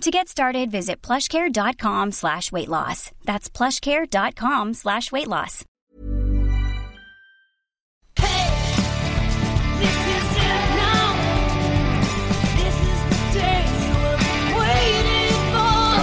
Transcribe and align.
To 0.00 0.10
get 0.10 0.28
started, 0.28 0.70
visit 0.70 1.00
plushcare.com 1.00 2.12
slash 2.12 2.52
weight 2.52 2.68
loss. 2.68 3.10
That's 3.24 3.48
plushcare.com 3.48 4.74
slash 4.74 5.10
weight 5.12 5.28
loss. 5.28 5.64
This 8.16 10.00
is 10.16 10.36
it 10.36 10.64
now. 10.76 11.14
This 12.58 12.76
is 12.92 13.00
the 13.08 13.38
day 13.38 13.64
you 13.86 13.94
waiting 14.58 15.40
for. 15.54 16.02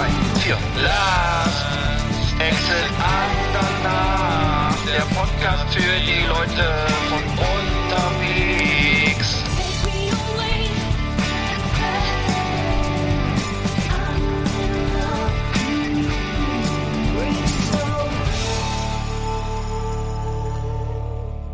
Der 4.88 5.06
Podcast 5.16 5.74
für 5.74 6.00
die 6.02 6.26
Leute 6.28 6.66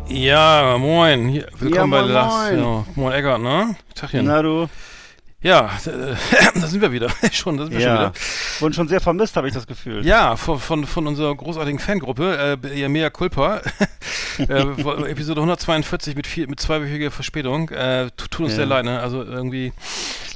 Ja, 0.08 0.76
moin. 0.78 1.28
Hier, 1.28 1.46
willkommen 1.58 1.92
Ja, 1.92 1.98
bei 1.98 2.02
moin, 2.02 2.12
Last. 2.12 2.52
moin. 2.52 2.58
Ja, 2.58 2.84
moin 2.96 3.12
Eckart, 3.12 3.40
ne? 3.42 3.76
Tachchen. 3.94 4.24
Na 4.26 4.40
du? 4.42 4.68
Ja, 5.40 5.70
äh, 5.86 6.14
da 6.60 6.66
sind 6.66 6.80
wir 6.80 6.90
wieder. 6.92 7.08
schon, 7.32 7.56
da 7.58 7.64
sind 7.64 7.74
wir 7.74 7.80
schon 7.80 7.88
Ja. 7.90 8.00
wieder. 8.00 8.12
Wurden 8.60 8.72
schon 8.74 8.88
sehr 8.88 9.00
vermisst, 9.00 9.36
habe 9.36 9.48
ich 9.48 9.54
das 9.54 9.66
Gefühl. 9.66 10.04
Ja, 10.06 10.36
von, 10.36 10.58
von, 10.58 10.86
von 10.86 11.06
unserer 11.06 11.34
großartigen 11.34 11.78
Fangruppe, 11.78 12.58
äh, 12.64 12.78
ja, 12.80 12.88
Mea 12.88 13.10
Culpa, 13.10 13.60
äh, 14.38 14.62
Episode 15.10 15.40
142 15.40 16.16
mit, 16.16 16.26
vier, 16.26 16.48
mit 16.48 16.58
zweiwöchiger 16.58 17.10
Verspätung. 17.10 17.68
Äh, 17.68 18.10
tut, 18.16 18.30
tut 18.30 18.40
uns 18.46 18.52
Ja. 18.52 18.56
sehr 18.58 18.66
leid, 18.66 18.84
ne? 18.86 19.00
Also 19.00 19.22
irgendwie. 19.22 19.72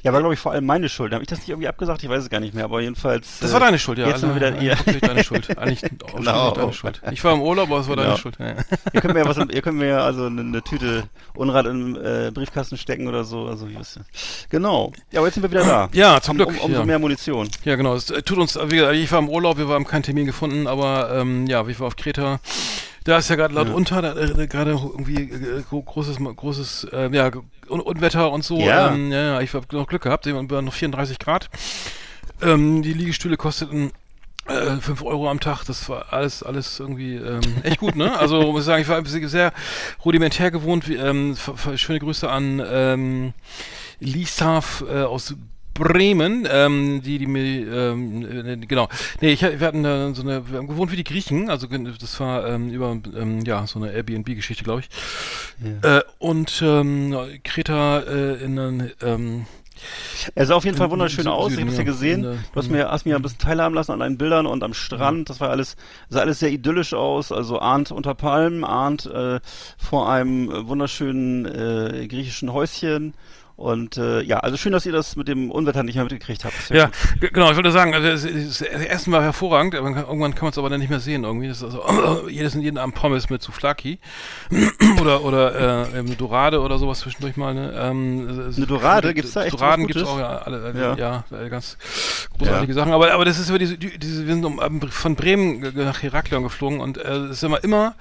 Ja, 0.02 0.12
war 0.12 0.20
glaube 0.20 0.34
ich 0.34 0.40
vor 0.40 0.50
allem 0.52 0.66
meine 0.66 0.88
Schuld. 0.88 1.12
Habe 1.12 1.22
ich 1.22 1.28
das 1.28 1.38
nicht 1.38 1.48
irgendwie 1.48 1.68
abgesagt? 1.68 2.02
Ich 2.02 2.08
weiß 2.08 2.24
es 2.24 2.28
gar 2.30 2.40
nicht 2.40 2.54
mehr, 2.54 2.64
aber 2.64 2.80
jedenfalls. 2.80 3.38
Das 3.40 3.50
äh, 3.50 3.52
war 3.52 3.60
deine 3.60 3.78
Schuld, 3.78 3.98
ja. 3.98 4.08
Jetzt 4.08 4.20
sind 4.20 4.30
wir 4.30 4.36
wieder, 4.36 4.48
Alle- 4.48 4.64
ja. 4.64 4.76
Wirklich 4.78 5.00
deine 5.00 5.22
Schuld. 5.22 5.56
Eigentlich 5.58 5.84
auch 6.04 6.16
Genau. 6.16 6.50
deine 6.50 6.72
Schuld. 6.72 7.00
Ich 7.12 7.22
war 7.22 7.32
im 7.34 7.40
Urlaub, 7.40 7.70
aber 7.70 7.80
es 7.80 7.88
war 7.88 7.94
deine 7.96 8.08
Genau. 8.08 8.18
Schuld. 8.18 8.36
Ja. 8.40 8.54
ihr 8.92 9.00
könnt 9.00 9.14
mir 9.14 9.20
ja 9.20 9.28
was, 9.28 9.36
ihr 9.36 9.62
könnt 9.62 9.78
mir 9.78 9.86
ja 9.88 9.98
also 10.00 10.26
eine, 10.26 10.40
eine 10.40 10.62
Tüte 10.62 11.04
Unrat 11.34 11.66
im 11.66 11.96
äh, 11.96 12.30
Briefkasten 12.32 12.76
stecken 12.76 13.06
oder 13.06 13.22
so. 13.24 13.46
Also 13.46 13.72
weiß 13.72 13.94
ja. 13.96 14.02
Genau. 14.50 14.92
Ja, 15.12 15.20
aber 15.20 15.28
jetzt 15.28 15.34
sind 15.34 15.42
wir 15.44 15.50
wieder 15.50 15.64
da. 15.64 15.88
Ja, 15.94 16.20
zum 16.20 16.32
Um, 16.32 16.36
Glück. 16.38 16.48
um, 16.48 16.58
umso 16.66 16.80
ja. 16.80 16.84
mehr 16.84 16.98
Munition. 16.98 17.48
Ja, 17.64 17.76
genau. 17.76 17.94
Es 17.94 18.10
äh, 18.10 18.22
tut 18.22 18.38
uns, 18.38 18.56
wie 18.56 18.76
gesagt, 18.76 18.94
ich 18.96 19.12
war 19.12 19.20
im 19.20 19.28
Urlaub, 19.28 19.56
wir 19.58 19.68
haben 19.68 19.86
keinen 19.86 20.02
Termin 20.02 20.26
gefunden, 20.26 20.66
aber 20.66 21.10
ähm, 21.14 21.46
ja, 21.46 21.64
ich 21.68 21.78
war 21.78 21.86
auf 21.86 21.96
Kreta. 21.96 22.40
Da 23.04 23.18
ist 23.18 23.28
ja 23.30 23.36
gerade 23.36 23.52
laut 23.54 23.66
Ja. 23.68 23.74
unter, 23.74 24.00
da, 24.00 24.16
äh, 24.16 24.46
gerade 24.46 24.70
irgendwie 24.70 25.22
äh, 25.22 25.62
gro- 25.68 25.82
großes, 25.82 26.18
großes, 26.36 26.84
äh, 26.92 27.10
ja, 27.12 27.30
Un 27.72 27.80
Unwetter 27.80 28.30
und 28.30 28.44
so. 28.44 28.58
Ja. 28.58 28.92
Ähm, 28.92 29.10
ja, 29.10 29.22
ja, 29.22 29.40
ich 29.40 29.54
habe 29.54 29.66
noch 29.72 29.86
Glück 29.86 30.02
gehabt, 30.02 30.26
wir 30.26 30.34
waren 30.34 30.64
noch 30.64 30.74
34 30.74 31.18
Grad. 31.18 31.48
Ähm, 32.40 32.82
die 32.82 32.92
Liegestühle 32.92 33.36
kosteten 33.36 33.92
äh, 34.46 34.76
5 34.76 35.02
Euro 35.02 35.30
am 35.30 35.40
Tag, 35.40 35.64
das 35.64 35.88
war 35.88 36.12
alles, 36.12 36.42
alles 36.42 36.80
irgendwie 36.80 37.14
ähm, 37.14 37.40
echt 37.62 37.78
gut, 37.78 37.94
ne? 37.94 38.18
Also 38.18 38.52
muss 38.52 38.62
ich 38.62 38.66
sagen, 38.66 38.82
ich 38.82 38.88
war 38.88 39.04
sehr 39.04 39.52
rudimentär 40.04 40.50
gewohnt. 40.50 40.88
Wie, 40.88 40.96
ähm, 40.96 41.36
schöne 41.76 42.00
Grüße 42.00 42.28
an 42.28 42.62
ähm, 42.64 43.32
Lisav 44.00 44.84
äh, 44.88 45.02
aus 45.02 45.34
Bremen, 45.74 46.46
ähm, 46.50 47.02
die, 47.02 47.18
die 47.18 47.26
mir, 47.26 47.42
ähm, 47.42 48.46
äh, 48.46 48.56
genau, 48.66 48.88
nee, 49.20 49.32
ich, 49.32 49.42
wir 49.42 49.66
hatten 49.66 49.84
äh, 49.84 50.14
so 50.14 50.22
eine, 50.22 50.48
wir 50.50 50.58
haben 50.58 50.66
gewohnt 50.68 50.92
wie 50.92 50.96
die 50.96 51.04
Griechen, 51.04 51.50
also 51.50 51.66
das 51.66 52.20
war 52.20 52.46
ähm, 52.46 52.70
über, 52.70 52.96
ähm, 53.16 53.40
ja, 53.44 53.66
so 53.66 53.78
eine 53.78 53.92
Airbnb-Geschichte, 53.92 54.64
glaube 54.64 54.80
ich. 54.80 54.88
Äh, 55.82 56.00
und 56.18 56.62
ähm, 56.64 57.16
Kreta 57.44 58.00
äh, 58.00 58.44
in 58.44 58.58
einem, 58.58 58.90
ähm, 59.02 59.46
Er 60.34 60.46
sah 60.46 60.54
auf 60.54 60.64
jeden 60.64 60.76
Fall 60.76 60.90
wunderschön 60.90 61.26
im 61.26 61.32
aus. 61.32 61.52
Ich 61.52 61.58
Süden, 61.58 61.68
habe 61.68 61.70
es 61.72 61.78
ja 61.78 61.84
ja. 61.84 61.90
gesehen. 61.90 62.22
Der- 62.22 62.32
Du 62.32 62.56
hast 62.56 62.70
mir, 62.70 62.90
hast 62.90 63.06
mir 63.06 63.16
ein 63.16 63.22
bisschen 63.22 63.38
teilhaben 63.38 63.74
lassen 63.74 63.92
an 63.92 64.00
deinen 64.00 64.18
Bildern 64.18 64.46
und 64.46 64.62
am 64.62 64.74
Strand. 64.74 65.30
Das 65.30 65.40
war 65.40 65.50
alles, 65.50 65.76
sah 66.08 66.20
alles 66.20 66.38
sehr 66.40 66.50
idyllisch 66.50 66.94
aus. 66.94 67.32
Also 67.32 67.58
ahnt 67.58 67.90
unter 67.90 68.14
Palmen, 68.14 68.64
ahnt 68.64 69.06
äh, 69.06 69.40
vor 69.78 70.08
einem 70.10 70.50
äh, 70.50 70.66
wunderschönen 70.68 71.46
äh, 71.46 72.06
griechischen 72.08 72.52
Häuschen. 72.52 73.14
Und 73.56 73.96
äh, 73.96 74.22
ja, 74.22 74.38
also 74.40 74.56
schön, 74.56 74.72
dass 74.72 74.86
ihr 74.86 74.92
das 74.92 75.14
mit 75.14 75.28
dem 75.28 75.50
Unwetter 75.50 75.82
nicht 75.82 75.94
mehr 75.94 76.04
mitgekriegt 76.04 76.44
habt. 76.44 76.70
Ja, 76.70 76.90
g- 77.20 77.28
genau, 77.32 77.50
ich 77.50 77.56
wollte 77.56 77.70
sagen, 77.70 77.94
also 77.94 78.08
das, 78.08 78.22
das, 78.22 78.60
Essen 78.62 79.12
war 79.12 79.22
hervorragend, 79.22 79.74
aber 79.76 79.88
irgendwann 79.88 80.34
kann 80.34 80.42
man 80.46 80.50
es 80.52 80.58
aber 80.58 80.68
dann 80.70 80.80
nicht 80.80 80.88
mehr 80.90 81.00
sehen 81.00 81.22
irgendwie. 81.24 81.48
Das 81.48 81.58
ist 81.58 81.64
also 81.64 82.28
jedes 82.28 82.54
jeden 82.54 82.78
Abend 82.78 82.94
Pommes 82.96 83.30
mit 83.30 83.42
Souflaki 83.42 83.98
oder 85.00 85.22
oder 85.24 85.86
äh, 85.94 85.98
ähm, 85.98 86.16
Dorade 86.16 86.60
oder 86.60 86.78
sowas 86.78 87.00
zwischendurch 87.00 87.36
mal. 87.36 87.54
Ne? 87.54 87.72
Ähm, 87.76 88.52
Eine 88.56 88.66
Dorade? 88.66 89.14
Gibt's 89.14 89.32
da 89.32 89.44
echt 89.44 89.52
Doraden 89.52 89.86
gibt's 89.86 90.02
Gutes? 90.02 90.14
auch 90.14 90.18
ja, 90.18 90.38
alle, 90.38 90.62
alle, 90.64 90.80
Ja. 90.98 91.24
ja. 91.30 91.38
äh, 91.44 91.48
ganz 91.48 91.76
großartige 92.38 92.74
Sachen. 92.74 92.92
Aber 92.92 93.12
aber 93.12 93.24
das 93.24 93.38
ist 93.38 93.48
über 93.48 93.58
diese, 93.58 93.78
die- 93.78 93.98
diese 93.98 94.26
wir 94.26 94.34
sind 94.34 94.44
um, 94.44 94.80
von 94.90 95.14
Bremen 95.14 95.72
nach 95.76 96.02
Heraklion 96.02 96.42
geflogen 96.42 96.80
und 96.80 96.98
äh, 96.98 97.08
es 97.26 97.30
ist 97.32 97.44
immer 97.44 97.62
immer 97.62 97.94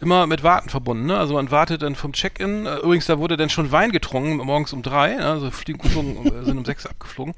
immer 0.00 0.26
mit 0.26 0.42
Warten 0.42 0.68
verbunden. 0.70 1.06
Ne? 1.06 1.18
Also 1.18 1.34
man 1.34 1.50
wartet 1.50 1.82
dann 1.82 1.96
vom 1.96 2.12
Check-in. 2.12 2.66
Äh, 2.66 2.76
übrigens 2.76 3.06
da 3.06 3.18
wurde 3.18 3.36
dann 3.36 3.50
schon 3.50 3.72
Wein 3.72 3.92
getrunken 3.92 4.36
morgens 4.38 4.72
um 4.72 4.82
drei. 4.82 4.91
Ne? 4.92 5.24
Also 5.24 5.50
fliegen 5.50 5.78
geflogen, 5.78 6.26
äh, 6.26 6.44
sind 6.44 6.58
um 6.58 6.64
sechs 6.64 6.86
abgeflogen. 6.86 7.34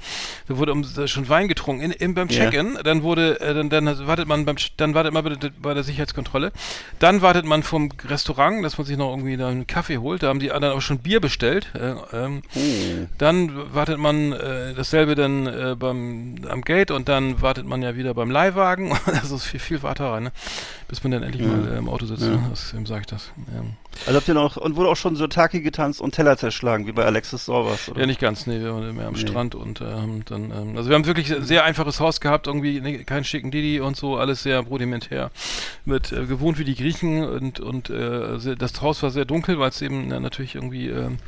Da 0.49 0.57
wurde 0.57 0.73
um, 0.73 0.85
schon 1.07 1.29
Wein 1.29 1.49
getrunken 1.49 1.85
in, 1.85 1.91
in, 1.93 2.15
beim. 2.15 2.29
Check-in. 2.29 2.79
Dann 2.83 3.03
wurde 3.03 3.41
äh, 3.41 3.55
dann, 3.55 3.71
dann 3.71 4.07
wartet 4.07 4.29
man 4.29 4.45
beim 4.45 4.57
dann 4.77 4.95
wartet 4.95 5.13
man 5.13 5.25
bei 5.25 5.31
der, 5.31 5.51
bei 5.61 5.75
der 5.75 5.83
Sicherheitskontrolle. 5.83 6.53
Dann 6.99 7.23
wartet 7.23 7.45
man 7.45 7.63
vom 7.63 7.91
Restaurant, 8.07 8.65
dass 8.65 8.79
man 8.79 8.87
sich 8.87 8.97
noch 8.97 9.11
irgendwie 9.11 9.37
da 9.37 9.49
einen 9.49 9.67
Kaffee 9.67 9.99
holt. 9.99 10.23
Da 10.23 10.29
haben 10.29 10.41
die 10.41 10.53
anderen 10.53 10.73
aber 10.73 10.81
schon 10.83 10.99
Bier 10.99 11.21
bestellt. 11.21 11.69
Äh, 11.75 11.95
ähm, 12.13 12.43
Oh. 12.55 13.07
dann 13.19 13.75
wartet 13.75 13.99
man 13.99 14.33
äh, 14.33 14.75
dasselbe 14.75 15.15
dann 15.15 15.47
äh, 15.47 15.77
beim 15.79 16.37
am 16.49 16.63
Gate 16.63 16.91
und 16.91 17.09
dann 17.09 17.41
wartet 17.43 17.67
man 17.67 17.83
ja 17.83 17.97
wieder 17.97 18.15
beim 18.15 18.31
Leihwagen. 18.31 18.93
das 19.07 19.31
ist 19.31 19.45
viel, 19.45 19.61
viel 19.61 19.83
Warterei, 19.83 20.21
ne? 20.21 20.33
Bis 20.95 21.03
man 21.03 21.11
dann 21.11 21.25
endlich 21.25 21.43
Ja. 21.45 21.49
mal 21.51 21.73
äh, 21.75 21.79
im 21.79 21.89
Auto 21.89 22.07
sitzt. 22.07 22.23
Ja. 22.23 22.29
Ne? 22.31 22.47
Das, 22.51 22.73
wem 22.73 22.87
sag 22.87 23.01
ich 23.01 23.07
das? 23.09 23.33
Ähm, 23.53 23.73
Also 24.07 24.17
habt 24.17 24.29
ihr 24.29 24.35
noch, 24.35 24.57
und 24.57 24.77
wurde 24.77 24.91
auch 24.91 24.97
schon 24.97 25.17
so 25.17 25.27
Taki 25.27 25.61
getanzt 25.61 26.01
und 26.01 26.15
Teller 26.15 26.37
zerschlagen, 26.37 26.87
wie 26.87 26.93
bei 26.93 27.05
Alexis 27.05 27.47
Sorbas, 27.47 27.89
oder? 27.89 27.99
Ja, 28.01 28.07
nicht 28.07 28.21
ganz, 28.21 28.47
nee, 28.47 28.61
wir 28.61 28.73
waren 28.73 28.95
mehr 28.95 29.09
am 29.09 29.15
Nee. 29.15 29.19
Strand 29.21 29.57
und 29.57 29.81
ähm, 29.81 30.23
dann, 30.25 30.53
ähm, 30.53 30.77
also 30.77 30.89
wir 30.89 30.95
haben 30.95 31.05
wirklich 31.07 31.35
ein 31.35 31.43
sehr 31.43 31.65
einfaches 31.65 31.99
Haus 31.99 32.21
gehabt, 32.21 32.47
irgendwie 32.47 32.81
ne, 32.81 33.03
keinen 33.05 33.25
schicken 33.25 33.51
Didi 33.51 33.81
und 33.81 33.97
so, 33.97 34.17
alles 34.17 34.45
sehr 34.45 34.61
rudimentär, 34.61 35.33
mit 35.85 36.13
äh, 36.13 36.27
gewohnt 36.27 36.59
wie 36.61 36.65
die 36.65 36.77
Griechen 36.77 37.25
und 37.25 37.59
und 37.59 37.91
äh, 37.91 38.39
sehr, 38.39 38.55
das 38.55 38.81
Haus 38.81 39.03
war 39.03 39.11
sehr 39.11 39.25
dunkel, 39.25 39.59
weil 39.59 39.71
es 39.71 39.83
eben 39.83 40.13
äh, 40.13 40.21
natürlich 40.21 40.55
irgendwie 40.55 40.89
ähm, 40.91 41.19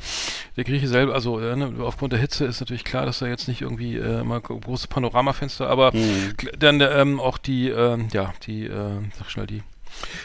der 0.56 0.62
Grieche 0.62 0.86
selber, 0.86 1.12
also 1.14 1.40
äh, 1.40 1.56
ne, 1.56 1.72
aufgrund 1.80 2.12
der 2.12 2.20
Hitze 2.20 2.44
ist 2.44 2.60
natürlich 2.60 2.84
klar, 2.84 3.04
dass 3.04 3.18
da 3.18 3.26
jetzt 3.26 3.48
nicht 3.48 3.62
irgendwie 3.62 3.96
äh, 3.96 4.22
mal 4.22 4.40
gro- 4.40 4.60
große 4.60 4.86
Panoramafenster, 4.86 5.68
aber 5.68 5.92
Hm. 5.92 6.00
kl- 6.36 6.56
dann 6.56 6.80
ähm, 6.80 7.18
auch 7.20 7.38
die, 7.38 7.68
ähm, 7.68 8.08
ja, 8.12 8.32
die, 8.46 8.64
äh, 8.66 9.00
sag 9.18 9.30
schnell 9.30 9.46
die. 9.46 9.55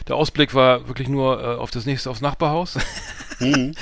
Der 0.08 0.16
Ausblick 0.16 0.54
war 0.54 0.88
wirklich 0.88 1.08
nur 1.08 1.42
äh, 1.42 1.56
auf 1.58 1.72
das 1.72 1.86
nächste, 1.86 2.10
aufs 2.10 2.22
Nachbarhaus. 2.22 2.78
Hm. 3.42 3.74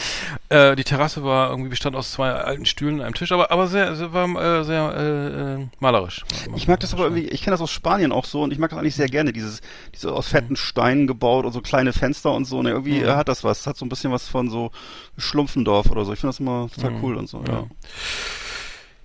Äh, 0.47 0.77
die 0.77 0.85
Terrasse 0.85 1.21
war 1.25 1.49
irgendwie 1.49 1.67
bestand 1.69 1.93
aus 1.93 2.13
zwei 2.13 2.31
alten 2.31 2.65
Stühlen 2.65 2.95
und 2.95 3.01
einem 3.01 3.13
Tisch, 3.13 3.33
aber 3.33 3.51
aber 3.51 3.67
sehr, 3.67 3.93
sehr 3.97 4.13
war 4.13 4.23
äh, 4.41 4.63
sehr 4.63 4.93
äh, 4.95 5.61
äh, 5.63 5.67
malerisch. 5.81 6.23
Ich 6.55 6.69
mag 6.69 6.79
das 6.79 6.93
aber 6.93 7.03
irgendwie, 7.03 7.27
ich 7.27 7.41
kenne 7.41 7.55
das 7.55 7.59
aus 7.61 7.69
Spanien 7.69 8.13
auch 8.13 8.23
so 8.23 8.41
und 8.41 8.53
ich 8.53 8.57
mag 8.57 8.69
das 8.69 8.79
eigentlich 8.79 8.95
sehr 8.95 9.09
gerne, 9.09 9.33
dieses, 9.33 9.59
diese 9.93 10.13
aus 10.13 10.29
fetten 10.29 10.55
Steinen 10.55 11.07
gebaut 11.07 11.43
und 11.43 11.51
so 11.51 11.59
kleine 11.59 11.91
Fenster 11.91 12.31
und 12.31 12.45
so. 12.45 12.63
Ne, 12.63 12.69
irgendwie 12.69 12.99
Mhm. 12.99 13.07
äh, 13.09 13.15
hat 13.15 13.27
das 13.27 13.43
was. 13.43 13.67
Hat 13.67 13.75
so 13.75 13.83
ein 13.83 13.89
bisschen 13.89 14.13
was 14.13 14.29
von 14.29 14.49
so 14.49 14.71
Schlumpfendorf 15.17 15.91
oder 15.91 16.05
so. 16.05 16.13
Ich 16.13 16.19
finde 16.21 16.31
das 16.31 16.39
immer 16.39 16.69
total 16.73 16.91
Mhm. 16.91 17.03
cool 17.03 17.17
und 17.17 17.27
so, 17.27 17.43
Ja. 17.45 17.53
ja. 17.53 17.67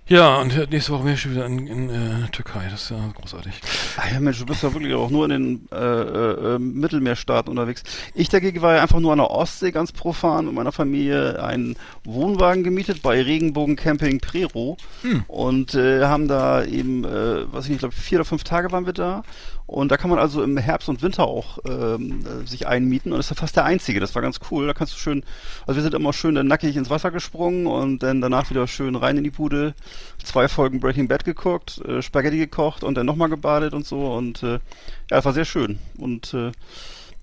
Ja, 0.07 0.37
und 0.39 0.69
nächste 0.69 0.91
Woche 0.91 1.03
bin 1.05 1.13
ich 1.13 1.21
schon 1.21 1.31
wieder 1.31 1.47
in, 1.47 1.65
in 1.65 1.89
äh, 1.89 2.27
Türkei. 2.31 2.67
Das 2.69 2.83
ist 2.83 2.89
ja 2.91 3.11
großartig. 3.19 3.59
Ach 3.97 4.11
ja, 4.11 4.19
Mensch, 4.19 4.37
du 4.37 4.45
bist 4.45 4.61
ja 4.61 4.71
wirklich 4.71 4.93
auch 4.93 5.09
nur 5.09 5.25
in 5.25 5.31
den 5.31 5.67
äh, 5.71 5.75
äh, 5.77 6.55
äh, 6.55 6.59
Mittelmeerstaaten 6.59 7.49
unterwegs. 7.49 7.81
Ich 8.13 8.29
dagegen 8.29 8.61
war 8.61 8.75
ja 8.75 8.83
einfach 8.83 8.99
nur 8.99 9.13
an 9.13 9.17
der 9.17 9.31
Ostsee 9.31 9.71
ganz 9.71 9.91
profan 9.91 10.45
mit 10.45 10.53
meiner 10.53 10.71
Familie 10.71 11.43
einen 11.43 11.75
Wohnwagen 12.03 12.63
gemietet 12.63 13.01
bei 13.01 13.19
Regenbogen 13.19 13.75
Camping 13.75 14.19
Prero 14.19 14.77
Hm. 15.01 15.23
und 15.27 15.73
äh, 15.73 16.03
haben 16.03 16.27
da 16.27 16.63
eben, 16.63 17.03
äh, 17.03 17.51
was 17.51 17.65
ich 17.65 17.71
nicht, 17.71 17.79
glaube 17.79 17.95
vier 17.95 18.19
oder 18.19 18.25
fünf 18.25 18.43
Tage 18.43 18.71
waren 18.71 18.85
wir 18.85 18.93
da 18.93 19.23
und 19.67 19.91
da 19.91 19.97
kann 19.97 20.11
man 20.11 20.19
also 20.19 20.43
im 20.43 20.57
Herbst 20.57 20.89
und 20.89 21.01
Winter 21.01 21.25
auch 21.25 21.57
ähm, 21.67 22.23
äh, 22.25 22.45
sich 22.47 22.67
einmieten 22.67 23.11
und 23.11 23.17
das 23.17 23.27
ist 23.27 23.37
ja 23.37 23.41
fast 23.41 23.55
der 23.55 23.65
einzige. 23.65 23.99
Das 23.99 24.13
war 24.13 24.21
ganz 24.21 24.39
cool. 24.51 24.67
Da 24.67 24.73
kannst 24.73 24.93
du 24.93 24.99
schön, 24.99 25.23
also 25.65 25.77
wir 25.77 25.81
sind 25.83 25.95
immer 25.95 26.13
schön 26.13 26.35
dann 26.35 26.47
nackig 26.47 26.75
ins 26.75 26.91
Wasser 26.91 27.09
gesprungen 27.09 27.65
und 27.65 28.03
dann 28.03 28.21
danach 28.21 28.49
wieder 28.51 28.67
schön 28.67 28.95
rein 28.95 29.17
in 29.17 29.23
die 29.23 29.31
Bude, 29.31 29.73
zwei 30.23 30.47
Folgen 30.47 30.79
Breaking 30.79 31.07
Bad 31.07 31.23
geguckt, 31.25 31.79
äh, 31.87 32.01
Spaghetti 32.01 32.37
gekocht 32.37 32.83
und 32.83 32.95
dann 32.95 33.05
nochmal 33.05 33.29
gebadet 33.29 33.73
und 33.73 33.85
so 33.85 34.13
und 34.13 34.43
äh, 34.43 34.53
ja, 34.53 34.59
das 35.09 35.25
war 35.25 35.33
sehr 35.33 35.45
schön 35.45 35.79
und 35.97 36.33
äh, 36.33 36.51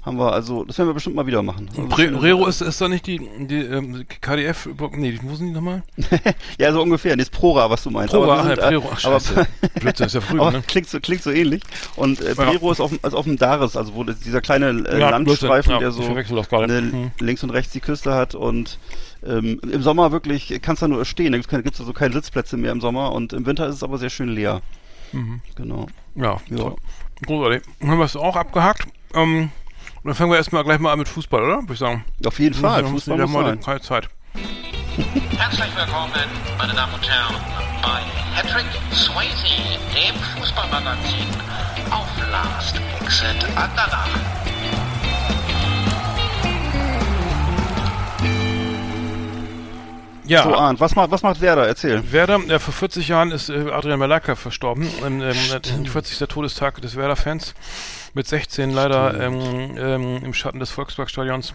Haben 0.04 0.18
wir 0.18 0.32
also, 0.32 0.64
das 0.64 0.78
werden 0.78 0.88
wir 0.88 0.94
bestimmt 0.94 1.14
mal 1.14 1.26
wieder 1.28 1.42
machen. 1.44 1.68
Also 1.78 2.18
Rero 2.18 2.48
ist, 2.48 2.60
ist 2.60 2.80
da 2.80 2.88
nicht 2.88 3.06
die, 3.06 3.20
die 3.46 3.60
ähm, 3.60 4.04
KDF, 4.20 4.68
nee, 4.96 5.16
wo 5.22 5.36
sind 5.36 5.46
die 5.46 5.52
nochmal? 5.52 5.84
ja, 6.58 6.72
so 6.72 6.82
ungefähr. 6.82 7.16
Das 7.16 7.26
ist 7.28 7.30
Prora, 7.30 7.70
was 7.70 7.84
du 7.84 7.90
meinst. 7.90 8.12
Prora, 8.12 8.32
Aber 8.32 8.42
ach, 8.42 8.48
ja, 8.48 8.56
sind, 8.56 8.64
äh, 8.64 8.68
Prero, 8.68 8.90
ach, 8.92 9.04
aber- 9.04 9.20
scheiße. 9.20 9.46
Blödsinn, 9.80 10.06
ist 10.06 10.14
ja 10.14 10.20
früh, 10.20 10.38
ne? 10.38 10.62
klingt, 10.66 10.88
so, 10.88 10.98
klingt 10.98 11.22
so 11.22 11.30
ähnlich. 11.30 11.62
Und 11.94 12.20
äh, 12.20 12.30
Ja. 12.30 12.34
Prero 12.34 12.72
ist 12.72 12.80
auf, 12.80 12.90
dem- 12.90 12.98
also 13.02 13.16
auf 13.16 13.26
dem 13.26 13.36
Dares, 13.36 13.76
also 13.76 13.94
wo 13.94 14.02
das, 14.02 14.18
dieser 14.18 14.40
kleine 14.40 14.70
äh, 14.88 14.98
Ja, 14.98 15.10
Landstreifen, 15.10 15.70
ja, 15.70 15.78
der 15.78 15.92
so 15.92 16.02
ne, 16.02 16.78
Hm. 16.90 17.10
links 17.20 17.44
und 17.44 17.50
rechts 17.50 17.72
die 17.72 17.80
Küste 17.80 18.12
hat 18.12 18.34
und 18.34 18.78
ähm, 19.26 19.60
im 19.62 19.82
Sommer 19.82 20.12
wirklich 20.12 20.58
kannst 20.62 20.82
du 20.82 20.86
da 20.86 20.94
nur 20.94 21.04
stehen. 21.04 21.32
Da 21.32 21.38
gibt 21.38 21.74
es 21.74 21.80
also 21.80 21.92
keine 21.92 22.12
Sitzplätze 22.14 22.56
mehr 22.56 22.72
im 22.72 22.80
Sommer 22.80 23.12
und 23.12 23.32
im 23.32 23.46
Winter 23.46 23.66
ist 23.66 23.76
es 23.76 23.82
aber 23.82 23.98
sehr 23.98 24.10
schön 24.10 24.28
leer. 24.28 24.60
Mhm. 25.12 25.40
Genau. 25.56 25.86
Ja, 26.14 26.38
Ja. 26.48 26.72
großartig. 27.26 27.62
Dann 27.80 27.90
haben 27.90 27.98
wir 27.98 28.04
es 28.04 28.16
auch 28.16 28.36
abgehakt. 28.36 28.86
Ähm, 29.14 29.50
dann 30.04 30.14
fangen 30.14 30.30
wir 30.30 30.36
erstmal 30.38 30.64
gleich 30.64 30.78
mal 30.80 30.92
an 30.92 30.98
mit 30.98 31.08
Fußball, 31.08 31.42
oder? 31.42 31.62
Würde 31.62 31.72
ich 31.74 31.78
sagen. 31.78 32.04
Auf 32.26 32.38
jeden 32.38 32.54
Fall. 32.54 32.84
Fußball 32.84 33.18
muss 33.18 33.30
mal 33.30 33.44
sein. 33.44 33.60
keine 33.60 33.80
Zeit. 33.80 34.08
Herzlich 35.38 35.76
willkommen, 35.76 36.12
meine 36.58 36.72
Damen 36.74 36.92
und 36.94 37.08
Herren, 37.08 37.34
bei 37.82 38.00
Patrick 38.34 38.66
Swayze, 38.92 39.78
dem 39.94 40.14
Fußballmagazin 40.40 41.26
auf 41.90 42.08
Last 42.30 42.80
Exit 43.00 43.44
Andana. 43.56 44.04
Ja. 50.32 50.42
So, 50.44 50.54
Arndt, 50.54 50.80
was 50.80 50.94
macht, 50.94 51.10
was 51.10 51.22
macht 51.22 51.40
Werder? 51.40 51.66
Erzähl. 51.66 52.10
Werder, 52.12 52.40
ja, 52.48 52.58
vor 52.58 52.72
40 52.74 53.08
Jahren 53.08 53.30
ist 53.30 53.48
äh, 53.48 53.70
Adrian 53.70 53.98
Malaka 53.98 54.34
verstorben. 54.34 54.88
Ähm, 55.04 55.22
ähm, 55.22 55.86
40. 55.86 56.26
Todestag 56.28 56.80
des 56.82 56.96
Werder-Fans. 56.96 57.54
Mit 58.14 58.26
16 58.26 58.70
leider 58.72 59.18
ähm, 59.20 59.76
ähm, 59.78 60.24
im 60.24 60.34
Schatten 60.34 60.58
des 60.58 60.70
Volksparkstadions. 60.70 61.54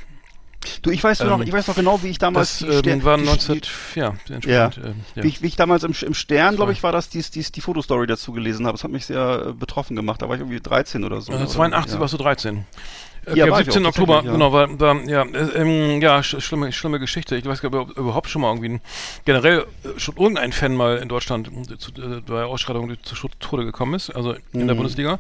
Du, 0.82 0.90
ich 0.90 1.04
weiß 1.04 1.22
Ähm, 1.22 1.28
noch, 1.28 1.40
ich 1.42 1.52
weiß 1.54 1.68
noch 1.68 1.76
genau, 1.76 2.02
wie 2.04 2.08
ich 2.08 2.18
damals 2.18 2.60
Das 2.60 2.84
ähm, 2.86 3.04
war 3.04 3.18
die- 3.18 3.24
19... 3.26 3.62
die- 3.62 4.00
Ja, 4.00 4.14
Ja. 4.44 4.72
ähm, 4.84 4.96
ja. 5.16 5.24
Wie, 5.24 5.28
ich, 5.28 5.42
wie 5.44 5.48
ich 5.48 5.56
damals 5.56 5.84
im, 5.84 5.94
im 6.02 6.14
Stern, 6.16 6.56
glaube 6.56 6.72
ich, 6.72 6.82
war 6.84 6.92
das 6.92 7.10
dies, 7.10 7.30
dies, 7.32 7.52
die 7.52 7.62
Fotostory 7.62 8.08
dazu 8.08 8.32
gelesen 8.34 8.66
habe. 8.66 8.76
Das 8.76 8.84
hat 8.84 8.92
mich 8.92 9.06
sehr 9.06 9.46
äh, 9.50 9.54
betroffen 9.54 9.96
gemacht. 9.96 10.22
Da 10.22 10.28
war 10.28 10.36
ich 10.36 10.42
irgendwie 10.42 10.60
13 10.60 11.04
oder 11.04 11.22
so. 11.22 11.32
Äh, 11.32 11.36
oder? 11.36 11.48
82 11.48 11.94
ja. 11.94 12.00
warst 12.00 12.14
du 12.14 12.18
13. 12.18 12.66
Ja, 13.36 13.46
war 13.50 13.56
am 13.56 13.62
ich 13.62 13.66
17. 13.66 13.84
auch, 13.86 13.90
Oktober, 13.90 14.14
tatsächlich, 14.14 14.34
genau, 14.34 14.54
war, 14.54 14.80
war 14.80 15.04
ja, 15.08 15.24
äh, 15.24 15.62
ähm, 15.62 16.02
ja, 16.02 16.24
sch 16.24 16.40
schlimme, 16.40 16.72
schlimme 16.72 17.00
Geschichte. 17.00 17.36
Ich 17.36 17.46
weiß 17.46 17.62
gar 17.62 17.70
nicht, 17.70 17.80
ob 17.80 17.98
überhaupt 17.98 18.30
schon 18.30 18.42
mal 18.42 18.50
irgendwie 18.52 18.70
ein, 18.70 18.82
generell 19.26 19.66
äh, 19.84 20.00
schon 20.00 20.16
irgendein 20.18 20.54
Fan 20.54 20.76
mal 20.76 20.98
in 20.98 21.10
Deutschland 21.10 21.50
äh, 21.72 21.78
zu, 21.78 21.92
äh, 21.92 22.22
bei 22.26 22.44
Ausschreitungen 22.44 22.98
zu 23.04 23.16
Tode 23.40 23.66
gekommen 23.66 23.94
ist, 23.96 24.10
also 24.10 24.34
in 24.54 24.66
der 24.68 24.76
Mhm. 24.76 24.78
Bundesliga. 24.78 25.20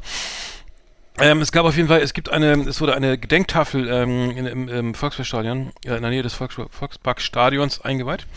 Ähm, 1.19 1.41
es 1.41 1.51
gab 1.51 1.65
auf 1.65 1.75
jeden 1.75 1.87
Fall, 1.87 2.01
es 2.01 2.13
gibt 2.13 2.29
eine, 2.29 2.53
es 2.67 2.79
wurde 2.79 2.93
eine 2.95 3.17
Gedenktafel 3.17 3.87
ähm, 3.89 4.31
in, 4.31 4.45
im, 4.45 4.69
im 4.69 4.93
Volksparkstadion, 4.93 5.71
ja, 5.83 5.95
in 5.95 6.01
der 6.03 6.11
Nähe 6.11 6.21
des 6.21 6.33
Volks 6.35 6.55
Volksparkstadions 6.69 7.81
eingeweiht. 7.81 8.27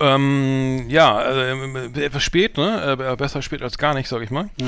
Ähm, 0.00 0.86
ja, 0.88 1.22
äh, 1.22 2.04
etwas 2.04 2.24
spät, 2.24 2.56
ne? 2.56 2.98
Äh, 2.98 3.16
besser 3.16 3.40
spät 3.40 3.62
als 3.62 3.78
gar 3.78 3.94
nicht, 3.94 4.08
sag 4.08 4.20
ich 4.22 4.30
mal. 4.30 4.48
Ja. 4.60 4.66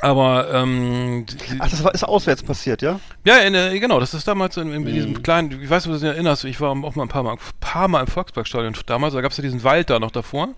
Aber 0.00 0.52
ähm, 0.52 1.24
Ach, 1.58 1.70
das 1.70 1.82
war, 1.82 1.94
ist 1.94 2.04
auswärts 2.04 2.42
passiert, 2.42 2.82
ja? 2.82 3.00
ja, 3.24 3.38
in, 3.38 3.54
äh, 3.54 3.78
genau, 3.80 3.98
das 3.98 4.12
ist 4.12 4.28
damals 4.28 4.56
in, 4.58 4.70
in 4.72 4.82
Mhm. 4.82 4.86
diesem 4.92 5.22
kleinen, 5.22 5.62
ich 5.62 5.70
weiß 5.70 5.86
nicht, 5.86 5.94
ob 5.94 6.00
du 6.00 6.06
dich 6.06 6.14
erinnerst, 6.14 6.44
ich 6.44 6.60
war 6.60 6.70
auch 6.70 6.94
mal 6.94 7.02
ein 7.02 7.08
paar 7.08 7.22
Mal, 7.22 7.36
paar 7.60 7.88
mal 7.88 8.00
im 8.00 8.06
Volksparkstadion 8.06 8.74
damals, 8.84 9.14
da 9.14 9.22
gab 9.22 9.30
es 9.30 9.38
ja 9.38 9.42
diesen 9.42 9.64
Wald 9.64 9.88
da 9.88 9.98
noch 9.98 10.10
davor. 10.10 10.48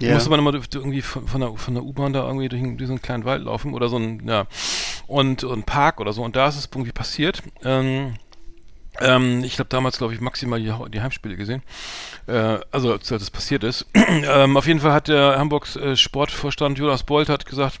Da 0.00 0.06
Ja. 0.06 0.14
musste 0.14 0.30
man 0.30 0.40
immer 0.40 0.52
irgendwie 0.52 1.00
von, 1.02 1.28
von 1.28 1.40
der, 1.40 1.52
von 1.56 1.74
der 1.74 1.84
U-Bahn 1.84 2.12
da 2.12 2.26
irgendwie 2.26 2.48
durch 2.48 2.60
einen- 2.62 2.76
diesen 2.76 3.00
kleinen 3.00 3.24
Wald 3.24 3.44
laufen 3.44 3.72
oder 3.72 3.88
so 3.88 3.98
ein, 3.98 4.26
ja, 4.28 4.46
und, 5.06 5.44
und 5.44 5.64
Park 5.64 6.00
oder 6.00 6.12
so. 6.12 6.22
Und 6.24 6.34
da 6.34 6.48
ist 6.48 6.56
es 6.56 6.66
irgendwie 6.72 6.92
passiert. 6.92 7.40
Ähm, 7.64 8.14
ähm, 9.00 9.42
ich 9.44 9.58
habe 9.58 9.68
damals, 9.68 9.98
glaube 9.98 10.14
ich, 10.14 10.20
maximal 10.20 10.60
die, 10.60 10.72
die 10.90 11.00
Heimspiele 11.00 11.36
gesehen. 11.36 11.62
Äh, 12.26 12.58
also, 12.70 12.92
als 12.92 13.08
das 13.08 13.30
passiert 13.30 13.64
ist. 13.64 13.86
ähm, 13.94 14.56
auf 14.56 14.66
jeden 14.66 14.80
Fall 14.80 14.92
hat 14.92 15.08
der 15.08 15.38
Hamburgs 15.38 15.76
äh, 15.76 15.96
Sportvorstand 15.96 16.78
Jonas 16.78 17.02
Bolt 17.02 17.28
hat 17.28 17.46
gesagt, 17.46 17.78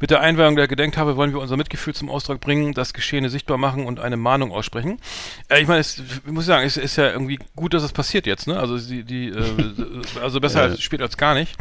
mit 0.00 0.10
der 0.10 0.20
Einweihung 0.20 0.56
der 0.56 0.68
Gedenktafel 0.68 1.16
wollen 1.16 1.32
wir 1.32 1.40
unser 1.40 1.56
Mitgefühl 1.56 1.94
zum 1.94 2.08
Ausdruck 2.08 2.40
bringen, 2.40 2.74
das 2.74 2.92
Geschehene 2.94 3.28
sichtbar 3.28 3.58
machen 3.58 3.86
und 3.86 4.00
eine 4.00 4.16
Mahnung 4.16 4.52
aussprechen. 4.52 4.98
Äh, 5.48 5.62
ich 5.62 5.68
meine, 5.68 5.80
ich 5.80 5.96
muss 6.26 6.46
sagen, 6.46 6.66
es 6.66 6.76
ist 6.76 6.96
ja 6.96 7.10
irgendwie 7.10 7.38
gut, 7.56 7.74
dass 7.74 7.82
es 7.82 7.92
passiert 7.92 8.26
jetzt, 8.26 8.46
ne? 8.46 8.58
Also 8.58 8.78
die, 8.78 9.02
die 9.04 9.28
äh, 9.28 9.42
also 10.22 10.40
besser 10.40 10.60
Ja. 10.64 10.70
als 10.70 10.80
spät 10.82 11.02
als 11.02 11.16
gar 11.16 11.34
nicht. 11.34 11.56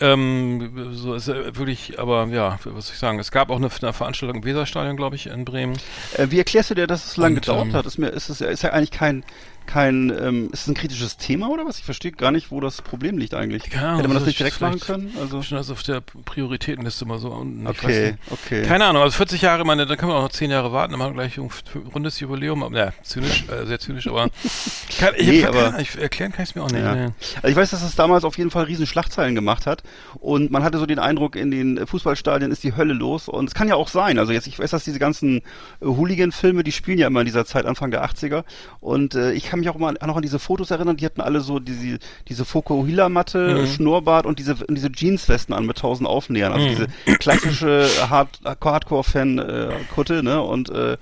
Ähm, 0.00 0.92
so 0.92 1.14
ist 1.14 1.26
ja 1.26 1.56
wirklich, 1.56 1.98
aber 1.98 2.26
ja, 2.28 2.58
was 2.64 2.86
soll 2.86 2.94
ich 2.94 3.00
sagen? 3.00 3.18
Es 3.18 3.32
gab 3.32 3.50
auch 3.50 3.56
eine, 3.56 3.68
eine 3.82 3.92
Veranstaltung 3.92 4.36
im 4.38 4.44
Weserstadion, 4.44 4.96
glaube 4.96 5.16
ich, 5.16 5.26
in 5.26 5.44
Bremen. 5.44 5.76
Äh, 6.14 6.28
wie 6.30 6.38
erklärst 6.38 6.70
du 6.70 6.74
dir, 6.74 6.86
dass 6.86 7.04
es 7.04 7.14
so 7.14 7.22
lange 7.22 7.36
Und, 7.36 7.42
gedauert 7.42 7.66
ähm, 7.66 7.72
hat? 7.72 7.86
Ist, 7.86 7.98
mir, 7.98 8.08
ist, 8.08 8.28
es, 8.28 8.40
ist 8.40 8.62
ja 8.62 8.70
eigentlich 8.70 8.92
kein, 8.92 9.24
kein 9.68 10.10
ähm, 10.10 10.48
ist 10.52 10.62
es 10.62 10.66
ein 10.68 10.74
kritisches 10.74 11.16
Thema 11.16 11.48
oder 11.50 11.64
was? 11.66 11.78
Ich 11.78 11.84
verstehe 11.84 12.10
gar 12.10 12.32
nicht, 12.32 12.50
wo 12.50 12.60
das 12.60 12.82
Problem 12.82 13.18
liegt 13.18 13.34
eigentlich. 13.34 13.64
Ja, 13.72 13.96
Hätte 13.96 14.08
man 14.08 14.14
das 14.14 14.22
das 14.22 14.26
nicht 14.26 14.38
direkt 14.40 14.60
machen 14.60 14.80
können? 14.80 15.12
Also, 15.20 15.42
Schon 15.42 15.58
das 15.58 15.70
auf 15.70 15.82
der 15.84 16.00
Prioritätenliste 16.00 17.04
mal 17.04 17.18
so 17.18 17.28
unten. 17.30 17.66
Okay, 17.66 18.14
okay. 18.30 18.62
Keine 18.62 18.86
Ahnung, 18.86 19.02
also 19.02 19.16
40 19.16 19.42
Jahre, 19.42 19.64
meine, 19.64 19.86
dann 19.86 19.96
kann 19.96 20.08
man 20.08 20.18
auch 20.18 20.22
noch 20.22 20.30
10 20.30 20.50
Jahre 20.50 20.72
warten, 20.72 20.92
dann 20.92 20.98
machen 20.98 21.12
wir 21.16 21.22
gleich 21.28 21.38
ein 21.38 21.50
rundes 21.94 22.18
Jubiläum. 22.20 22.62
Aber, 22.62 22.76
ja, 22.76 22.92
zynisch, 23.02 23.44
äh, 23.48 23.66
sehr 23.66 23.78
zynisch, 23.78 24.06
aber, 24.08 24.30
kann, 24.98 25.14
ich, 25.16 25.26
Nee, 25.28 25.42
keine 25.42 25.48
aber- 25.56 25.66
Ahnung, 25.68 25.80
ich 25.80 25.96
erklären 25.98 26.32
kann 26.32 26.42
ich 26.44 26.50
es 26.50 26.54
mir 26.54 26.62
auch 26.62 26.70
nicht. 26.70 26.82
Ja. 26.82 26.94
Nee. 26.94 27.12
Also 27.36 27.48
ich 27.48 27.56
weiß, 27.56 27.70
dass 27.70 27.82
es 27.82 27.94
damals 27.94 28.24
auf 28.24 28.38
jeden 28.38 28.50
Fall 28.50 28.64
riesen 28.64 28.86
Schlagzeilen 28.86 29.34
gemacht 29.34 29.66
hat 29.66 29.82
und 30.14 30.50
man 30.50 30.62
hatte 30.64 30.78
so 30.78 30.86
den 30.86 30.98
Eindruck, 30.98 31.36
in 31.36 31.50
den 31.50 31.86
Fußballstadien 31.86 32.50
ist 32.50 32.64
die 32.64 32.74
Hölle 32.76 32.94
los 32.94 33.28
und 33.28 33.46
es 33.48 33.54
kann 33.54 33.68
ja 33.68 33.74
auch 33.74 33.88
sein. 33.88 34.18
Also 34.18 34.32
jetzt, 34.32 34.46
ich 34.46 34.58
weiß, 34.58 34.70
dass 34.70 34.84
diese 34.84 34.98
ganzen 34.98 35.38
äh, 35.38 35.42
Hooligan-Filme, 35.86 36.64
die 36.64 36.72
spielen 36.72 36.98
ja 36.98 37.06
immer 37.06 37.20
in 37.20 37.26
dieser 37.26 37.44
Zeit, 37.44 37.66
Anfang 37.66 37.90
der 37.90 38.04
80er 38.04 38.44
und 38.80 39.14
äh, 39.14 39.32
ich 39.32 39.44
kann 39.44 39.57
mich 39.58 39.68
auch 39.68 39.76
immer 39.76 39.92
noch 39.92 40.16
an 40.16 40.22
diese 40.22 40.38
Fotos 40.38 40.70
erinnern, 40.70 40.96
die 40.96 41.04
hatten 41.04 41.20
alle 41.20 41.40
so 41.40 41.58
diese, 41.58 41.98
diese 42.28 42.44
Fokuhila-Matte, 42.44 43.62
Mhm. 43.62 43.66
Schnurrbart 43.66 44.26
und 44.26 44.38
diese, 44.38 44.54
diese 44.70 44.90
Jeanswesten 44.94 45.54
an 45.54 45.66
mit 45.66 45.78
tausend 45.78 46.08
Aufnähern, 46.08 46.52
also 46.52 46.64
Mhm. 46.66 46.70
diese 46.70 46.86
klassische 47.18 47.86
Hard 48.10 48.40
Hardcore-Fan-Kutte, 48.44 50.22
ne, 50.22 50.40
und 50.42 50.70
äh, 50.70 50.96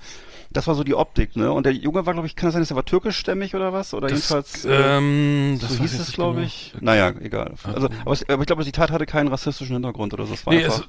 das 0.51 0.65
war 0.65 0.75
so 0.75 0.83
die 0.83 0.95
Optik, 0.95 1.35
ne? 1.35 1.51
Und 1.51 1.65
der 1.65 1.73
Junge 1.73 2.05
war, 2.05 2.13
glaube 2.13 2.25
ich, 2.25 2.35
kann 2.35 2.47
das 2.47 2.53
sein, 2.53 2.61
dass 2.61 2.71
er 2.71 2.77
war 2.77 2.85
türkischstämmig 2.85 3.53
oder 3.53 3.73
was? 3.73 3.93
Oder 3.93 4.07
Das, 4.07 4.29
jedenfalls. 4.29 4.65
ähm, 4.69 5.59
so 5.61 5.67
hieß 5.83 5.99
es, 5.99 6.13
glaube 6.13 6.35
genau. 6.35 6.47
ich. 6.47 6.73
Naja, 6.79 7.11
egal. 7.21 7.53
Also, 7.65 7.89
aber, 8.05 8.11
es, 8.13 8.27
aber 8.29 8.41
ich 8.41 8.47
glaube, 8.47 8.63
die 8.63 8.71
Tat 8.71 8.89
hatte 8.89 9.05
keinen 9.05 9.27
rassistischen 9.27 9.75
Hintergrund 9.75 10.13
oder 10.13 10.25
so. 10.25 10.33
Es 10.33 10.45
war 10.45 10.53
Nee, 10.53 10.63
einfach. 10.65 10.87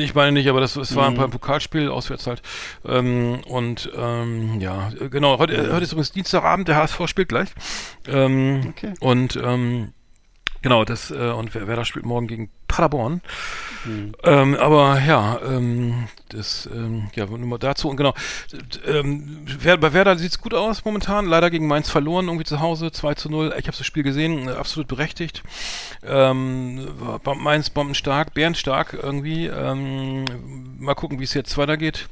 Ich 0.00 0.14
meine 0.14 0.32
nicht, 0.32 0.48
aber 0.48 0.60
das, 0.60 0.76
es 0.76 0.94
war 0.96 1.10
Mhm. 1.10 1.20
ein 1.20 1.30
Pokalspiel, 1.30 1.88
auswärts 1.88 2.26
halt. 2.26 2.42
Ähm, 2.84 3.40
und 3.46 3.90
ähm, 3.96 4.60
ja, 4.60 4.90
genau, 5.10 5.38
heute, 5.38 5.72
heute 5.72 5.82
ist 5.84 5.92
übrigens 5.92 6.12
Dienstagabend, 6.12 6.68
der 6.68 6.76
HSV 6.76 7.06
spielt 7.06 7.28
gleich. 7.28 7.48
Ähm, 8.08 8.60
Okay. 8.70 8.92
Und 9.00 9.38
ähm, 9.42 9.92
genau, 10.62 10.84
das, 10.84 11.10
äh, 11.10 11.30
und 11.30 11.54
wer, 11.54 11.66
Werder 11.66 11.84
spielt 11.84 12.04
morgen 12.04 12.26
gegen 12.26 12.50
Paderborn. 12.68 13.20
Mhm. 13.84 14.12
Ähm, 14.22 14.56
aber 14.56 15.00
ja, 15.00 15.40
ähm, 15.44 16.08
das, 16.28 16.68
ähm, 16.72 17.10
ja, 17.14 17.26
nur 17.26 17.38
mal 17.38 17.58
dazu 17.58 17.88
und 17.88 17.96
genau. 17.96 18.14
Ähm, 18.86 19.44
bei 19.62 19.92
Werder 19.92 20.16
sieht's 20.18 20.40
gut 20.40 20.54
aus 20.54 20.84
momentan. 20.84 21.26
Leider 21.26 21.50
gegen 21.50 21.66
Mainz 21.66 21.90
verloren, 21.90 22.26
irgendwie 22.26 22.44
zu 22.44 22.60
Hause, 22.60 22.92
2 22.92 23.14
zu 23.14 23.28
0. 23.30 23.54
Ich 23.58 23.66
habe 23.66 23.76
das 23.76 23.86
Spiel 23.86 24.02
gesehen, 24.02 24.48
äh, 24.48 24.52
absolut 24.52 24.88
berechtigt. 24.88 25.42
Ähm, 26.04 26.88
Mainz 27.36 27.70
bombenstark, 27.70 28.34
bärenstark 28.34 28.98
irgendwie. 29.00 29.46
Ähm, 29.46 30.24
mal 30.78 30.94
gucken, 30.94 31.18
wie 31.18 31.24
es 31.24 31.34
jetzt 31.34 31.56
weitergeht. 31.58 32.08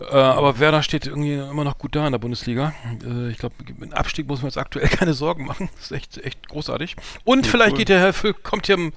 Äh, 0.00 0.14
aber 0.14 0.58
Werder 0.58 0.82
steht 0.82 1.06
irgendwie 1.06 1.34
immer 1.34 1.64
noch 1.64 1.76
gut 1.78 1.94
da 1.94 2.06
in 2.06 2.12
der 2.12 2.18
Bundesliga. 2.18 2.72
Äh, 3.04 3.30
ich 3.30 3.38
glaube, 3.38 3.54
mit 3.78 3.90
dem 3.90 3.92
Abstieg 3.92 4.26
muss 4.26 4.40
man 4.40 4.48
jetzt 4.48 4.56
aktuell 4.58 4.88
keine 4.88 5.12
Sorgen 5.12 5.44
machen. 5.44 5.68
Das 5.76 5.90
ist 5.90 5.92
echt, 5.92 6.18
echt 6.24 6.48
großartig. 6.48 6.96
Und 7.24 7.44
Ja, 7.46 7.50
vielleicht 7.52 7.72
cool. 7.72 7.78
geht 7.78 7.88
der 7.90 8.00
Herr 8.00 8.12
Füll, 8.12 8.32
kommt 8.34 8.66
hier, 8.66 8.76
im, 8.76 8.92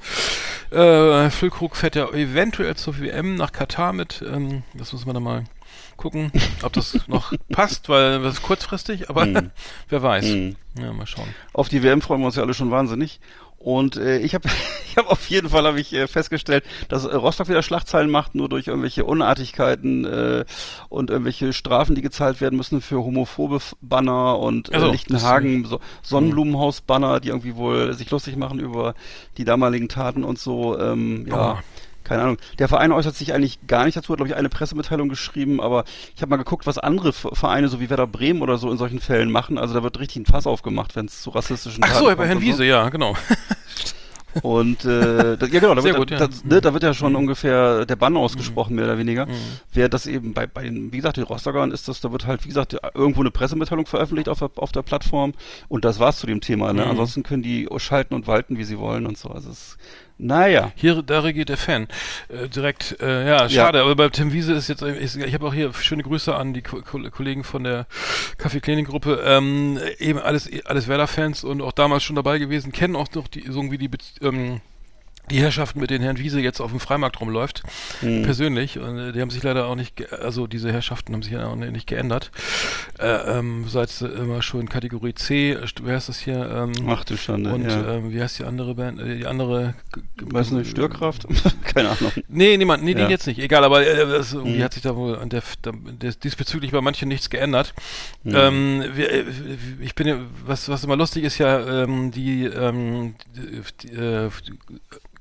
äh, 0.71 0.77
Herr 0.77 1.31
Füllkrug 1.31 1.75
fährt 1.75 1.95
ja 1.95 2.07
eventuell 2.09 2.75
zur 2.75 2.99
WM 2.99 3.35
nach 3.35 3.51
Katar 3.51 3.91
mit. 3.93 4.23
Ähm, 4.27 4.63
das 4.73 4.93
muss 4.93 5.05
man 5.05 5.13
dann 5.15 5.23
mal 5.23 5.43
gucken, 5.97 6.31
ob 6.63 6.73
das 6.73 6.97
noch 7.07 7.33
passt, 7.49 7.89
weil 7.89 8.21
das 8.23 8.35
ist 8.35 8.41
kurzfristig, 8.41 9.09
aber 9.09 9.25
Mhm. 9.25 9.51
wer 9.89 10.03
weiß. 10.03 10.25
Mhm. 10.25 10.55
Ja, 10.79 10.91
mal 10.93 11.05
schauen. 11.05 11.27
Auf 11.53 11.69
die 11.69 11.83
WM 11.83 12.01
freuen 12.01 12.21
wir 12.21 12.27
uns 12.27 12.35
ja 12.35 12.43
alle 12.43 12.53
schon 12.53 12.71
wahnsinnig. 12.71 13.19
Und 13.63 13.95
äh, 13.95 14.17
ich 14.17 14.35
habe 14.35 14.49
ich 14.89 14.97
hab 14.97 15.09
auf 15.09 15.29
jeden 15.29 15.49
Fall 15.49 15.65
habe 15.65 15.79
ich 15.79 15.93
äh, 15.93 16.07
festgestellt, 16.07 16.65
dass 16.89 17.05
äh, 17.05 17.15
Rostock 17.15 17.47
wieder 17.47 17.63
Schlagzeilen 17.63 18.11
macht, 18.11 18.35
nur 18.35 18.49
durch 18.49 18.67
irgendwelche 18.67 19.05
Unartigkeiten 19.05 20.03
äh, 20.03 20.45
und 20.89 21.09
irgendwelche 21.09 21.53
Strafen, 21.53 21.95
die 21.95 22.01
gezahlt 22.01 22.41
werden 22.41 22.57
müssen 22.57 22.81
für 22.81 22.97
homophobe 22.97 23.59
Banner 23.81 24.37
und 24.39 24.69
äh, 24.69 24.75
Also, 24.75 24.91
Lichtenhagen 24.91 25.63
so 25.65 25.79
Sonnenblumenhaus-Banner, 26.01 27.21
die 27.21 27.29
irgendwie 27.29 27.55
wohl 27.55 27.93
sich 27.93 28.11
lustig 28.11 28.35
machen 28.35 28.59
über 28.59 28.95
die 29.37 29.45
damaligen 29.45 29.87
Taten 29.87 30.25
und 30.25 30.39
so. 30.39 30.77
Ähm, 30.77 31.25
ja. 31.27 31.63
Keine 32.03 32.23
Ahnung. 32.23 32.37
Der 32.59 32.67
Verein 32.67 32.91
äußert 32.91 33.15
sich 33.15 33.33
eigentlich 33.33 33.65
gar 33.67 33.85
nicht 33.85 33.95
dazu, 33.95 34.09
hat, 34.09 34.17
glaube 34.17 34.29
ich, 34.29 34.35
eine 34.35 34.49
Pressemitteilung 34.49 35.09
geschrieben, 35.09 35.61
aber 35.61 35.85
ich 36.15 36.21
habe 36.21 36.29
mal 36.29 36.37
geguckt, 36.37 36.67
was 36.67 36.77
andere 36.77 37.13
Vereine, 37.13 37.67
so 37.67 37.79
wie 37.79 37.89
Werder 37.89 38.07
Bremen 38.07 38.41
oder 38.41 38.57
so, 38.57 38.71
in 38.71 38.77
solchen 38.77 38.99
Fällen 38.99 39.31
machen. 39.31 39.57
Also 39.57 39.73
da 39.73 39.83
wird 39.83 39.99
richtig 39.99 40.23
ein 40.23 40.25
Fass 40.25 40.47
aufgemacht, 40.47 40.95
wenn 40.95 41.05
es 41.05 41.21
zu 41.21 41.29
rassistischen 41.29 41.83
Ach 41.83 41.95
so, 41.95 42.15
bei 42.15 42.27
Herrn 42.27 42.41
Wiese, 42.41 42.65
ja, 42.65 42.89
genau. 42.89 43.15
Und 44.41 44.83
äh, 44.83 45.37
da, 45.37 45.45
ja 45.45 45.59
genau, 45.59 45.75
da 45.75 45.83
wird, 45.83 45.95
gut, 45.95 46.11
da, 46.11 46.15
ja. 46.15 46.27
das, 46.27 46.43
ne, 46.43 46.59
da 46.59 46.73
wird 46.73 46.83
ja 46.83 46.93
schon 46.93 47.15
ungefähr 47.15 47.85
der 47.85 47.95
Bann 47.95 48.17
ausgesprochen, 48.17 48.75
mehr 48.75 48.85
oder 48.85 48.97
weniger. 48.97 49.27
Mhm. 49.27 49.31
Während 49.71 49.93
das 49.93 50.07
eben 50.07 50.33
bei, 50.33 50.47
bei 50.47 50.63
den, 50.63 50.91
wie 50.91 50.97
gesagt, 50.97 51.17
den 51.17 51.23
Rostockern 51.23 51.71
ist 51.71 51.87
das, 51.87 52.01
da 52.01 52.11
wird 52.11 52.25
halt, 52.25 52.43
wie 52.43 52.47
gesagt, 52.47 52.75
irgendwo 52.95 53.21
eine 53.21 53.31
Pressemitteilung 53.31 53.85
veröffentlicht 53.85 54.29
auf 54.29 54.39
der, 54.39 54.49
auf 54.55 54.71
der 54.71 54.81
Plattform 54.81 55.33
und 55.67 55.85
das 55.85 55.99
war's 55.99 56.17
zu 56.17 56.25
dem 56.25 56.41
Thema. 56.41 56.73
Ne? 56.73 56.83
Mhm. 56.83 56.91
Ansonsten 56.91 57.23
können 57.23 57.43
die 57.43 57.67
schalten 57.77 58.15
und 58.15 58.25
walten, 58.25 58.57
wie 58.57 58.63
sie 58.63 58.79
wollen 58.79 59.05
und 59.05 59.17
so. 59.17 59.29
Also 59.29 59.51
es, 59.51 59.77
naja. 60.17 60.71
Hier, 60.75 61.01
da 61.01 61.19
regiert 61.19 61.49
der 61.49 61.57
Fan. 61.57 61.87
Äh, 62.29 62.47
direkt, 62.49 62.99
äh, 63.01 63.27
ja, 63.27 63.49
schade, 63.49 63.81
aber 63.81 63.95
bei 63.95 64.09
Tim 64.09 64.31
Wiese 64.31 64.53
ist 64.53 64.67
jetzt, 64.67 64.81
ich, 64.81 65.17
ich 65.17 65.33
habe 65.33 65.47
auch 65.47 65.53
hier 65.53 65.73
schöne 65.73 66.03
Grüße 66.03 66.35
an 66.35 66.53
die 66.53 66.61
Ko 66.61 66.81
Ko 66.81 66.99
Kollegen 67.09 67.43
von 67.43 67.63
der 67.63 67.87
Kaffee 68.37 68.59
Klinik 68.59 68.87
Gruppe, 68.87 69.21
ähm, 69.25 69.79
eben 69.99 70.19
alles, 70.19 70.49
alles 70.65 70.87
Werder-Fans 70.87 71.43
und 71.43 71.61
auch 71.61 71.71
damals 71.71 72.03
schon 72.03 72.15
dabei 72.15 72.37
gewesen, 72.37 72.71
kennen 72.71 72.95
auch 72.95 73.07
noch 73.13 73.27
die, 73.27 73.43
so 73.49 73.59
irgendwie 73.59 73.77
die, 73.77 73.89
ähm, 74.21 74.61
die 75.29 75.39
Herrschaften, 75.39 75.79
mit 75.79 75.89
denen 75.89 76.03
Herrn 76.03 76.17
Wiese 76.17 76.39
jetzt 76.41 76.59
auf 76.59 76.71
dem 76.71 76.79
Freimarkt 76.79 77.21
rumläuft, 77.21 77.63
Hm. 78.01 78.23
persönlich. 78.23 78.77
Und 78.79 78.97
äh, 78.99 79.11
die 79.13 79.21
haben 79.21 79.29
sich 79.29 79.41
leider 79.43 79.67
auch 79.67 79.75
nicht, 79.75 80.11
also 80.13 80.47
diese 80.47 80.71
Herrschaften 80.71 81.13
haben 81.13 81.23
sich 81.23 81.31
ja 81.33 81.47
auch 81.47 81.55
nicht 81.55 81.87
geändert. 81.87 82.31
Äh, 82.99 83.07
ähm, 83.39 83.65
seit 83.67 84.01
immer 84.01 84.41
schon 84.41 84.67
Kategorie 84.69 85.13
C, 85.13 85.57
wer 85.81 85.95
heißt 85.95 86.09
das 86.09 86.19
hier? 86.19 86.49
Ähm, 86.49 86.73
Ach 86.89 87.03
du 87.05 87.15
Schande. 87.17 87.53
und 87.53 87.63
ja. 87.69 87.93
ähm, 87.95 88.11
wie 88.11 88.21
heißt 88.21 88.39
die 88.39 88.43
andere 88.43 88.75
Band? 88.75 88.99
Äh, 88.99 89.17
die 89.17 89.25
andere. 89.25 89.75
Weiß 90.21 90.51
nicht, 90.51 90.69
Störkraft? 90.69 91.25
Keine 91.73 91.89
Ahnung. 91.89 92.11
Nee, 92.27 92.57
niemand, 92.57 92.83
nee, 92.83 92.91
Ja. 92.91 92.97
den 92.99 93.09
jetzt 93.09 93.27
nicht. 93.27 93.39
Egal, 93.39 93.63
aber 93.63 93.85
äh, 93.85 94.05
das, 94.05 94.33
irgendwie 94.33 94.57
Mhm. 94.59 94.63
hat 94.63 94.73
sich 94.73 94.83
da 94.83 94.95
wohl 94.95 95.17
an 95.17 95.29
der, 95.29 95.41
der, 95.63 96.11
diesbezüglich 96.13 96.71
bei 96.71 96.81
manchen 96.81 97.07
nichts 97.07 97.29
geändert. 97.29 97.73
Mhm. 98.23 98.33
Ähm, 98.35 98.83
wir, 98.93 99.11
äh, 99.11 99.23
ich 99.81 99.95
bin 99.95 100.27
was, 100.45 100.67
was 100.69 100.83
immer 100.83 100.95
lustig 100.97 101.23
ist 101.23 101.37
ja, 101.37 101.83
ähm, 101.83 102.11
die, 102.11 102.45
ähm, 102.45 103.15
die, 103.35 103.87
die, 103.87 103.93
äh, 103.95 104.29
die 104.47 104.53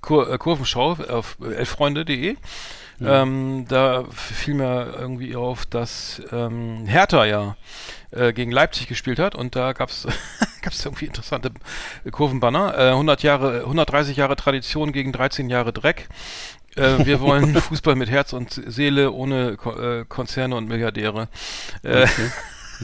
Kur 0.02 0.30
äh, 0.30 0.36
Kurvenschau 0.36 0.98
auf 1.08 1.36
elffreunde.de. 1.40 2.36
Mhm. 2.98 3.06
Ähm, 3.08 3.64
da 3.68 4.04
fiel 4.12 4.54
mir 4.54 4.94
irgendwie 4.98 5.34
auf, 5.34 5.64
dass 5.66 6.20
ähm, 6.30 6.84
Hertha 6.86 7.24
ja 7.24 7.56
äh, 8.10 8.32
gegen 8.32 8.52
Leipzig 8.52 8.86
gespielt 8.86 9.18
hat 9.18 9.34
und 9.34 9.56
da 9.56 9.72
gab's 9.72 10.06
gab's 10.62 10.84
irgendwie 10.84 11.06
interessante 11.06 11.50
Kurvenbanner. 12.10 12.78
Äh, 12.78 12.90
100 12.90 13.22
Jahre, 13.22 13.60
130 13.60 14.16
Jahre 14.16 14.36
Tradition 14.36 14.92
gegen 14.92 15.12
13 15.12 15.50
Jahre 15.50 15.72
Dreck. 15.72 16.08
Äh, 16.76 17.04
wir 17.04 17.20
wollen 17.20 17.54
Fußball 17.60 17.96
mit 17.96 18.10
Herz 18.10 18.32
und 18.32 18.52
Seele 18.52 19.10
ohne 19.10 19.56
Ko 19.56 19.72
äh, 19.72 20.04
Konzerne 20.08 20.56
und 20.56 20.68
Milliardäre. 20.68 21.28
Äh, 21.82 22.06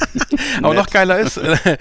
aber 0.62 0.74
noch 0.74 0.90
geiler 0.90 1.18
ist, 1.18 1.36
äh, 1.36 1.76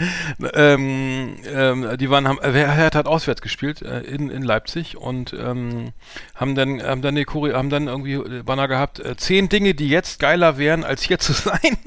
ähm, 0.54 1.36
ähm, 1.54 1.98
die 1.98 2.10
waren, 2.10 2.28
haben, 2.28 2.40
äh, 2.42 2.52
Hertha 2.52 3.00
hat 3.00 3.08
auswärts 3.08 3.42
gespielt 3.42 3.82
äh, 3.82 4.02
in, 4.02 4.30
in 4.30 4.42
Leipzig 4.42 4.98
und 4.98 5.34
ähm, 5.34 5.92
haben 6.36 6.56
dann, 6.56 6.82
haben 6.82 7.02
dann, 7.02 7.16
die 7.16 7.26
Choreo, 7.26 7.56
haben 7.56 7.70
dann 7.70 7.88
irgendwie 7.88 8.14
äh, 8.14 8.44
Banner 8.44 8.68
gehabt, 8.68 9.00
äh, 9.00 9.16
zehn 9.16 9.50
Dinge, 9.50 9.74
die 9.74 9.90
jetzt 9.90 10.20
geiler 10.20 10.58
wären, 10.58 10.84
als 10.84 11.04
hier 11.04 11.20
zu 11.20 11.34
sein. 11.34 11.58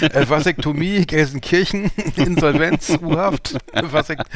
äh, 0.00 0.28
Vasektomie, 0.28 1.06
Gelsenkirchen, 1.06 1.90
Insolvenz, 2.16 2.90
U-Haft, 3.02 3.56
Vasekt, 3.72 4.26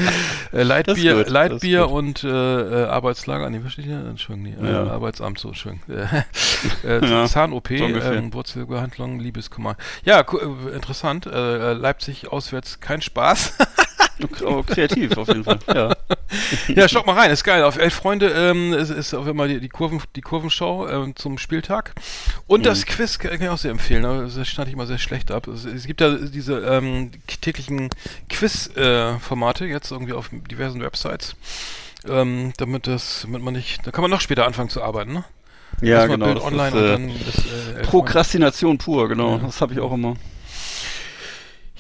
Leitbier, 0.53 1.27
Leitbier 1.29 1.91
und 1.91 2.25
Arbeitslager, 2.25 3.51
nee, 3.51 3.61
was 3.63 3.73
steht 3.73 3.87
hier? 3.87 3.99
Entschuldigung, 3.99 4.63
nee, 4.63 4.71
Ja. 4.71 4.85
Arbeitsamt, 4.85 5.39
so, 5.39 5.53
schön. 5.53 5.81
Zahn-OP, 7.27 7.69
so 7.69 7.85
ähm, 7.85 8.33
Wurzelbehandlung, 8.33 9.19
Liebeskummer. 9.21 9.77
Ja, 10.05 10.21
äh, 10.21 10.81
interessant. 11.15 11.27
Äh, 11.27 11.73
Leipzig 11.75 12.29
auswärts 12.33 12.81
kein 12.81 13.03
Spaß. 13.03 13.55
Oh, 14.45 14.63
kreativ 14.63 15.17
auf 15.17 15.27
jeden 15.27 15.43
Fall. 15.43 15.59
Ja. 15.75 15.93
ja, 16.69 16.89
schaut 16.89 17.05
mal 17.05 17.15
rein, 17.17 17.33
ist 17.33 17.43
geil. 17.43 17.65
Auf 17.65 17.77
Elf 17.79 17.95
Freunde 17.95 18.29
ähm, 18.29 18.73
ist, 18.73 18.91
ist 18.91 19.13
auch 19.13 19.27
immer 19.27 19.49
die, 19.49 19.59
die, 19.59 19.69
Kurven, 19.69 20.01
die 20.15 20.21
Kurvenschau 20.21 20.87
ähm, 20.89 21.17
zum 21.17 21.37
Spieltag. 21.37 21.95
Und 22.47 22.61
Mhm. 22.61 22.65
das 22.65 22.87
Quiz 22.87 23.19
kann 23.19 23.33
ich 23.43 23.49
auch 23.49 23.59
sehr 23.59 23.73
empfehlen. 23.73 24.05
aber 24.05 24.23
Das 24.23 24.47
schneide 24.47 24.71
ich 24.71 24.75
immer 24.75 24.87
sehr 24.87 24.99
schlecht 24.99 25.33
ab. 25.33 25.49
Es, 25.49 25.65
es 25.65 25.87
gibt 25.89 26.01
ja 26.01 26.15
diese 26.15 26.59
ähm, 26.61 27.11
täglichen 27.41 27.91
Quiz-Formate 28.29 29.67
jetzt 29.67 29.91
irgendwie 29.91 30.13
auf 30.13 30.31
diversen 30.49 30.81
Websites. 30.81 31.35
Ähm, 32.09 32.53
damit 32.59 32.87
das, 32.87 33.23
damit 33.23 33.43
man 33.43 33.55
nicht, 33.55 33.85
da 33.85 33.91
kann 33.91 34.03
man 34.03 34.13
noch 34.13 34.21
später 34.21 34.47
anfangen 34.47 34.69
zu 34.69 34.81
arbeiten, 34.81 35.13
ne? 35.13 35.25
Ja, 35.81 36.07
genau. 36.07 36.27
Bild 36.27 36.39
das 36.39 36.45
online 36.45 36.69
ist, 36.69 36.75
und 36.75 36.85
äh, 36.85 36.89
dann 36.89 37.13
das, 37.27 37.79
äh, 37.79 37.83
Prokrastination 37.83 38.79
pur, 38.79 39.09
genau. 39.09 39.39
Ja. 39.39 39.39
Das 39.39 39.61
habe 39.61 39.73
ich 39.73 39.81
auch 39.81 39.93
immer. 39.93 40.15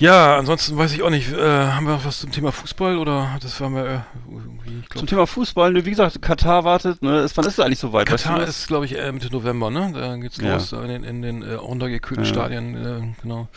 Ja, 0.05 0.37
ansonsten 0.37 0.77
weiß 0.77 0.93
ich 0.93 1.03
auch 1.03 1.09
nicht. 1.09 1.33
Äh, 1.33 1.39
haben 1.41 1.87
wir 1.87 1.95
noch 1.95 2.05
was 2.05 2.21
zum 2.21 2.31
Thema 2.31 2.53
Fußball 2.53 2.99
oder 2.99 3.39
das 3.41 3.59
war 3.63 3.71
mir 3.71 3.85
äh, 3.87 3.99
irgendwie, 4.31 4.81
ich 4.83 4.89
Zum 4.91 4.91
glaube, 4.91 5.07
Thema 5.07 5.27
Fußball, 5.27 5.73
ne, 5.73 5.87
wie 5.87 5.91
gesagt, 5.91 6.21
Katar 6.21 6.65
wartet, 6.65 7.01
ne, 7.03 7.21
ist, 7.21 7.35
wann 7.39 7.47
ist 7.47 7.55
es 7.55 7.61
eigentlich 7.61 7.79
so 7.79 7.95
weit? 7.95 8.11
weißt 8.13 8.25
Katar 8.25 8.41
du 8.41 8.45
das? 8.45 8.59
ist, 8.59 8.67
glaube 8.69 8.85
ich, 8.85 8.99
äh, 8.99 9.11
Mitte 9.13 9.31
November, 9.33 9.71
ne? 9.71 9.93
Da 9.95 10.15
geht's 10.17 10.37
Ja. 10.37 10.53
los 10.55 10.73
in 10.73 10.89
den, 10.89 11.05
in 11.05 11.23
den 11.23 11.43
äh, 11.43 11.55
runtergekühlten 11.55 12.27
Ja. 12.27 12.31
Stadien, 12.31 12.75
äh, 12.77 13.23
genau. 13.23 13.49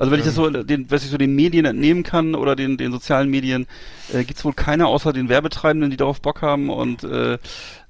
Also 0.00 0.10
wenn 0.10 0.18
ich 0.18 0.24
das 0.26 0.34
so, 0.34 0.48
ähm, 0.48 0.66
den, 0.66 0.90
was 0.90 1.04
ich 1.04 1.10
so 1.10 1.18
den 1.18 1.36
Medien 1.36 1.64
entnehmen 1.66 2.02
kann 2.02 2.34
oder 2.34 2.56
den, 2.56 2.78
den 2.78 2.90
sozialen 2.90 3.30
Medien, 3.30 3.68
äh, 4.12 4.24
gibt's 4.24 4.44
wohl 4.44 4.54
keiner 4.54 4.88
außer 4.88 5.12
den 5.12 5.28
Werbetreibenden, 5.28 5.90
die 5.92 5.96
darauf 5.96 6.20
Bock 6.20 6.42
haben 6.42 6.68
und 6.68 7.04
äh, 7.04 7.38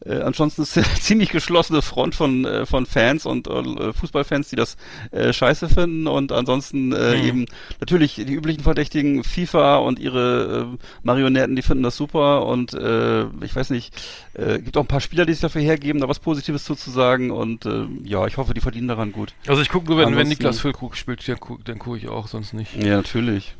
äh, 0.05 0.21
ansonsten 0.21 0.63
ist 0.63 0.77
eine 0.77 0.87
ziemlich 1.01 1.31
geschlossene 1.31 1.83
Front 1.83 2.15
von, 2.15 2.45
äh, 2.45 2.67
von 2.67 2.87
Fans 2.87 3.27
und 3.27 3.49
äh, 3.49 3.93
Fußballfans, 3.93 4.51
die 4.51 4.57
das 4.57 4.77
äh, 5.11 5.33
scheiße 5.33 5.69
finden 5.69 6.07
und 6.07 6.33
ansonsten 6.33 6.93
äh, 6.93 7.17
Mhm. 7.17 7.25
eben 7.25 7.47
natürlich 7.81 8.15
die 8.17 8.33
üblichen 8.33 8.63
Verdächtigen 8.63 9.25
FIFA 9.25 9.77
und 9.77 9.99
ihre 9.99 10.69
äh, 10.75 10.79
Marionetten, 11.03 11.57
die 11.57 11.63
finden 11.63 11.83
das 11.83 11.97
super 11.97 12.45
und 12.47 12.75
äh, 12.75 13.25
ich 13.43 13.55
weiß 13.57 13.71
nicht, 13.71 13.95
äh, 14.35 14.59
gibt 14.59 14.77
auch 14.77 14.83
ein 14.83 14.89
paar 14.89 15.01
Spieler, 15.01 15.25
die 15.25 15.33
sich 15.33 15.41
dafür 15.41 15.63
hergeben, 15.63 16.01
da 16.01 16.09
was 16.09 16.19
Positives 16.19 16.65
zuzusagen 16.65 17.31
und 17.31 17.65
äh, 17.67 17.87
ja, 18.05 18.27
ich 18.27 18.37
hoffe, 18.37 18.55
die 18.55 18.61
verdienen 18.61 18.89
daran 18.89 19.13
gut. 19.13 19.33
Also 19.47 19.63
ich 19.63 19.69
gucke 19.69 19.87
nur, 19.89 19.99
wenn, 19.99 20.17
wenn 20.17 20.29
Niklas 20.29 20.61
Füllkrug 20.61 20.97
spielt, 20.97 21.27
dann 21.29 21.39
gucke 21.39 21.63
guck 21.79 21.97
ich 21.97 22.09
auch, 22.09 22.27
sonst 22.29 22.53
nicht. 22.53 22.75
Ja, 22.77 22.97
natürlich. 22.97 23.55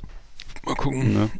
Mal 0.65 0.75
gucken. 0.75 1.15
Ne? 1.15 1.31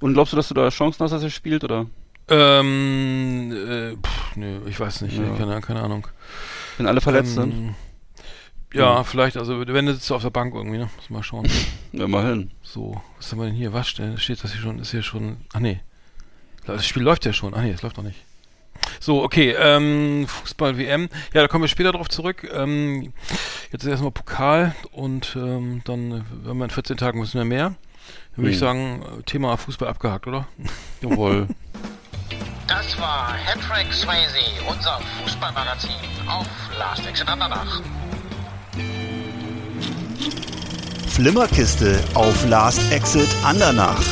Und 0.00 0.14
glaubst 0.14 0.32
du, 0.32 0.36
dass 0.36 0.48
du 0.48 0.54
da 0.54 0.68
Chancen 0.68 1.04
hast, 1.04 1.12
dass 1.12 1.22
er 1.22 1.30
spielt, 1.30 1.62
oder? 1.64 1.86
Ähm, 2.32 3.52
äh, 3.52 3.96
pff, 3.96 4.36
nö, 4.36 4.60
ich 4.66 4.80
weiß 4.80 5.02
nicht, 5.02 5.18
Ja. 5.18 5.36
keine, 5.36 5.60
keine 5.60 5.82
Ahnung. 5.82 6.06
Wenn 6.78 6.86
alle 6.86 7.00
verletzt 7.02 7.34
sind? 7.34 7.52
ähm, 7.52 7.74
Ja, 8.72 9.04
vielleicht, 9.04 9.36
also 9.36 9.66
wenn 9.66 9.84
du 9.86 9.92
sitzt 9.92 10.10
auf 10.12 10.22
der 10.22 10.30
Bank 10.30 10.54
irgendwie, 10.54 10.78
ne? 10.78 10.88
Muss 10.96 11.10
mal 11.10 11.22
schauen. 11.22 11.46
Ja, 11.92 12.04
immerhin. 12.06 12.50
So, 12.62 12.98
was 13.18 13.30
haben 13.30 13.40
wir 13.40 13.44
denn 13.46 13.54
hier? 13.54 13.74
Was 13.74 13.86
steht 13.86 14.18
steht 14.18 14.42
das 14.42 14.52
hier 14.52 14.62
schon? 14.62 14.78
Ist 14.78 14.92
hier 14.92 15.02
schon. 15.02 15.36
Ach 15.52 15.60
nee. 15.60 15.80
Das 16.64 16.86
Spiel 16.86 17.02
läuft 17.02 17.26
ja 17.26 17.34
schon. 17.34 17.52
Ach 17.54 17.60
nee, 17.60 17.72
es 17.72 17.82
läuft 17.82 17.98
noch 17.98 18.04
nicht. 18.04 18.24
So, 18.98 19.22
okay, 19.22 19.54
ähm, 19.58 20.24
Fußball-WM. 20.26 21.10
Ja, 21.34 21.42
da 21.42 21.48
kommen 21.48 21.64
wir 21.64 21.68
später 21.68 21.92
drauf 21.92 22.08
zurück. 22.08 22.48
Ähm, 22.50 23.12
jetzt 23.70 23.84
ist 23.84 23.90
erstmal 23.90 24.10
Pokal 24.10 24.74
und 24.92 25.36
ähm, 25.36 25.82
dann, 25.84 26.24
wenn 26.44 26.56
wir 26.56 26.64
in 26.64 26.70
14 26.70 26.96
Tagen 26.96 27.18
müssen 27.20 27.36
wir 27.36 27.44
mehr. 27.44 27.74
Dann 28.36 28.44
würde 28.44 28.50
ich 28.50 28.56
Hm. 28.56 28.60
sagen, 28.60 29.02
äh, 29.02 29.22
Thema 29.24 29.54
Fußball 29.58 29.88
abgehakt, 29.88 30.26
oder? 30.26 30.48
Jawohl. 31.02 31.48
Das 32.84 32.98
war 32.98 33.32
Hattrick 33.32 33.92
Swayze, 33.92 34.38
unser 34.68 34.98
Fußballmagazin 35.22 35.90
auf 36.26 36.46
Last 36.78 37.06
Exit 37.06 37.28
Andernach. 37.28 37.80
Flimmerkiste 41.08 42.00
auf 42.14 42.46
Last 42.48 42.80
Exit 42.90 43.28
Andernach. 43.44 44.02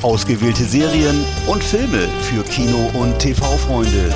Ausgewählte 0.00 0.64
Serien 0.64 1.24
und 1.46 1.62
Filme 1.62 2.08
für 2.22 2.42
Kino- 2.44 2.90
und 2.94 3.18
TV-Freunde. 3.18 4.14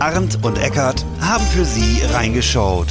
Arndt 0.00 0.44
und 0.44 0.58
Eckart 0.58 1.02
haben 1.20 1.46
für 1.46 1.64
Sie 1.64 2.02
reingeschaut. 2.12 2.88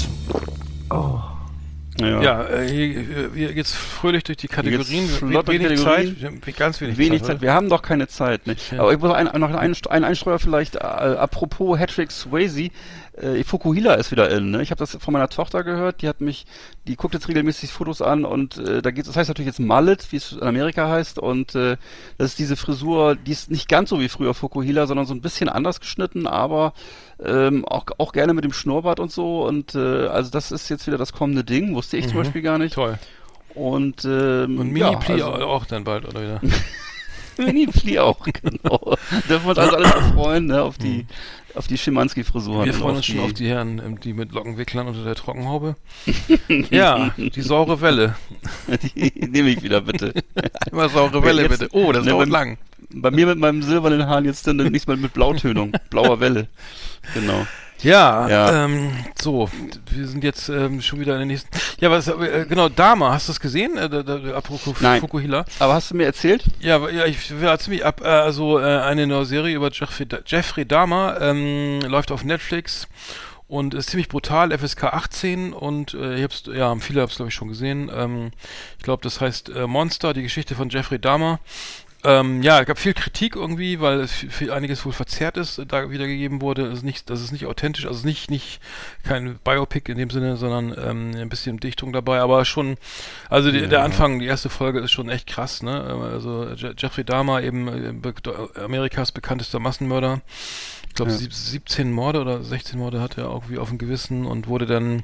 Ja. 1.99 2.21
Ja, 2.21 2.43
äh, 2.43 2.67
hier, 2.67 3.29
hier 3.33 3.53
geht's 3.53 3.73
fröhlich 3.73 4.23
durch 4.23 4.37
die 4.37 4.47
Kategorien. 4.47 5.07
die 5.07 5.21
wenig 5.21 5.45
Kategorien. 5.79 6.17
Zeit, 6.41 6.57
ganz 6.57 6.81
wenig, 6.81 6.97
Wenig 6.97 7.21
Zeit. 7.21 7.27
Zeit, 7.27 7.41
wir 7.41 7.53
haben 7.53 7.69
doch 7.69 7.81
keine 7.81 8.07
Zeit. 8.07 8.47
Ne? 8.47 8.55
Ja. 8.71 8.81
Aber 8.81 8.91
ich 8.91 8.99
muss 8.99 9.13
ein, 9.13 9.25
noch 9.39 9.53
einen, 9.53 9.75
einen 9.89 10.03
Einstreuer 10.03 10.39
vielleicht, 10.39 10.75
äh, 10.75 10.79
apropos 10.79 11.79
Hattrick 11.79 12.11
Swayze, 12.11 12.69
äh, 13.17 13.43
Fukuhila 13.43 13.93
ist 13.93 14.11
wieder 14.11 14.29
in. 14.29 14.51
Ne? 14.51 14.61
Ich 14.61 14.71
habe 14.71 14.79
das 14.79 14.97
von 14.99 15.13
meiner 15.13 15.29
Tochter 15.29 15.63
gehört, 15.63 16.01
die 16.01 16.09
hat 16.09 16.19
mich, 16.19 16.45
die 16.87 16.95
guckt 16.97 17.13
jetzt 17.13 17.29
regelmäßig 17.29 17.71
Fotos 17.71 18.01
an 18.01 18.25
und 18.25 18.57
äh, 18.57 18.81
da 18.81 18.91
geht's, 18.91 19.07
das 19.07 19.15
heißt 19.15 19.29
natürlich 19.29 19.47
jetzt 19.47 19.59
Mullet, 19.59 20.11
wie 20.11 20.17
es 20.17 20.33
in 20.33 20.43
Amerika 20.43 20.89
heißt 20.89 21.19
und 21.19 21.55
äh, 21.55 21.77
das 22.17 22.31
ist 22.31 22.39
diese 22.39 22.57
Frisur, 22.57 23.15
die 23.15 23.31
ist 23.31 23.49
nicht 23.49 23.69
ganz 23.69 23.89
so 23.89 23.99
wie 24.01 24.09
früher 24.09 24.33
Fukuhila, 24.33 24.85
sondern 24.87 25.05
so 25.05 25.13
ein 25.13 25.21
bisschen 25.21 25.47
anders 25.47 25.79
geschnitten, 25.79 26.27
aber 26.27 26.73
ähm, 27.23 27.65
auch, 27.65 27.85
auch 27.97 28.11
gerne 28.11 28.33
mit 28.33 28.43
dem 28.43 28.51
Schnurrbart 28.53 28.99
und 28.99 29.11
so 29.11 29.45
und 29.45 29.75
äh, 29.75 30.07
also 30.07 30.29
das 30.31 30.51
ist 30.51 30.69
jetzt 30.69 30.85
wieder 30.87 30.97
das 30.97 31.13
kommende 31.13 31.43
Ding, 31.43 31.73
wusste 31.75 31.97
ich 31.97 32.07
zum 32.07 32.17
Mhm. 32.17 32.23
Beispiel 32.23 32.41
gar 32.41 32.57
nicht. 32.57 32.73
Toll. 32.73 32.97
Und, 33.53 34.03
ähm, 34.03 34.59
Und 34.59 34.75
ja, 34.75 34.89
Mini-Pli 34.91 35.13
also- 35.21 35.45
auch 35.45 35.65
dann 35.65 35.83
bald, 35.85 36.05
oder 36.05 36.21
wieder? 36.21 36.41
Mini-Pli 37.37 37.99
auch, 37.99 38.19
genau. 38.41 38.95
Dürfen 39.29 39.45
wir 39.45 39.49
uns 39.49 39.57
also 39.59 39.75
alle 39.77 39.87
freuen, 40.13 40.45
ne, 40.47 40.61
auf 40.61 40.77
die 40.77 41.05
auf 41.55 41.67
die 41.67 41.77
Schimanski-Frisuren. 41.77 42.65
Wir 42.65 42.73
freuen 42.73 42.97
uns 42.97 43.05
schon 43.05 43.19
auf 43.19 43.33
die 43.33 43.47
Herren, 43.47 43.81
ähm, 43.83 43.99
die 43.99 44.13
mit 44.13 44.31
Lockenwicklern 44.31 44.87
unter 44.87 45.03
der 45.03 45.15
Trockenhaube. 45.15 45.75
ja, 46.69 47.11
die 47.17 47.41
saure 47.41 47.81
Welle. 47.81 48.15
die 48.95 49.11
nehme 49.27 49.49
ich 49.49 49.63
wieder, 49.63 49.81
bitte. 49.81 50.13
Einmal 50.71 50.89
saure 50.89 51.23
Welle, 51.23 51.43
Jetzt- 51.43 51.59
bitte. 51.59 51.69
Oh, 51.75 51.91
das 51.91 52.05
Ne, 52.05 52.11
dauert 52.11 52.29
bei- 52.29 52.31
lang. 52.39 52.57
Bei 52.91 53.11
mir 53.11 53.25
mit 53.25 53.39
meinem 53.39 53.61
silbernen 53.61 54.05
Haaren 54.07 54.25
jetzt 54.25 54.45
dann 54.47 54.57
nächstes 54.57 54.87
Mal 54.87 54.97
mit 54.97 55.13
Blautönung. 55.13 55.73
Blauer 55.89 56.19
Welle. 56.19 56.47
Genau. 57.13 57.45
Ja, 57.81 58.27
Ja. 58.29 58.65
Ähm, 58.65 58.91
so, 59.21 59.49
wir 59.91 60.07
sind 60.07 60.23
jetzt 60.23 60.49
ähm, 60.49 60.81
schon 60.81 60.99
wieder 60.99 61.13
in 61.15 61.19
den 61.19 61.27
nächsten. 61.27 61.49
Ja, 61.79 61.91
was, 61.91 62.07
äh, 62.07 62.45
genau, 62.47 62.69
Dama, 62.69 63.11
hast 63.13 63.27
du 63.27 63.33
das 63.33 63.39
gesehen? 63.39 63.77
Äh, 63.77 63.89
da, 63.89 64.01
da, 64.01 64.33
apropos 64.35 64.79
Nein. 64.81 65.01
Fukuhila. 65.01 65.45
Aber 65.59 65.73
hast 65.73 65.91
du 65.91 65.95
mir 65.95 66.05
erzählt? 66.05 66.43
Ja, 66.59 66.75
aber- 66.77 66.91
ja, 66.91 67.05
ich 67.05 67.41
war 67.41 67.59
ziemlich 67.59 67.85
ab. 67.85 68.01
Äh, 68.03 68.07
also 68.07 68.59
äh, 68.59 68.63
eine 68.63 69.05
neue 69.07 69.25
Serie 69.25 69.55
über 69.55 69.69
Jeffrey, 69.71 70.07
Jeffrey 70.25 70.65
Dahmer 70.65 71.17
ähm, 71.21 71.81
läuft 71.81 72.11
auf 72.11 72.23
Netflix 72.23 72.87
und 73.47 73.75
ist 73.75 73.89
ziemlich 73.91 74.07
brutal, 74.09 74.57
FSK 74.57 74.85
18 74.85 75.53
und 75.53 75.93
äh, 75.93 76.15
ich 76.15 76.23
hab's, 76.23 76.43
ja, 76.51 76.75
viele 76.77 77.01
haben 77.01 77.09
es 77.09 77.17
glaube 77.17 77.29
ich 77.29 77.35
schon 77.35 77.49
gesehen. 77.49 77.91
Ähm, 77.95 78.31
ich 78.77 78.83
glaube, 78.83 79.03
das 79.03 79.21
heißt 79.21 79.49
äh, 79.49 79.67
Monster, 79.67 80.13
die 80.13 80.23
Geschichte 80.23 80.55
von 80.55 80.69
Jeffrey 80.69 80.97
Dahmer. 80.97 81.39
Ähm, 82.05 82.43
ja, 82.43 82.59
es 82.61 82.65
gab 82.67 82.77
viel 82.77 82.93
Kritik 82.93 83.35
irgendwie, 83.35 83.79
weil 83.81 83.99
es 84.01 84.11
viel, 84.11 84.51
einiges 84.51 84.85
wohl 84.85 84.93
verzerrt 84.93 85.37
ist, 85.37 85.61
da 85.67 85.89
wiedergegeben 85.89 86.41
wurde. 86.41 86.67
Es 86.67 86.79
ist 86.79 86.83
nicht, 86.83 87.09
das 87.09 87.21
ist 87.21 87.31
nicht 87.31 87.45
authentisch, 87.47 87.85
also 87.87 88.05
nicht, 88.05 88.29
nicht 88.29 88.59
kein 89.03 89.39
Biopic 89.43 89.91
in 89.91 89.97
dem 89.97 90.09
Sinne, 90.09 90.37
sondern 90.37 90.75
ähm, 90.77 91.11
ein 91.19 91.29
bisschen 91.29 91.59
Dichtung 91.59 91.91
dabei, 91.93 92.19
aber 92.19 92.45
schon, 92.45 92.77
also 93.29 93.51
die, 93.51 93.67
der 93.67 93.83
Anfang, 93.83 94.19
die 94.19 94.25
erste 94.27 94.49
Folge 94.49 94.79
ist 94.79 94.91
schon 94.91 95.09
echt 95.09 95.27
krass, 95.27 95.63
ne? 95.63 95.81
Also 96.13 96.47
Je 96.55 96.73
Jeffrey 96.77 97.03
Dahmer, 97.03 97.41
eben 97.41 97.67
äh, 97.67 98.61
Amerikas 98.63 99.11
bekanntester 99.11 99.59
Massenmörder. 99.59 100.21
Ich 100.87 100.93
glaube, 100.95 101.11
Ja. 101.11 101.17
sieb- 101.17 101.33
17 101.33 101.91
Morde 101.91 102.21
oder 102.21 102.41
16 102.43 102.79
Morde 102.79 103.01
hat 103.01 103.17
er 103.17 103.25
irgendwie 103.25 103.57
auf 103.57 103.69
dem 103.69 103.77
Gewissen 103.77 104.25
und 104.25 104.47
wurde 104.47 104.65
dann 104.65 105.03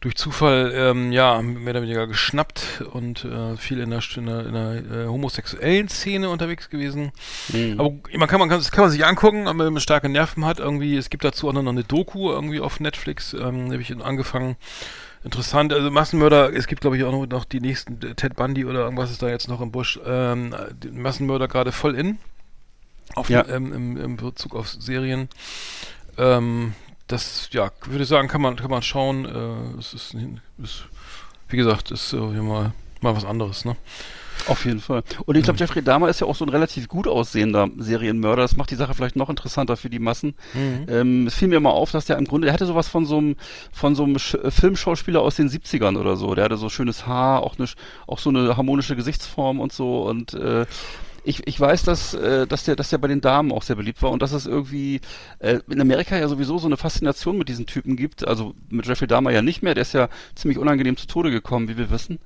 durch 0.00 0.14
Zufall 0.16 0.72
ähm, 0.74 1.12
ja 1.12 1.40
mehr 1.42 1.70
oder 1.72 1.82
weniger 1.82 2.06
geschnappt 2.06 2.82
und 2.92 3.24
äh, 3.24 3.56
viel 3.56 3.80
in 3.80 3.90
der, 3.90 4.02
in 4.16 4.26
der, 4.26 4.46
in 4.46 4.52
der 4.52 5.04
äh, 5.04 5.06
homosexuellen 5.06 5.88
Szene 5.88 6.28
unterwegs 6.28 6.70
gewesen. 6.70 7.12
Mhm. 7.52 7.80
Aber 7.80 7.92
man 8.14 8.28
kann 8.28 8.40
man 8.40 8.48
kann, 8.48 8.58
das 8.58 8.70
kann 8.70 8.84
man 8.84 8.90
sich 8.90 9.04
angucken, 9.04 9.46
wenn 9.46 9.56
man 9.56 9.80
starke 9.80 10.08
Nerven 10.08 10.44
hat. 10.44 10.58
Irgendwie 10.58 10.96
es 10.96 11.10
gibt 11.10 11.24
dazu 11.24 11.48
auch 11.48 11.52
noch 11.52 11.66
eine 11.66 11.84
Doku 11.84 12.30
irgendwie 12.30 12.60
auf 12.60 12.80
Netflix. 12.80 13.32
Ähm, 13.32 13.72
habe 13.72 13.80
ich 13.80 13.94
angefangen. 14.02 14.56
Interessant, 15.24 15.72
also 15.72 15.90
Massenmörder, 15.90 16.52
es 16.54 16.68
gibt 16.68 16.82
glaube 16.82 16.96
ich 16.96 17.02
auch 17.02 17.26
noch, 17.26 17.44
die 17.44 17.60
nächsten, 17.60 18.00
äh, 18.06 18.14
Ted 18.14 18.36
Bundy 18.36 18.64
oder 18.64 18.80
irgendwas 18.84 19.10
ist 19.10 19.22
da 19.22 19.28
jetzt 19.28 19.48
noch 19.48 19.60
im 19.60 19.72
Busch. 19.72 19.98
Ähm, 20.06 20.54
Massenmörder 20.92 21.48
gerade 21.48 21.72
voll 21.72 21.96
in. 21.96 22.18
Auf, 23.14 23.28
Ja. 23.28 23.44
ähm, 23.48 23.72
im, 23.72 23.96
Im 23.96 24.16
Bezug 24.16 24.54
auf 24.54 24.68
Serien. 24.68 25.28
Ähm, 26.18 26.74
das, 27.06 27.48
ja, 27.52 27.70
würde 27.84 28.02
ich 28.02 28.08
sagen, 28.08 28.28
kann 28.28 28.40
man, 28.40 28.56
kann 28.56 28.70
man 28.70 28.82
schauen. 28.82 29.24
Äh, 29.24 29.78
es 29.78 29.94
ist, 29.94 30.16
ist, 30.62 30.84
wie 31.48 31.56
gesagt, 31.56 31.90
ist 31.90 32.12
äh, 32.12 32.16
mal, 32.16 32.72
mal 33.00 33.16
was 33.16 33.24
anderes, 33.24 33.64
ne? 33.64 33.76
Auf 34.48 34.64
jeden 34.64 34.80
Fall. 34.80 35.02
Und 35.24 35.36
ich 35.36 35.44
glaube, 35.44 35.58
Jeffrey 35.58 35.82
Dahmer 35.82 36.08
ist 36.08 36.20
ja 36.20 36.26
auch 36.26 36.36
so 36.36 36.44
ein 36.44 36.50
relativ 36.50 36.88
gut 36.88 37.08
aussehender 37.08 37.68
Serienmörder. 37.78 38.42
Das 38.42 38.56
macht 38.56 38.70
die 38.70 38.76
Sache 38.76 38.94
vielleicht 38.94 39.16
noch 39.16 39.28
interessanter 39.28 39.76
für 39.76 39.90
die 39.90 39.98
Massen. 39.98 40.34
Ähm, 40.88 41.26
es 41.26 41.34
fiel 41.34 41.48
mir 41.48 41.58
mal 41.58 41.70
auf, 41.70 41.90
dass 41.90 42.04
der 42.04 42.18
im 42.18 42.26
Grunde, 42.26 42.46
der 42.46 42.54
hatte 42.54 42.66
sowas 42.66 42.86
von 42.86 43.06
so 43.06 43.18
einem, 43.18 43.36
von 43.72 43.94
so 43.94 44.04
einem 44.04 44.18
Sch 44.18 44.34
äh, 44.34 44.50
Filmschauspieler 44.50 45.20
aus 45.20 45.36
den 45.36 45.48
70ern 45.48 45.98
oder 45.98 46.16
so. 46.16 46.34
Der 46.34 46.44
hatte 46.44 46.56
so 46.58 46.68
schönes 46.68 47.06
Haar, 47.06 47.42
auch, 47.42 47.58
eine, 47.58 47.66
auch 48.06 48.18
so 48.18 48.30
eine 48.30 48.56
harmonische 48.56 48.94
Gesichtsform 48.94 49.58
und 49.58 49.72
so. 49.72 50.02
Und 50.02 50.34
äh, 50.34 50.66
ich, 51.26 51.46
ich 51.46 51.58
weiß, 51.58 51.82
dass, 51.82 52.14
äh, 52.14 52.46
dass, 52.46 52.64
der, 52.64 52.76
dass 52.76 52.90
der 52.90 52.98
bei 52.98 53.08
den 53.08 53.20
Damen 53.20 53.50
auch 53.50 53.62
sehr 53.62 53.76
beliebt 53.76 54.00
war 54.02 54.12
und 54.12 54.22
dass 54.22 54.32
es 54.32 54.46
irgendwie 54.46 55.00
äh, 55.40 55.58
in 55.68 55.80
Amerika 55.80 56.16
ja 56.16 56.28
sowieso 56.28 56.58
so 56.58 56.66
eine 56.66 56.76
Faszination 56.76 57.36
mit 57.36 57.48
diesen 57.48 57.66
Typen 57.66 57.96
gibt. 57.96 58.26
Also 58.26 58.54
mit 58.70 58.86
Jeffrey 58.86 59.08
Dahmer 59.08 59.32
ja 59.32 59.42
nicht 59.42 59.62
mehr. 59.62 59.74
Der 59.74 59.82
ist 59.82 59.92
ja 59.92 60.08
ziemlich 60.36 60.58
unangenehm 60.58 60.96
zu 60.96 61.06
Tode 61.06 61.30
gekommen, 61.30 61.68
wie 61.68 61.76
wir 61.76 61.90
wissen. 61.90 62.20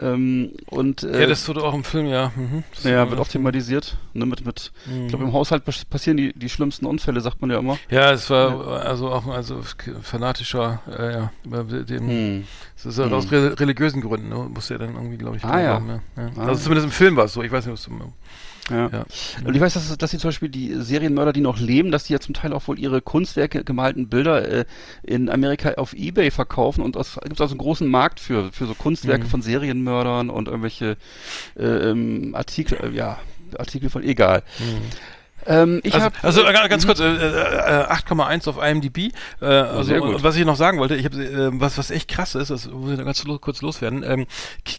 Ähm, 0.00 0.52
und 0.66 1.02
äh, 1.02 1.20
Ja, 1.22 1.26
das 1.26 1.46
wurde 1.48 1.62
auch 1.64 1.74
im 1.74 1.84
Film, 1.84 2.06
ja. 2.06 2.32
Mhm. 2.36 2.62
Ja, 2.84 3.08
wird 3.10 3.20
auch 3.20 3.28
thematisiert. 3.28 3.96
Ne, 4.14 4.26
mit, 4.26 4.44
mit, 4.46 4.72
Mhm. 4.86 5.02
Ich 5.02 5.08
glaube, 5.08 5.24
im 5.24 5.32
Haushalt 5.32 5.64
pas- 5.64 5.84
passieren 5.84 6.16
die, 6.16 6.32
die 6.32 6.48
schlimmsten 6.48 6.86
Unfälle, 6.86 7.20
sagt 7.20 7.40
man 7.40 7.50
ja 7.50 7.58
immer. 7.58 7.78
Ja, 7.90 8.12
es 8.12 8.30
war 8.30 8.82
also 8.84 9.10
auch 9.10 9.26
also 9.26 9.60
fanatischer, 10.02 10.80
äh, 10.88 11.12
ja, 11.14 11.32
den, 11.84 12.08
Hm. 12.08 12.44
es 12.76 12.86
ist 12.86 12.98
halt 12.98 13.12
aus 13.12 13.30
re 13.30 13.58
religiösen 13.58 14.00
Gründen, 14.00 14.28
ne, 14.28 14.48
musste 14.52 14.74
er 14.74 14.78
dann 14.80 14.94
irgendwie, 14.94 15.18
glaube 15.18 15.36
ich, 15.36 15.44
Ah, 15.44 15.60
ja. 15.60 15.78
ja. 15.78 16.00
ja. 16.16 16.30
Ah. 16.36 16.46
Also 16.46 16.62
zumindest 16.64 16.86
im 16.86 16.92
Film 16.92 17.16
war 17.16 17.24
es 17.24 17.32
so, 17.32 17.42
ich 17.42 17.50
weiß 17.52 17.66
nicht, 17.66 17.72
was 17.74 17.84
du, 17.84 17.90
Ja. 18.70 18.88
ja. 18.88 19.04
Und 19.44 19.54
ich 19.54 19.60
weiß, 19.60 19.74
dass, 19.74 19.96
dass 19.96 20.10
sie 20.10 20.18
zum 20.18 20.28
Beispiel 20.28 20.48
die 20.48 20.74
Serienmörder, 20.74 21.32
die 21.32 21.40
noch 21.40 21.58
leben, 21.58 21.90
dass 21.90 22.04
die 22.04 22.12
ja 22.12 22.20
zum 22.20 22.34
Teil 22.34 22.52
auch 22.52 22.66
wohl 22.68 22.78
ihre 22.78 23.00
Kunstwerke, 23.00 23.64
gemalten 23.64 24.08
Bilder 24.08 24.48
äh, 24.48 24.64
in 25.02 25.28
Amerika 25.30 25.74
auf 25.74 25.94
Ebay 25.94 26.30
verkaufen 26.30 26.82
und 26.82 26.96
es 26.96 27.18
gibt 27.22 27.40
also 27.40 27.52
einen 27.52 27.58
großen 27.58 27.88
Markt 27.88 28.20
für, 28.20 28.52
für 28.52 28.66
so 28.66 28.74
Kunstwerke 28.74 29.24
Mhm. 29.24 29.28
von 29.28 29.42
Serienmördern 29.42 30.30
und 30.30 30.48
irgendwelche 30.48 30.96
äh, 31.56 31.64
ähm, 31.64 32.34
Artikel, 32.34 32.78
äh, 32.82 32.90
ja, 32.94 33.18
Artikel 33.58 33.90
von, 33.90 34.02
egal. 34.02 34.42
Ähm, 35.46 35.80
ich 35.82 35.94
also, 35.94 36.06
hab, 36.06 36.24
also 36.24 36.44
äh, 36.44 36.68
ganz 36.68 36.86
kurz, 36.86 37.00
äh, 37.00 37.04
äh, 37.04 37.84
8,1 37.86 38.48
auf 38.48 38.62
IMDb. 38.62 39.12
Äh, 39.40 39.46
also 39.46 39.82
sehr 39.84 40.00
gut. 40.00 40.16
und 40.16 40.22
was 40.22 40.36
ich 40.36 40.44
noch 40.44 40.56
sagen 40.56 40.78
wollte, 40.78 40.96
ich 40.96 41.04
habe 41.04 41.22
äh, 41.22 41.50
was 41.52 41.78
was 41.78 41.90
echt 41.90 42.08
krass 42.08 42.34
ist, 42.34 42.50
das 42.50 42.68
muss 42.68 42.92
ich 42.92 42.98
noch 42.98 43.04
ganz 43.04 43.24
lo 43.24 43.38
kurz 43.38 43.62
loswerden. 43.62 44.02
Ähm, 44.02 44.26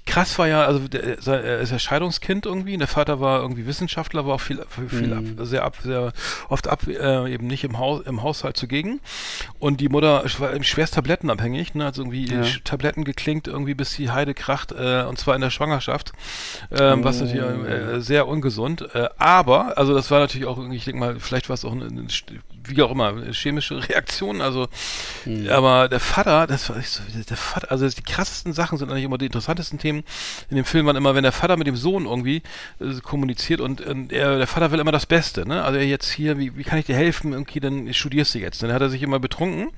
krass 0.05 0.37
war 0.37 0.47
ja, 0.47 0.65
also 0.65 0.87
der, 0.87 1.17
er 1.25 1.59
ist 1.59 1.71
ja 1.71 1.79
Scheidungskind 1.79 2.45
irgendwie. 2.45 2.77
Der 2.77 2.87
Vater 2.87 3.19
war 3.19 3.41
irgendwie 3.41 3.65
Wissenschaftler, 3.65 4.25
war 4.25 4.35
auch 4.35 4.41
viel, 4.41 4.63
viel 4.89 5.13
ab, 5.13 5.23
sehr 5.39 5.63
ab, 5.63 5.77
sehr 5.83 6.13
oft 6.49 6.67
ab, 6.67 6.87
äh, 6.87 7.33
eben 7.33 7.47
nicht 7.47 7.63
im 7.63 7.77
Haus 7.77 8.05
im 8.05 8.23
Haushalt 8.23 8.57
zugegen. 8.57 8.99
Und 9.59 9.81
die 9.81 9.89
Mutter 9.89 10.23
war 10.39 10.63
schwerst 10.63 10.95
tablettenabhängig, 10.95 11.75
ne, 11.75 11.85
hat 11.85 11.97
irgendwie 11.97 12.27
Ja. 12.29 12.43
Tabletten 12.63 13.03
geklingt, 13.03 13.47
irgendwie 13.47 13.73
bis 13.73 13.95
die 13.95 14.11
Heide 14.11 14.33
kracht, 14.33 14.71
äh, 14.71 15.03
und 15.03 15.17
zwar 15.17 15.35
in 15.35 15.41
der 15.41 15.49
Schwangerschaft, 15.49 16.11
ähm, 16.71 17.03
was 17.03 17.19
natürlich 17.19 17.41
äh, 17.41 18.01
sehr 18.01 18.27
ungesund. 18.27 18.87
Äh, 18.93 19.09
aber, 19.17 19.77
also 19.77 19.93
das 19.93 20.11
war 20.11 20.19
natürlich 20.19 20.47
auch, 20.47 20.48
irgendwie, 20.57 20.77
ich 20.77 20.85
denke 20.85 20.99
mal, 20.99 21.19
vielleicht 21.19 21.49
war 21.49 21.53
es 21.53 21.65
auch 21.65 21.71
eine, 21.71 21.85
eine, 21.85 22.07
wie 22.65 22.81
auch 22.81 22.91
immer, 22.91 23.31
chemische 23.31 23.87
Reaktion. 23.89 24.41
Also, 24.41 24.67
aber 25.49 25.89
der 25.89 25.99
Vater, 25.99 26.47
das 26.47 26.69
war 26.69 26.77
echt 26.77 26.89
so, 26.89 27.03
der 27.29 27.37
Vater, 27.37 27.71
also 27.71 27.87
die 27.87 28.01
krassesten 28.01 28.53
Sachen 28.53 28.77
sind 28.77 28.89
eigentlich 28.89 29.05
immer 29.05 29.17
die 29.17 29.25
interessantesten 29.25 29.79
Themen 29.79 30.03
in 30.49 30.55
dem 30.55 30.65
Film 30.65 30.85
waren 30.85 30.95
immer, 30.95 31.15
wenn 31.15 31.23
der 31.23 31.31
Vater 31.31 31.57
mit 31.57 31.67
dem 31.67 31.75
Sohn 31.75 32.05
irgendwie 32.05 32.41
äh, 32.79 32.99
kommuniziert 33.01 33.61
und, 33.61 33.81
und 33.81 34.11
er, 34.11 34.37
der 34.37 34.47
Vater 34.47 34.71
will 34.71 34.79
immer 34.79 34.91
das 34.91 35.05
Beste, 35.05 35.47
ne? 35.47 35.63
Also 35.63 35.77
er 35.77 35.85
jetzt 35.85 36.09
hier, 36.11 36.37
wie, 36.37 36.57
wie 36.57 36.63
kann 36.63 36.79
ich 36.79 36.85
dir 36.85 36.95
helfen? 36.95 37.33
Irgendwie, 37.33 37.59
dann 37.59 37.93
studierst 37.93 38.35
du 38.35 38.39
jetzt. 38.39 38.63
Dann 38.63 38.73
hat 38.73 38.81
er 38.81 38.89
sich 38.89 39.03
immer 39.03 39.19
betrunken, 39.19 39.69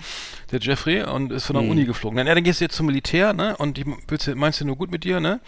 der 0.52 0.60
Jeffrey, 0.60 1.04
und 1.04 1.32
ist 1.32 1.46
von 1.46 1.56
der 1.56 1.70
Uni 1.70 1.86
geflogen. 1.86 2.18
Dann, 2.18 2.28
ja, 2.28 2.36
dann 2.36 2.44
gehst 2.44 2.62
du 2.62 2.66
jetzt 2.66 2.76
zum 2.76 2.86
Militär, 2.86 3.34
ne? 3.34 3.58
Und 3.58 3.78
die, 3.78 3.86
willst 4.08 4.34
meinst 4.36 4.62
du 4.62 4.66
nur 4.66 4.76
gut 4.76 4.92
mit 4.92 5.04
dir, 5.04 5.20
ne? 5.20 5.40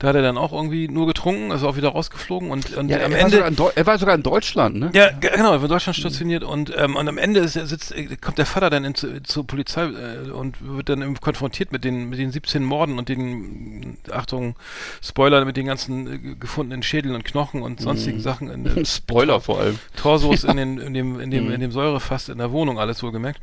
Da 0.00 0.08
hat 0.08 0.16
er 0.16 0.22
dann 0.22 0.36
auch 0.38 0.52
irgendwie 0.52 0.88
nur 0.88 1.06
getrunken, 1.06 1.50
ist 1.52 1.62
auch 1.62 1.76
wieder 1.76 1.90
rausgeflogen 1.90 2.50
und, 2.50 2.74
und 2.76 2.88
ja, 2.88 2.96
am 3.04 3.12
er, 3.12 3.18
war 3.18 3.18
Ende. 3.18 3.30
sogar 3.36 3.48
in 3.48 3.56
Deu- 3.56 3.70
er 3.76 3.86
war 3.86 3.98
sogar 3.98 4.14
in 4.16 4.22
Deutschland, 4.22 4.76
ne? 4.76 4.90
Ja, 4.94 5.10
ge- 5.12 5.30
genau, 5.32 5.52
er 5.52 5.58
war 5.58 5.62
in 5.64 5.68
Deutschland 5.68 5.96
stationiert 5.96 6.42
und, 6.42 6.72
ähm, 6.76 6.96
und 6.96 7.06
am 7.06 7.18
Ende 7.18 7.40
ist, 7.40 7.52
sitzt, 7.52 7.94
äh, 7.94 8.16
kommt 8.16 8.38
der 8.38 8.46
Vater 8.46 8.70
dann 8.70 8.84
in, 8.84 8.94
zu, 8.94 9.22
zur 9.22 9.46
Polizei 9.46 9.84
äh, 9.84 10.30
und 10.30 10.56
wird 10.60 10.88
dann 10.88 11.02
eben 11.02 11.20
konfrontiert 11.20 11.70
mit 11.70 11.84
den, 11.84 12.08
mit 12.08 12.18
den 12.18 12.32
17 12.32 12.64
Morden 12.64 12.98
und 12.98 13.08
den, 13.10 13.98
Achtung, 14.10 14.56
Spoiler, 15.02 15.44
mit 15.44 15.56
den 15.58 15.66
ganzen 15.66 16.06
äh, 16.12 16.18
ge- 16.18 16.34
gefundenen 16.40 16.82
Schädeln 16.82 17.14
und 17.14 17.24
Knochen 17.24 17.60
und 17.60 17.80
sonstigen 17.80 18.20
Sachen 18.20 18.50
in 18.50 18.64
der 18.64 18.82
Spoiler 18.86 19.40
vor 19.42 19.60
allem. 19.60 19.78
Torsos 19.96 20.44
in, 20.44 20.56
den, 20.56 20.78
in 20.78 20.94
dem, 20.94 21.20
in 21.20 21.30
dem, 21.30 21.44
Mhm. 21.44 21.52
in 21.52 21.60
dem 21.60 21.72
Säurefass 21.72 22.30
in 22.30 22.38
der 22.38 22.52
Wohnung, 22.52 22.78
alles 22.78 23.02
wohlgemerkt. 23.02 23.40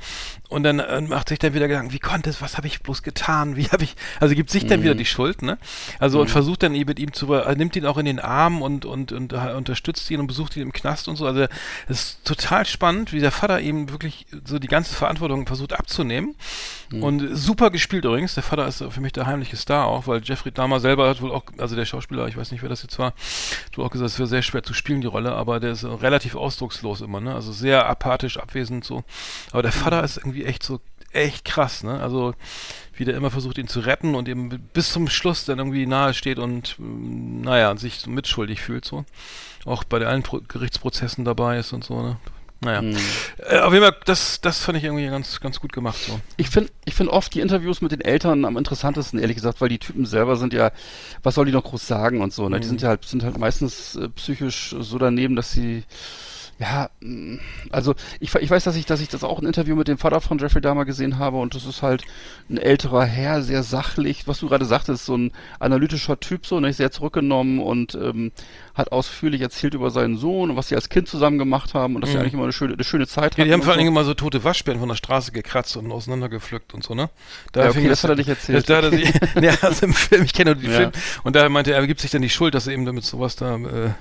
Und 0.49 0.63
dann 0.63 0.79
äh, 0.79 1.01
macht 1.01 1.29
sich 1.29 1.37
dann 1.37 1.53
wieder 1.53 1.67
Gedanken, 1.67 1.93
wie 1.93 1.99
konnte 1.99 2.31
es, 2.31 2.41
was 2.41 2.57
habe 2.57 2.65
ich 2.65 2.81
bloß 2.81 3.03
getan, 3.03 3.55
wie 3.57 3.65
habe 3.67 3.83
ich, 3.83 3.95
also 4.19 4.33
gibt 4.33 4.49
sich 4.49 4.65
dann 4.65 4.81
wieder 4.81 4.95
die 4.95 5.05
Schuld, 5.05 5.43
ne? 5.43 5.59
Also 5.99 6.19
und 6.19 6.31
versucht 6.31 6.46
dann 6.55 6.73
eben 6.75 6.87
mit 6.87 6.99
ihm 6.99 7.13
zu, 7.13 7.33
er 7.33 7.55
nimmt 7.55 7.75
ihn 7.75 7.85
auch 7.85 7.97
in 7.97 8.05
den 8.05 8.19
Arm 8.19 8.61
und, 8.61 8.85
und, 8.85 9.11
und 9.11 9.33
unterstützt 9.33 10.09
ihn 10.11 10.19
und 10.19 10.27
besucht 10.27 10.55
ihn 10.55 10.61
im 10.61 10.71
Knast 10.71 11.07
und 11.07 11.15
so. 11.15 11.25
Also 11.25 11.47
es 11.87 11.99
ist 11.99 12.25
total 12.25 12.65
spannend, 12.65 13.11
wie 13.11 13.19
der 13.19 13.31
Vater 13.31 13.59
eben 13.59 13.91
wirklich 13.91 14.25
so 14.45 14.59
die 14.59 14.67
ganze 14.67 14.95
Verantwortung 14.95 15.45
versucht 15.47 15.73
abzunehmen. 15.73 16.35
Und 17.01 17.35
super 17.35 17.69
gespielt 17.69 18.05
übrigens. 18.05 18.35
Der 18.35 18.43
Vater 18.43 18.67
ist 18.67 18.83
für 18.89 19.01
mich 19.01 19.11
der 19.11 19.25
heimliche 19.25 19.57
Star 19.57 19.87
auch, 19.87 20.07
weil 20.07 20.21
Jeffrey 20.23 20.51
Dahmer 20.51 20.79
selber 20.79 21.09
hat 21.09 21.21
wohl 21.21 21.31
auch, 21.31 21.43
also 21.57 21.75
der 21.75 21.85
Schauspieler, 21.85 22.27
ich 22.27 22.37
weiß 22.37 22.51
nicht, 22.51 22.61
wer 22.61 22.69
das 22.69 22.83
jetzt 22.83 22.97
war, 22.97 23.07
hat 23.07 23.77
wohl 23.77 23.85
auch 23.85 23.91
gesagt, 23.91 24.11
es 24.11 24.19
wäre 24.19 24.27
sehr 24.27 24.41
schwer 24.41 24.63
zu 24.63 24.73
spielen, 24.73 25.01
die 25.01 25.07
Rolle, 25.07 25.33
aber 25.33 25.59
der 25.59 25.71
ist 25.71 25.83
relativ 25.83 26.35
ausdruckslos 26.35 27.01
immer, 27.01 27.19
ne? 27.19 27.35
Also 27.35 27.51
sehr 27.51 27.87
apathisch, 27.87 28.37
abwesend 28.37 28.85
so. 28.85 29.03
Aber 29.51 29.63
der 29.63 29.71
Vater 29.71 30.03
ist 30.03 30.17
irgendwie 30.17 30.45
echt 30.45 30.63
so, 30.63 30.79
echt 31.11 31.45
krass, 31.45 31.83
ne? 31.83 31.99
Also 31.99 32.33
wie 32.99 33.05
der 33.05 33.15
immer 33.15 33.31
versucht, 33.31 33.57
ihn 33.57 33.67
zu 33.67 33.79
retten 33.79 34.15
und 34.15 34.27
eben 34.27 34.49
bis 34.73 34.91
zum 34.91 35.07
Schluss 35.07 35.45
dann 35.45 35.59
irgendwie 35.59 35.85
nahe 35.85 36.13
steht 36.13 36.39
und 36.39 36.75
mm, 36.77 37.41
naja, 37.41 37.75
sich 37.77 37.99
so 37.99 38.09
mitschuldig 38.09 38.61
fühlt 38.61 38.85
so. 38.85 39.05
Auch 39.65 39.83
bei 39.83 40.05
allen 40.05 40.23
Pro 40.23 40.41
Gerichtsprozessen 40.47 41.25
dabei 41.25 41.59
ist 41.59 41.73
und 41.73 41.83
so, 41.83 42.01
ne? 42.01 42.17
Naja. 42.59 42.81
Äh, 43.37 43.59
auf 43.59 43.71
jeden 43.71 43.85
Fall, 43.85 43.95
das, 44.05 44.41
das 44.41 44.59
fand 44.59 44.77
ich 44.79 44.83
irgendwie 44.83 45.05
ganz, 45.05 45.39
ganz 45.39 45.59
gut 45.59 45.73
gemacht 45.73 45.97
so. 46.07 46.19
Ich 46.37 46.49
finde 46.49 46.71
ich 46.85 46.95
find 46.95 47.09
oft 47.09 47.33
die 47.33 47.39
Interviews 47.39 47.81
mit 47.81 47.91
den 47.91 48.01
Eltern 48.01 48.45
am 48.45 48.57
interessantesten, 48.57 49.19
ehrlich 49.19 49.35
gesagt, 49.35 49.61
weil 49.61 49.69
die 49.69 49.77
Typen 49.77 50.05
selber 50.05 50.37
sind 50.37 50.53
ja, 50.53 50.71
was 51.21 51.35
soll 51.35 51.45
die 51.45 51.51
noch 51.51 51.63
groß 51.63 51.85
sagen 51.85 52.21
und 52.21 52.33
so, 52.33 52.49
ne? 52.49 52.59
Die 52.59 52.67
sind 52.67 52.81
ja 52.81 52.89
halt, 52.89 53.05
sind 53.05 53.23
halt 53.23 53.37
meistens 53.37 53.95
äh, 53.95 54.09
psychisch 54.09 54.75
so 54.79 54.97
daneben, 54.97 55.35
dass 55.35 55.51
sie, 55.51 55.83
Ja, 56.59 56.89
mh, 57.01 57.39
also 57.69 57.93
ich, 58.19 58.33
ich 58.33 58.49
weiß, 58.49 58.63
dass 58.63 58.75
ich, 58.75 58.85
dass 58.85 58.99
ich 58.99 59.09
das 59.09 59.23
auch 59.23 59.39
ein 59.39 59.45
Interview 59.45 59.75
mit 59.75 59.87
dem 59.87 59.97
Vater 59.97 60.21
von 60.21 60.39
Jeffrey 60.39 60.61
Dahmer 60.61 60.85
gesehen 60.85 61.19
habe 61.19 61.37
und 61.37 61.53
das 61.55 61.65
ist 61.65 61.81
halt 61.83 62.03
ein 62.49 62.57
älterer 62.57 63.05
Herr, 63.05 63.41
sehr 63.43 63.61
sachlich, 63.63 64.27
was 64.27 64.39
du 64.39 64.47
gerade 64.49 64.65
sagtest, 64.65 65.05
so 65.05 65.15
ein 65.15 65.31
analytischer 65.59 66.19
Typ, 66.19 66.47
so 66.47 66.59
ne, 66.59 66.73
sehr 66.73 66.91
zurückgenommen 66.91 67.59
und 67.59 67.95
ähm, 67.95 68.31
hat 68.73 68.91
ausführlich 68.91 69.41
erzählt 69.41 69.73
über 69.73 69.91
seinen 69.91 70.17
Sohn 70.17 70.49
und 70.51 70.55
was 70.55 70.69
sie 70.69 70.75
als 70.75 70.89
Kind 70.89 71.07
zusammen 71.07 71.37
gemacht 71.37 71.73
haben 71.73 71.95
und 71.95 72.01
dass 72.01 72.11
sie 72.11 72.17
eigentlich 72.17 72.33
immer 72.33 72.43
eine 72.43 72.53
schöne, 72.53 72.73
eine 72.73 72.83
schöne 72.83 73.07
Zeit 73.07 73.37
Mhm. 73.37 73.41
Ja, 73.41 73.45
die 73.45 73.51
hatten 73.51 73.59
haben 73.61 73.63
vor 73.65 73.71
allen 73.73 73.79
Dingen 73.79 73.89
immer 73.91 74.03
so 74.03 74.13
tote 74.13 74.43
Waschbären 74.43 74.79
von 74.79 74.89
der 74.89 74.95
Straße 74.95 75.31
gekratzt 75.31 75.75
und 75.77 75.91
auseinandergepflückt 75.91 76.73
und 76.73 76.83
so, 76.83 76.95
ne? 76.95 77.09
Da 77.51 77.65
Ja, 77.65 77.69
okay, 77.69 77.87
das 77.87 78.03
hat 78.03 78.09
er 78.11 78.15
nicht 78.15 78.29
erzählt. 78.29 78.67
Da, 78.69 78.81
da, 78.81 78.89
ja, 79.41 79.53
also 79.61 79.85
im 79.85 79.93
Film, 79.93 80.23
ich 80.23 80.33
kenne 80.33 80.53
nur 80.53 80.61
den 80.61 80.71
Ja. 80.71 80.77
Film. 80.77 80.91
Und 81.23 81.35
da 81.35 81.47
meinte 81.49 81.71
er, 81.71 81.79
er 81.79 81.87
gibt 81.87 81.99
sich 81.99 82.09
dann 82.11 82.21
die 82.21 82.29
Schuld, 82.29 82.53
dass 82.55 82.67
er 82.67 82.73
eben 82.73 82.85
damit 82.85 83.03
sowas 83.03 83.35
da, 83.35 83.55
äh, 83.55 83.85
Ja. 83.87 83.93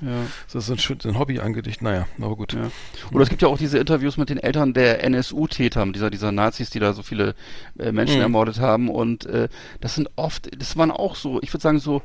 das 0.53 0.69
ist 0.69 0.83
so 0.83 0.93
ein, 0.95 0.99
ein 1.05 1.19
Hobby 1.19 1.41
angedicht. 1.41 1.83
Naja, 1.83 2.07
aber 2.21 2.37
gut. 2.37 2.46
Ja. 2.53 2.71
Oder 3.13 3.23
es 3.23 3.29
gibt 3.29 3.43
ja 3.43 3.49
auch 3.49 3.59
diese 3.59 3.79
Interviews 3.79 4.17
mit 4.17 4.29
den 4.31 4.39
Eltern 4.39 4.73
der 4.75 5.03
NSU-Täter, 5.05 5.87
dieser, 5.87 6.11
dieser 6.11 6.33
Nazis, 6.33 6.71
die 6.71 6.79
da 6.81 6.93
so 6.93 7.03
viele 7.03 7.35
äh, 7.79 7.93
Menschen 7.93 8.17
Mhm. 8.17 8.23
ermordet 8.23 8.61
haben. 8.61 8.89
Und 8.89 9.27
äh, 9.27 9.49
das 9.81 9.95
sind 9.95 10.09
oft, 10.17 10.49
das 10.61 10.77
waren 10.77 10.91
auch 10.91 11.17
so, 11.17 11.41
ich 11.43 11.53
würde 11.53 11.63
sagen, 11.63 11.79
so 11.79 12.03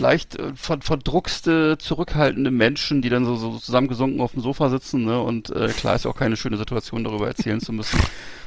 leicht 0.00 0.36
äh, 0.38 0.52
ver 0.54 0.78
verdruckste, 0.80 1.78
zurückhaltende 1.78 2.50
Menschen, 2.50 3.02
die 3.02 3.08
dann 3.10 3.24
so, 3.24 3.36
so 3.36 3.58
zusammengesunken 3.58 4.20
auf 4.20 4.32
dem 4.32 4.42
Sofa 4.42 4.68
sitzen. 4.70 5.04
Ne? 5.04 5.20
Und 5.20 5.50
äh, 5.50 5.68
klar 5.68 5.94
ist 5.96 6.04
ja 6.04 6.10
auch 6.10 6.16
keine 6.16 6.36
schöne 6.36 6.56
Situation, 6.56 7.04
darüber 7.04 7.28
erzählen 7.28 7.60
zu 7.60 7.72
müssen, 7.72 7.98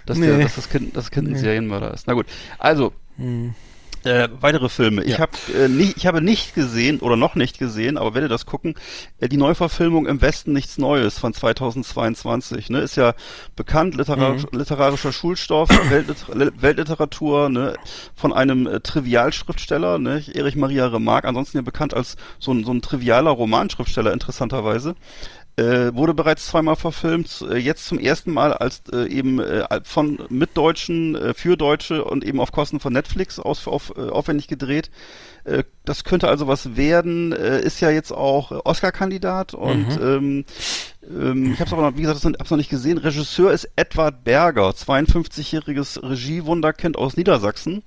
dass, 0.05 0.19
der, 0.19 0.37
Nee. 0.37 0.43
dass 0.43 0.55
das 0.55 0.69
Kind, 0.69 0.95
das 0.95 1.11
Kind 1.11 1.27
ein 1.29 1.37
Serienmörder 1.37 1.93
ist. 1.93 2.07
Na 2.07 2.13
gut, 2.13 2.25
also 2.59 2.93
äh, 4.03 4.29
weitere 4.39 4.69
Filme. 4.69 5.03
Ich 5.03 5.13
Ja. 5.13 5.19
habe 5.19 5.31
äh, 5.55 5.67
nicht, 5.67 5.97
ich 5.97 6.05
habe 6.07 6.21
nicht 6.21 6.55
gesehen 6.55 6.99
oder 6.99 7.15
noch 7.15 7.35
nicht 7.35 7.59
gesehen, 7.59 7.97
aber 7.97 8.13
werde 8.13 8.27
das 8.27 8.45
gucken. 8.45 8.75
Äh, 9.19 9.29
die 9.29 9.37
Neuverfilmung 9.37 10.07
im 10.07 10.21
Westen 10.21 10.53
nichts 10.53 10.77
Neues 10.77 11.19
von 11.19 11.33
2022. 11.33 12.69
Ne, 12.69 12.79
ist 12.79 12.95
ja 12.95 13.13
bekannt 13.55 13.95
literarisch, 13.95 14.43
literarischer 14.51 15.11
Schulstoff, 15.11 15.69
Weltliter 15.89 16.51
Weltliteratur, 16.61 17.49
ne, 17.49 17.75
von 18.15 18.33
einem 18.33 18.67
äh, 18.67 18.79
Trivialschriftsteller, 18.79 19.99
ne, 19.99 20.23
Erich 20.33 20.55
Maria 20.55 20.87
Remarque, 20.87 21.27
ansonsten 21.27 21.57
ja 21.57 21.61
bekannt 21.61 21.93
als 21.93 22.15
so 22.39 22.51
ein, 22.53 22.63
so 22.63 22.71
ein 22.73 22.81
trivialer 22.81 23.31
Romanschriftsteller 23.31 24.13
interessanterweise. 24.13 24.95
Äh, 25.61 25.93
wurde 25.93 26.15
bereits 26.15 26.47
zweimal 26.47 26.75
verfilmt, 26.75 27.45
äh, 27.47 27.57
jetzt 27.57 27.85
zum 27.85 27.99
ersten 27.99 28.33
Mal 28.33 28.51
als 28.51 28.81
äh, 28.91 29.05
eben 29.07 29.39
äh, 29.39 29.63
von 29.83 30.17
mit 30.29 30.57
Deutschen 30.57 31.15
äh, 31.15 31.35
für 31.35 31.55
Deutsche 31.55 32.03
und 32.03 32.23
eben 32.23 32.39
auf 32.39 32.51
Kosten 32.51 32.79
von 32.79 32.93
Netflix 32.93 33.37
aus, 33.39 33.67
auf, 33.67 33.95
aufwendig 33.95 34.47
gedreht. 34.47 34.89
Das 35.85 36.03
könnte 36.03 36.27
also 36.27 36.47
was 36.47 36.75
werden, 36.77 37.31
ist 37.31 37.79
ja 37.79 37.89
jetzt 37.89 38.11
auch 38.11 38.63
Oscar-Kandidat 38.63 39.55
und 39.55 39.87
ähm, 39.99 40.45
ähm, 41.03 41.53
ich 41.53 41.59
habe 41.59 41.67
es 41.67 41.73
aber 41.73 41.81
noch, 41.81 41.97
wie 41.97 42.03
gesagt, 42.03 42.23
hab's 42.39 42.51
noch 42.51 42.57
nicht 42.59 42.69
gesehen. 42.69 42.99
Regisseur 42.99 43.51
ist 43.51 43.67
Edward 43.75 44.23
Berger, 44.23 44.69
52-jähriges 44.69 46.07
Regiewunderkind 46.07 46.95
aus 46.95 47.17
Niedersachsen. 47.17 47.81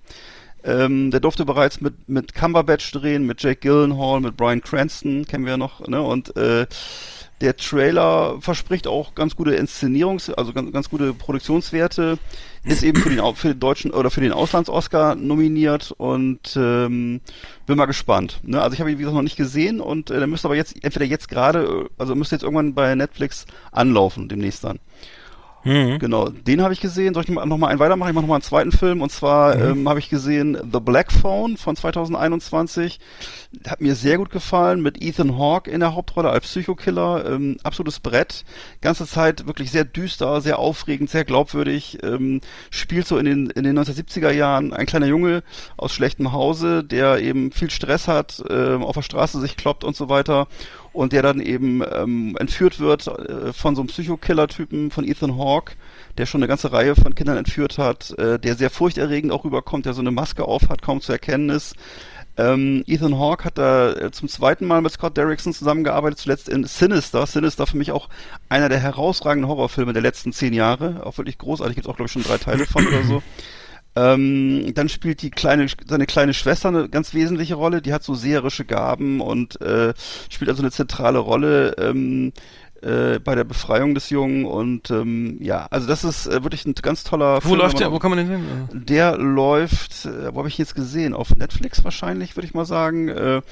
Ähm, 0.64 1.12
der 1.12 1.20
durfte 1.20 1.44
bereits 1.44 1.80
mit, 1.80 2.08
mit 2.08 2.34
Cumberbatch 2.34 2.90
drehen, 2.90 3.24
mit 3.24 3.40
Jake 3.40 3.60
Gyllenhaal, 3.60 4.20
mit 4.20 4.37
Brian 4.37 4.62
Cranston, 4.62 5.24
kennen 5.26 5.44
wir 5.44 5.52
ja 5.52 5.56
noch, 5.56 5.87
ne? 5.87 6.02
Und 6.02 6.37
äh, 6.37 6.66
der 7.44 7.57
Trailer 7.57 8.40
verspricht 8.40 8.87
auch 8.87 9.14
ganz 9.14 9.37
gute 9.37 9.54
Inszenierungs-, 9.54 10.33
also 10.33 10.54
ganz, 10.54 10.72
ganz 10.72 10.88
gute 10.88 11.12
Produktionswerte, 11.12 12.18
ist 12.64 12.83
eben 12.83 13.00
für 13.02 13.11
den, 13.11 13.35
für 13.35 13.48
den 13.48 13.61
deutschen 13.61 13.90
oder 13.90 14.11
für 14.11 14.22
den 14.22 14.33
Auslands-Oscar 14.33 15.14
nominiert 15.14 15.92
und 15.98 16.57
ähm, 16.57 17.20
bin 17.66 17.76
mal 17.76 17.85
gespannt. 17.85 18.40
Ne? 18.42 18.62
Also 18.62 18.74
ich 18.74 18.80
habe 18.80 18.90
ihn 18.90 18.96
wie 18.96 19.02
gesagt 19.02 19.14
noch 19.14 19.22
nicht 19.22 19.37
gesehen 19.37 19.80
und 19.80 20.11
äh, 20.11 20.18
der 20.18 20.26
müsste 20.26 20.48
aber 20.48 20.57
jetzt 20.57 20.83
entweder 20.83 21.04
jetzt 21.04 21.28
gerade, 21.28 21.64
äh, 21.64 21.88
also 21.98 22.14
müsste 22.14 22.35
jetzt 22.35 22.44
irgendwann 22.44 22.72
bei 22.72 22.94
Netflix 22.94 23.44
anlaufen 23.72 24.28
demnächst 24.28 24.64
dann. 24.64 24.78
Mhm. 25.64 25.98
Genau, 25.98 26.29
den 26.29 26.62
habe 26.62 26.74
ich 26.74 26.81
gesehen. 26.81 27.14
Soll 27.14 27.24
ich 27.24 27.31
noch 27.31 27.44
mal 27.59 27.68
einen 27.68 27.79
weitermachen? 27.79 28.11
Ich 28.11 28.14
mache 28.14 28.24
noch 28.24 28.29
mal 28.29 28.37
einen 28.37 28.42
zweiten 28.42 28.72
Film. 28.72 29.00
Und 29.00 29.11
zwar 29.11 29.59
ähm, 29.59 29.88
habe 29.88 29.98
ich 29.98 30.11
gesehen 30.11 30.57
The 30.72 30.81
Black 30.81 31.11
Phone 31.11 31.57
von 31.57 31.74
2021. 31.74 33.00
Hat 33.66 33.81
mir 33.81 33.94
sehr 33.94 34.18
gut 34.18 34.31
gefallen 34.31 34.83
mit 34.83 35.03
Ethan 35.03 35.38
Hawke 35.38 35.70
in 35.70 35.81
der 35.81 35.94
Hauptrolle 35.94 36.31
als 36.31 36.44
Psychokiller. 36.44 37.24
Ähm, 37.27 37.57
absolutes 37.62 38.00
Brett. 38.00 38.44
Ganze 38.83 39.07
Zeit 39.07 39.46
wirklich 39.46 39.70
sehr 39.70 39.85
düster, 39.85 40.40
sehr 40.40 40.59
aufregend, 40.59 41.09
sehr 41.09 41.24
glaubwürdig. 41.24 41.98
Ähm, 42.03 42.40
spielt 42.70 43.07
so 43.07 43.16
in 43.16 43.24
den, 43.24 43.50
in 43.50 43.64
den 43.64 43.79
1970er 43.79 44.31
Jahren 44.31 44.72
ein 44.72 44.87
kleiner 44.87 45.07
Junge 45.07 45.42
aus 45.77 45.92
schlechtem 45.92 46.33
Hause, 46.33 46.85
der 46.85 47.20
eben 47.20 47.53
viel 47.53 47.70
Stress 47.70 48.07
hat, 48.07 48.42
ähm, 48.50 48.83
auf 48.83 48.94
der 48.94 49.03
Straße 49.03 49.40
sich 49.40 49.57
kloppt 49.57 49.85
und 49.85 49.96
so 49.96 50.09
weiter 50.09 50.46
und 50.94 51.12
der 51.12 51.22
dann 51.22 51.40
eben 51.40 51.83
ähm, 51.92 52.37
entführt 52.38 52.80
wird 52.80 53.07
äh, 53.09 53.52
von 53.52 53.74
so 53.74 53.83
einem 53.83 53.88
Psychokiller-Typen 53.88 54.90
von 54.90 55.04
Ethan 55.04 55.37
Hawke, 55.37 55.74
der 56.16 56.24
schon 56.24 56.40
eine 56.40 56.48
ganze 56.48 56.72
Reihe 56.72 56.94
von 56.94 57.14
Kindern 57.14 57.37
entführt 57.37 57.76
hat, 57.78 58.16
äh, 58.18 58.38
der 58.38 58.54
sehr 58.54 58.70
furchterregend 58.70 59.33
auch 59.33 59.44
rüberkommt, 59.44 59.87
der 59.87 59.92
so 59.92 60.00
eine 60.00 60.12
Maske 60.12 60.44
auf 60.44 60.68
hat, 60.68 60.83
kaum 60.83 61.00
zu 61.00 61.12
erkennen 61.12 61.50
ist. 61.50 61.74
Ähm, 62.37 62.83
Ethan 62.87 63.18
Hawke 63.18 63.44
hat 63.44 63.59
da 63.59 63.92
äh, 63.92 64.11
zum 64.12 64.28
zweiten 64.28 64.66
Mal 64.66 64.83
mit 64.83 64.92
Scott 64.92 65.16
Derrickson 65.16 65.52
zusammengearbeitet, 65.52 66.18
zuletzt 66.18 66.48
in 66.48 66.64
Sinister. 66.64 67.26
Sinister 67.26 67.66
für 67.66 67.76
mich 67.76 67.92
auch 67.92 68.09
einer 68.48 68.68
der 68.68 68.78
herausragenden 68.78 69.48
Horrorfilme 69.48 69.92
der 69.92 70.02
letzten 70.02 70.33
zehn 70.33 70.52
Jahre. 70.52 71.04
Auch 71.04 71.18
wirklich 71.18 71.38
großartig, 71.38 71.76
gibt 71.76 71.88
auch 71.88 71.96
glaube 71.96 72.07
ich 72.07 72.12
schon 72.12 72.22
drei 72.22 72.38
Teile 72.38 72.66
von 72.66 72.87
oder 72.87 73.02
so. 73.04 73.22
Ähm, 73.96 74.72
dann 74.74 74.88
spielt 74.88 75.22
die 75.22 75.30
kleine, 75.30 75.66
seine 75.87 76.07
kleine 76.07 76.35
Schwester 76.35 76.68
eine 76.68 76.88
ganz 76.88 77.14
wesentliche 77.14 77.54
Rolle. 77.54 77.80
Die 77.80 77.92
hat 77.92 78.02
so 78.02 78.14
seherische 78.14 78.64
Gaben 78.64 79.20
und 79.20 79.61
äh, 79.61 79.94
spielt 80.28 80.50
also 80.50 80.62
eine 80.62 80.72
zentrale 80.72 81.18
Rolle 81.18 81.76
ähm, 81.78 82.33
äh, 82.83 83.18
bei 83.20 83.35
der 83.35 83.44
Befreiung 83.44 83.94
des 83.94 84.11
Jungen. 84.11 84.44
Und 84.44 84.90
ähm, 84.90 85.38
ja, 85.40 85.66
also 85.70 85.87
das 85.87 86.04
ist 86.04 86.26
äh, 86.26 86.42
wirklich 86.42 86.66
ein 86.66 86.74
ganz 86.74 87.04
toller 87.04 87.37
Wo 87.37 87.48
Film. 87.48 87.61
läuft 87.61 87.74
wenn 87.74 87.80
der? 87.80 87.92
Wo 87.92 87.98
kann 87.98 88.11
man 88.11 88.18
den 88.18 88.26
sehen? 88.26 88.68
der 88.72 89.16
läuft, 89.16 90.07
äh, 90.07 90.35
wo 90.35 90.38
habe 90.38 90.48
ich 90.48 90.59
ihn 90.59 90.62
jetzt 90.62 90.74
gesehen? 90.74 91.14
Auf 91.14 91.35
Netflix 91.37 91.85
wahrscheinlich, 91.85 92.37
würde 92.37 92.46
ich 92.46 92.54
mal 92.54 92.66
sagen. 92.66 93.09
Äh, 93.09 93.42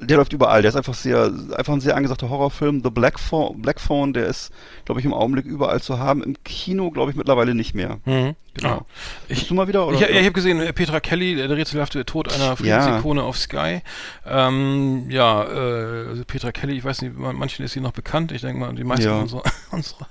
der 0.00 0.16
läuft 0.16 0.32
überall. 0.32 0.62
Der 0.62 0.68
ist 0.68 0.76
einfach 0.76 0.94
sehr, 0.94 1.32
einfach 1.56 1.72
ein 1.72 1.80
sehr 1.80 1.96
angesagter 1.96 2.30
Horrorfilm. 2.30 2.82
The 2.84 2.90
Black 2.90 3.18
Phone, 3.18 3.60
Black 3.60 3.80
Phone 3.80 4.12
der 4.12 4.26
ist, 4.26 4.52
glaube 4.84 5.00
ich, 5.00 5.04
im 5.04 5.12
Augenblick 5.12 5.44
überall 5.44 5.82
zu 5.82 5.98
haben. 5.98 6.22
Im 6.22 6.36
Kino, 6.44 6.90
glaube 6.90 7.10
ich, 7.10 7.16
mittlerweile 7.16 7.54
nicht 7.54 7.74
mehr. 7.74 7.98
Mhm. 8.04 8.36
Genau. 8.58 8.74
Ah. 8.74 8.84
Bist 9.28 9.48
du 9.50 9.54
mal 9.54 9.66
wieder? 9.68 9.86
Oder? 9.86 9.94
Ich, 9.94 10.00
ja, 10.00 10.08
ich 10.08 10.16
habe 10.18 10.32
gesehen, 10.32 10.60
äh, 10.60 10.72
Petra 10.72 11.00
Kelly, 11.00 11.36
der 11.36 11.48
rätselhafte 11.50 12.04
Tod 12.04 12.32
einer 12.32 12.56
Friedensikone 12.56 13.22
auf 13.22 13.36
Sky. 13.38 13.80
Ähm, 14.26 15.06
ja, 15.10 15.44
äh, 15.44 16.08
also 16.08 16.24
Petra 16.26 16.52
Kelly, 16.52 16.76
ich 16.76 16.84
weiß 16.84 17.02
nicht, 17.02 17.16
man- 17.16 17.36
manchen 17.36 17.64
ist 17.64 17.72
sie 17.72 17.80
noch 17.80 17.92
bekannt. 17.92 18.32
Ich 18.32 18.42
denke 18.42 18.60
mal, 18.60 18.74
die 18.74 18.84
meisten 18.84 19.06
Ja. 19.06 19.18
unserer, 19.20 19.42
unserer, 19.70 20.06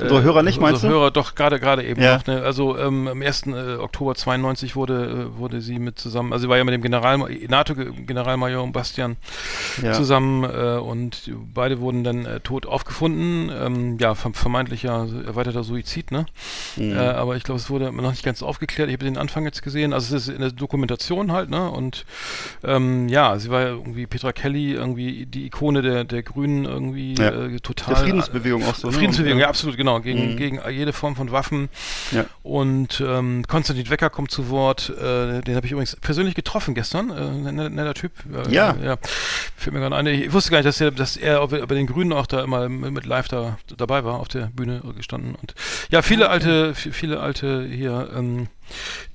Unsere 0.00 0.22
Hörer 0.22 0.42
nicht, 0.42 0.60
meinst 0.60 0.76
unsere 0.82 0.92
du? 0.92 0.98
Hörer 1.00 1.10
doch 1.10 1.34
gerade 1.34 1.60
gerade 1.60 1.84
eben 1.84 2.00
Ja. 2.02 2.16
noch. 2.16 2.26
Ne? 2.26 2.42
Also 2.42 2.78
ähm, 2.78 3.08
am 3.08 3.20
1. 3.22 3.46
Äh, 3.48 3.76
Oktober 3.76 4.14
92 4.14 4.76
wurde 4.76 5.28
äh, 5.34 5.38
wurde 5.38 5.60
sie 5.60 5.78
mit 5.78 5.98
zusammen, 5.98 6.32
also 6.32 6.44
sie 6.44 6.48
war 6.48 6.56
ja 6.56 6.64
mit 6.64 6.74
dem 6.74 6.82
General 6.82 7.18
NATO-Generalmajor 7.18 8.66
Bastian 8.72 9.16
Ja. 9.82 9.92
zusammen 9.92 10.44
äh, 10.44 10.78
und 10.78 11.30
beide 11.54 11.80
wurden 11.80 12.04
dann 12.04 12.24
äh, 12.26 12.40
tot 12.40 12.66
aufgefunden. 12.66 13.50
Ähm, 13.54 13.98
ja, 13.98 14.14
verm 14.14 14.34
vermeintlicher 14.34 15.06
erweiterter 15.26 15.64
Suizid, 15.64 16.10
ne? 16.10 16.26
Mhm. 16.76 16.92
Äh, 16.92 16.98
aber 16.98 17.36
ich 17.36 17.42
glaube, 17.44 17.58
es 17.64 17.70
wurde 17.70 17.90
noch 17.92 18.10
nicht 18.10 18.22
ganz 18.24 18.42
aufgeklärt. 18.42 18.88
Ich 18.90 18.94
habe 18.94 19.04
den 19.04 19.16
Anfang 19.16 19.44
jetzt 19.44 19.62
gesehen. 19.62 19.92
Also 19.92 20.14
es 20.16 20.28
ist 20.28 20.34
in 20.34 20.40
der 20.40 20.52
Dokumentation 20.52 21.32
halt, 21.32 21.48
ne? 21.50 21.70
Und 21.70 22.04
ähm, 22.62 23.08
ja, 23.08 23.38
sie 23.38 23.50
war 23.50 23.62
ja 23.62 23.68
irgendwie 23.68 24.06
Petra 24.06 24.32
Kelly, 24.32 24.72
irgendwie 24.72 25.26
die 25.26 25.46
Ikone 25.46 25.80
der, 25.82 26.04
der 26.04 26.22
Grünen, 26.22 26.64
irgendwie 26.64 27.14
Ja. 27.14 27.30
äh, 27.46 27.60
total. 27.60 27.94
Der 27.94 28.02
Friedensbewegung 28.04 28.64
auch 28.64 28.74
so, 28.74 28.88
ne? 28.88 28.92
Friedensbewegung, 28.92 29.36
Und, 29.36 29.40
ja, 29.42 29.48
absolut, 29.48 29.76
genau. 29.76 30.00
Gegen, 30.00 30.32
Mhm. 30.32 30.36
gegen 30.36 30.60
jede 30.70 30.92
Form 30.92 31.16
von 31.16 31.32
Waffen. 31.32 31.68
Ja. 32.12 32.26
Und 32.42 33.02
ähm, 33.06 33.44
Konstantin 33.48 33.88
Wecker 33.90 34.10
kommt 34.10 34.30
zu 34.30 34.50
Wort. 34.50 34.90
Äh, 34.90 35.40
den 35.42 35.56
habe 35.56 35.66
ich 35.66 35.72
übrigens 35.72 35.96
persönlich 35.96 36.34
getroffen 36.34 36.74
gestern. 36.74 37.10
Äh, 37.10 37.14
ein 37.14 37.42
netter, 37.54 37.70
netter 37.70 37.94
Typ. 37.94 38.12
Äh, 38.46 38.52
Ja. 38.52 38.76
ja. 38.82 38.96
Fällt 39.56 39.72
mir 39.74 39.80
gerade 39.80 39.96
ein. 39.96 40.06
Ich 40.06 40.32
wusste 40.32 40.50
gar 40.50 40.58
nicht, 40.58 40.66
dass 40.66 40.80
er, 40.80 40.90
dass 40.90 41.16
er 41.16 41.46
bei 41.48 41.74
den 41.74 41.86
Grünen 41.86 42.12
auch 42.12 42.26
da 42.26 42.42
immer 42.42 42.68
mit 42.68 43.06
live 43.06 43.28
da 43.28 43.56
dabei 43.76 44.04
war, 44.04 44.20
auf 44.20 44.28
der 44.28 44.46
Bühne 44.54 44.82
gestanden. 44.96 45.34
Und 45.34 45.54
ja, 45.90 46.02
viele 46.02 46.28
alte, 46.28 46.72
vi- 46.74 46.92
viele 46.92 47.20
alte 47.20 47.43
hier, 47.70 48.10
ähm, 48.16 48.48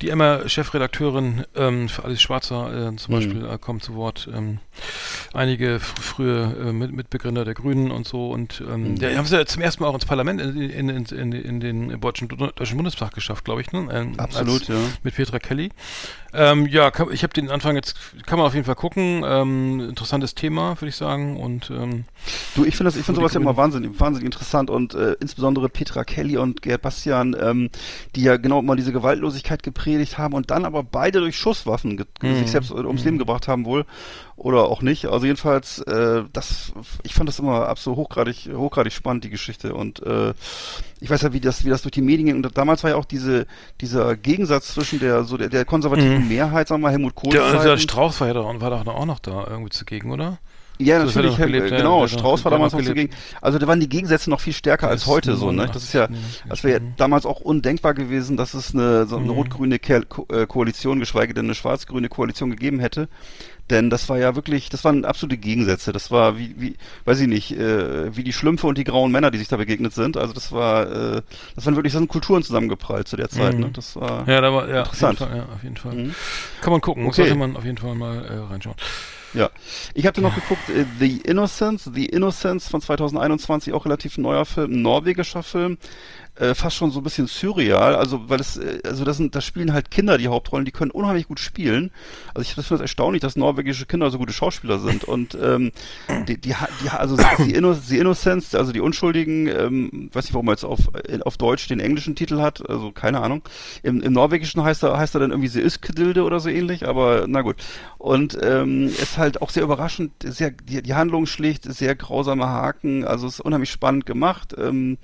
die 0.00 0.10
Emma-Chefredakteurin 0.10 1.44
ähm, 1.56 1.88
für 1.88 2.04
Alice 2.04 2.20
Schwarzer 2.22 2.92
äh, 2.92 2.96
zum 2.96 3.12
Mhm. 3.14 3.18
Beispiel 3.18 3.44
äh, 3.46 3.58
kommt 3.58 3.82
zu 3.82 3.94
Wort. 3.94 4.28
Ähm, 4.32 4.58
einige 5.32 5.80
fr 5.80 6.00
frühe 6.02 6.56
äh, 6.68 6.72
mit 6.72 6.92
Mitbegründer 6.92 7.44
der 7.44 7.54
Grünen 7.54 7.90
und 7.90 8.06
so. 8.06 8.30
Und 8.30 8.62
ähm, 8.68 8.92
Mhm. 8.92 8.98
der 8.98 9.16
haben 9.18 9.26
sie 9.26 9.36
ja 9.36 9.44
zum 9.46 9.62
ersten 9.62 9.82
Mal 9.82 9.88
auch 9.88 9.94
ins 9.94 10.04
Parlament, 10.04 10.40
in, 10.40 10.56
in, 10.70 10.88
in, 10.88 11.04
in, 11.06 11.32
in 11.32 11.60
den 11.60 12.00
deutschen, 12.00 12.28
deutschen 12.28 12.76
Bundestag 12.76 13.12
geschafft, 13.14 13.44
glaube 13.44 13.60
ich. 13.60 13.72
Ne? 13.72 13.88
Ähm, 13.92 14.14
Absolut, 14.18 14.60
als, 14.60 14.68
ja. 14.68 14.76
Mit 15.02 15.14
Petra 15.14 15.38
Kelly. 15.38 15.70
Ähm, 16.32 16.66
ja, 16.66 16.90
kann, 16.90 17.08
ich 17.12 17.22
habe 17.22 17.32
den 17.32 17.50
Anfang 17.50 17.76
jetzt, 17.76 17.96
kann 18.26 18.38
man 18.38 18.46
auf 18.46 18.54
jeden 18.54 18.66
Fall 18.66 18.74
gucken. 18.74 19.22
Ähm, 19.24 19.80
interessantes 19.88 20.34
Thema, 20.34 20.80
würde 20.80 20.88
ich 20.88 20.96
sagen. 20.96 21.36
Und 21.38 21.70
ähm, 21.70 22.04
Du, 22.54 22.64
ich 22.64 22.76
finde 22.76 22.90
das, 22.90 22.96
ich 22.96 23.04
finde 23.04 23.20
sowas 23.20 23.34
ja 23.34 23.40
immer 23.40 23.56
wahnsinnig, 23.56 23.98
wahnsinnig 23.98 24.26
interessant 24.26 24.70
und 24.70 24.94
äh, 24.94 25.12
insbesondere 25.20 25.68
Petra 25.68 26.04
Kelly 26.04 26.36
und 26.36 26.62
Gerd 26.62 26.82
Bastian, 26.82 27.36
ähm, 27.40 27.70
die 28.14 28.22
ja 28.22 28.36
genau 28.36 28.62
mal 28.62 28.76
diese 28.76 28.92
Gewaltlosigkeit 28.92 29.62
gepredigt 29.62 30.18
haben 30.18 30.34
und 30.34 30.50
dann 30.50 30.64
aber 30.64 30.82
beide 30.82 31.20
durch 31.20 31.36
Schusswaffen 31.36 32.04
Mhm. 32.22 32.36
sich 32.36 32.50
selbst 32.50 32.70
äh, 32.70 32.74
ums 32.74 33.04
Leben 33.04 33.18
gebracht 33.18 33.48
haben 33.48 33.64
wohl 33.64 33.84
oder 34.40 34.70
auch 34.70 34.80
nicht. 34.80 35.06
Also 35.06 35.26
jedenfalls, 35.26 35.80
äh, 35.80 36.22
das, 36.32 36.72
ich 37.02 37.14
fand 37.14 37.28
das 37.28 37.38
immer 37.38 37.68
absolut 37.68 37.98
hochgradig, 37.98 38.48
hochgradig 38.54 38.92
spannend 38.92 39.24
die 39.24 39.30
Geschichte 39.30 39.74
und 39.74 40.02
äh, 40.02 40.32
ich 41.00 41.10
weiß 41.10 41.22
ja, 41.22 41.32
wie 41.34 41.40
das, 41.40 41.64
wie 41.64 41.68
das 41.68 41.82
durch 41.82 41.92
die 41.92 42.00
Medien 42.00 42.26
ging 42.26 42.36
und 42.36 42.56
damals 42.56 42.82
war 42.82 42.90
ja 42.90 42.96
auch 42.96 43.04
diese, 43.04 43.46
dieser 43.82 44.16
Gegensatz 44.16 44.72
zwischen 44.74 44.98
der 44.98 45.24
so 45.24 45.36
der, 45.36 45.50
der 45.50 45.66
konservativen 45.66 46.26
Mehrheit, 46.28 46.68
sagen 46.68 46.80
wir 46.80 46.88
mal, 46.88 46.92
Helmut 46.92 47.14
Kohl. 47.14 47.28
Mhm. 47.28 47.52
der, 47.52 47.62
der 47.62 47.76
Strauß 47.76 48.20
war 48.20 48.28
ja 48.28 48.34
doch, 48.34 48.60
war 48.60 48.70
doch 48.70 48.86
auch 48.86 49.06
noch 49.06 49.18
da 49.18 49.46
irgendwie 49.46 49.70
zugegen, 49.70 50.10
oder? 50.10 50.38
Ja, 50.80 51.00
hat 51.00 51.06
natürlich, 51.06 51.36
gelebt, 51.36 51.70
ja, 51.70 51.76
genau. 51.76 52.02
hat 52.02 52.10
Strauß 52.10 52.42
war 52.44 52.50
damals 52.50 52.72
noch 52.72 52.82
zugegen. 52.82 53.10
Also 53.42 53.58
da 53.58 53.66
waren 53.66 53.80
die 53.80 53.88
Gegensätze 53.88 54.30
noch 54.30 54.40
viel 54.40 54.54
stärker 54.54 54.88
als 54.88 55.06
heute 55.06 55.36
so, 55.36 55.52
ne? 55.52 55.68
Das 55.70 55.82
ist 55.82 55.92
ja, 55.92 56.08
89, 56.08 56.44
das 56.48 56.64
wäre 56.64 56.78
ja 56.78 56.80
mhm. 56.82 56.94
damals 56.96 57.26
auch 57.26 57.40
undenkbar 57.40 57.92
gewesen, 57.92 58.38
dass 58.38 58.54
es 58.54 58.74
eine, 58.74 59.04
so 59.06 59.16
eine 59.16 59.26
Mhm. 59.26 59.30
rot-grüne 59.32 59.76
äh, 59.76 60.46
Koalition, 60.46 60.98
geschweige 60.98 61.34
denn 61.34 61.44
eine 61.44 61.54
schwarz-grüne 61.54 62.08
Koalition 62.08 62.50
gegeben 62.50 62.80
hätte. 62.80 63.10
Denn 63.70 63.88
das 63.88 64.08
war 64.08 64.18
ja 64.18 64.34
wirklich, 64.34 64.68
das 64.68 64.84
waren 64.84 65.04
absolute 65.04 65.36
Gegensätze. 65.36 65.92
Das 65.92 66.10
war 66.10 66.36
wie, 66.36 66.54
wie, 66.58 66.76
weiß 67.04 67.20
ich 67.20 67.28
nicht, 67.28 67.52
äh, 67.52 68.14
wie 68.16 68.24
die 68.24 68.32
Schlümpfe 68.32 68.66
und 68.66 68.76
die 68.76 68.84
grauen 68.84 69.12
Männer, 69.12 69.30
die 69.30 69.38
sich 69.38 69.48
da 69.48 69.56
begegnet 69.56 69.94
sind. 69.94 70.16
Also 70.16 70.32
das 70.34 70.50
war, 70.50 70.90
äh, 70.90 71.22
das 71.54 71.66
waren 71.66 71.76
wirklich, 71.76 71.92
das 71.92 72.00
sind 72.00 72.08
Kulturen 72.08 72.42
zusammengeprallt 72.42 73.06
zu 73.06 73.16
der 73.16 73.28
Zeit. 73.28 73.54
Mhm. 73.54 73.60
Ne? 73.60 73.70
Das 73.72 73.94
war 73.96 74.28
Ja, 74.28 74.40
da 74.40 74.52
war, 74.52 74.68
ja, 74.68 74.80
Interessant. 74.80 75.22
Auf 75.22 75.28
jeden 75.28 75.38
Fall, 75.40 75.46
ja, 75.48 75.54
auf 75.54 75.62
jeden 75.62 75.76
Fall. 75.76 75.94
Mhm. 75.94 76.14
Kann 76.60 76.72
man 76.72 76.80
gucken, 76.80 77.06
Okay. 77.06 77.22
sollte 77.22 77.34
man 77.36 77.56
auf 77.56 77.64
jeden 77.64 77.78
Fall 77.78 77.94
mal 77.94 78.24
äh, 78.24 78.52
reinschauen. 78.52 78.76
Ja, 79.32 79.48
ich 79.94 80.06
habe 80.06 80.20
noch 80.20 80.34
geguckt, 80.34 80.68
äh, 80.70 80.84
The 80.98 81.18
Innocence, 81.18 81.88
The 81.94 82.06
Innocence 82.06 82.66
von 82.68 82.80
2021, 82.80 83.72
auch 83.72 83.84
relativ 83.84 84.18
neuer 84.18 84.44
Film, 84.44 84.82
norwegischer 84.82 85.44
Film, 85.44 85.78
äh, 86.40 86.54
fast 86.54 86.76
schon 86.76 86.90
so 86.90 87.00
ein 87.00 87.02
bisschen 87.02 87.26
surreal, 87.26 87.94
also 87.94 88.28
weil 88.28 88.40
es, 88.40 88.56
äh, 88.56 88.80
also 88.84 89.04
das 89.04 89.18
sind, 89.18 89.34
da 89.34 89.40
spielen 89.40 89.72
halt 89.72 89.90
Kinder 89.90 90.16
die 90.18 90.28
Hauptrollen, 90.28 90.64
die 90.64 90.70
können 90.70 90.90
unheimlich 90.90 91.28
gut 91.28 91.38
spielen. 91.38 91.90
Also 92.34 92.42
ich 92.42 92.54
finde 92.54 92.74
es 92.74 92.80
erstaunlich, 92.80 93.20
dass 93.20 93.36
norwegische 93.36 93.86
Kinder 93.86 94.10
so 94.10 94.18
gute 94.18 94.32
Schauspieler 94.32 94.78
sind 94.78 95.04
und 95.04 95.36
ähm, 95.40 95.72
die, 96.26 96.40
die, 96.40 96.54
die, 96.82 96.88
also 96.88 97.16
The, 97.16 97.52
Inno 97.52 97.74
The 97.74 97.98
Innocence, 97.98 98.54
also 98.54 98.72
die 98.72 98.80
Unschuldigen, 98.80 99.48
ähm, 99.48 100.10
weiß 100.12 100.24
nicht, 100.24 100.34
warum 100.34 100.48
er 100.48 100.52
jetzt 100.52 100.64
auf, 100.64 100.80
äh, 101.06 101.20
auf 101.20 101.36
Deutsch 101.36 101.68
den 101.68 101.80
englischen 101.80 102.16
Titel 102.16 102.40
hat, 102.40 102.68
also 102.68 102.90
keine 102.90 103.20
Ahnung. 103.20 103.42
Im, 103.82 104.00
im 104.00 104.12
Norwegischen 104.12 104.62
heißt 104.62 104.82
er, 104.82 104.96
heißt 104.96 105.14
er 105.14 105.20
dann 105.20 105.30
irgendwie 105.30 105.48
The 105.48 105.60
Iskedilde 105.60 106.24
oder 106.24 106.40
so 106.40 106.48
ähnlich, 106.48 106.88
aber 106.88 107.26
na 107.28 107.42
gut. 107.42 107.56
Und 107.98 108.38
ähm, 108.42 108.86
ist 108.86 109.18
halt 109.18 109.42
auch 109.42 109.50
sehr 109.50 109.62
überraschend, 109.62 110.12
sehr, 110.24 110.50
die, 110.50 110.82
die 110.82 110.94
Handlung 110.94 111.26
schlicht, 111.26 111.64
sehr 111.64 111.94
grausame 111.94 112.46
Haken, 112.46 113.04
also 113.04 113.26
ist 113.26 113.40
unheimlich 113.40 113.70
spannend 113.70 114.06
gemacht. 114.06 114.54
Ähm, 114.56 114.96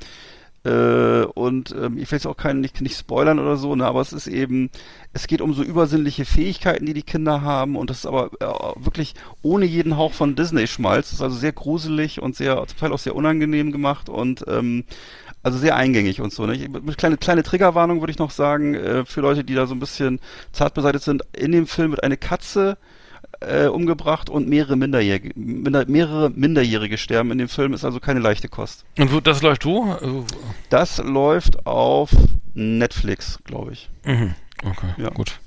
äh, 0.67 1.25
und 1.35 1.71
ähm, 1.71 1.97
ich 1.97 2.11
will 2.11 2.17
jetzt 2.17 2.27
auch 2.27 2.37
keinen 2.37 2.61
nicht, 2.61 2.81
nicht 2.81 2.99
spoilern 2.99 3.39
oder 3.39 3.57
so, 3.57 3.77
ne, 3.77 3.87
aber 3.87 4.01
es 4.01 4.13
ist 4.13 4.27
eben, 4.27 4.71
es 5.13 5.29
geht 5.29 5.41
um 5.41 5.55
so 5.55 5.63
übersinnliche 5.63 6.25
Fähigkeiten, 6.25 6.87
die 6.87 6.95
die 6.95 7.05
Kinder 7.05 7.43
haben 7.43 7.77
und 7.77 7.89
das 7.89 7.99
ist 7.99 8.07
aber 8.07 8.31
äh, 8.41 8.85
wirklich 8.85 9.15
ohne 9.43 9.65
jeden 9.65 9.97
Hauch 9.97 10.13
von 10.13 10.35
Disney-Schmalz. 10.35 11.11
Das 11.11 11.19
ist 11.19 11.23
also 11.23 11.37
sehr 11.37 11.53
gruselig 11.53 12.21
und 12.21 12.35
sehr, 12.35 12.67
zum 12.67 12.79
Teil 12.79 12.93
auch 12.93 12.99
sehr 12.99 13.15
unangenehm 13.15 13.71
gemacht 13.71 14.09
und 14.09 14.45
ähm, 14.49 14.85
also 15.45 15.57
sehr 15.59 15.77
eingängig 15.77 16.21
und 16.21 16.33
so. 16.33 16.47
Ne? 16.47 16.69
Kleine, 16.97 17.17
kleine 17.17 17.45
Triggerwarnung 17.45 18.01
würde 18.01 18.11
ich 18.11 18.19
noch 18.19 18.33
sagen, 18.33 18.75
äh, 18.75 19.05
für 19.05 19.21
Leute, 19.21 19.45
die 19.45 19.55
da 19.55 19.67
so 19.67 19.75
ein 19.77 19.81
bisschen 19.81 20.19
zart 20.51 20.75
beseitigt 20.75 21.05
sind. 21.05 21.23
In 21.33 21.53
dem 21.53 21.69
Film 21.69 21.93
wird 21.93 22.03
eine 22.03 22.17
Katze 22.17 22.77
äh, 23.41 23.67
umgebracht 23.67 24.31
und 24.31 24.49
mehrere 24.49 24.77
Minderjährige, 24.77 25.33
minder, 25.39 25.85
mehrere 25.87 26.31
Minderjährige 26.31 26.99
sterben 26.99 27.31
in 27.33 27.39
dem 27.39 27.49
Film, 27.49 27.73
ist 27.75 27.85
also 27.85 28.01
keine 28.01 28.21
leichte 28.21 28.49
Kost. 28.49 28.85
Und 28.99 29.13
wo, 29.13 29.21
das 29.21 29.43
läuft 29.43 29.65
wo? 29.67 29.85
Also, 29.93 30.25
Das 30.71 30.99
läuft 30.99 31.67
auf 31.67 32.11
Netflix, 32.55 33.39
glaube 33.45 33.73
ich. 33.73 33.89
mhm. 34.05 34.35
Okay, 34.65 34.87
Ja. 34.97 35.11
gut. 35.11 35.39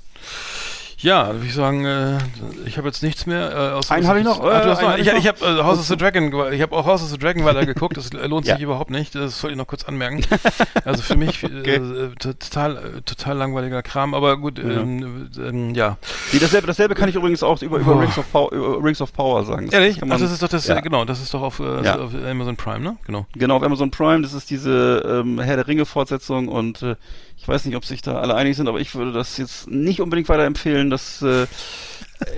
Ja, 1.02 1.32
würde 1.32 1.46
ich 1.46 1.54
sagen, 1.54 1.86
äh, 1.86 2.18
ich 2.66 2.76
habe 2.76 2.88
jetzt 2.88 3.02
nichts 3.02 3.24
mehr. 3.24 3.50
Äh, 3.50 3.70
außer 3.78 3.94
Einen 3.94 4.06
habe 4.06 4.18
ich 4.18 4.24
noch, 4.24 4.40
Ah, 4.44 4.60
du 4.60 4.68
äh, 4.68 4.70
hast 4.70 4.82
noch 4.82 4.98
ich 4.98 5.06
ich 5.06 5.26
habe 5.28 5.44
äh, 5.46 5.62
House 5.62 5.78
of 5.78 5.86
the 5.86 5.96
Dragon, 5.96 6.30
ich 6.52 6.60
habe 6.60 6.76
auch 6.76 6.84
House 6.84 7.02
of 7.02 7.08
the 7.08 7.16
Dragon 7.16 7.42
weiter 7.44 7.64
geguckt. 7.64 7.96
Das 7.96 8.12
lohnt 8.28 8.44
sich 8.44 8.54
Ja. 8.56 8.60
überhaupt 8.60 8.90
nicht. 8.90 9.14
Das 9.14 9.40
soll 9.40 9.50
ich 9.52 9.56
noch 9.56 9.66
kurz 9.66 9.84
anmerken. 9.84 10.20
Also 10.84 11.02
für 11.02 11.16
mich 11.16 11.42
Okay. 11.44 11.76
äh, 11.76 12.08
total, 12.18 12.76
äh, 12.76 13.00
total 13.02 13.36
langweiliger 13.36 13.82
Kram. 13.82 14.12
Aber 14.14 14.36
gut, 14.36 14.58
ähm, 14.58 15.30
ähm, 15.38 15.74
ja. 15.74 15.96
Nee, 16.32 16.38
dasselbe, 16.38 16.66
dasselbe 16.66 16.94
kann 16.94 17.08
ich 17.08 17.14
übrigens 17.14 17.42
auch 17.42 17.60
über, 17.62 17.78
über, 17.78 17.94
Oh. 17.96 17.98
Rings, 17.98 18.18
of 18.18 18.30
Power, 18.32 18.52
über 18.52 18.82
Rings 18.82 19.00
of 19.00 19.12
Power 19.12 19.44
sagen. 19.44 19.66
Das 19.66 19.74
Ehrlich? 19.74 19.98
kann 20.00 20.08
Ach, 20.10 20.14
man- 20.18 20.22
das 20.22 20.32
ist 20.32 20.42
doch 20.42 20.48
das, 20.48 20.66
ja. 20.66 20.76
äh, 20.76 20.82
genau, 20.82 21.04
das 21.04 21.20
ist 21.20 21.32
doch 21.32 21.42
auf, 21.42 21.60
äh, 21.60 21.82
Ja. 21.84 21.98
auf 21.98 22.10
Amazon 22.14 22.56
Prime, 22.56 22.80
ne? 22.80 22.96
Genau. 23.06 23.26
Genau, 23.34 23.56
auf 23.56 23.62
Amazon 23.62 23.90
Prime, 23.90 24.22
das 24.22 24.32
ist 24.34 24.50
diese 24.50 25.22
ähm, 25.24 25.38
Herr 25.40 25.56
der 25.56 25.66
Ringe 25.66 25.86
Fortsetzung 25.86 26.48
und 26.48 26.82
äh, 26.82 26.96
ich 27.40 27.48
weiß 27.48 27.64
nicht, 27.64 27.76
ob 27.76 27.84
sich 27.84 28.02
da 28.02 28.20
alle 28.20 28.34
einig 28.34 28.56
sind, 28.56 28.68
aber 28.68 28.80
ich 28.80 28.94
würde 28.94 29.12
das 29.12 29.38
jetzt 29.38 29.68
nicht 29.68 30.00
unbedingt 30.00 30.28
weiterempfehlen. 30.28 30.90
Das 30.90 31.22
äh, 31.22 31.46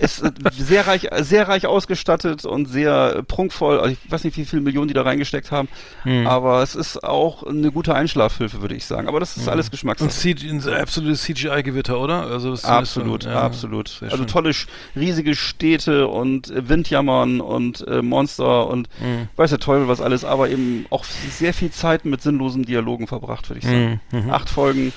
ist 0.01 0.23
sehr 0.53 0.87
reich, 0.87 1.09
sehr 1.21 1.49
reich 1.49 1.67
ausgestattet 1.67 2.45
und 2.45 2.67
sehr 2.67 3.23
prunkvoll. 3.27 3.79
Also 3.81 3.93
ich 4.03 4.11
weiß 4.13 4.25
nicht, 4.25 4.37
wie 4.37 4.45
viele 4.45 4.63
Millionen 4.63 4.89
die 4.89 4.95
da 4.95 5.03
reingesteckt 5.03 5.51
haben, 5.51 5.69
Hm. 6.03 6.27
aber 6.27 6.63
es 6.63 6.75
ist 6.75 7.03
auch 7.05 7.43
eine 7.43 7.71
gute 7.73 7.95
Einschlafhilfe, 7.95 8.61
würde 8.61 8.75
ich 8.75 8.85
sagen. 8.87 9.09
Aber 9.09 9.21
das 9.21 9.37
ist 9.37 9.49
alles 9.49 9.67
Und 9.67 9.73
Geschmackssache. 9.73 10.11
Ein 10.11 10.81
absolutes 10.81 11.23
CGI-Gewitter, 11.23 11.99
oder? 12.01 12.23
Also 12.27 12.55
Absolut, 12.63 13.25
ja, 13.25 13.41
absolut. 13.43 14.01
Also 14.11 14.25
tolle, 14.25 14.53
riesige 14.97 15.35
Städte 15.35 16.07
und 16.09 16.51
äh, 16.51 16.69
Windjammern 16.69 17.41
und 17.41 17.87
äh, 17.87 18.03
Monster 18.03 18.69
und 18.69 18.89
Mhm. 19.01 19.29
weiß 19.37 19.51
der 19.51 19.59
Teufel 19.59 19.89
was 19.89 20.01
alles, 20.01 20.25
aber 20.25 20.49
eben 20.51 20.87
auch 20.91 21.05
sehr 21.05 21.55
viel 21.55 21.71
Zeit 21.71 22.05
mit 22.05 22.23
sinnlosen 22.23 22.65
Dialogen 22.65 23.07
verbracht, 23.07 23.49
würde 23.49 23.59
ich 23.61 23.65
sagen. 23.67 24.01
Mhm, 24.11 24.25
mhm. 24.27 24.31
Acht 24.31 24.49
Folgen, 24.51 24.93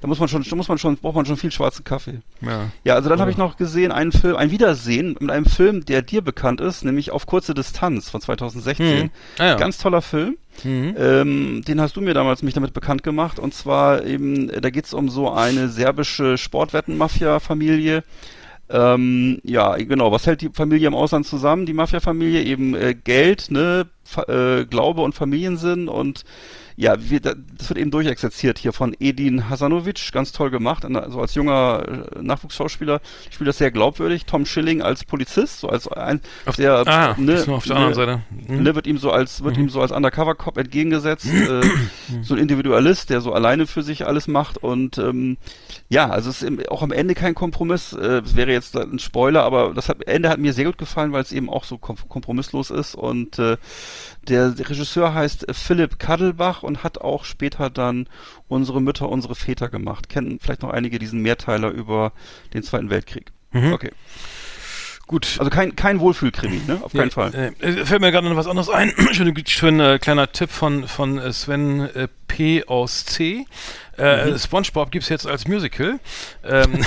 da 0.00 0.08
muss 0.08 0.18
man 0.18 0.28
schon, 0.28 0.42
da 0.48 0.56
muss 0.56 0.68
man 0.68 0.78
schon, 0.78 0.96
braucht 0.96 1.14
man 1.16 1.26
schon 1.26 1.36
viel 1.36 1.50
schwarzen 1.52 1.84
Kaffee. 1.84 2.20
Ja. 2.40 2.70
Ja, 2.84 2.94
also 2.94 3.08
dann 3.08 3.20
habe 3.20 3.30
Ja. 3.30 3.32
ich 3.32 3.38
noch 3.38 3.56
gesehen 3.56 3.92
einen 3.92 4.12
Film, 4.12 4.36
ein 4.36 4.50
Wiedersehen 4.50 5.16
mit 5.20 5.30
einem 5.30 5.44
Film, 5.44 5.84
der 5.84 6.02
dir 6.02 6.22
bekannt 6.22 6.60
ist, 6.60 6.84
nämlich 6.84 7.10
auf 7.10 7.26
kurze 7.26 7.52
Distanz 7.54 8.08
von 8.08 8.20
2016. 8.20 9.04
Mhm. 9.04 9.10
Ah, 9.38 9.44
ja. 9.46 9.54
Ganz 9.56 9.78
toller 9.78 10.02
Film. 10.02 10.36
Mhm. 10.64 10.94
Ähm, 10.98 11.62
den 11.66 11.80
hast 11.80 11.96
du 11.96 12.00
mir 12.00 12.14
damals 12.14 12.42
mich 12.42 12.54
damit 12.54 12.72
bekannt 12.72 13.02
gemacht. 13.02 13.38
Und 13.38 13.54
zwar 13.54 14.04
eben, 14.04 14.50
äh, 14.50 14.60
da 14.60 14.70
geht's 14.70 14.92
um 14.94 15.08
so 15.08 15.30
eine 15.30 15.68
serbische 15.68 16.36
Sportwetten-Mafia-Familie. 16.38 18.02
Ähm, 18.68 19.40
ja, 19.42 19.76
genau. 19.76 20.12
Was 20.12 20.26
hält 20.26 20.42
die 20.42 20.50
Familie 20.52 20.86
im 20.86 20.94
Ausland 20.94 21.26
zusammen? 21.26 21.66
Die 21.66 21.72
Mafia-Familie 21.72 22.42
eben 22.44 22.74
äh, 22.74 22.94
Geld, 22.94 23.50
ne, 23.50 23.86
Fa 24.04 24.22
äh, 24.24 24.64
Glaube 24.64 25.00
und 25.02 25.14
Familiensinn 25.14 25.88
und 25.88 26.24
ja, 26.80 26.96
wir, 26.98 27.20
da- 27.20 27.34
das 27.58 27.68
wird 27.68 27.78
eben 27.78 27.90
durchexerziert 27.90 28.58
hier 28.58 28.72
von 28.72 28.96
Edin 28.98 29.50
Hasanovic, 29.50 30.12
ganz 30.12 30.32
toll 30.32 30.50
gemacht, 30.50 30.82
also 30.86 31.20
als 31.20 31.34
junger 31.34 32.06
äh, 32.16 32.22
Nachwuchsschauspieler 32.22 33.02
spielt 33.30 33.48
das 33.48 33.58
sehr 33.58 33.70
glaubwürdig. 33.70 34.24
Tom 34.24 34.46
Schilling 34.46 34.80
als 34.80 35.04
Polizist, 35.04 35.60
so 35.60 35.68
als 35.68 35.86
ein 35.88 36.22
Auf, 36.46 36.56
der 36.56 36.86
ah, 36.88 37.14
ne, 37.18 37.44
auf 37.48 37.64
der 37.66 37.76
ne, 37.76 37.84
anderen 37.84 37.94
Seite. 37.94 38.22
Mhm. 38.48 38.62
Ne, 38.62 38.74
wird 38.74 38.86
ihm 38.86 38.96
so 38.96 39.10
als 39.10 39.44
wird 39.44 39.58
ihm 39.58 39.68
so 39.68 39.82
als 39.82 39.92
Undercover 39.92 40.34
Cop 40.34 40.56
entgegengesetzt, 40.56 41.26
äh, 41.48 41.60
so 42.22 42.32
ein 42.34 42.40
Individualist, 42.40 43.10
der 43.10 43.20
so 43.20 43.34
alleine 43.34 43.66
für 43.66 43.82
sich 43.82 44.06
alles 44.06 44.26
macht 44.26 44.56
und 44.56 44.96
ähm, 44.96 45.36
ja, 45.90 46.08
also 46.08 46.30
es 46.30 46.40
ist 46.40 46.48
im- 46.48 46.66
auch 46.70 46.82
am 46.82 46.92
Ende 46.92 47.14
kein 47.14 47.34
Kompromiss. 47.34 47.92
Äh, 47.92 48.22
wäre 48.34 48.52
jetzt 48.52 48.74
ein 48.74 48.98
Spoiler, 48.98 49.42
aber 49.42 49.74
das 49.74 49.90
hat, 49.90 50.02
Ende 50.06 50.30
hat 50.30 50.38
mir 50.38 50.54
sehr 50.54 50.64
gut 50.64 50.78
gefallen, 50.78 51.12
weil 51.12 51.20
es 51.22 51.32
eben 51.32 51.50
auch 51.50 51.64
so 51.64 51.76
kom 51.76 51.96
kompromisslos 52.08 52.70
ist 52.70 52.94
und 52.94 53.38
äh, 53.38 53.58
der 54.30 54.58
Regisseur 54.58 55.12
heißt 55.12 55.46
Philipp 55.52 55.98
Kadelbach 55.98 56.62
und 56.62 56.82
hat 56.84 56.98
auch 56.98 57.24
später 57.24 57.68
dann 57.68 58.08
unsere 58.48 58.80
Mütter, 58.80 59.08
unsere 59.08 59.34
Väter 59.34 59.68
gemacht. 59.68 60.08
Kennen 60.08 60.38
vielleicht 60.40 60.62
noch 60.62 60.70
einige 60.70 60.98
diesen 60.98 61.20
Mehrteiler 61.20 61.70
über 61.70 62.12
den 62.54 62.62
Zweiten 62.62 62.88
Weltkrieg. 62.90 63.32
Mhm. 63.52 63.72
Okay. 63.72 63.90
Gut. 65.06 65.36
Also 65.40 65.50
kein, 65.50 65.74
kein 65.74 65.98
Wohlfühlkrimi, 65.98 66.60
ne? 66.68 66.78
Auf 66.84 66.92
keinen 66.92 67.08
Ja, 67.08 67.10
Fall. 67.10 67.34
Äh, 67.60 67.66
äh, 67.66 67.84
fällt 67.84 68.00
mir 68.00 68.12
gerade 68.12 68.28
noch 68.28 68.36
was 68.36 68.46
anderes 68.46 68.68
ein. 68.68 68.92
schön, 69.12 69.34
schön 69.46 69.80
äh, 69.80 69.98
kleiner 69.98 70.30
Tipp 70.30 70.50
von, 70.50 70.86
von 70.86 71.18
äh, 71.18 71.32
Sven 71.32 71.80
äh, 71.80 72.06
P. 72.28 72.64
aus 72.66 73.04
C. 73.06 73.44
Äh, 73.98 74.30
Mhm. 74.30 74.38
SpongeBob 74.38 74.92
gibt's 74.92 75.08
jetzt 75.08 75.26
als 75.26 75.48
Musical. 75.48 75.98
Ähm, 76.44 76.72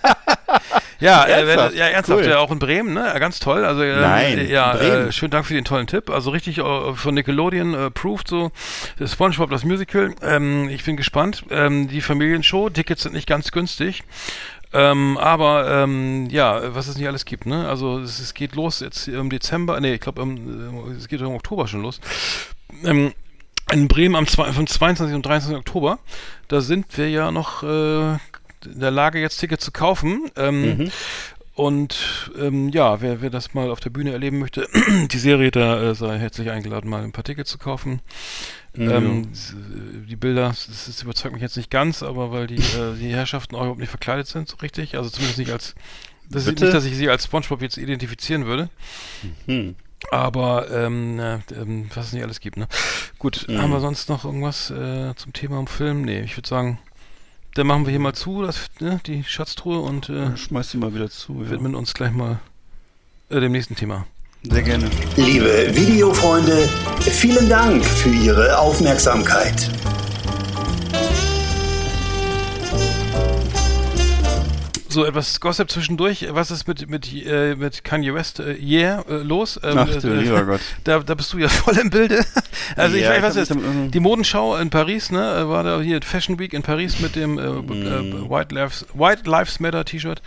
ja, 1.00 1.24
äh, 1.24 1.30
Ernsthaft? 1.32 1.72
wenn- 1.72 1.78
ja, 1.78 1.86
ernsthaft, 1.86 2.20
Cool. 2.24 2.30
ja, 2.30 2.38
auch 2.38 2.50
in 2.50 2.58
Bremen, 2.58 2.94
ne? 2.94 3.14
Ganz 3.18 3.38
toll. 3.40 3.64
Also, 3.64 3.82
äh, 3.82 4.00
Nein, 4.00 4.48
ja, 4.48 4.74
äh, 4.74 5.12
schönen 5.12 5.30
Dank 5.30 5.46
für 5.46 5.54
den 5.54 5.64
tollen 5.64 5.86
Tipp. 5.86 6.10
Also 6.10 6.30
richtig 6.30 6.58
äh, 6.58 6.94
von 6.94 7.14
Nickelodeon 7.14 7.74
äh, 7.74 7.76
approved 7.86 8.28
so. 8.28 8.50
Das 8.98 9.12
SpongeBob 9.12 9.50
das 9.50 9.64
Musical. 9.64 10.14
Ähm, 10.22 10.68
ich 10.68 10.84
bin 10.84 10.96
gespannt. 10.96 11.44
Ähm, 11.50 11.88
die 11.88 12.00
Familienshow, 12.00 12.70
Tickets 12.70 13.02
sind 13.02 13.14
nicht 13.14 13.28
ganz 13.28 13.52
günstig. 13.52 14.02
Ähm, 14.72 15.16
aber 15.16 15.70
ähm, 15.84 16.28
ja, 16.30 16.74
was 16.74 16.88
es 16.88 16.96
nicht 16.98 17.06
alles 17.06 17.24
gibt, 17.24 17.46
ne? 17.46 17.68
Also 17.68 18.00
es, 18.00 18.18
es 18.18 18.34
geht 18.34 18.56
los 18.56 18.80
jetzt 18.80 19.06
im 19.06 19.30
Dezember, 19.30 19.78
nee, 19.80 19.94
ich 19.94 20.00
glaube, 20.00 20.26
es 20.98 21.06
geht 21.08 21.20
im 21.20 21.28
Oktober 21.28 21.68
schon 21.68 21.82
los. 21.82 22.00
Ähm, 22.84 23.14
in 23.72 23.88
Bremen 23.88 24.16
am 24.16 24.26
vom 24.26 24.66
22. 24.66 25.14
und 25.14 25.24
23. 25.24 25.56
Oktober, 25.56 25.98
da 26.48 26.60
sind 26.60 26.86
wir 26.98 27.08
ja 27.08 27.30
noch, 27.30 27.62
äh, 27.62 28.18
in 28.72 28.80
der 28.80 28.90
Lage, 28.90 29.20
jetzt 29.20 29.38
Tickets 29.38 29.64
zu 29.64 29.72
kaufen. 29.72 30.30
Ähm, 30.36 30.78
Mhm. 30.78 30.90
Und 31.54 32.30
ähm, 32.38 32.68
ja, 32.68 33.00
wer, 33.00 33.22
wer 33.22 33.30
das 33.30 33.54
mal 33.54 33.70
auf 33.70 33.80
der 33.80 33.88
Bühne 33.88 34.12
erleben 34.12 34.38
möchte, 34.40 34.68
die 35.10 35.18
Serie, 35.18 35.50
da 35.50 35.82
äh, 35.90 35.94
sei 35.94 36.18
herzlich 36.18 36.50
eingeladen, 36.50 36.90
mal 36.90 37.02
ein 37.02 37.12
paar 37.12 37.24
Tickets 37.24 37.50
zu 37.50 37.56
kaufen. 37.56 38.00
Ähm, 38.76 39.28
s- 39.32 39.54
die 40.06 40.16
Bilder, 40.16 40.48
das, 40.48 40.66
das 40.86 41.02
überzeugt 41.02 41.32
mich 41.32 41.40
jetzt 41.40 41.56
nicht 41.56 41.70
ganz, 41.70 42.02
aber 42.02 42.30
weil 42.30 42.46
die, 42.46 42.56
äh, 42.56 42.94
die 43.00 43.08
Herrschaften 43.08 43.54
auch 43.54 43.60
überhaupt 43.60 43.80
nicht 43.80 43.88
verkleidet 43.88 44.26
sind, 44.26 44.48
so 44.50 44.56
richtig. 44.56 44.98
Also 44.98 45.08
zumindest 45.08 45.38
nicht 45.38 45.50
als. 45.50 45.74
Das 46.28 46.42
ist 46.42 46.48
Bitte? 46.50 46.64
nicht, 46.64 46.74
dass 46.74 46.84
ich 46.84 46.94
sie 46.94 47.08
als 47.08 47.24
Spongebob 47.24 47.62
jetzt 47.62 47.78
identifizieren 47.78 48.44
würde. 48.44 48.68
Hm. 49.46 49.76
Aber 50.10 50.70
ähm, 50.70 51.18
ähm, 51.58 51.88
was 51.94 52.08
es 52.08 52.12
nicht 52.12 52.22
alles 52.22 52.40
gibt, 52.40 52.58
ne? 52.58 52.68
Gut, 53.18 53.46
Mhm. 53.48 53.62
haben 53.62 53.70
wir 53.70 53.80
sonst 53.80 54.10
noch 54.10 54.26
irgendwas 54.26 54.70
äh, 54.70 55.14
zum 55.16 55.32
Thema 55.32 55.58
im 55.58 55.66
Film? 55.68 56.02
Nee, 56.02 56.20
ich 56.20 56.36
würde 56.36 56.48
sagen, 56.48 56.78
dann 57.56 57.66
machen 57.66 57.86
wir 57.86 57.90
hier 57.90 58.00
mal 58.00 58.12
zu, 58.12 58.42
das, 58.42 58.66
ne, 58.80 59.00
die 59.06 59.24
Schatztruhe 59.24 59.80
und 59.80 60.10
äh, 60.10 60.36
Schmeiß 60.36 60.70
die 60.72 60.76
mal 60.76 60.94
wieder 60.94 61.10
zu. 61.10 61.42
Ja. 61.42 61.50
widmen 61.50 61.74
uns 61.74 61.94
gleich 61.94 62.12
mal 62.12 62.38
äh, 63.30 63.40
dem 63.40 63.52
nächsten 63.52 63.74
Thema. 63.76 64.06
Sehr 64.42 64.62
gerne. 64.62 64.90
Liebe 65.16 65.74
Videofreunde, 65.74 66.68
vielen 67.00 67.48
Dank 67.48 67.84
für 67.84 68.10
Ihre 68.10 68.58
Aufmerksamkeit. 68.58 69.70
So, 74.96 75.04
etwas 75.04 75.40
Gossip 75.40 75.70
zwischendurch. 75.70 76.26
Was 76.30 76.50
ist 76.50 76.66
mit, 76.66 76.88
mit, 76.88 77.12
äh, 77.26 77.54
mit 77.54 77.84
Kanye 77.84 78.14
West, 78.14 78.40
äh, 78.40 78.56
yeah, 78.58 79.04
äh, 79.06 79.16
los? 79.18 79.60
Ähm, 79.62 79.76
Ach 79.76 79.86
du 79.86 80.08
äh, 80.08 80.22
lieber 80.22 80.42
Gott. 80.46 80.60
Da, 80.84 81.00
da 81.00 81.14
bist 81.14 81.34
du 81.34 81.38
ja 81.38 81.50
voll 81.50 81.76
im 81.76 81.90
Bilde. 81.90 82.24
Also 82.76 82.96
Ja, 82.96 83.14
ich 83.14 83.22
weiß, 83.22 83.36
was 83.36 83.42
ist. 83.42 83.50
damit- 83.50 83.94
Die 83.94 84.00
Modenschau 84.00 84.56
in 84.56 84.70
Paris, 84.70 85.10
ne, 85.10 85.18
äh, 85.40 85.48
war 85.48 85.62
da 85.64 85.80
hier 85.82 86.00
Fashion 86.02 86.38
Week 86.38 86.52
in 86.54 86.62
Paris 86.62 86.98
mit 87.00 87.14
dem 87.14 87.38
äh, 87.38 87.42
White, 88.30 88.54
Lives, 88.54 88.86
White 88.94 89.28
Lives 89.28 89.60
Matter 89.60 89.84
T-Shirt. 89.84 90.22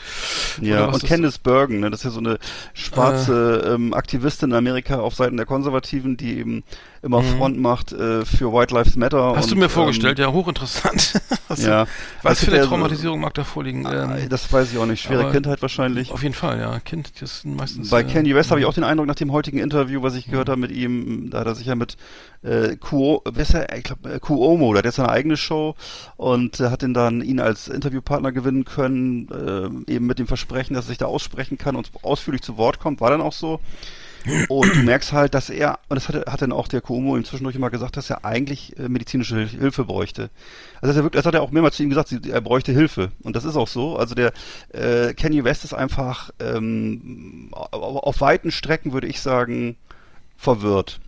Ja, 0.62 0.86
und 0.86 1.03
Candice 1.03 1.39
Bergen, 1.39 1.79
ne, 1.79 1.89
das 1.89 2.01
ist 2.01 2.03
ja 2.05 2.12
so 2.12 2.19
eine 2.19 2.38
schwarze 2.75 3.73
ähm, 3.75 3.93
Aktivistin 3.95 4.51
in 4.51 4.55
Amerika 4.55 4.99
auf 4.99 5.15
Seiten 5.15 5.36
der 5.38 5.47
Konservativen, 5.47 6.15
die 6.15 6.38
eben 6.38 6.63
immer 7.01 7.23
Front 7.23 7.57
macht 7.59 7.91
äh, 7.93 8.25
für 8.25 8.51
White 8.53 8.73
Lives 8.73 8.95
Matter. 8.95 9.31
Mhm. 9.31 9.35
Hast 9.38 9.45
und, 9.45 9.51
du 9.51 9.55
mir 9.57 9.69
vorgestellt, 9.69 10.19
ähm, 10.19 10.25
ja, 10.25 10.31
hochinteressant. 10.31 11.13
was 11.47 11.63
Ja. 11.65 11.85
was 12.23 12.39
Es 12.39 12.45
für 12.45 12.51
eine 12.51 12.57
ja 12.57 12.63
so- 12.63 12.69
Traumatisierung 12.69 13.19
mag 13.19 13.33
da 13.33 13.43
vorliegen? 13.43 13.85
äh, 13.85 14.27
Das 14.27 14.51
weiß 14.51 14.71
ich 14.71 14.77
auch 14.77 14.85
nicht. 14.85 15.01
Schwere 15.01 15.31
Kindheit 15.31 15.62
wahrscheinlich. 15.62 16.12
auf 16.12 16.23
jeden 16.23 16.35
Fall, 16.35 16.59
ja. 16.59 16.79
Kind, 16.79 17.21
das 17.21 17.41
sind 17.41 17.55
meistens. 17.55 17.89
Bei 17.89 18.01
äh, 18.01 18.03
Kanye 18.03 18.35
West 18.35 18.51
habe 18.51 18.59
ich 18.59 18.65
auch 18.65 18.73
den 18.73 18.83
Eindruck, 18.83 19.07
nach 19.07 19.15
dem 19.15 19.31
heutigen 19.31 19.59
Interview, 19.59 20.01
was 20.01 20.15
ich 20.15 20.25
gehört 20.29 20.49
habe 20.49 20.59
mit 20.59 20.71
ihm, 20.71 21.29
da 21.29 21.39
hat 21.39 21.47
er 21.47 21.55
sich 21.55 21.67
ja 21.67 21.75
mit 21.75 21.95
äh, 22.41 22.75
Kuo, 22.77 23.21
wer 23.29 23.41
ist 23.43 23.53
er? 23.53 23.75
Ich 23.77 23.83
glaube, 23.83 24.13
äh, 24.13 24.19
Kuomo, 24.19 24.71
der 24.73 24.79
hat 24.79 24.85
jetzt 24.85 24.95
seine 24.95 25.09
eigene 25.09 25.35
Show 25.38 25.75
und 26.17 26.59
äh, 26.59 26.69
hat 26.69 26.83
ihn 26.83 26.93
dann 26.93 27.21
ihn 27.21 27.39
als 27.39 27.67
Interviewpartner 27.67 28.31
gewinnen 28.31 28.65
können, 28.65 29.27
äh, 29.88 29.91
eben 29.93 30.05
mit 30.05 30.19
dem 30.19 30.27
Versprechen, 30.27 30.73
dass 30.73 30.85
er 30.85 30.89
sich 30.89 30.97
da 30.97 31.05
aussprechen 31.05 31.57
kann 31.57 31.75
und 31.75 31.91
ausführlich 32.01 32.41
zu 32.41 32.57
Wort 32.57 32.79
kommt. 32.79 33.01
War 33.01 33.09
dann 33.09 33.21
auch 33.21 33.33
so. 33.33 33.59
Und 34.49 34.75
du 34.75 34.84
merkst 34.84 35.13
halt, 35.13 35.34
dass 35.34 35.49
er, 35.49 35.79
und 35.88 35.95
das 35.95 36.10
hat, 36.10 36.27
hat 36.27 36.41
dann 36.41 36.51
auch 36.51 36.67
der 36.67 36.82
Kuomo 36.82 37.15
ihm 37.15 37.23
zwischendurch 37.23 37.55
immer 37.55 37.69
gesagt, 37.69 37.95
dass 37.95 38.10
er 38.10 38.25
eigentlich 38.25 38.77
äh, 38.77 38.89
medizinische 38.89 39.36
Hil- 39.36 39.60
Hilfe 39.60 39.86
bräuchte. 39.86 40.29
Also 40.82 40.88
das, 40.88 40.89
hat 40.89 40.97
er 40.97 41.03
wirklich, 41.03 41.19
das 41.19 41.25
hat 41.25 41.36
er 41.36 41.41
auch 41.41 41.51
mehrmals 41.51 41.77
zu 41.77 41.84
ihm 41.84 41.89
gesagt, 41.89 42.12
er 42.25 42.41
bräuchte 42.41 42.71
Hilfe. 42.71 43.12
Und 43.23 43.36
das 43.36 43.45
ist 43.45 43.55
auch 43.55 43.67
so. 43.67 43.97
Also 43.97 44.15
der 44.15 44.34
äh, 44.73 45.13
Kanye 45.13 45.43
West 45.43 45.63
ist 45.63 45.73
einfach 45.73 46.32
ähm, 46.39 47.49
auf, 47.51 48.03
auf 48.03 48.21
weiten 48.21 48.51
Strecken, 48.51 48.91
würde 48.91 49.08
ich 49.08 49.21
sagen, 49.21 49.77
verwirrt. 50.36 50.99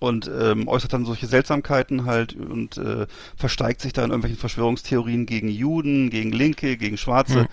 Und 0.00 0.30
ähm, 0.40 0.68
äußert 0.68 0.92
dann 0.92 1.04
solche 1.04 1.26
Seltsamkeiten 1.26 2.04
halt 2.04 2.32
und 2.32 2.78
äh, 2.78 3.06
versteigt 3.36 3.80
sich 3.80 3.92
da 3.92 4.04
in 4.04 4.10
irgendwelchen 4.10 4.38
Verschwörungstheorien 4.38 5.26
gegen 5.26 5.48
Juden, 5.48 6.10
gegen 6.10 6.30
Linke, 6.30 6.76
gegen 6.76 6.96
Schwarze. 6.96 7.48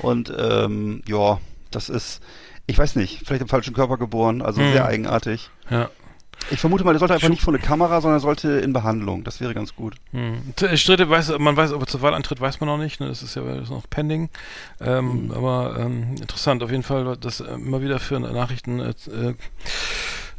Und 0.00 0.32
ähm, 0.34 1.02
ja, 1.06 1.38
das 1.70 1.90
ist, 1.90 2.22
ich 2.70 2.78
weiß 2.78 2.96
nicht, 2.96 3.22
vielleicht 3.26 3.42
im 3.42 3.48
falschen 3.48 3.74
Körper 3.74 3.96
geboren, 3.98 4.42
also 4.42 4.60
Hm. 4.60 4.72
sehr 4.72 4.86
eigenartig. 4.86 5.50
Ja. 5.68 5.90
Ich 6.50 6.58
vermute 6.58 6.84
mal, 6.84 6.92
der 6.92 6.98
sollte 7.00 7.12
einfach 7.12 7.28
nicht 7.28 7.42
vor 7.42 7.52
eine 7.52 7.62
Kamera, 7.62 8.00
sondern 8.00 8.16
er 8.16 8.22
sollte 8.22 8.48
in 8.60 8.72
Behandlung. 8.72 9.24
Das 9.24 9.40
wäre 9.42 9.52
ganz 9.52 9.76
gut. 9.76 9.96
Hm. 10.12 10.38
Stritte 10.74 11.08
weiß, 11.10 11.38
man 11.38 11.54
weiß, 11.54 11.72
ob 11.72 11.82
er 11.82 11.86
zur 11.86 12.00
Wahl 12.00 12.14
antritt, 12.14 12.40
weiß 12.40 12.60
man 12.60 12.68
noch 12.68 12.78
nicht. 12.78 12.98
Ne? 12.98 13.08
Das 13.08 13.22
ist 13.22 13.36
ja 13.36 13.42
das 13.42 13.64
ist 13.64 13.70
noch 13.70 13.88
pending. 13.90 14.30
Ähm, 14.80 15.26
Mhm. 15.26 15.30
Aber 15.32 15.76
ähm, 15.78 16.14
interessant 16.18 16.62
auf 16.62 16.70
jeden 16.70 16.82
Fall, 16.82 17.16
dass 17.18 17.40
äh, 17.40 17.52
immer 17.52 17.82
wieder 17.82 17.98
für 17.98 18.18
Nachrichten 18.20 18.80
äh, 18.80 18.94
äh, 19.10 19.34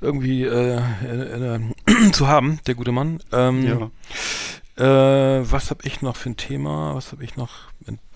irgendwie 0.02 0.44
äh, 0.44 0.82
äh, 1.06 1.56
äh, 1.56 1.60
zu 2.12 2.28
haben, 2.28 2.60
der 2.66 2.74
gute 2.76 2.92
Mann. 2.92 3.20
Ähm, 3.32 3.64
Ja. 3.64 3.92
Was 4.78 5.70
habe 5.70 5.82
ich 5.86 6.02
noch 6.02 6.16
für 6.16 6.32
ein 6.32 6.38
Thema? 6.38 6.96
Was 6.96 7.12
habe 7.12 7.24
ich 7.24 7.36
noch? 7.38 7.52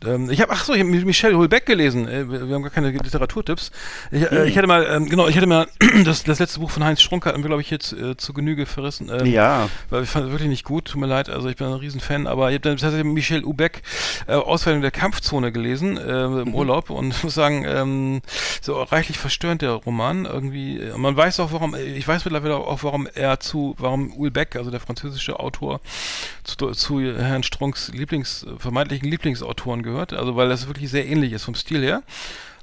Ähm, 0.08 0.30
ich 0.30 0.42
habe, 0.42 0.52
ach 0.54 0.64
so, 0.66 0.74
ich 0.74 0.80
habe 0.82 0.90
Michel 0.90 1.34
Houellebecq 1.36 1.66
gelesen. 1.66 2.08
Äh, 2.08 2.30
wir, 2.30 2.48
wir 2.48 2.56
haben 2.56 2.62
gar 2.64 2.72
keine 2.72 2.92
Literaturtipps. 2.92 3.72
Ich, 4.12 4.22
äh, 4.32 4.48
ich 4.48 4.58
hatte 4.58 4.68
mal, 4.68 4.86
ähm, 4.90 5.10
genau, 5.10 5.28
ich 5.28 5.36
hatte 5.36 5.48
mal 5.48 5.68
das, 6.06 6.24
das 6.24 6.40
letzte 6.40 6.60
Buch 6.60 6.72
von 6.72 6.84
Heinz 6.84 7.02
Strunke, 7.02 7.30
hat 7.30 7.38
mir, 7.38 7.44
glaube 7.44 7.62
ich, 7.62 7.70
jetzt 7.70 7.94
äh, 7.94 8.16
zu 8.18 8.34
Genüge 8.34 8.66
verrissen. 8.66 9.10
Ähm, 9.12 9.26
Ja. 9.26 9.70
weil 9.90 10.04
ich 10.04 10.10
fand 10.10 10.26
es 10.26 10.32
wirklich 10.32 10.50
nicht 10.50 10.64
gut, 10.66 10.86
tut 10.86 11.02
mir 11.02 11.08
leid, 11.08 11.30
also 11.30 11.50
ich 11.50 11.56
bin 11.56 11.68
ein 11.68 11.74
Riesenfan, 11.74 12.28
aber 12.28 12.50
ich 12.50 12.56
habe 12.56 12.62
dann 12.70 12.78
tatsächlich 12.78 13.12
Michel 13.12 13.44
Houellebecq 13.44 13.82
äh, 14.28 14.34
Auswertung 14.34 14.82
der 14.82 14.92
Kampfzone 14.92 15.52
gelesen 15.52 15.98
äh, 15.98 16.26
im 16.42 16.54
Urlaub 16.54 16.90
und 16.90 17.12
ich 17.14 17.24
muss 17.24 17.34
sagen, 17.34 17.66
ähm, 17.68 18.22
so 18.62 18.82
reichlich 18.82 19.18
verstörend 19.18 19.62
der 19.62 19.72
Roman 19.72 20.26
irgendwie. 20.26 20.80
Äh, 20.80 20.98
man 20.98 21.16
weiß 21.16 21.40
auch, 21.40 21.52
warum, 21.52 21.76
ich 21.76 22.08
weiß 22.08 22.26
mittlerweile 22.26 22.56
auch, 22.58 22.84
warum 22.84 23.08
er 23.14 23.40
zu, 23.40 23.76
warum 23.78 24.14
Houellebecq, 24.16 24.56
also 24.58 24.72
der 24.72 24.80
französische 24.80 25.40
Autor, 25.40 25.82
zu, 26.44 26.72
zu 26.72 27.02
Herrn 27.02 27.44
Strunks 27.44 27.92
Lieblings, 27.94 28.46
vermeintlichen 28.58 29.10
Lieblingsautoren 29.10 29.84
gehört, 29.84 29.95
also 29.96 30.36
weil 30.36 30.50
das 30.50 30.68
wirklich 30.68 30.90
sehr 30.90 31.06
ähnlich 31.08 31.34
ist 31.34 31.44
vom 31.44 31.56
Stil 31.56 31.82
her. 31.82 32.04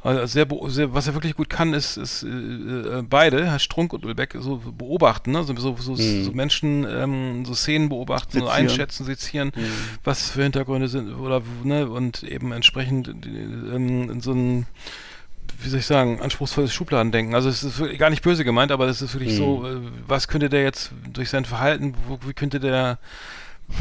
Also 0.04 0.26
sehr, 0.26 0.48
sehr, 0.66 0.92
was 0.94 1.06
er 1.06 1.14
wirklich 1.14 1.36
gut 1.36 1.48
kann, 1.48 1.74
ist, 1.74 1.96
ist 1.96 2.24
äh, 2.24 2.26
äh, 2.28 3.02
beide, 3.08 3.46
Herr 3.46 3.60
Strunk 3.60 3.92
und 3.92 4.04
Ulbeck, 4.04 4.34
so 4.40 4.56
beobachten, 4.56 5.30
ne? 5.30 5.44
so, 5.44 5.54
so, 5.54 5.76
so, 5.78 5.94
so 5.94 6.32
Menschen, 6.32 6.84
ähm, 6.90 7.44
so 7.44 7.54
Szenen 7.54 7.88
beobachten, 7.88 8.32
so 8.32 8.38
Mhm. 8.40 8.46
Sezieren. 8.48 8.62
Mhm. 8.64 8.68
einschätzen, 8.68 9.04
sezieren, 9.06 9.52
was 10.02 10.30
für 10.30 10.42
Hintergründe 10.42 10.88
sind 10.88 11.14
oder 11.14 11.40
ne? 11.62 11.88
und 11.88 12.24
eben 12.24 12.50
entsprechend 12.50 13.06
äh, 13.08 13.12
ähm, 13.76 14.10
in 14.10 14.20
so 14.20 14.32
ein 14.32 14.66
wie 15.62 15.68
soll 15.68 15.78
ich 15.78 15.86
sagen, 15.86 16.20
anspruchsvolles 16.20 16.72
Schubladendenken. 16.74 17.36
Also 17.36 17.48
es 17.48 17.62
ist 17.62 17.78
wirklich 17.78 17.98
gar 18.00 18.10
nicht 18.10 18.22
böse 18.22 18.42
gemeint, 18.42 18.72
aber 18.72 18.88
es 18.88 19.00
ist 19.00 19.14
wirklich 19.14 19.36
so, 19.36 19.58
Mhm. 19.58 19.86
äh, 19.86 19.90
was 20.08 20.26
könnte 20.26 20.48
der 20.48 20.64
jetzt 20.64 20.90
durch 21.12 21.30
sein 21.30 21.44
Verhalten, 21.44 21.94
wo, 22.08 22.18
wie 22.26 22.32
könnte 22.32 22.58
der 22.58 22.98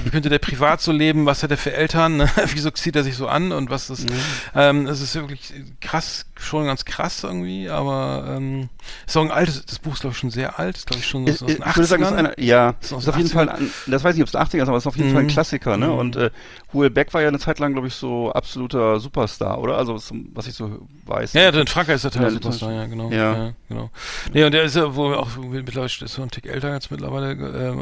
wie 0.04 0.10
könnte 0.10 0.30
der 0.30 0.40
privat 0.40 0.82
so 0.82 0.92
leben, 0.92 1.26
was 1.26 1.44
hat 1.44 1.52
er 1.52 1.58
für 1.58 1.74
Eltern, 1.74 2.18
ne? 2.18 2.30
wieso 2.54 2.72
zieht 2.72 2.96
er 2.96 3.04
sich 3.04 3.16
so 3.16 3.28
an 3.28 3.52
und 3.52 3.70
was 3.70 3.90
ist, 3.90 4.08
ähm, 4.56 4.88
es 4.88 5.02
ist 5.02 5.16
wirklich 5.16 5.54
krass, 5.80 6.26
schon 6.40 6.66
ganz 6.66 6.86
krass 6.86 7.24
irgendwie, 7.24 7.70
aber 7.70 8.26
ähm, 8.38 8.70
ist 9.06 9.16
auch 9.18 9.22
ein 9.24 9.32
altes, 9.32 9.66
das 9.66 9.80
Buch 9.80 9.94
ist 9.94 10.02
glaube 10.02 10.14
ich 10.14 10.20
schon 10.20 10.32
sehr 10.32 10.58
alt, 10.60 10.78
ist 10.78 10.88
glaube 10.88 11.00
ich 11.02 11.08
schon 11.08 11.28
Ich, 11.28 11.36
aus 11.36 11.50
ich 11.50 11.58
den 11.58 11.66
würde 11.66 11.86
sagen, 11.86 12.02
das 12.04 12.12
ist 12.12 12.18
80ern. 12.18 12.20
einer, 12.20 12.40
ja, 12.40 12.70
Ist 12.82 12.86
ist 12.88 12.94
aus 12.94 13.08
auf 13.08 13.16
den 13.16 13.24
jeden 13.26 13.34
Fall, 13.34 13.50
ein, 13.50 13.72
das 13.88 14.04
weiß 14.04 14.16
ich 14.16 14.20
nicht, 14.22 14.34
ob 14.36 14.42
es 14.42 14.50
80er 14.54 14.62
ist, 14.64 14.68
aber 14.68 14.78
es 14.78 14.84
ist 14.84 14.88
auf 14.88 14.98
jeden 14.98 15.12
Fall 15.12 15.20
ein 15.22 15.26
Mhm. 15.26 15.30
Klassiker, 15.30 15.78
ne? 15.78 15.88
Mhm. 15.88 15.94
Und 15.94 16.16
äh, 16.16 16.30
Houellebecq 16.74 17.14
war 17.14 17.22
ja 17.22 17.28
eine 17.28 17.40
Zeit 17.40 17.60
lang, 17.60 17.74
glaube 17.74 17.88
ich, 17.88 17.94
so 17.94 18.32
absoluter 18.32 19.00
Superstar, 19.00 19.60
oder? 19.60 19.78
Also 19.78 20.00
was 20.34 20.48
ich 20.48 20.54
so 20.56 20.88
weiß. 21.06 21.34
Ja, 21.34 21.42
ja, 21.42 21.50
in 21.50 21.68
Frankreich 21.68 21.96
ist 21.98 22.04
der 22.06 22.12
Teil 22.12 22.24
Ja, 22.24 22.30
Superstar, 22.32 22.72
ja, 22.72 22.86
genau. 22.86 23.12
Ja. 23.12 23.52
genau. 23.70 23.90
Nee, 24.34 24.44
und 24.46 24.52
der 24.54 24.64
ist 24.64 24.76
ja 24.76 24.96
wohl 24.96 25.16
auch 25.16 25.28
mittlerweile 25.38 25.88
ist 25.88 26.00
so 26.14 26.22
ein 26.22 26.32
Tick 26.32 26.46
älter 26.48 26.74
jetzt 26.74 26.92
mittlerweile 26.92 27.32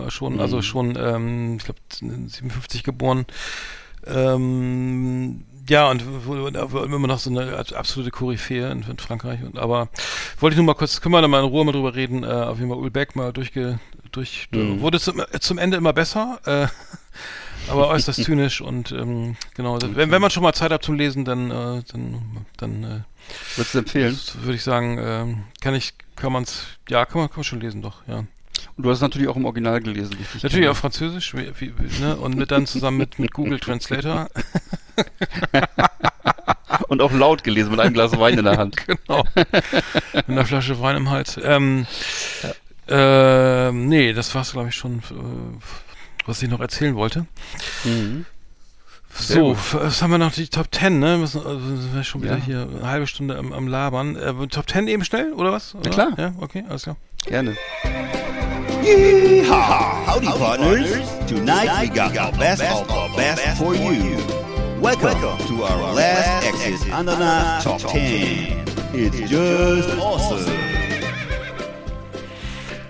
äh, 0.07 0.11
schon, 0.11 0.33
Mhm. 0.33 0.39
also 0.41 0.61
schon, 0.61 0.95
ähm, 0.97 1.57
ich 1.57 1.63
glaube 1.65 1.79
57 1.99 2.83
geboren. 2.83 3.25
Ähm, 4.05 5.43
ja, 5.67 5.89
und 5.91 6.01
immer 6.01 7.07
noch 7.07 7.19
so 7.19 7.29
eine 7.29 7.55
absolute 7.75 8.09
Koryphäe 8.11 8.71
in, 8.71 8.81
in 8.83 8.97
Frankreich. 8.97 9.43
Und, 9.43 9.59
aber 9.59 9.89
wollte 10.39 10.53
ich 10.53 10.57
nur 10.57 10.65
mal 10.65 10.73
kurz, 10.73 10.99
können 11.01 11.13
wir 11.13 11.21
da 11.21 11.27
mal 11.27 11.39
in 11.43 11.45
Ruhe 11.49 11.63
mal 11.65 11.71
drüber 11.71 11.93
reden, 11.93 12.23
äh, 12.23 12.27
auf 12.27 12.57
jeden 12.57 12.69
Fall 12.71 12.79
Ulbeck 12.79 13.15
mal 13.15 13.31
durchge, 13.33 13.79
durch, 14.11 14.47
Mhm. 14.51 14.81
wurde 14.81 14.99
zum, 14.99 15.19
äh, 15.19 15.39
zum 15.39 15.57
Ende 15.59 15.77
immer 15.77 15.93
besser, 15.93 16.39
äh, 16.45 16.67
aber 17.69 17.89
äußerst 17.89 18.23
zynisch 18.23 18.61
und 18.61 18.91
ähm, 18.91 19.35
genau, 19.53 19.77
das, 19.77 19.95
wenn, 19.95 20.09
wenn 20.09 20.21
man 20.21 20.31
schon 20.31 20.41
mal 20.43 20.53
Zeit 20.53 20.71
hat 20.71 20.83
zum 20.83 20.95
Lesen, 20.95 21.23
dann, 21.25 21.51
äh, 21.51 21.83
dann, 21.91 22.45
dann 22.57 22.83
äh, 22.83 23.01
Würdest 23.57 23.73
du 23.75 23.79
empfehlen? 23.79 24.19
würde 24.41 24.55
ich 24.55 24.63
sagen, 24.63 24.97
ähm, 24.99 25.43
kann 25.61 25.75
ich, 25.75 25.93
kann 26.15 26.33
man's, 26.33 26.63
ja, 26.89 27.05
kann 27.05 27.21
man, 27.21 27.29
kann 27.29 27.37
man 27.37 27.43
schon 27.43 27.59
lesen, 27.61 27.83
doch, 27.83 28.01
ja. 28.07 28.23
Und 28.77 28.83
du 28.83 28.89
hast 28.89 28.97
es 28.97 29.01
natürlich 29.01 29.27
auch 29.27 29.35
im 29.35 29.45
Original 29.45 29.79
gelesen. 29.81 30.11
dich 30.17 30.27
Natürlich 30.35 30.53
kenne. 30.53 30.71
auf 30.71 30.77
Französisch, 30.77 31.33
wie, 31.35 31.51
wie, 31.59 31.73
ne, 32.01 32.15
und 32.17 32.35
mit 32.35 32.51
dann 32.51 32.65
zusammen 32.67 32.97
mit, 32.97 33.19
mit 33.19 33.33
Google 33.33 33.59
Translator. 33.59 34.29
Und 36.87 37.01
auch 37.01 37.11
laut 37.11 37.43
gelesen 37.43 37.71
mit 37.71 37.79
einem 37.79 37.93
Glas 37.93 38.17
Wein 38.17 38.37
in 38.37 38.45
der 38.45 38.57
Hand. 38.57 38.75
genau. 38.87 39.23
Mit 39.35 40.29
einer 40.29 40.45
Flasche 40.45 40.79
Wein 40.81 40.97
im 40.97 41.09
Hals. 41.09 41.39
Ähm, 41.41 41.85
ähm, 42.87 43.87
nee, 43.87 44.13
das 44.13 44.33
war's, 44.33 44.53
glaube 44.53 44.69
ich, 44.69 44.75
schon, 44.75 44.99
äh, 44.99 45.01
was 46.25 46.41
ich 46.41 46.49
noch 46.49 46.59
erzählen 46.59 46.95
wollte. 46.95 47.25
Mhm. 47.83 48.25
So, 49.11 49.55
was 49.73 50.01
haben 50.01 50.11
wir 50.11 50.17
noch? 50.17 50.31
Die 50.33 50.47
Top 50.47 50.67
10, 50.73 50.99
ne? 50.99 51.17
Müssen, 51.17 51.45
also 51.45 51.59
sind 51.59 51.95
wir 51.95 52.03
schon 52.03 52.21
wieder 52.23 52.37
Ja. 52.37 52.43
hier 52.43 52.67
eine 52.79 52.87
halbe 52.89 53.07
Stunde 53.07 53.37
am, 53.37 53.51
am 53.53 53.67
Labern. 53.67 54.15
Äh, 54.15 54.47
Top 54.47 54.69
10 54.69 54.87
eben 54.87 55.03
schnell, 55.03 55.33
oder 55.33 55.51
was? 55.51 55.75
Oder? 55.75 55.89
klar. 55.89 56.13
Ja, 56.17 56.33
okay, 56.39 56.63
alles 56.69 56.83
klar. 56.83 56.95
Gerne. 57.25 57.55
Yeehaw! 58.89 60.05
Howdy, 60.07 60.25
partners. 60.27 60.89
Tonight 61.27 61.69
we 61.81 61.89
got 61.89 62.11
the 62.11 62.35
best 62.39 62.63
of 62.63 62.87
the 62.87 63.13
best 63.15 63.57
for 63.59 63.75
you. 63.75 64.17
Welcome 64.81 65.19
to 65.47 65.63
our 65.63 65.93
last 65.93 66.47
exit 66.47 66.91
Andana 66.91 67.61
Top 67.61 67.77
10. 67.81 68.65
It's 68.93 69.29
just 69.29 69.89
awesome. 69.99 70.51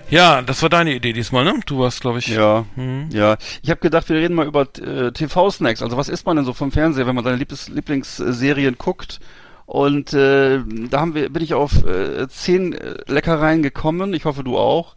Ja, 0.08 0.40
das 0.40 0.62
war 0.62 0.70
deine 0.70 0.94
Idee 0.94 1.12
diesmal, 1.12 1.44
ne? 1.44 1.60
Du 1.66 1.80
warst, 1.80 2.00
glaube 2.00 2.20
ich. 2.20 2.28
Ja, 2.28 2.64
Mhm. 2.76 3.10
ja. 3.12 3.36
Ich 3.62 3.68
habe 3.68 3.80
gedacht, 3.80 4.08
wir 4.08 4.16
reden 4.16 4.34
mal 4.34 4.46
über 4.46 4.62
äh, 4.62 5.12
TV-Snacks. 5.12 5.82
Also 5.82 5.98
was 5.98 6.08
isst 6.08 6.24
man 6.24 6.36
denn 6.36 6.46
so 6.46 6.54
vom 6.54 6.72
Fernseher, 6.72 7.06
wenn 7.06 7.14
man 7.14 7.24
seine 7.24 7.36
Lieblings 7.36 7.68
Lieblingsserien 7.68 8.78
guckt? 8.78 9.20
Und 9.66 10.14
äh, 10.14 10.60
da 10.88 11.00
haben 11.00 11.14
wir, 11.14 11.28
bin 11.28 11.42
ich 11.42 11.52
auf 11.52 11.84
äh, 11.84 12.26
zehn 12.28 12.72
äh, 12.72 12.94
Leckereien 13.06 13.62
gekommen. 13.62 14.14
Ich 14.14 14.24
hoffe, 14.24 14.42
du 14.42 14.56
auch. 14.56 14.94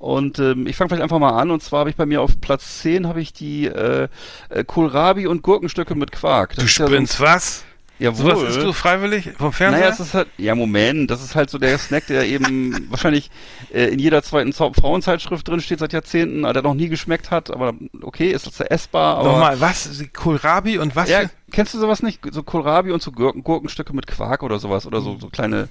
Und 0.00 0.38
ähm, 0.38 0.66
ich 0.66 0.76
fange 0.76 0.88
vielleicht 0.88 1.02
einfach 1.02 1.18
mal 1.18 1.38
an. 1.38 1.50
Und 1.50 1.62
zwar 1.62 1.80
habe 1.80 1.90
ich 1.90 1.96
bei 1.96 2.06
mir 2.06 2.22
auf 2.22 2.40
Platz 2.40 2.80
10 2.80 3.06
habe 3.06 3.20
ich 3.20 3.34
die 3.34 3.66
äh, 3.66 4.08
äh, 4.48 4.64
Kohlrabi 4.64 5.26
und 5.26 5.42
Gurkenstücke 5.42 5.94
mit 5.94 6.10
Quark. 6.10 6.54
Das 6.54 6.64
Du 6.64 6.64
ist 6.64 6.78
ja 6.78 6.86
so 6.86 6.92
spinnst 6.92 7.20
was? 7.20 7.64
Jawohl. 7.98 8.34
Sowas 8.34 8.56
isst 8.56 8.62
du 8.62 8.72
freiwillig 8.72 9.28
vom 9.36 9.52
Fernseher? 9.52 9.80
Naja, 9.82 9.92
es 9.92 10.00
ist 10.00 10.14
halt, 10.14 10.28
ja 10.38 10.54
Moment, 10.54 11.10
das 11.10 11.22
ist 11.22 11.34
halt 11.34 11.50
so 11.50 11.58
der 11.58 11.76
Snack, 11.76 12.06
der 12.06 12.24
eben 12.26 12.86
wahrscheinlich 12.90 13.30
äh, 13.74 13.88
in 13.88 13.98
jeder 13.98 14.22
zweiten 14.22 14.52
Zau- 14.54 14.72
Frauenzeitschrift 14.72 15.46
drin 15.46 15.60
steht 15.60 15.80
seit 15.80 15.92
Jahrzehnten, 15.92 16.44
der 16.44 16.62
noch 16.62 16.72
nie 16.72 16.88
geschmeckt 16.88 17.30
hat, 17.30 17.50
aber 17.50 17.74
okay, 18.00 18.30
ist 18.30 18.46
das 18.46 18.58
essbar, 18.60 19.18
aber... 19.18 19.32
Nochmal, 19.32 19.60
was? 19.60 20.02
Kohlrabi 20.14 20.78
und 20.78 20.96
was? 20.96 21.10
Ja, 21.10 21.24
kennst 21.52 21.74
du 21.74 21.78
sowas 21.78 22.02
nicht? 22.02 22.20
So 22.32 22.42
Kohlrabi 22.42 22.90
und 22.90 23.02
so 23.02 23.12
Gurken, 23.12 23.44
Gurkenstücke 23.44 23.94
mit 23.94 24.06
Quark 24.06 24.42
oder 24.42 24.58
sowas 24.58 24.86
oder 24.86 25.02
so, 25.02 25.18
so 25.20 25.28
kleine, 25.28 25.68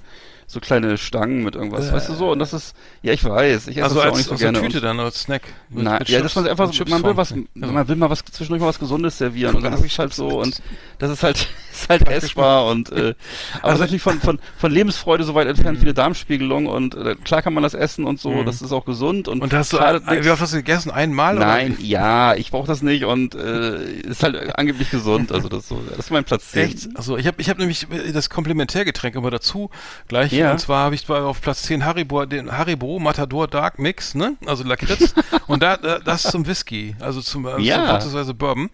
so 0.52 0.60
kleine 0.60 0.98
Stangen 0.98 1.44
mit 1.44 1.54
irgendwas, 1.54 1.92
weißt 1.92 2.08
du 2.08 2.14
so? 2.14 2.30
Und 2.32 2.38
das 2.40 2.52
ist, 2.52 2.74
ja 3.02 3.12
ich 3.12 3.24
weiß, 3.24 3.68
ich 3.68 3.76
esse 3.76 3.84
also 3.84 3.96
das 3.96 4.04
ja 4.04 4.10
auch 4.10 4.14
als, 4.14 4.18
nicht 4.18 4.28
so 4.28 4.34
der 4.36 4.52
gerne. 4.52 4.66
Tüte 4.68 4.78
und, 4.78 4.84
dann 4.84 5.00
als 5.00 5.22
Snack. 5.22 5.42
Mit- 5.68 5.84
Nein, 5.84 5.98
mit 6.00 6.08
ja, 6.08 6.18
Chips- 6.18 6.22
dass 6.22 6.34
man 6.36 6.48
einfach 6.48 6.72
so, 6.72 6.84
man 6.88 7.02
will 7.04 7.16
was, 7.16 7.34
man 7.54 7.88
will 7.88 7.96
mal 7.96 8.10
was 8.10 8.24
zwischendurch 8.24 8.60
mal 8.60 8.68
was 8.68 8.78
Gesundes 8.78 9.18
servieren 9.18 9.54
und 9.54 9.62
dann 9.62 9.72
habe 9.72 9.86
ich 9.86 9.98
halt 9.98 10.12
so 10.12 10.40
und 10.40 10.60
das 10.98 11.10
ist 11.10 11.22
halt, 11.22 11.48
ist 11.72 11.88
halt 11.88 12.08
essbar 12.08 12.66
und 12.66 12.90
äh, 12.92 13.14
aber 13.62 13.64
Also- 13.70 13.80
natürlich 13.82 14.02
von, 14.02 14.20
von, 14.20 14.38
von 14.58 14.72
Lebensfreude 14.72 15.24
so 15.24 15.34
weit 15.34 15.46
entfernt, 15.46 15.78
viele 15.78 15.94
Darmspiegelung 15.94 16.66
und 16.66 16.94
äh, 16.96 17.14
klar 17.22 17.42
kann 17.42 17.54
man 17.54 17.62
das 17.62 17.74
essen 17.74 18.04
und 18.04 18.20
so, 18.20 18.42
das 18.42 18.60
ist 18.62 18.72
auch 18.72 18.84
gesund 18.84 19.28
und, 19.28 19.38
Mhm. 19.38 19.42
Und 19.44 19.52
hast 19.54 19.72
du, 19.72 19.78
ein, 19.78 20.02
wie 20.24 20.30
oft 20.30 20.40
hast 20.42 20.52
du 20.52 20.56
gegessen? 20.58 20.90
Einmal? 20.90 21.36
oder? 21.36 21.46
Nein, 21.46 21.76
ja, 21.80 22.34
ich 22.34 22.50
brauche 22.50 22.66
das 22.66 22.82
nicht 22.82 23.04
und 23.04 23.34
äh, 23.34 23.82
ist 24.02 24.22
halt 24.22 24.58
angeblich 24.58 24.90
gesund, 24.90 25.32
also 25.32 25.48
das 25.48 25.60
ist 25.60 25.68
so, 25.68 25.80
das 25.88 25.98
ist 25.98 26.10
mein 26.10 26.24
Platz 26.24 26.50
10. 26.50 26.64
Echt? 26.64 26.88
Also 26.94 27.16
ich 27.16 27.26
habe 27.26 27.40
ich 27.40 27.48
hab 27.48 27.58
nämlich 27.58 27.86
das 28.12 28.28
Komplementärgetränk 28.28 29.14
immer 29.14 29.30
dazu 29.30 29.70
gleich. 30.08 30.32
Ja. 30.40 30.52
Und 30.52 30.58
zwar 30.58 30.84
habe 30.84 30.94
ich 30.94 31.08
auf 31.08 31.40
Platz 31.40 31.62
10 31.62 31.84
Haribo, 31.84 32.24
den 32.26 32.50
Haribo 32.56 32.98
Matador 32.98 33.46
Dark 33.48 33.78
Mix, 33.78 34.14
ne? 34.14 34.36
Also 34.46 34.64
Lakritz. 34.64 35.14
und 35.46 35.62
da, 35.62 35.76
da 35.76 35.98
das 35.98 36.22
zum 36.22 36.46
Whisky, 36.46 36.96
also 37.00 37.20
zum, 37.20 37.46
äh, 37.46 37.60
Ja. 37.60 37.86
vorzugsweise 37.86 38.34
Bourbon. 38.34 38.70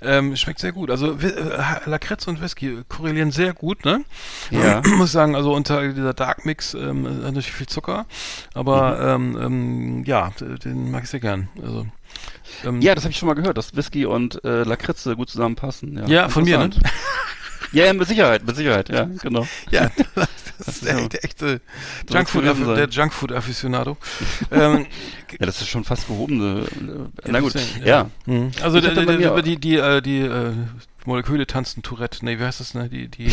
Ähm, 0.00 0.36
schmeckt 0.36 0.58
sehr 0.60 0.72
gut. 0.72 0.90
Also 0.90 1.12
äh, 1.18 1.32
Lakritz 1.86 2.26
und 2.26 2.40
Whisky 2.40 2.78
korrelieren 2.88 3.30
sehr 3.30 3.52
gut, 3.52 3.84
ne? 3.84 4.04
Ja. 4.50 4.82
Muss 4.96 5.12
sagen, 5.12 5.34
also 5.36 5.52
unter 5.54 5.86
dieser 5.92 6.14
Dark 6.14 6.44
Mix 6.46 6.74
ähm, 6.74 7.06
hat 7.06 7.22
natürlich 7.22 7.52
viel 7.52 7.66
Zucker, 7.66 8.06
aber 8.54 9.18
Mhm. 9.18 9.36
ähm, 9.36 9.38
ähm, 9.42 10.04
ja, 10.04 10.32
den 10.64 10.90
mag 10.90 11.04
ich 11.04 11.10
sehr 11.10 11.20
gern. 11.20 11.48
Also 11.62 11.86
ähm, 12.64 12.80
Ja, 12.80 12.94
das 12.94 13.04
habe 13.04 13.12
ich 13.12 13.18
schon 13.18 13.26
mal 13.28 13.34
gehört, 13.34 13.58
dass 13.58 13.74
Whisky 13.76 14.06
und 14.06 14.42
äh, 14.44 14.62
Lakritze 14.62 15.16
gut 15.16 15.28
zusammenpassen. 15.30 15.96
Ja, 15.98 16.06
Ja, 16.06 16.28
von 16.28 16.44
mir, 16.44 16.58
ne? 16.58 16.70
Ja, 17.72 17.84
ja, 17.86 17.92
mit 17.92 18.08
Sicherheit, 18.08 18.46
mit 18.46 18.56
Sicherheit, 18.56 18.88
ja, 18.88 19.04
genau. 19.22 19.46
Ja, 19.70 19.90
das 20.14 20.68
ist 20.68 20.84
der, 20.86 21.08
der 21.08 21.24
echte 21.24 21.60
So 22.08 22.14
Junkfood, 22.14 22.42
gewesen 22.44 22.64
sein. 22.66 22.76
der 22.76 22.88
Junkfood 22.88 23.32
Aficionado. 23.32 23.96
ähm, 24.50 24.86
Ja, 25.38 25.46
das 25.46 25.60
ist 25.60 25.68
schon 25.68 25.84
fast 25.84 26.06
gehobene. 26.08 26.64
Äh, 27.24 27.30
na 27.30 27.40
gut, 27.40 27.54
deswegen, 27.54 27.86
ja. 27.86 28.10
Mhm. 28.26 28.50
Also 28.62 28.80
der, 28.80 28.94
der, 28.94 29.04
mir- 29.04 29.42
die, 29.42 29.56
die, 29.58 29.76
äh, 29.76 30.00
die 30.00 30.20
äh, 30.20 30.52
Moleküle 31.08 31.46
tanzen 31.46 31.82
Tourette. 31.82 32.24
Nee, 32.24 32.38
wie 32.38 32.44
heißt 32.44 32.60
das, 32.60 32.74
ne? 32.74 32.88
Die, 32.88 33.08
die, 33.08 33.26
äh, 33.26 33.30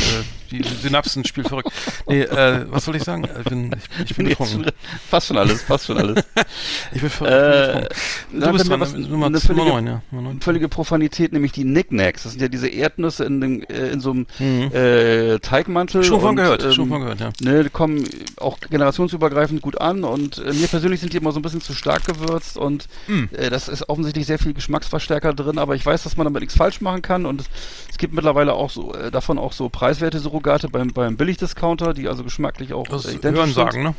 die 0.50 0.64
Synapsen 0.64 1.26
spielen 1.26 1.46
verrückt. 1.48 1.70
Nee, 2.08 2.22
äh, 2.22 2.66
was 2.70 2.86
soll 2.86 2.96
ich 2.96 3.04
sagen? 3.04 3.28
Ich 3.40 3.44
bin, 3.50 3.72
ich, 4.00 4.10
ich 4.12 4.16
bin 4.16 4.28
betrunken. 4.30 4.64
schon- 4.64 4.72
Passt 5.12 5.28
schon 5.28 5.38
alles, 5.38 5.62
passt 5.64 5.86
schon 5.88 5.98
alles. 5.98 6.24
Ich 6.94 7.02
bin 7.02 7.10
verrückt. 7.10 7.92
äh, 8.34 8.40
du 8.40 8.52
bist 8.54 8.70
dran, 8.70 8.80
was-? 8.80 8.94
Nummer, 8.94 9.26
eine 9.28 9.38
Nummer 9.38 9.40
völlige- 9.40 9.70
9, 9.70 9.88
ja. 9.88 10.02
Nummer 10.12 10.30
neun. 10.30 10.42
Völlige 10.42 10.70
Profanität, 10.70 11.34
nämlich 11.34 11.52
die 11.52 11.64
Knickknacks. 11.64 12.24
Das 12.24 12.32
sind 12.32 12.42
ja 12.42 12.48
diese 12.48 12.68
Erdnüsse 12.70 13.26
in, 13.26 13.42
dem, 13.42 13.62
äh, 13.64 13.90
in 13.90 14.00
so 14.00 14.12
einem 14.12 14.26
Mhm. 14.40 14.72
äh, 14.74 15.40
Teigmantel. 15.40 16.04
Schon 16.04 16.22
von 16.22 16.36
gehört, 16.36 16.64
ähm, 16.64 16.72
schon 16.72 16.88
von 16.90 17.02
gehört, 17.02 17.20
ja. 17.20 17.32
Ne, 17.42 17.64
die 17.64 17.70
kommen 17.70 18.08
auch 18.38 18.60
generationsübergreifend 18.60 19.62
gut 19.62 19.82
an 19.82 20.04
und 20.04 20.38
äh, 20.38 20.54
mir 20.54 20.68
persönlich 20.68 21.02
sind 21.02 21.12
die 21.14 21.18
immer 21.18 21.32
so 21.34 21.40
ein 21.40 21.42
bisschen 21.44 21.62
zu 21.62 21.74
stark 21.74 22.06
gewürzt 22.06 22.58
und 22.58 22.88
Hm. 23.08 23.30
äh, 23.34 23.50
das 23.50 23.68
ist 23.68 23.90
offensichtlich 23.90 24.26
sehr 24.26 24.40
viel 24.40 24.54
Geschmacksverstärker 24.54 25.34
drin, 25.34 25.58
aber 25.58 25.76
ich 25.76 25.86
weiß, 25.86 26.04
dass 26.04 26.16
man 26.16 26.26
damit 26.26 26.42
nichts 26.42 26.56
falsch 26.56 26.80
machen 26.82 27.02
kann 27.02 27.26
und 27.26 27.44
es, 27.89 27.97
gibt 27.97 28.13
mittlerweile 28.13 28.53
auch 28.53 28.70
so 28.70 28.93
äh, 28.93 29.11
davon 29.11 29.38
auch 29.38 29.53
so 29.53 29.70
preiswerte 29.70 30.20
Surrogate 30.20 30.70
beim, 30.70 30.89
beim 30.93 31.18
Billigdiscounter, 31.18 31.93
die 31.93 32.07
also 32.07 32.24
geschmacklich 32.24 32.74
auch 32.74 32.88
Das 32.88 33.05
äh, 33.05 33.11
identisch 33.16 33.38
Hören 33.39 33.45
sind. 33.47 33.55
sagen, 33.55 33.84
ne? 33.84 33.95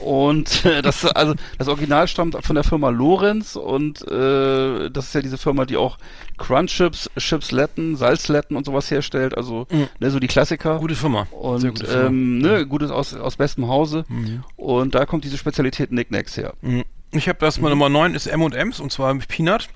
Und 0.00 0.64
äh, 0.64 0.82
das 0.82 1.04
also 1.04 1.34
das 1.58 1.68
Original 1.68 2.08
stammt 2.08 2.36
von 2.44 2.54
der 2.54 2.64
Firma 2.64 2.88
Lorenz 2.90 3.54
und 3.56 4.02
äh, 4.10 4.90
das 4.90 5.06
ist 5.06 5.14
ja 5.14 5.22
diese 5.22 5.38
Firma, 5.38 5.64
die 5.64 5.76
auch 5.76 5.96
Crunchips, 6.38 7.08
Chipsletten, 7.16 7.96
Salzletten 7.96 8.56
und 8.56 8.66
sowas 8.66 8.90
herstellt, 8.90 9.36
also 9.36 9.66
Mhm. 9.70 9.88
ne, 10.00 10.10
so 10.10 10.18
die 10.18 10.26
Klassiker. 10.26 10.78
Gute 10.78 10.96
Firma. 10.96 11.26
Sehr 11.30 11.38
Und 11.40 11.68
gute 11.68 11.86
Firma. 11.86 12.06
ähm, 12.08 12.38
ne, 12.38 12.66
gutes 12.66 12.90
aus, 12.90 13.14
aus 13.14 13.36
bestem 13.36 13.68
Hause. 13.68 14.04
Mhm. 14.08 14.42
Und 14.56 14.94
da 14.96 15.06
kommt 15.06 15.24
diese 15.24 15.38
Spezialität 15.38 15.90
Knickknacks 15.90 16.36
her. 16.36 16.54
Mhm. 16.62 16.82
Ich 17.12 17.28
habe 17.28 17.38
das 17.40 17.60
mal 17.60 17.68
Nummer 17.70 17.88
9 17.90 18.14
ist 18.14 18.26
M&M's 18.26 18.80
und 18.80 18.90
zwar 18.90 19.12
mit 19.14 19.28
Peanut. 19.28 19.68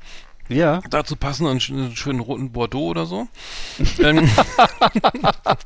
Ja. 0.48 0.80
Dazu 0.90 1.16
passen 1.16 1.46
einen, 1.46 1.58
sch- 1.60 1.72
einen 1.72 1.96
schönen 1.96 2.20
roten 2.20 2.52
Bordeaux 2.52 2.88
oder 2.88 3.06
so. 3.06 3.26
ähm, 3.98 4.28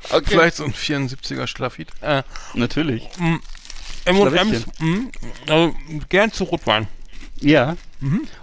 Okay. 0.09 0.21
Vielleicht 0.25 0.55
so 0.57 0.63
ein 0.65 0.73
74er 0.73 1.47
Schlafit. 1.47 1.89
Äh, 2.01 2.23
Natürlich. 2.53 3.07
M&M's, 4.05 4.65
mh, 4.79 5.11
also 5.47 5.75
gern 6.09 6.31
zu 6.31 6.43
Rotwein. 6.45 6.87
Ja. 7.39 7.75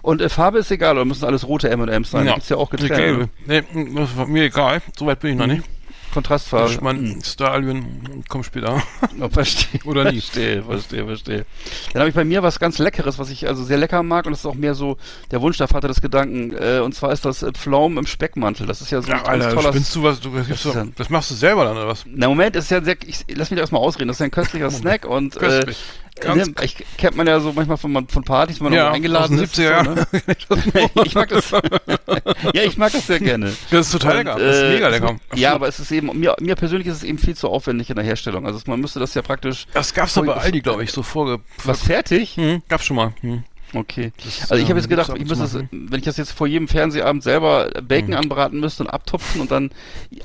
Und 0.03 0.21
äh, 0.23 0.29
Farbe 0.29 0.59
ist 0.59 0.71
egal, 0.71 0.95
oder 0.97 1.05
müssen 1.05 1.25
alles 1.25 1.47
rote 1.47 1.69
M&M's 1.71 2.11
sein? 2.11 2.27
Ja. 2.27 2.35
Gibt's 2.35 2.49
ja 2.49 2.57
auch 2.57 2.71
getrennt. 2.71 2.95
gelbe. 2.95 3.29
Nee, 3.47 3.63
das 3.95 4.17
war 4.17 4.27
mir 4.27 4.45
egal. 4.45 4.83
Soweit 4.97 5.19
bin 5.21 5.33
ich 5.33 5.37
noch 5.37 5.47
nicht. 5.49 5.65
Kontrastfarbe. 6.13 6.65
Das 6.67 6.75
ist 6.77 6.83
mein 6.83 7.21
Stallion 7.25 8.25
kommt 8.29 8.47
später. 8.47 8.83
Oh, 9.21 9.29
verstehe. 9.29 9.81
Oder 9.85 10.13
nie. 10.13 10.21
Verstehe, 10.21 10.63
verstehe, 10.63 11.05
verstehe. 11.05 11.45
Dann 11.93 12.01
habe 12.01 12.09
ich 12.09 12.15
bei 12.15 12.25
mir 12.25 12.43
was 12.45 12.61
ganz 12.61 12.79
Leckeres, 12.79 13.19
was 13.19 13.31
ich 13.31 13.49
also 13.49 13.65
sehr 13.65 13.77
lecker 13.79 14.03
mag 14.05 14.27
und 14.27 14.33
das 14.33 14.41
ist 14.41 14.47
auch 14.47 14.55
mehr 14.55 14.75
so 14.75 14.97
der 15.33 15.41
Wunsch 15.43 15.59
der 15.59 15.67
Vater 15.67 15.89
des 15.89 16.01
Gedanken. 16.01 16.53
Äh, 16.57 16.79
und 16.81 16.95
zwar 16.95 17.13
ist 17.13 17.25
das 17.25 17.43
äh, 17.43 17.51
Pflaumen 17.53 17.99
im 17.99 18.07
Speckmantel. 18.07 18.67
Das 18.67 18.81
ist 18.81 18.91
ja 18.93 19.03
so 19.03 19.11
ein 19.11 19.19
Ja, 19.19 19.25
ganz 19.25 19.45
Alter, 19.45 19.55
toller. 19.57 19.69
spinnst 19.73 19.95
du 19.97 20.03
was? 20.05 20.21
Du, 20.21 20.31
das, 20.31 20.63
das, 20.63 20.77
ein- 20.77 20.93
das 20.97 21.11
machst 21.11 21.31
du 21.33 21.35
selber 21.35 21.65
dann, 21.65 21.77
oder 21.77 21.89
was? 21.89 22.05
Na 22.07 22.29
Moment, 22.29 22.55
ist 22.55 22.71
ja 22.71 22.81
sehr. 22.83 22.97
Ich, 23.07 23.25
lass 23.35 23.51
mich 23.51 23.57
da 23.57 23.63
erstmal 23.63 23.83
ausreden. 23.83 24.07
Das 24.09 24.17
ist 24.17 24.21
ja 24.21 24.27
ein 24.27 24.31
köstlicher 24.31 24.71
Snack 24.71 25.05
und 25.05 25.37
äh, 25.37 25.41
Köstlich. 25.41 25.77
Ganz 26.21 26.51
ich 26.63 26.77
kennt 26.97 27.17
man 27.17 27.27
ja 27.27 27.41
so 27.41 27.53
manchmal 27.53 27.77
von, 27.77 28.09
von 28.09 28.25
Partys, 28.25 28.61
man 28.61 28.73
Ja, 28.73 28.91
eingeladen 28.91 29.39
ist. 29.39 29.59
70er 29.59 29.85
so, 29.85 29.95
ne? 29.95 30.91
ich 31.05 31.15
mag 31.15 31.29
das. 31.29 31.51
ja, 32.55 32.63
ich 32.63 32.77
mag 32.77 32.93
das 32.93 33.07
sehr 33.07 33.21
gerne. 33.21 33.55
Das 33.71 33.87
ist 33.87 33.93
total 33.93 34.19
lecker. 34.19 34.37
Das 34.39 34.57
ist 34.57 34.63
äh, 34.63 34.75
mega 34.75 34.89
lecker. 34.89 35.17
Ja, 35.35 35.55
aber 35.55 35.69
es 35.69 35.79
ist 35.79 35.91
eben, 35.91 36.19
mir, 36.19 36.37
mir 36.41 36.55
persönlich 36.55 36.87
ist 36.87 36.97
es 36.97 37.05
eben 37.05 37.19
viel 37.19 37.37
zu 37.37 37.49
aufwendig 37.49 37.91
in 37.91 37.97
der 37.97 38.05
Herstellung. 38.05 38.47
Also 38.47 38.61
man 38.67 38.81
müsste 38.81 39.01
das 39.01 39.15
ja 39.15 39.23
praktisch. 39.23 39.67
Das 39.73 39.95
gab's 39.95 40.15
doch 40.15 40.25
bei 40.25 40.35
Aldi, 40.35 40.61
glaube 40.61 40.85
ich, 40.85 40.93
so 40.93 41.03
vorge... 41.03 41.41
Was 41.65 41.83
fertig? 41.83 42.37
Hm, 42.37 42.63
gab's 42.69 42.85
schon 42.85 42.97
mal. 42.97 43.13
Hm. 43.21 43.45
Okay. 43.75 44.13
Das, 44.25 44.51
Also 44.51 44.55
ich 44.55 44.63
habe 44.63 44.73
ähm, 44.73 44.77
jetzt 44.79 44.89
gedacht, 44.89 45.11
ich 45.15 45.29
zu 45.29 45.35
das, 45.37 45.55
wenn 45.55 45.99
ich 45.99 46.05
das 46.05 46.17
jetzt 46.17 46.33
vor 46.33 46.47
jedem 46.47 46.69
Fernsehabend 46.69 47.23
selber 47.23 47.71
Bacon 47.83 48.11
Mhm. 48.11 48.17
anbraten 48.17 48.61
müsste 48.61 48.85
und 48.85 48.89
abtupfen 48.91 49.41
und 49.43 49.51
dann 49.51 49.71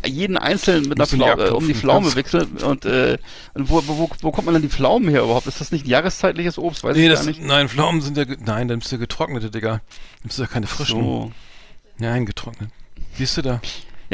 jeden 0.06 0.38
einzelnen 0.38 0.88
mit 0.88 0.98
einer 0.98 1.08
Pflaume, 1.08 1.44
äh, 1.46 1.50
um 1.50 1.68
die 1.68 1.74
Pflaume 1.74 2.02
kannst- 2.04 2.16
wechseln 2.16 2.58
und 2.64 2.86
äh, 2.86 3.18
und 3.54 3.70
wo, 3.70 3.84
wo, 3.86 4.10
wo, 4.22 4.32
kommt 4.32 4.46
man 4.46 4.54
denn 4.54 4.62
die 4.62 4.70
Pflaumen 4.70 5.10
her 5.10 5.24
überhaupt? 5.24 5.48
Ist 5.48 5.60
das 5.60 5.72
nicht 5.72 5.86
ein 5.86 5.90
jahreszeitliches 5.90 6.58
Obst? 6.58 6.84
Weiß 6.84 6.96
Nee, 6.96 7.10
das, 7.10 7.26
nicht. 7.26 7.42
nein, 7.42 7.68
Pflaumen 7.68 8.02
sind 8.02 8.16
ja, 8.18 8.24
nein, 8.46 8.68
dann 8.70 8.80
bist 8.80 8.92
du 8.92 8.98
getrocknete, 8.98 9.52
Digga. 9.52 9.70
Dann 9.72 9.82
bist 10.24 10.38
du 10.38 10.44
ja 10.44 10.48
keine 10.48 10.68
frischen. 10.68 11.02
So. 11.02 11.32
Nein, 11.98 12.26
getrocknet. 12.26 12.70
Siehst 13.18 13.36
du 13.38 13.42
da? 13.42 13.62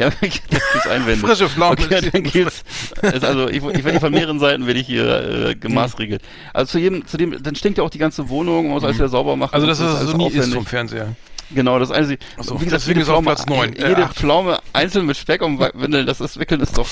Ja, 0.00 0.10
ich 0.22 0.42
gibt's 0.48 0.86
Einwände. 0.88 1.26
Frische 1.26 1.48
Pflaumen. 1.48 1.78
Okay, 1.84 2.10
dann 2.10 2.22
geht's. 2.22 2.64
Also 3.02 3.48
ich, 3.48 3.56
ich 3.62 3.84
werde 3.84 4.00
von 4.00 4.12
mehreren 4.12 4.38
Seiten 4.38 4.66
werde 4.66 4.80
ich 4.80 4.86
hier 4.86 5.48
äh, 5.50 5.54
gemaßregelt. 5.54 6.22
Also 6.54 6.72
zu 6.72 6.78
jedem, 6.78 7.06
zu 7.06 7.16
dem, 7.16 7.42
dann 7.42 7.54
stinkt 7.54 7.78
ja 7.78 7.84
auch 7.84 7.90
die 7.90 7.98
ganze 7.98 8.28
Wohnung, 8.28 8.64
man 8.66 8.74
muss 8.74 8.84
alles 8.84 8.96
wieder 8.96 9.08
sauber 9.08 9.36
machen. 9.36 9.52
Also, 9.54 9.64
und 9.66 9.68
das 9.70 9.80
alles 9.80 10.10
so 10.10 10.16
nie 10.16 10.28
ist 10.30 10.54
vom 10.54 10.64
Fernseher. 10.66 11.14
Genau, 11.52 11.78
das 11.78 11.90
einzige. 11.90 12.18
So, 12.38 12.54
wie 12.60 12.64
gesagt, 12.64 12.82
deswegen 12.82 13.00
ist 13.00 13.08
auf 13.08 13.14
Pflaume, 13.22 13.34
Platz 13.34 13.46
neun, 13.46 13.72
äh, 13.74 13.88
jede 13.88 14.04
acht. 14.04 14.16
Pflaume 14.16 14.58
einzeln 14.72 15.04
mit 15.06 15.16
Speck 15.16 15.42
und 15.42 15.58
Windeln, 15.58 16.06
das 16.06 16.20
ist 16.20 16.38
wickeln 16.38 16.60
ist 16.60 16.78
doch. 16.78 16.86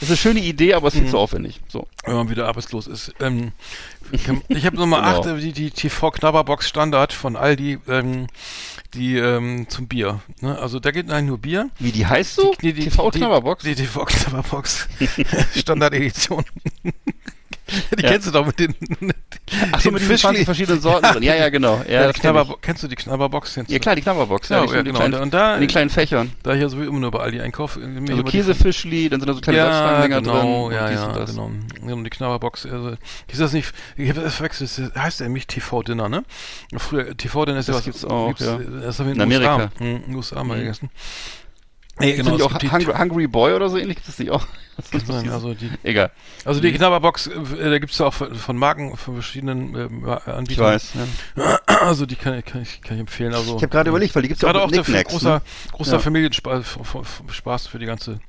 Das 0.00 0.08
ist 0.08 0.10
eine 0.10 0.16
schöne 0.16 0.40
Idee, 0.40 0.74
aber 0.74 0.88
es 0.88 0.94
ist 0.94 1.02
Mhm. 1.04 1.08
zu 1.10 1.18
aufwendig. 1.18 1.60
So. 1.68 1.86
Wenn 2.04 2.14
man 2.14 2.28
wieder 2.30 2.48
arbeitslos 2.48 2.86
ist. 2.86 3.12
Ähm, 3.20 3.52
ich 4.10 4.26
habe 4.66 4.76
Nummer 4.76 4.96
Genau. 5.02 5.20
8, 5.20 5.26
äh, 5.26 5.36
die, 5.40 5.52
die 5.52 5.70
TV-Knabberbox 5.70 6.68
Standard 6.68 7.12
von 7.12 7.36
Aldi, 7.36 7.78
ähm, 7.86 8.26
die 8.94 9.16
ähm, 9.16 9.66
zum 9.68 9.88
Bier. 9.88 10.20
Ne? 10.40 10.58
Also 10.58 10.80
da 10.80 10.90
geht 10.90 11.10
eigentlich 11.10 11.26
nur 11.26 11.38
Bier. 11.38 11.70
Wie 11.78 11.92
die 11.92 12.06
heißt 12.06 12.34
so? 12.34 12.54
Die, 12.60 12.72
die, 12.72 12.84
TV 12.84 13.10
Knabberbox. 13.10 13.64
Die, 13.64 13.74
die 13.74 13.82
TV-Knabberbox 13.82 14.88
Standard-Edition. 15.56 16.44
Die 17.98 18.02
Ja. 18.02 18.08
kennst 18.10 18.26
du 18.26 18.30
doch 18.32 18.46
mit 18.46 18.58
den, 18.58 18.74
Ach 19.72 19.80
so, 19.80 19.90
mit 19.90 20.00
diesen 20.02 20.16
20 20.16 20.42
Fischli- 20.42 20.44
verschiedenen 20.44 20.80
Sorten 20.80 21.06
drin. 21.12 21.22
Ja, 21.22 21.34
ja, 21.34 21.48
genau. 21.48 21.82
Ja, 21.88 22.02
Ja, 22.02 22.06
das 22.12 22.20
kenn 22.20 22.34
ich. 22.36 22.60
Kennst 22.62 22.82
du 22.82 22.88
die 22.88 22.96
Knabberbox? 22.96 23.56
Ja 23.56 23.62
du? 23.64 23.78
klar, 23.78 23.94
die 23.96 24.02
Knabberbox. 24.02 24.48
Ja, 24.48 24.64
die 24.66 24.72
ja, 24.74 24.82
genau. 24.82 24.98
Kleinen, 24.98 25.14
Und 25.20 25.34
da- 25.34 25.54
in 25.54 25.60
den 25.60 25.68
kleinen 25.68 25.90
Fächern. 25.90 26.32
Da 26.42 26.54
ich 26.54 26.60
ja 26.60 26.68
sowieso 26.68 26.90
immer 26.90 27.00
nur 27.00 27.10
bei 27.10 27.20
Aldi 27.20 27.40
einkaufe. 27.40 27.80
Also 28.08 28.22
Käsefischli, 28.24 29.08
dann 29.08 29.20
sind 29.20 29.28
da 29.28 29.34
so 29.34 29.40
kleine 29.40 29.58
ja, 29.58 30.06
genau, 30.06 30.68
drin. 30.68 30.76
ja, 30.78 30.90
ja, 30.90 31.12
das. 31.12 31.30
genau. 31.30 31.50
Ja, 31.86 31.94
Und 31.94 32.04
die 32.04 32.10
Knabberbox, 32.10 32.66
also, 32.66 32.96
ist 33.28 33.40
das 33.40 33.52
nicht, 33.52 33.72
ich 33.96 34.08
habe 34.10 34.20
das 34.20 34.34
verwechselt, 34.36 34.70
das 34.94 35.02
heißt 35.02 35.20
nämlich 35.20 35.46
TV-Dinner, 35.46 36.08
ne? 36.08 36.24
Früher, 36.76 37.16
TV-Dinner 37.16 37.58
ist 37.58 37.68
ja 37.68 37.74
Das 37.74 37.78
was, 37.80 37.84
gibt's 37.84 38.04
auch, 38.04 38.38
ja. 38.38 38.58
Das 38.82 38.98
haben 38.98 39.06
wir 39.06 39.12
in, 39.12 39.18
den 39.18 39.28
USA, 39.30 39.54
Amerika. 39.54 39.70
hm, 39.78 39.86
in 39.96 40.02
den 40.02 40.14
USA 40.14 40.44
mal 40.44 40.56
Mhm. 40.56 40.60
gegessen. 40.60 40.90
Nee, 42.00 42.14
Genau, 42.14 42.34
auch 42.44 42.52
es 42.52 42.58
gibt 42.58 42.72
Hungry, 42.72 42.92
Hungry 42.98 43.26
Boy 43.26 43.54
oder 43.54 43.68
so 43.68 43.76
ähnlich 43.78 43.96
gibt 43.96 44.08
es 44.08 44.18
nicht 44.18 44.30
auch. 44.30 44.46
Sein, 45.06 45.28
also 45.28 45.52
die, 45.52 45.68
Egal, 45.82 46.10
also 46.46 46.58
die 46.60 46.72
Knabberbox, 46.72 47.26
äh, 47.26 47.70
da 47.70 47.78
gibt's 47.78 47.98
ja 47.98 48.06
auch 48.06 48.14
von 48.14 48.56
Marken, 48.56 48.96
von 48.96 49.12
verschiedenen 49.14 49.74
ähm, 49.76 50.08
Anbietern. 50.08 50.44
ich 50.48 50.58
weiß. 50.58 50.92
Ja. 51.36 51.58
Also 51.80 52.04
die 52.06 52.16
kann, 52.16 52.38
ich- 52.38 52.44
kann, 52.44 52.62
ich, 52.62 52.80
kann 52.82 52.96
ich 52.96 53.00
empfehlen. 53.00 53.32
Also, 53.34 53.56
Ich 53.56 53.62
habe 53.62 53.68
gerade 53.68 53.88
überlegt, 53.90 54.14
weil 54.14 54.22
die 54.22 54.28
gibt's 54.28 54.42
ja 54.42 54.48
Gerade 54.48 54.60
auch 54.60 54.66
auch 54.66 54.70
der 54.70 54.82
Knickknacks. 54.82 55.12
großer, 55.12 55.34
ne? 55.36 55.42
großer 55.72 55.92
Ja. 55.94 55.98
Familienspaß 55.98 56.64
Spaß 57.30 57.66
für 57.68 57.78
die 57.78 57.86
ganze, 57.86 58.20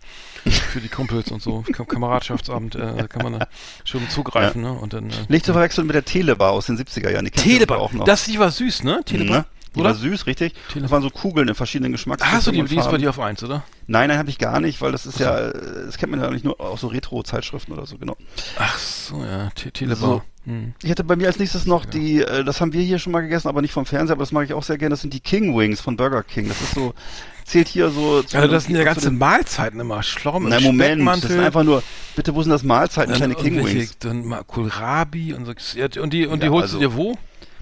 für 0.45 0.80
die 0.80 0.88
Kumpels 0.89 1.32
und 1.32 1.41
so. 1.41 1.63
Kam 1.74 1.88
Kameradschaftsabend, 1.88 2.76
äh, 2.76 2.80
da 2.97 3.07
kann 3.07 3.24
man 3.24 3.39
da 3.39 3.47
schon 3.84 4.07
zugreifen, 4.09 4.61
ne? 4.61 4.72
Und 4.74 4.93
dann. 4.93 5.09
Äh, 5.09 5.13
Nicht 5.30 5.45
zu 5.45 5.51
verwechseln 5.53 5.86
mit 5.88 5.95
der 5.95 6.05
Telebar 6.05 6.51
aus 6.51 6.65
den 6.67 6.78
70er 6.78 7.09
Jahren. 7.11 7.26
Die 7.26 7.32
Telebar, 7.32 7.80
auch 7.80 7.91
noch. 7.93 8.05
das 8.05 8.26
die 8.26 8.39
war 8.39 8.51
süß, 8.51 8.84
ne? 8.84 9.01
Telebar. 9.05 9.39
ne? 9.39 9.45
Die 9.76 9.80
Oder? 9.80 9.89
war 9.89 9.95
süß, 9.95 10.28
richtig. 10.28 10.53
Das 10.76 10.91
waren 10.91 11.01
so 11.01 11.09
Kugeln 11.09 11.47
in 11.47 11.55
verschiedenen 11.55 11.93
Geschmacks. 11.93 12.24
Hast 12.26 12.47
du 12.47 12.51
die, 12.51 12.61
die 12.63 12.76
ist 12.76 12.91
bei 12.91 12.97
dir 12.97 13.09
auf 13.09 13.19
eins, 13.19 13.41
oder? 13.41 13.63
Nein, 13.88 14.09
nein, 14.09 14.17
habe 14.17 14.30
ich 14.30 14.38
gar 14.38 14.59
nicht, 14.59 14.82
weil 14.82 14.91
das 14.91 15.05
ist 15.05 15.19
ja, 15.19 15.47
äh, 15.47 15.86
das 15.86 15.97
kennt 15.97 16.11
man 16.11 16.22
ja 16.22 16.30
nicht 16.30 16.43
nur 16.43 16.59
aus 16.59 16.82
so 16.82 16.88
Retro-Zeitschriften 16.88 17.72
oder 17.74 17.86
so, 17.86 17.97
genau. 17.97 18.17
Ach 18.57 18.78
so, 18.78 19.24
ja, 19.24 19.49
Te 19.51 19.72
Telebar. 19.72 19.97
So. 19.97 20.22
Hm. 20.45 20.74
Ich 20.82 20.89
hatte 20.89 21.03
bei 21.03 21.15
mir 21.15 21.28
als 21.28 21.38
nächstes 21.39 21.65
noch 21.67 21.86
die, 21.86 22.22
äh, 22.22 22.43
das 22.43 22.59
haben 22.59 22.74
wir 22.74 22.82
hier 22.82 22.99
schon 22.99 23.13
mal 23.13 23.22
gegessen, 23.22 23.47
aber 23.47 23.61
nicht 23.61 23.74
vom 23.74 23.86
Fernseher, 23.86 24.13
aber 24.15 24.24
das 24.24 24.32
mag 24.32 24.43
ich 24.45 24.53
auch 24.53 24.63
sehr 24.63 24.78
gerne, 24.78 24.91
das 24.93 25.01
sind 25.01 25.13
die 25.13 25.19
King 25.19 25.55
Wings 25.55 25.80
von 25.80 25.95
Burger 25.95 26.24
King. 26.24 26.47
Das 26.49 26.59
ist 26.61 26.74
so, 26.74 26.93
zählt 27.45 27.67
hier 27.69 27.91
so 27.91 28.24
zu 28.24 28.38
Also 28.38 28.49
das 28.49 28.65
sind 28.65 28.76
ja 28.76 28.84
ganze 28.84 29.11
Mahlzeiten 29.11 29.80
immer. 29.80 30.03
Schlaum 30.03 30.43
im 30.43 30.49
Nein, 30.49 30.63
Moment, 30.63 31.07
das 31.24 31.32
ist 31.32 31.38
einfach 31.39 31.63
nur, 31.63 31.82
bitte, 32.15 32.34
wo 32.36 32.41
sind 32.41 32.51
das 32.51 32.63
Mahlzeiten, 32.63 33.13
kleine 33.13 33.36
King 33.36 33.63
Wings? 33.63 33.97
Dann 33.99 34.26
mal 34.26 34.43
Kohlrabi 34.43 35.34
und 35.34 35.45
so. 35.45 35.53
Ja, 35.78 35.88
Und 36.01 36.11
die, 36.11 36.26
und 36.26 36.41
die 36.41 36.47
Ja, 36.47 36.51
holst 36.51 36.74
also- 36.74 36.80
du 36.80 36.88
dir 36.89 36.95
wo? 36.95 37.17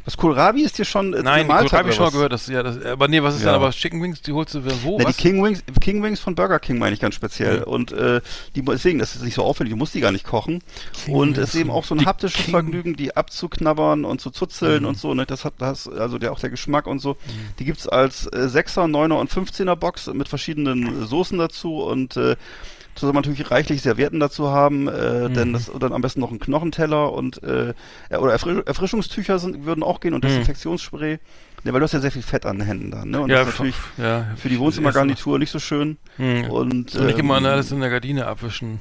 Das 0.09 0.17
Kohlrabi 0.17 0.63
ist 0.63 0.75
hier 0.77 0.85
schon 0.85 1.13
äh, 1.13 1.21
Nein, 1.21 1.47
Kohlrabi 1.47 1.93
schon 1.93 2.05
mal 2.05 2.11
gehört. 2.11 2.33
Das, 2.33 2.47
ja, 2.47 2.63
das, 2.63 2.83
aber 2.83 3.07
nee, 3.07 3.21
was 3.21 3.35
ist 3.35 3.41
Ja. 3.41 3.51
dann 3.51 3.61
aber 3.61 3.69
Chicken 3.69 4.01
Wings? 4.01 4.23
Die 4.23 4.31
holst 4.31 4.55
du 4.55 4.65
wo? 4.81 4.97
Na, 4.97 5.03
die 5.03 5.09
was? 5.09 5.17
King 5.17 5.43
Wings, 5.43 5.63
King 5.79 6.01
Wings 6.01 6.19
von 6.19 6.33
Burger 6.33 6.57
King 6.57 6.79
meine 6.79 6.95
ich 6.95 6.99
ganz 6.99 7.13
speziell. 7.13 7.59
Mhm. 7.59 7.63
Und 7.65 7.91
äh, 7.91 8.19
die, 8.55 8.63
deswegen, 8.63 8.97
das 8.97 9.15
ist 9.15 9.23
nicht 9.23 9.35
so 9.35 9.43
aufwendig, 9.43 9.73
du 9.73 9.77
musst 9.77 9.93
die 9.93 9.99
gar 9.99 10.11
nicht 10.11 10.25
kochen. 10.25 10.63
King 11.05 11.13
und 11.13 11.37
es 11.37 11.49
ist 11.53 11.61
eben 11.61 11.69
auch 11.69 11.83
so 11.85 11.93
ein 11.93 11.99
die 11.99 12.05
haptisches 12.07 12.43
King- 12.43 12.53
Vergnügen, 12.53 12.95
die 12.95 13.15
abzuknabbern 13.15 14.03
und 14.03 14.19
zu 14.19 14.31
zuzeln 14.31 14.81
Mhm. 14.81 14.89
und 14.89 14.97
so. 14.97 15.13
Ne? 15.13 15.27
Das 15.27 15.45
hat 15.45 15.53
das, 15.59 15.87
also 15.87 16.17
der 16.17 16.31
auch 16.31 16.39
der 16.39 16.49
Geschmack 16.49 16.87
und 16.87 16.97
so. 16.97 17.15
Die 17.59 17.65
gibt's 17.65 17.87
als 17.87 18.25
äh, 18.25 18.47
6er, 18.47 18.89
9er 18.89 19.13
und 19.19 19.29
15er 19.31 19.75
Box 19.75 20.07
mit 20.07 20.27
verschiedenen 20.27 21.03
äh, 21.03 21.05
Soßen 21.05 21.37
dazu 21.37 21.83
und 21.83 22.17
äh, 22.17 22.35
soll 22.95 23.13
man 23.13 23.21
natürlich 23.21 23.49
reichlich 23.51 23.81
Servietten 23.81 24.19
dazu 24.19 24.49
haben, 24.49 24.87
äh, 24.87 25.29
Mhm. 25.29 25.33
denn 25.33 25.53
das 25.53 25.71
dann 25.79 25.93
am 25.93 26.01
besten 26.01 26.19
noch 26.19 26.31
ein 26.31 26.39
Knochenteller 26.39 27.13
und 27.13 27.41
äh, 27.43 27.73
oder 28.09 28.31
Erfrisch 28.33 28.61
Erfrischungstücher 28.65 29.39
sind, 29.39 29.65
würden 29.65 29.83
auch 29.83 29.99
gehen 29.99 30.13
und 30.13 30.23
Mhm. 30.23 30.27
Desinfektionsspray. 30.27 31.19
Ja, 31.65 31.73
weil 31.73 31.79
du 31.79 31.83
hast 31.83 31.93
ja 31.93 31.99
sehr 31.99 32.11
viel 32.11 32.21
Fett 32.21 32.45
an 32.45 32.57
den 32.59 32.65
Händen 32.67 32.91
dann, 32.91 33.09
ne? 33.09 33.19
Und 33.19 33.29
ja, 33.29 33.39
das 33.39 33.49
ist 33.49 33.53
natürlich 33.55 33.75
ja, 33.97 34.27
für 34.37 34.47
die 34.47 34.59
Wohnzimmergarnitur 34.59 35.37
nicht 35.39 35.51
so 35.51 35.59
schön. 35.59 35.97
Hm. 36.15 36.45
Und, 36.45 36.95
Und 36.95 37.05
nicht 37.05 37.19
immer 37.19 37.37
ähm, 37.37 37.45
alles 37.45 37.71
in 37.71 37.81
der 37.81 37.89
Gardine 37.89 38.27
abwischen. 38.27 38.79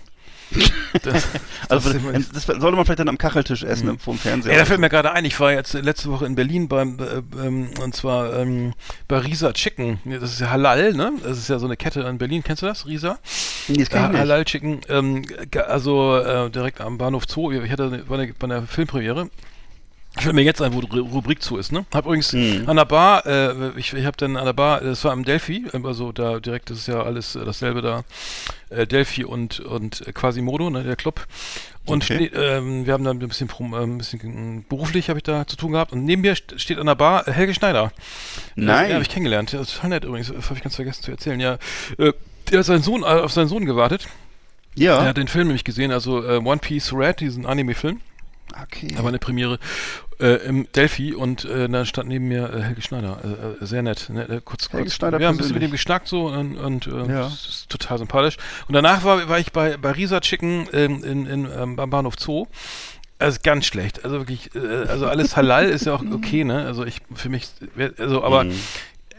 Das, 1.02 1.26
Also 1.68 1.92
das, 1.92 2.02
das, 2.30 2.46
das 2.46 2.56
sollte 2.60 2.76
man 2.76 2.84
vielleicht 2.84 3.00
dann 3.00 3.08
am 3.08 3.18
Kacheltisch 3.18 3.62
essen 3.62 3.88
Mhm. 3.88 3.98
vom 3.98 4.18
Fernseher. 4.18 4.52
Ja, 4.52 4.58
da 4.60 4.64
fällt 4.64 4.80
mir 4.80 4.88
gerade 4.88 5.12
ein, 5.12 5.24
ich 5.24 5.38
war 5.38 5.52
jetzt 5.52 5.74
letzte 5.74 6.10
Woche 6.10 6.24
in 6.26 6.34
Berlin 6.34 6.68
beim, 6.68 6.98
äh, 6.98 7.46
ähm, 7.46 7.70
und 7.82 7.94
zwar 7.94 8.32
ähm, 8.38 8.72
bei 9.06 9.18
Risa 9.18 9.52
Chicken. 9.52 9.98
Das 10.04 10.32
ist 10.32 10.40
ja 10.40 10.50
Halal, 10.50 10.94
ne? 10.94 11.12
Das 11.22 11.36
ist 11.38 11.48
ja 11.48 11.58
so 11.58 11.66
eine 11.66 11.76
Kette 11.76 12.00
in 12.00 12.18
Berlin. 12.18 12.42
Kennst 12.42 12.62
du 12.62 12.66
das, 12.66 12.86
Risa? 12.86 13.18
nee, 13.68 13.76
das 13.78 13.90
kann 13.90 14.12
ich. 14.14 14.18
Halal 14.18 14.44
Chicken, 14.44 14.80
ähm, 14.88 15.24
also 15.66 16.16
äh, 16.16 16.50
direkt 16.50 16.80
am 16.80 16.96
Bahnhof 16.98 17.24
Zoo. 17.28 17.52
Ich 17.52 17.70
hatte 17.70 17.84
eine, 17.84 18.08
war 18.08 18.18
eine, 18.18 18.32
bei 18.32 18.44
einer 18.46 18.62
Filmpremiere. 18.62 19.28
Ich 20.16 20.24
fällt 20.24 20.34
mir 20.34 20.42
jetzt 20.42 20.60
ein, 20.62 20.72
wo 20.74 20.80
die 20.80 20.88
Ru- 20.88 21.08
Rubrik 21.12 21.42
zu 21.42 21.58
ist, 21.58 21.70
ne? 21.70 21.84
Hab 21.94 22.06
übrigens 22.06 22.32
Mhm. 22.32 22.64
an 22.68 22.76
der 22.76 22.86
Bar, 22.86 23.24
äh, 23.26 23.70
ich, 23.76 23.92
ich 23.92 24.04
habe 24.04 24.16
dann 24.16 24.36
an 24.36 24.46
der 24.46 24.52
Bar, 24.52 24.80
das 24.80 25.04
war 25.04 25.12
am 25.12 25.24
Delphi, 25.24 25.66
also 25.84 26.10
da 26.10 26.40
direkt, 26.40 26.70
ist 26.70 26.88
ja 26.88 27.02
alles 27.02 27.36
äh, 27.36 27.44
dasselbe 27.44 27.82
da, 27.82 28.02
äh, 28.70 28.84
Delphi 28.86 29.24
und 29.24 29.60
und 29.60 30.02
Quasimodo, 30.14 30.70
ne, 30.70 30.82
der 30.82 30.96
Club. 30.96 31.24
Und 31.84 32.02
Okay. 32.04 32.30
ähm, 32.34 32.84
wir 32.84 32.94
haben 32.94 33.04
dann 33.04 33.20
ein 33.20 33.28
bisschen, 33.28 33.48
äh, 33.48 33.76
ein 33.76 33.98
bisschen 33.98 34.58
äh, 34.58 34.62
beruflich 34.68 35.08
habe 35.08 35.20
ich 35.20 35.22
da 35.22 35.46
zu 35.46 35.56
tun 35.56 35.72
gehabt 35.72 35.92
und 35.92 36.04
neben 36.04 36.22
mir 36.22 36.34
st 36.34 36.54
steht 36.60 36.78
an 36.78 36.86
der 36.86 36.96
Bar 36.96 37.24
Helge 37.26 37.54
Schneider. 37.54 37.92
Nein. 38.56 38.90
Äh, 38.90 38.94
habe 38.94 39.02
ich 39.02 39.08
kennengelernt. 39.10 39.52
Das 39.52 39.68
ist 39.68 39.74
total 39.76 39.90
nett 39.90 40.04
übrigens, 40.04 40.32
das 40.32 40.46
habe 40.46 40.56
ich 40.56 40.62
ganz 40.64 40.74
vergessen 40.74 41.02
zu 41.04 41.10
erzählen. 41.12 41.38
Ja, 41.38 41.58
äh, 41.98 42.12
der 42.50 42.58
hat 42.60 42.66
seinen 42.66 42.82
Sohn, 42.82 43.04
auf 43.04 43.30
seinen 43.32 43.48
Sohn 43.48 43.66
gewartet. 43.66 44.08
Ja. 44.74 44.98
Er 45.00 45.08
hat 45.10 45.16
den 45.16 45.28
Film 45.28 45.46
nämlich 45.48 45.64
gesehen, 45.64 45.92
also 45.92 46.18
One 46.24 46.58
Piece 46.58 46.92
Red, 46.92 47.20
diesen 47.20 47.46
Anime-Film. 47.46 48.00
Okay. 48.62 48.88
Da 48.88 49.02
war 49.02 49.08
eine 49.08 49.18
Premiere 49.18 49.58
äh, 50.20 50.46
im 50.46 50.66
Delphi 50.72 51.14
und 51.14 51.44
äh, 51.44 51.68
da 51.68 51.84
stand 51.84 52.08
neben 52.08 52.28
mir 52.28 52.52
äh, 52.52 52.62
Helge 52.62 52.82
Schneider. 52.82 53.18
Äh, 53.60 53.62
äh, 53.62 53.66
sehr 53.66 53.82
nett. 53.82 54.08
Ne? 54.10 54.28
Äh, 54.28 54.40
kurz, 54.44 54.70
Helge 54.70 54.84
kurz, 54.84 54.94
Schneider 54.94 55.18
wir 55.18 55.28
haben 55.28 55.34
ein 55.34 55.38
bisschen 55.38 55.54
mit 55.54 55.62
ihm 55.62 55.70
geschnackt 55.70 56.08
so 56.08 56.26
und, 56.26 56.56
und 56.56 56.86
äh, 56.86 56.90
Ja. 56.90 57.22
das 57.24 57.46
ist 57.46 57.68
total 57.68 57.98
sympathisch. 57.98 58.36
Und 58.66 58.74
danach 58.74 59.04
war, 59.04 59.28
war 59.28 59.38
ich 59.38 59.52
bei, 59.52 59.76
bei 59.76 59.92
Risa 59.92 60.20
Chicken 60.20 60.68
ähm, 60.72 61.04
in, 61.04 61.26
in, 61.26 61.48
ähm, 61.50 61.76
beim 61.76 61.90
Bahnhof 61.90 62.14
Zoo. 62.18 62.46
Also 63.20 63.38
ganz 63.42 63.66
schlecht. 63.66 64.04
Also 64.04 64.18
wirklich, 64.18 64.54
äh, 64.54 64.58
also 64.88 65.06
alles 65.06 65.36
halal 65.36 65.68
ist 65.68 65.86
ja 65.86 65.94
auch 65.94 66.04
okay, 66.12 66.44
ne? 66.44 66.66
Also 66.66 66.84
ich, 66.84 67.00
für 67.14 67.28
mich, 67.28 67.48
also, 67.98 68.22
aber 68.24 68.44
Mhm. 68.44 68.54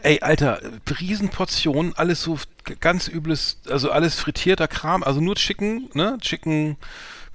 Ey, 0.02 0.20
Alter, 0.22 0.62
Riesenportionen, 0.98 1.92
alles 1.94 2.22
so 2.22 2.38
ganz 2.80 3.06
übles, 3.06 3.58
also 3.68 3.90
alles 3.90 4.14
frittierter 4.18 4.66
Kram, 4.66 5.02
also 5.02 5.20
nur 5.20 5.34
Chicken, 5.34 5.90
ne? 5.92 6.16
Chicken, 6.22 6.78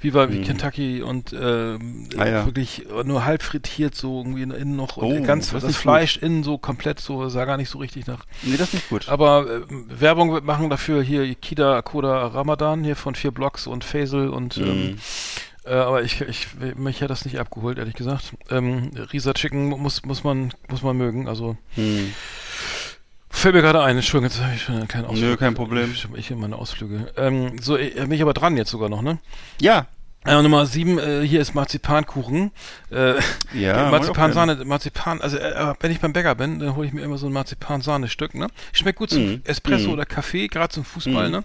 wie 0.06 0.12
bei 0.12 0.32
wie 0.32 0.42
Kentucky 0.42 1.02
und 1.02 1.34
ähm, 1.34 2.08
Ah, 2.18 2.26
ja. 2.28 2.46
wirklich 2.46 2.86
nur 3.04 3.26
halb 3.26 3.42
frittiert, 3.44 3.96
so 3.96 4.20
irgendwie 4.20 4.44
innen 4.44 4.76
noch 4.76 4.98
und 4.98 5.04
Oh, 5.06 5.22
ganz 5.24 5.50
das 5.52 5.64
das, 5.64 5.76
Fleisch 5.76 6.18
innen 6.18 6.44
so 6.44 6.58
komplett 6.58 7.00
so, 7.00 7.28
sah 7.28 7.46
gar 7.46 7.58
nicht 7.58 7.70
so 7.70 7.80
richtig 7.80 8.06
nach. 8.08 8.26
Nee, 8.44 8.56
das 8.58 8.70
ist 8.70 8.74
nicht 8.76 8.90
gut. 8.90 9.10
Aber 9.10 9.46
äh, 9.50 9.62
Werbung 10.00 10.46
machen 10.46 10.70
dafür 10.70 11.02
hier 11.02 11.34
Kida 11.36 11.82
Koda 11.82 12.28
Ramadan 12.28 12.84
hier 12.84 12.96
von 12.96 13.16
vier 13.16 13.32
Blocks 13.32 13.68
und 13.68 13.84
Faisal 13.84 14.30
und 14.30 14.58
ähm, 14.58 14.66
Mhm. 14.86 14.98
äh, 15.66 15.74
aber 15.74 16.04
ich, 16.04 16.22
ich, 16.22 16.48
mich 16.76 17.02
hat 17.02 17.10
das 17.10 17.26
nicht 17.26 17.40
abgeholt, 17.40 17.78
ehrlich 17.80 17.96
gesagt. 17.96 18.34
Ähm, 18.52 18.92
Risa 19.12 19.34
Chicken 19.34 19.70
muss, 19.70 20.06
muss 20.06 20.24
man, 20.24 20.54
muss 20.70 20.84
man 20.84 20.96
mögen. 20.96 21.28
Also 21.28 21.58
Hm. 21.76 22.14
fällt 23.30 23.56
mir 23.56 23.62
gerade 23.62 23.82
ein, 23.84 23.96
Entschuldigung, 23.98 24.32
jetzt 24.32 24.44
habe 24.44 24.56
ich 24.56 24.62
schon 24.62 24.76
einen 24.76 24.88
kleinen 24.88 25.06
Ausflug. 25.06 25.22
Nö, 25.30 25.38
kein 25.38 25.56
Problem. 25.56 25.92
Ich, 25.92 26.08
ich 26.16 26.32
in 26.32 26.40
meine 26.40 26.56
Ausflüge. 26.58 27.12
Ähm, 27.18 27.58
so, 27.62 27.78
ich, 27.78 27.96
bin 27.96 28.12
ich 28.12 28.22
aber 28.22 28.34
dran 28.34 28.56
jetzt 28.58 28.70
sogar 28.72 28.90
noch, 28.90 29.02
ne? 29.02 29.18
Ja. 29.60 29.88
Äh, 30.26 30.42
Nummer 30.42 30.66
sieben, 30.66 30.98
äh, 30.98 31.22
hier 31.26 31.40
ist 31.42 31.54
Marzipankuchen. 31.54 32.52
Äh, 32.92 33.14
Ja. 33.54 33.90
Marzipansahne, 33.92 34.66
Marzipan, 34.66 35.22
also 35.22 35.38
äh, 35.38 35.74
wenn 35.80 35.92
ich 35.92 36.00
beim 36.00 36.14
Bäcker 36.14 36.34
bin, 36.36 36.60
dann 36.60 36.76
hole 36.76 36.88
ich 36.88 36.94
mir 36.94 37.02
immer 37.04 37.18
so 37.18 37.28
ein 37.28 37.34
Marzipansahne-Stück, 37.34 38.34
ne? 38.34 38.48
Schmeckt 38.74 38.98
gut 39.00 39.12
zum 39.12 39.26
Mhm. 39.26 39.42
Espresso 39.44 39.88
Mhm. 39.88 39.94
oder 39.94 40.06
Kaffee, 40.06 40.48
gerade 40.48 40.74
zum 40.74 40.84
Fußball, 40.84 41.28
Mhm. 41.28 41.32
ne? 41.32 41.44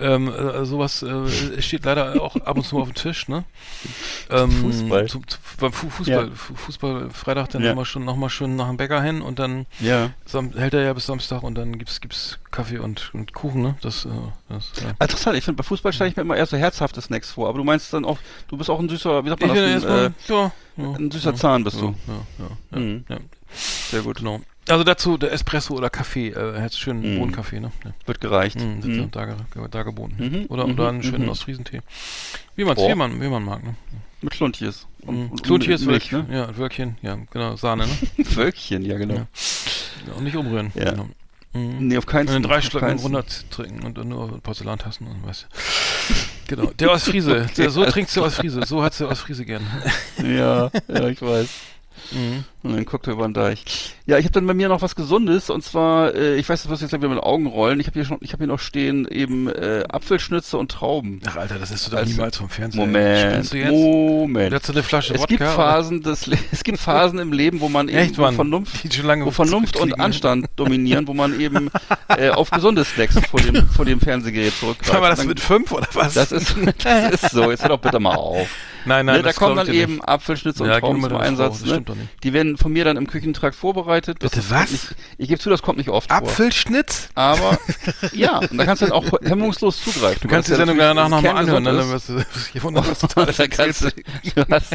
Ähm, 0.00 0.28
äh, 0.32 0.64
sowas 0.64 1.02
äh, 1.02 1.60
steht 1.60 1.84
leider 1.84 2.20
auch 2.22 2.34
ab 2.36 2.56
und 2.56 2.64
zu 2.64 2.76
mal 2.76 2.82
auf 2.82 2.88
dem 2.88 2.94
Tisch, 2.94 3.28
ne? 3.28 3.44
Ähm, 4.30 4.50
Fußball. 4.50 5.08
Zum, 5.08 5.26
zu, 5.26 5.38
beim 5.58 5.72
Fu 5.72 5.90
Fußball, 5.90 6.28
Ja. 6.28 6.34
Fu 6.34 6.54
Fußball 6.54 7.10
Freitag 7.10 7.48
dann 7.50 7.62
Ja. 7.62 7.72
immer 7.72 7.84
schon 7.84 8.04
nochmal 8.04 8.30
schön 8.30 8.54
nach 8.54 8.68
dem 8.68 8.76
Bäcker 8.76 9.02
hin 9.02 9.22
und 9.22 9.38
dann 9.38 9.66
Ja. 9.80 10.10
Hält 10.56 10.74
er 10.74 10.82
ja 10.82 10.92
bis 10.92 11.06
Samstag 11.06 11.42
und 11.42 11.56
dann 11.56 11.78
gibt's 11.78 12.00
gibt's 12.00 12.38
Kaffee 12.52 12.78
und, 12.78 13.10
und 13.14 13.32
Kuchen, 13.32 13.62
ne? 13.62 13.74
Das, 13.80 14.04
äh, 14.04 14.08
das 14.48 14.70
ja. 14.80 14.90
Ah, 14.98 15.04
Interessant, 15.04 15.36
ich 15.36 15.44
finde, 15.44 15.56
bei 15.56 15.64
Fußball 15.64 15.92
stelle 15.92 16.10
ich 16.10 16.16
mir 16.16 16.22
immer 16.22 16.36
eher 16.36 16.46
so 16.46 16.56
herzhafte 16.56 17.00
Snacks 17.00 17.32
vor, 17.32 17.48
aber 17.48 17.58
du 17.58 17.64
meinst 17.64 17.92
dann 17.92 18.04
auch, 18.04 18.18
du 18.48 18.56
bist 18.56 18.70
auch 18.70 18.78
ein 18.78 18.88
süßer, 18.88 19.24
wie 19.24 19.28
sagt 19.28 19.42
Ich 19.42 19.48
man 19.48 19.56
finde 19.56 19.74
das, 19.74 19.82
erstmal, 19.84 20.06
ein, 20.06 20.14
ja, 20.28 20.46
äh, 20.46 20.82
ja, 20.90 20.96
ein 20.98 21.10
süßer 21.10 21.34
Zahn 21.34 21.64
bist 21.64 21.80
du. 21.80 21.94
Ja, 22.06 22.46
ja, 22.72 22.78
Mhm. 22.78 23.04
ja. 23.08 23.16
Sehr 23.90 24.02
gut. 24.02 24.18
Genau. 24.18 24.40
Also 24.68 24.84
dazu 24.84 25.16
der 25.16 25.32
Espresso 25.32 25.74
oder 25.74 25.90
Kaffee, 25.90 26.28
äh, 26.28 26.60
hättest 26.60 26.80
schön 26.80 27.00
Mhm. 27.00 27.18
Bohnenkaffee, 27.18 27.60
ne? 27.60 27.72
Ja. 27.84 27.90
Wird 28.06 28.20
gereicht. 28.20 28.60
Mhm, 28.60 28.80
Mhm. 28.84 28.96
mhm. 29.00 29.10
Da, 29.10 29.36
da, 29.70 29.82
geboten. 29.82 30.14
Mhm, 30.18 30.46
Oder, 30.48 30.66
mhm, 30.66 30.74
oder 30.74 30.88
einen 30.90 31.02
schönen 31.02 31.24
mhm. 31.24 31.30
Ostfriesentee. 31.30 31.80
Wie 32.56 32.64
man 32.64 32.76
Oh. 32.76 32.88
wie 32.88 32.94
man, 32.94 33.20
wie 33.20 33.28
man 33.28 33.42
mag, 33.44 33.64
ne? 33.64 33.74
Mit 34.20 34.32
Kluntjes. 34.32 34.86
Mhm. 35.04 35.34
Klutjes, 35.42 35.80
Milch, 35.86 36.12
Wölkchen, 36.12 36.28
ne? 36.30 36.36
ja, 36.36 36.56
Wölkchen, 36.56 36.96
ja, 37.02 37.16
genau, 37.30 37.56
Sahne, 37.56 37.86
ne? 37.86 37.92
Wölkchen, 38.36 38.84
ja, 38.84 38.98
genau. 38.98 39.14
Ja. 39.14 39.26
Ja, 40.06 40.12
und 40.16 40.24
nicht 40.24 40.36
umrühren. 40.36 40.70
Ja. 40.74 40.90
Genau. 40.90 41.08
Mhm. 41.52 41.88
Nee, 41.88 41.96
auf 41.96 42.06
keinen 42.06 42.28
Und 42.28 42.36
in 42.36 42.42
drei 42.42 42.58
auf 42.58 42.64
Schlücken 42.64 42.86
keinen- 42.86 43.00
runter 43.00 43.24
trinken 43.50 43.82
und, 43.84 43.98
und 43.98 44.08
nur 44.08 44.40
Porzellantassen 44.40 45.06
und 45.06 45.26
was. 45.26 45.46
Genau. 46.46 46.66
Der 46.78 46.90
Ostfriese. 46.92 47.46
Der, 47.56 47.70
so 47.70 47.84
trinkt 47.86 48.14
der 48.14 48.22
Ostfriese. 48.24 48.60
So 48.66 48.82
hat's 48.82 48.98
der 48.98 49.08
Ostfriese 49.08 49.44
gern. 49.44 49.62
Ja, 50.22 50.70
ja, 50.88 51.08
ich 51.08 51.20
weiß. 51.22 51.48
Mhm. 52.12 52.44
Und 52.62 52.74
dann 52.74 52.84
guckt 52.84 53.06
er 53.06 53.14
über 53.14 53.26
den 53.26 53.32
Deich. 53.32 53.64
Ja, 54.04 54.18
ich 54.18 54.24
habe 54.24 54.32
dann 54.32 54.46
bei 54.46 54.52
mir 54.52 54.68
noch 54.68 54.82
was 54.82 54.94
Gesundes 54.94 55.48
und 55.48 55.64
zwar, 55.64 56.14
äh, 56.14 56.36
ich 56.36 56.46
weiß, 56.46 56.62
das 56.62 56.70
wirst 56.70 56.82
du 56.82 56.86
jetzt 56.86 56.92
wieder 56.92 57.08
mit 57.08 57.18
Augen 57.22 57.46
rollen. 57.46 57.80
Ich 57.80 57.86
habe 57.86 57.94
hier 57.94 58.04
schon, 58.04 58.18
ich 58.20 58.34
habe 58.34 58.44
hier 58.44 58.48
noch 58.52 58.58
stehen 58.60 59.08
eben 59.08 59.48
äh, 59.48 59.84
Apfelschnitze 59.88 60.58
und 60.58 60.70
Trauben. 60.70 61.20
Ach 61.26 61.36
Alter, 61.36 61.58
das 61.58 61.70
ist 61.70 61.86
du 61.86 61.92
doch 61.92 61.98
Also, 61.98 62.10
niemals 62.12 62.36
vom 62.36 62.50
Fernseher. 62.50 62.84
Moment, 62.84 63.52
du? 63.54 63.56
Moment. 63.72 64.50
Letzte 64.52 64.72
eine 64.72 64.82
Flasche 64.82 65.14
Es 65.14 65.20
Wodka, 65.20 65.36
gibt? 65.36 65.50
Phasen 65.50 66.02
des, 66.02 66.28
es 66.52 66.62
gibt 66.62 66.76
Phasen 66.78 67.18
im 67.18 67.32
Leben, 67.32 67.60
wo 67.62 67.70
man 67.70 67.88
eben 67.88 67.96
Echt, 67.98 68.18
Mann? 68.18 68.34
Vernunft, 68.34 68.74
wo 69.24 69.30
Vernunft 69.30 69.76
und. 69.76 69.98
Anstand 69.98 70.46
dominieren, 70.56 71.08
wo 71.08 71.14
man 71.14 71.40
eben 71.40 71.70
äh, 72.08 72.28
auf 72.28 72.50
gesunde 72.50 72.84
Snacks 72.84 73.18
vor 73.30 73.40
dem, 73.40 73.66
vor 73.68 73.84
dem 73.86 74.00
Fernsehgerät 74.00 74.52
zurückgreift. 74.54 74.94
Aber 74.94 75.08
das 75.08 75.20
Dann- 75.20 75.28
mit 75.28 75.40
fünf 75.40 75.72
oder 75.72 75.88
was? 75.94 76.12
das 76.14 76.30
ist, 76.32 76.54
das 76.84 77.22
ist 77.22 77.30
so. 77.30 77.50
Jetzt 77.50 77.62
hör 77.62 77.70
doch 77.70 77.78
bitte 77.80 78.00
mal 78.00 78.14
auf. 78.16 78.48
nein, 78.84 79.06
nein, 79.06 79.16
ne, 79.16 79.22
da 79.22 79.32
kommen 79.32 79.56
dann 79.56 79.68
eben 79.72 79.94
nicht. 79.94 80.08
Apfelschnitze 80.08 80.62
und 80.62 80.68
Ja, 80.68 80.80
Trauben 80.80 81.00
zum 81.00 81.10
Frau, 81.10 81.18
Einsatz. 81.18 81.58
das 81.60 81.62
Ne? 81.62 81.68
stimmt 81.74 81.88
doch 81.88 81.94
nicht. 81.96 82.08
Die 82.24 82.32
werden 82.32 82.49
von 82.56 82.72
mir 82.72 82.84
dann 82.84 82.96
im 82.96 83.06
Küchentrakt 83.06 83.54
vorbereitet. 83.54 84.18
Bitte 84.20 84.42
was? 84.48 84.70
Nicht, 84.70 84.94
ich 85.18 85.28
gebe 85.28 85.40
zu, 85.40 85.50
das 85.50 85.62
kommt 85.62 85.78
nicht 85.78 85.88
oft 85.90 86.08
vor. 86.10 86.16
Apfelschnitz? 86.18 87.08
Aber 87.14 87.58
ja, 88.12 88.38
und 88.38 88.56
da 88.56 88.64
kannst 88.64 88.82
du 88.82 88.86
dann 88.86 88.94
auch 88.94 89.04
hemmungslos 89.22 89.82
zugreifen. 89.82 90.20
Du 90.22 90.28
kannst 90.28 90.48
die 90.48 90.52
weil 90.52 90.58
Sendung 90.58 90.78
ja 90.78 90.94
danach 90.94 91.08
nochmal 91.08 91.36
anhören, 91.36 91.62
ne? 91.62 91.72
dann 91.74 91.90
wirst 91.90 92.08
du 92.08 92.14
was 92.62 92.98
du 93.00 93.06
da 93.14 93.24
da 93.26 93.46
kannst 93.46 93.82
du, 93.84 93.90
du, 93.90 94.44
hast, 94.50 94.72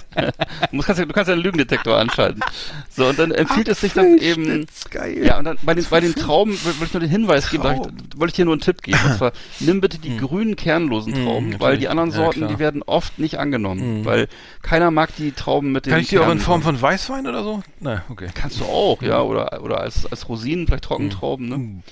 du, 0.72 0.82
kannst, 0.82 1.00
ja- 1.00 1.06
du 1.06 1.14
kannst 1.14 1.28
ja 1.30 1.34
einen 1.34 1.44
Lügendetektor 1.44 1.98
anschalten. 1.98 2.42
So, 2.90 3.08
und 3.08 3.20
dann 3.20 3.32
empfiehlt 3.32 3.68
es 3.68 3.82
sich 3.82 3.94
dann 3.94 4.18
eben. 4.18 4.66
geil. 4.92 5.24
Ja, 5.26 5.38
und 5.40 5.46
dann 5.46 5.58
bei 5.64 5.74
den, 5.74 5.86
bei 5.90 6.00
den 6.00 6.16
Trauben 6.16 6.52
will 6.64 6.80
will 6.80 6.88
ich 6.88 6.94
nur 6.94 7.02
den 7.02 7.10
Hinweis 7.10 7.50
geben, 7.50 7.64
Trauben. 7.64 7.98
ich, 8.14 8.20
wollte 8.20 8.32
ich 8.32 8.36
dir 8.36 8.46
nur 8.46 8.54
einen 8.54 8.62
Tipp 8.62 8.82
geben. 8.82 9.00
Und 9.06 9.14
zwar, 9.18 9.32
nimm 9.60 9.82
bitte 9.82 9.98
die 9.98 10.18
grünen 10.18 10.56
kernlosen 10.56 11.14
Hm, 11.16 11.24
Trauben, 11.26 11.46
weil 11.46 11.52
natürlich. 11.52 11.80
die 11.80 11.88
anderen 11.90 12.10
Ja, 12.12 12.16
Sorten, 12.16 12.40
klar. 12.40 12.50
die 12.52 12.60
werden 12.60 12.84
oft 12.84 13.20
nicht 13.20 13.38
angenommen. 13.40 13.82
Hm. 13.82 14.06
Weil 14.06 14.28
keiner 14.62 14.92
mag 14.92 15.16
die 15.16 15.32
Trauben 15.32 15.72
mit 15.72 15.86
den 15.86 15.92
Kann 15.92 16.00
ich 16.02 16.08
die 16.10 16.18
auch 16.20 16.24
in 16.24 16.28
Kernen 16.28 16.42
Form 16.42 16.62
von 16.62 16.82
Weißwein 16.82 17.28
oder 17.28 17.44
so? 17.44 17.62
Nein, 17.80 18.02
okay. 18.10 18.30
Kannst 18.34 18.60
du 18.60 18.66
auch, 18.66 19.02
ja, 19.02 19.22
oder, 19.22 19.62
oder 19.62 19.80
als, 19.82 20.06
als 20.06 20.28
Rosinen, 20.30 20.66
vielleicht 20.68 20.86
Trockentrauben, 20.86 21.50
ne? 21.50 21.84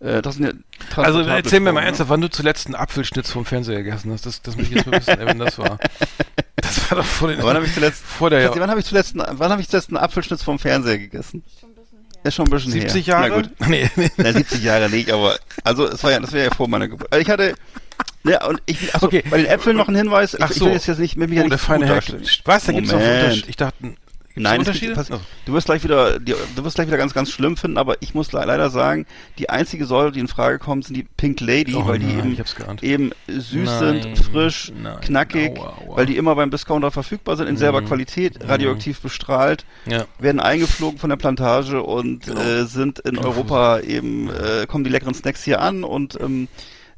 Äh, 0.00 0.20
das 0.22 0.34
sind 0.36 0.46
ja. 0.46 0.52
Also 1.02 1.20
erzähl 1.20 1.60
mir 1.60 1.72
mal 1.72 1.80
ne? 1.80 1.86
ernsthaft, 1.86 2.10
wann 2.10 2.20
du 2.20 2.28
zuletzt 2.28 2.66
einen 2.66 2.74
Apfelschnitz 2.74 3.30
vom 3.30 3.44
Fernseher 3.46 3.82
gegessen 3.82 4.12
hast. 4.12 4.26
Das, 4.26 4.42
das 4.42 4.56
muss 4.56 4.66
ich 4.66 4.74
jetzt 4.74 4.86
mal 4.86 4.98
wissen, 5.00 5.18
ey, 5.18 5.26
wenn 5.26 5.38
das 5.38 5.58
war. 5.58 5.78
Das 6.56 6.90
war 6.90 6.98
doch 6.98 7.04
vor 7.04 7.28
den... 7.28 7.40
Wann 7.42 7.54
habe 7.54 7.66
ich 7.66 7.74
zuletzt, 7.74 8.02
Vor 8.02 8.30
der 8.30 8.42
Schatzi, 8.42 8.58
wann 8.60 8.70
habe 8.70 8.80
ich 8.80 8.86
zuletzt, 8.86 9.14
einen- 9.14 9.38
wann 9.38 9.50
habe 9.52 9.60
ich 9.60 9.68
zuletzt 9.68 9.88
einen 9.90 9.98
Apfelschnitz 9.98 10.42
vom 10.42 10.58
Fernseher 10.58 10.98
gegessen? 10.98 11.44
Ist 12.24 12.34
schon 12.34 12.46
ein 12.46 12.50
bisschen 12.50 12.72
70 12.72 13.06
her. 13.06 13.14
Jahre? 13.14 13.28
Na 13.28 13.36
gut. 13.36 13.50
Nee, 13.68 13.90
nee. 13.96 14.10
Na, 14.16 14.32
70 14.32 14.62
Jahre 14.64 14.90
nicht, 14.90 15.12
aber 15.12 15.36
also 15.62 15.86
es 15.86 16.02
war 16.02 16.10
ja, 16.10 16.18
das 16.18 16.32
wäre 16.32 16.46
ja 16.48 16.54
vor 16.54 16.66
meiner 16.66 16.88
Geburt. 16.88 17.12
Also 17.12 17.22
ich 17.22 17.30
hatte, 17.30 17.54
ja 18.24 18.44
und 18.46 18.60
ich, 18.66 18.92
achso, 18.94 19.06
Okay. 19.06 19.22
bei 19.30 19.36
den 19.36 19.46
Äpfeln 19.46 19.76
noch 19.76 19.88
ein 19.88 19.94
Hinweis. 19.94 20.34
Ich, 20.34 20.42
Ach 20.42 20.50
ich 20.50 20.56
so. 20.56 20.64
will 20.66 20.72
jetzt, 20.72 20.86
jetzt 20.86 20.98
nicht 20.98 21.16
mit 21.16 21.30
mir 21.30 21.40
Oh, 21.40 21.44
nicht 21.44 21.52
der 21.52 21.58
feine. 21.58 21.88
Was? 22.44 22.64
Da 22.64 22.72
gibt's 22.72 22.90
noch 22.90 22.98
einen. 22.98 23.20
Unterschied. 23.20 23.48
Ich 23.48 23.56
dachte, 23.56 23.76
gibt's 24.36 24.48
Nein, 24.50 24.58
Unterschiede? 24.60 24.94
gibt, 24.94 25.08
pass, 25.08 25.20
du 25.46 25.52
wirst 25.52 25.66
gleich 25.66 25.82
wieder, 25.82 26.20
die, 26.20 26.34
du 26.54 26.64
wirst 26.64 26.76
gleich 26.76 26.86
wieder 26.86 26.96
ganz, 26.98 27.12
ganz 27.14 27.30
schlimm 27.30 27.56
finden, 27.56 27.78
aber 27.78 27.96
ich 28.00 28.14
muss 28.14 28.32
le- 28.32 28.44
leider 28.44 28.70
sagen, 28.70 29.06
die 29.38 29.50
einzige 29.50 29.86
Säure, 29.86 30.12
die 30.12 30.20
in 30.20 30.28
Frage 30.28 30.58
kommt, 30.58 30.84
sind 30.84 30.94
die 30.96 31.02
Pink 31.16 31.40
Lady, 31.40 31.74
Oh 31.74 31.86
weil 31.86 31.98
die 31.98 32.06
nein, 32.06 32.18
eben, 32.32 32.38
hab's 32.38 32.54
geahnt. 32.54 32.82
eben 32.82 33.10
süß 33.26 33.64
Nein, 33.80 34.02
sind, 34.02 34.18
frisch, 34.18 34.72
nein, 34.80 35.00
knackig, 35.00 35.58
aua, 35.58 35.76
aua. 35.86 35.96
weil 35.96 36.06
die 36.06 36.16
immer 36.16 36.34
beim 36.36 36.50
Discounter 36.50 36.90
verfügbar 36.90 37.36
sind, 37.36 37.48
in 37.48 37.56
selber 37.56 37.82
Qualität, 37.82 38.38
radioaktiv 38.46 39.00
bestrahlt, 39.00 39.64
Ja. 39.86 40.04
werden 40.18 40.40
eingeflogen 40.40 40.98
von 40.98 41.10
der 41.10 41.16
Plantage 41.16 41.82
und 41.82 42.26
Genau. 42.26 42.40
äh, 42.40 42.64
sind 42.66 42.98
in 43.00 43.18
Europa 43.18 43.80
eben, 43.80 44.28
äh, 44.30 44.66
kommen 44.66 44.84
die 44.84 44.90
leckeren 44.90 45.14
Snacks 45.14 45.42
hier 45.44 45.60
an 45.60 45.82
und 45.84 46.18
ähm, 46.20 46.48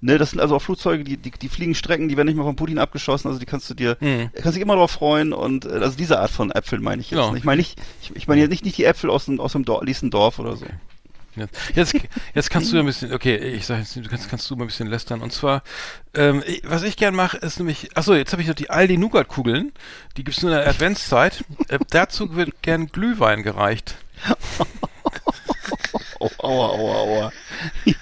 ne, 0.00 0.18
das 0.18 0.30
sind 0.30 0.40
also 0.40 0.56
auch 0.56 0.62
Flugzeuge, 0.62 1.04
die, 1.04 1.16
die, 1.16 1.30
die 1.30 1.48
fliegen 1.48 1.74
Strecken, 1.74 2.08
die 2.08 2.16
werden 2.16 2.26
nicht 2.28 2.36
mal 2.36 2.44
von 2.44 2.56
Putin 2.56 2.78
abgeschossen, 2.78 3.28
also 3.28 3.38
die 3.40 3.46
kannst 3.46 3.68
du 3.70 3.74
dir, 3.74 3.96
Mhm. 4.00 4.30
kannst 4.34 4.56
dich 4.56 4.62
immer 4.62 4.74
drauf 4.76 4.90
freuen 4.92 5.32
und 5.32 5.64
äh, 5.64 5.70
also 5.70 5.96
diese 5.96 6.18
Art 6.20 6.30
von 6.30 6.50
Äpfeln 6.50 6.82
meine 6.82 7.00
ich 7.00 7.10
jetzt. 7.10 7.18
Genau. 7.20 7.34
Ich 7.34 7.44
meine 7.44 7.58
nicht, 7.60 7.80
ich, 8.02 8.14
ich 8.16 8.28
meine 8.28 8.40
jetzt 8.40 8.50
nicht, 8.50 8.64
nicht 8.64 8.78
die 8.78 8.84
Äpfel 8.84 9.10
aus 9.10 9.24
dem, 9.26 9.40
aus 9.40 9.52
dem 9.52 9.64
Dorf, 9.64 9.82
nächsten 9.84 10.10
Dorf 10.10 10.38
oder 10.38 10.56
so. 10.56 10.66
Jetzt, 11.36 11.56
jetzt, 11.76 11.94
jetzt 12.34 12.50
kannst 12.50 12.72
du 12.72 12.78
ein 12.80 12.86
bisschen, 12.86 13.12
okay, 13.12 13.36
ich 13.36 13.64
sag 13.64 13.78
jetzt, 13.78 13.94
du 13.94 14.02
kannst, 14.02 14.28
kannst 14.28 14.50
du 14.50 14.56
mal 14.56 14.64
ein 14.64 14.66
bisschen 14.68 14.88
lästern. 14.88 15.20
Und 15.20 15.32
zwar, 15.32 15.62
ähm, 16.14 16.42
ich, 16.44 16.62
was 16.64 16.82
ich 16.82 16.96
gern 16.96 17.14
mache, 17.14 17.36
ist 17.36 17.58
nämlich, 17.60 17.96
achso, 17.96 18.14
jetzt 18.14 18.32
habe 18.32 18.42
ich 18.42 18.48
noch 18.48 18.56
die 18.56 18.70
Aldi 18.70 18.96
Nougat-Kugeln. 18.98 19.70
Die 20.16 20.24
gibt's 20.24 20.42
nur 20.42 20.50
in 20.50 20.58
der 20.58 20.66
Adventszeit. 20.68 21.44
äh, 21.68 21.78
dazu 21.90 22.34
wird 22.34 22.60
gern 22.62 22.88
Glühwein 22.88 23.44
gereicht. 23.44 23.94
Aua, 26.40 26.66
aua, 26.70 26.94
aua. 26.96 27.32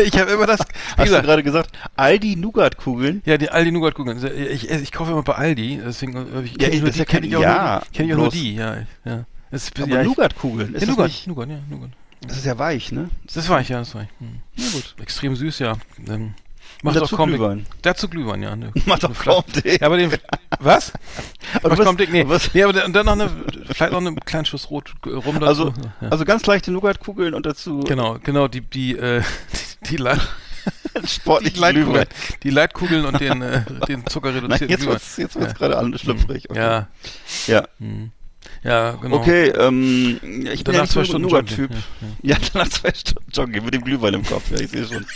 Ich 0.12 0.18
habe 0.18 0.30
immer 0.32 0.46
das, 0.46 0.60
Hast 0.60 0.98
du 0.98 1.02
gesagt, 1.04 1.24
gerade 1.26 1.42
gesagt, 1.42 1.70
Aldi 1.96 2.36
Nougat-Kugeln? 2.36 3.22
ja, 3.24 3.36
die 3.38 3.50
Aldi 3.50 3.72
Nougat-Kugeln. 3.72 4.18
Ich, 4.24 4.68
ich, 4.68 4.70
ich 4.70 4.92
kaufe 4.92 5.12
immer 5.12 5.22
bei 5.22 5.34
Aldi, 5.34 5.80
deswegen 5.84 6.14
äh, 6.16 6.42
ich 6.42 6.52
Ja, 6.52 6.68
kenne 6.68 6.80
nur 6.80 6.86
das 6.88 6.96
die, 6.96 7.04
kenne 7.04 7.26
ich 7.26 7.32
ich- 7.32 7.36
auch 7.36 7.42
ja, 7.42 7.72
nur, 7.74 7.80
die- 7.80 7.96
kenn 7.96 8.06
ich 8.06 8.12
auch 8.14 8.18
nur 8.18 8.28
die, 8.30 8.54
ja, 8.54 8.76
ich- 8.78 8.86
ja. 9.04 9.24
Das 9.50 9.64
ist, 9.64 9.80
Aber 9.80 9.88
ja, 9.88 10.00
ich- 10.02 10.06
Nougat-Kugeln, 10.06 10.74
ist 10.74 10.82
ja, 10.82 10.88
Nougat, 10.88 11.06
nicht, 11.08 11.26
Nougat, 11.26 11.48
ja, 11.48 11.58
Nougat. 11.68 11.90
das 12.26 12.36
ist 12.38 12.46
ja 12.46 12.58
weich, 12.58 12.92
ne? 12.92 13.10
Das 13.34 13.48
war 13.48 13.60
ich, 13.60 13.68
ja, 13.68 13.78
das 13.80 13.94
war 13.94 14.02
ich. 14.02 14.08
Hm. 14.18 14.40
Na 14.56 14.64
gut. 14.72 14.94
Extrem 15.02 15.34
süß, 15.36 15.58
ja. 15.58 15.76
Ähm, 16.08 16.34
macht 16.82 16.96
dazu 16.96 17.14
auch 17.14 17.18
kaum 17.18 17.30
Glühwein. 17.30 17.66
Dazu 17.82 18.08
Glühwein, 18.08 18.42
ja. 18.42 18.54
Ne, 18.56 18.72
Macht 18.86 19.02
doch 19.02 19.08
eine 19.10 19.16
Fla- 19.18 19.32
kaum 19.34 19.44
dick. 19.54 19.80
Ja, 19.80 19.86
aber 19.88 19.96
den, 19.96 20.12
was? 20.60 20.92
Aber 21.54 21.62
du 21.62 21.68
Macht 21.68 21.76
bist- 21.78 21.86
kaum 21.86 21.96
dick, 21.96 22.12
nee. 22.12 22.22
du 22.22 22.28
bist- 22.28 22.54
nee, 22.54 22.62
aber 22.62 22.72
dann 22.72 22.92
dann 22.92 23.06
noch 23.06 23.12
eine, 23.14 23.30
vielleicht 23.72 23.92
noch 23.92 23.98
einen 23.98 24.18
kleinen 24.20 24.44
Schuss 24.44 24.70
rot 24.70 24.92
rum 25.04 25.40
dazu. 25.40 25.46
Also, 25.46 25.74
ja. 26.00 26.08
also 26.08 26.24
ganz 26.24 26.46
leichte 26.46 26.70
Nougat-Kugeln 26.70 27.34
und 27.34 27.44
dazu 27.44 27.80
genau, 27.80 28.18
genau, 28.22 28.46
die, 28.48 28.60
die, 28.60 28.96
äh, 28.96 29.22
die, 29.84 29.88
die, 29.90 29.96
Leit, 29.96 30.20
die 31.02 31.06
sportlichen 31.08 31.60
Leitkugeln, 31.60 32.06
die 32.42 32.50
Leitkugeln 32.50 33.04
und 33.06 33.20
den, 33.20 33.42
äh, 33.42 33.62
den 33.88 34.00
Nein, 34.00 34.06
zuckerreduzierten 34.08 34.68
jetzt 34.68 34.78
Glühwein. 34.80 34.92
wird's, 34.94 35.16
jetzt 35.16 35.34
wird's 35.36 35.52
Ja. 35.52 35.58
gerade 35.58 35.78
alle 35.78 35.98
schlüpfrig. 35.98 36.50
Okay. 36.50 36.58
Ja, 36.58 36.88
Ja. 37.46 37.64
ja, 38.62 38.90
genau. 38.92 39.16
Okay, 39.16 39.48
ähm, 39.48 40.20
ich 40.22 40.22
bin 40.22 40.46
ja 40.46 40.62
Danach 40.64 40.80
nicht 40.82 40.92
zwei 40.92 41.04
so 41.04 41.16
ein 41.16 41.22
Nougat-Typ. 41.22 41.70
joggen, 41.70 41.84
Ja, 42.22 42.36
danach 42.52 42.68
zwei 42.68 42.92
Stunden 42.94 43.30
joggen 43.32 43.64
mit 43.64 43.74
dem 43.74 43.84
Glühwein 43.84 44.14
im 44.14 44.24
Kopf, 44.24 44.50
ja, 44.50 44.60
ich 44.60 44.70
sehe 44.70 44.86
schon. 44.86 45.06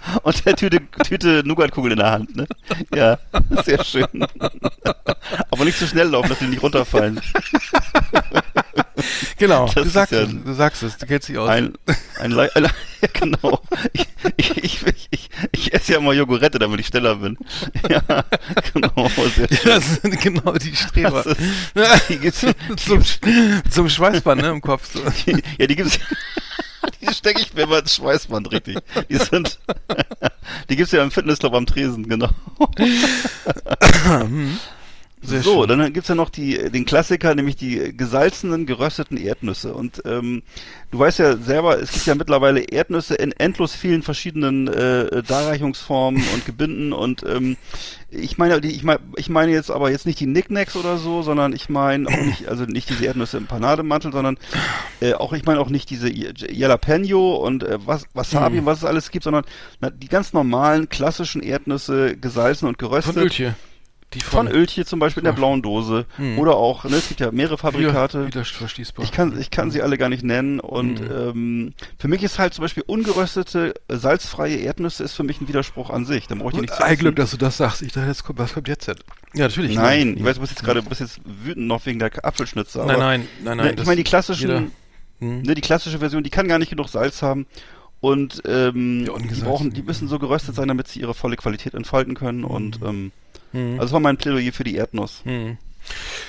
Und 0.22 0.44
der 0.46 0.56
Tüte, 0.56 0.80
Tüte 1.04 1.42
Nougatkugel 1.44 1.92
in 1.92 1.98
der 1.98 2.10
Hand, 2.10 2.34
ne? 2.36 2.46
Ja, 2.94 3.18
sehr 3.64 3.84
schön. 3.84 4.06
Aber 5.50 5.64
nicht 5.64 5.78
zu 5.78 5.86
schnell 5.86 6.08
laufen, 6.08 6.28
dass 6.30 6.38
die 6.38 6.46
nicht 6.46 6.62
runterfallen. 6.62 7.20
Genau, 9.38 9.64
Das 9.64 9.74
du 9.84 9.88
sagst 9.88 10.12
ja 10.12 10.20
es, 10.22 10.28
du 10.44 10.52
sagst 10.52 10.82
es, 10.82 10.98
du 10.98 11.06
kennst 11.06 11.28
dich 11.28 11.38
aus. 11.38 11.48
Ein, 11.48 11.72
ein, 12.18 12.32
Le- 12.32 12.50
ja, 12.54 12.68
genau. 13.14 13.62
Ich, 13.94 14.06
ich, 14.36 14.62
ich, 14.62 15.08
ich, 15.10 15.30
ich 15.52 15.72
esse 15.72 15.92
ja 15.92 15.98
immer 15.98 16.12
Jogurette, 16.12 16.58
damit 16.58 16.80
ich 16.80 16.88
schneller 16.88 17.14
bin. 17.16 17.38
Ja, 17.88 18.02
genau, 18.74 19.08
sehr 19.34 19.48
schön. 19.48 19.58
das 19.64 19.94
sind 20.02 20.20
genau 20.20 20.52
die 20.52 20.76
Streber. 20.76 21.24
Ist- 21.24 21.40
die 22.10 22.18
gibt's, 22.18 22.44
zum, 22.76 23.02
zum 23.70 23.88
Schweißband, 23.88 24.42
ne, 24.42 24.50
im 24.50 24.60
Kopf. 24.60 24.92
So. 24.92 25.00
ja, 25.58 25.66
die 25.66 25.76
gibt's, 25.76 25.98
die 27.00 27.14
stecke 27.14 27.40
ich 27.40 27.54
mir 27.54 27.62
immer 27.62 27.78
ins 27.78 27.96
Schweißband, 27.96 28.52
richtig. 28.52 28.78
Die 29.08 29.16
sind, 29.16 29.58
die 30.68 30.76
gibt's 30.76 30.92
ja 30.92 31.02
im 31.02 31.10
Fitnessclub 31.10 31.54
am 31.54 31.66
Tresen, 31.66 32.08
genau. 32.08 32.28
Sehr 35.22 35.42
so, 35.42 35.66
schön. 35.66 35.78
dann 35.78 35.92
gibt's 35.92 36.08
ja 36.08 36.14
noch 36.14 36.30
die, 36.30 36.70
den 36.70 36.86
Klassiker, 36.86 37.34
nämlich 37.34 37.56
die 37.56 37.94
gesalzenen, 37.94 38.64
gerösteten 38.64 39.18
Erdnüsse. 39.18 39.74
Und 39.74 40.02
ähm, 40.06 40.42
du 40.90 40.98
weißt 40.98 41.18
ja 41.18 41.36
selber, 41.36 41.78
es 41.78 41.92
gibt 41.92 42.06
ja 42.06 42.14
mittlerweile 42.14 42.60
Erdnüsse 42.60 43.16
in 43.16 43.32
endlos 43.32 43.74
vielen 43.74 44.02
verschiedenen 44.02 44.66
äh, 44.68 45.22
Darreichungsformen 45.22 46.22
und 46.34 46.46
Gebinden. 46.46 46.94
Und 46.94 47.22
ähm, 47.24 47.58
ich 48.10 48.38
meine, 48.38 48.62
die, 48.62 48.70
ich 48.70 48.82
meine, 48.82 49.00
ich 49.16 49.28
meine 49.28 49.52
jetzt 49.52 49.70
aber 49.70 49.90
jetzt 49.90 50.06
nicht 50.06 50.20
die 50.20 50.26
Knickknacks 50.26 50.74
oder 50.74 50.96
so, 50.96 51.20
sondern 51.20 51.52
ich 51.52 51.68
meine 51.68 52.08
auch 52.08 52.22
nicht, 52.24 52.48
also 52.48 52.64
nicht 52.64 52.88
diese 52.88 53.04
Erdnüsse 53.04 53.36
im 53.36 53.46
Panademantel, 53.46 54.12
sondern 54.12 54.38
äh, 55.00 55.12
auch, 55.12 55.34
ich 55.34 55.44
meine 55.44 55.60
auch 55.60 55.68
nicht 55.68 55.90
diese 55.90 56.10
Jalapeno 56.10 57.36
und 57.36 57.62
äh, 57.62 57.78
was, 57.84 58.06
Wasabi 58.14 58.60
und 58.60 58.66
was 58.66 58.78
es 58.78 58.84
alles 58.84 59.10
gibt, 59.10 59.24
sondern 59.24 59.44
na, 59.80 59.90
die 59.90 60.08
ganz 60.08 60.32
normalen, 60.32 60.88
klassischen 60.88 61.42
Erdnüsse, 61.42 62.16
gesalzen 62.16 62.66
und 62.68 62.78
geröstet. 62.78 63.14
Von 63.14 63.22
Öltje. 63.22 63.54
Die 64.14 64.20
Von 64.20 64.48
Öltje 64.48 64.84
zum 64.84 64.98
Beispiel 64.98 65.20
in 65.20 65.26
der 65.26 65.32
blauen 65.32 65.62
Dose. 65.62 66.04
Mhm. 66.18 66.38
Oder 66.40 66.56
auch, 66.56 66.82
ne, 66.84 66.96
es 66.96 67.06
gibt 67.08 67.20
ja 67.20 67.30
mehrere 67.30 67.56
Fabrikate. 67.58 68.26
Wieder, 68.26 68.40
wieder 68.40 68.44
verschließbar. 68.44 69.04
Ich 69.04 69.12
kann, 69.12 69.38
ich 69.38 69.50
kann 69.52 69.70
sie 69.70 69.82
alle 69.82 69.98
gar 69.98 70.08
nicht 70.08 70.24
nennen. 70.24 70.58
Und 70.58 71.00
Mhm. 71.00 71.10
ähm, 71.12 71.74
für 71.96 72.08
mich 72.08 72.22
ist 72.24 72.38
halt 72.40 72.52
zum 72.52 72.62
Beispiel 72.62 72.82
ungeröstete, 72.86 73.74
äh, 73.86 73.96
salzfreie 73.96 74.56
Erdnüsse 74.56 75.04
ist 75.04 75.12
für 75.12 75.22
mich 75.22 75.40
ein 75.40 75.46
Widerspruch 75.46 75.90
an 75.90 76.06
sich. 76.06 76.26
Da 76.26 76.34
brauche 76.34 76.48
ich 76.48 76.54
die 76.56 76.60
nicht 76.62 76.74
zu 76.74 76.82
Ein. 76.84 76.98
Glück, 76.98 77.14
dass 77.14 77.30
du 77.30 77.36
das 77.36 77.56
sagst. 77.56 77.82
Ich 77.82 77.92
dachte, 77.92 78.08
jetzt 78.08 78.24
kommt, 78.24 78.40
was 78.40 78.52
kommt 78.54 78.66
jetzt 78.66 78.88
denn? 78.88 78.96
Ja, 79.34 79.44
natürlich. 79.44 79.76
Nein, 79.76 80.08
ne? 80.08 80.14
ich 80.18 80.24
weiß, 80.24 80.34
du 80.34 80.40
bist 80.40 80.52
jetzt 80.54 80.64
gerade, 80.64 80.82
du 80.82 80.88
bist 80.88 81.00
jetzt 81.00 81.20
wütend 81.24 81.68
noch 81.68 81.86
wegen 81.86 82.00
der 82.00 82.10
Apfelschnitze. 82.24 82.82
Aber, 82.82 82.96
Nein, 82.96 82.98
nein, 82.98 83.28
nein, 83.44 83.56
nein. 83.58 83.66
Ne, 83.76 83.80
ich 83.80 83.86
meine, 83.86 83.96
die 83.96 84.04
klassischen, 84.04 84.48
jeder- 84.48 84.62
Hm? 85.20 85.42
ne, 85.42 85.54
die 85.54 85.60
klassische 85.60 86.00
Version, 86.00 86.24
die 86.24 86.30
kann 86.30 86.48
gar 86.48 86.58
nicht 86.58 86.70
genug 86.70 86.88
Salz 86.88 87.22
haben. 87.22 87.46
Und 88.00 88.42
ähm, 88.46 89.04
Ja, 89.06 89.16
die 89.18 89.40
brauchen, 89.40 89.72
die 89.72 89.82
müssen 89.82 90.08
so 90.08 90.18
geröstet 90.18 90.54
sein, 90.56 90.66
damit 90.68 90.88
sie 90.88 91.00
ihre 91.00 91.14
volle 91.14 91.36
Qualität 91.36 91.74
entfalten 91.74 92.14
können. 92.14 92.42
Und 92.44 92.80
ähm, 92.82 93.12
Hm. 93.52 93.72
also 93.72 93.82
das 93.82 93.92
war 93.92 94.00
mein 94.00 94.16
Plädoyer 94.16 94.52
für 94.52 94.64
die 94.64 94.76
Erdnuss. 94.76 95.20
Hm. 95.24 95.58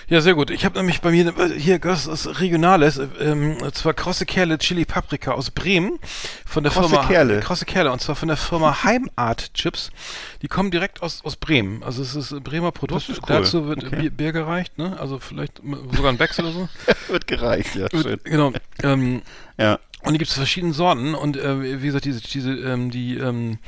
Ja, 0.08 0.22
sehr 0.22 0.34
gut. 0.34 0.50
Ich 0.50 0.66
habe 0.66 0.80
nämlich 0.80 1.02
bei 1.02 1.12
mir 1.12 1.34
hier 1.58 1.80
das 1.80 2.08
ist 2.08 2.40
Regionales, 2.40 2.98
äh, 2.98 3.08
ähm, 3.20 3.58
und 3.62 3.76
zwar 3.76 3.94
Krosse 3.94 4.26
Kerle 4.26 4.58
Chili 4.58 4.86
Paprika 4.86 5.32
aus 5.32 5.52
Bremen 5.52 6.00
von 6.46 6.64
der 6.64 6.72
Krosse 6.72 6.90
Firma 6.90 7.06
Kerle. 7.08 7.40
Krosse 7.42 7.66
Kerle 7.66 7.92
und 7.92 8.02
zwar 8.02 8.16
von 8.16 8.28
der 8.28 8.38
Firma 8.38 8.84
Heimart 8.84 9.54
Chips. 9.54 9.92
Die 10.42 10.48
kommen 10.48 10.72
direkt 10.72 11.02
aus 11.02 11.24
aus 11.24 11.36
Bremen. 11.36 11.84
Also 11.84 12.02
es 12.02 12.16
ist 12.16 12.32
ein 12.32 12.44
Bremer 12.44 12.72
Produkt. 12.72 13.10
Cool. 13.10 13.20
Dazu 13.28 13.68
wird 13.68 13.84
Okay. 13.84 13.96
Bier, 13.98 14.10
Bier 14.12 14.32
gereicht, 14.32 14.78
ne? 14.78 14.98
Also 15.00 15.20
vielleicht 15.20 15.62
sogar 15.92 16.12
ein 16.12 16.18
Becks 16.18 16.40
oder 16.40 16.52
so. 16.52 16.70
Wird 17.10 17.28
gereicht, 17.28 17.76
ja, 17.76 17.88
schön. 17.90 18.20
Genau. 18.24 18.54
Ähm, 18.84 19.22
Ja. 19.58 19.80
Und 20.04 20.14
die 20.14 20.18
gibt 20.18 20.30
es 20.30 20.38
verschiedene 20.38 20.74
Sorten 20.74 21.14
und 21.14 21.38
äh, 21.38 21.82
wie 21.82 21.86
gesagt, 21.86 22.06
diese, 22.06 22.22
diese, 22.22 22.52
ähm, 22.52 22.90
die 22.90 23.18
ähm, 23.18 23.60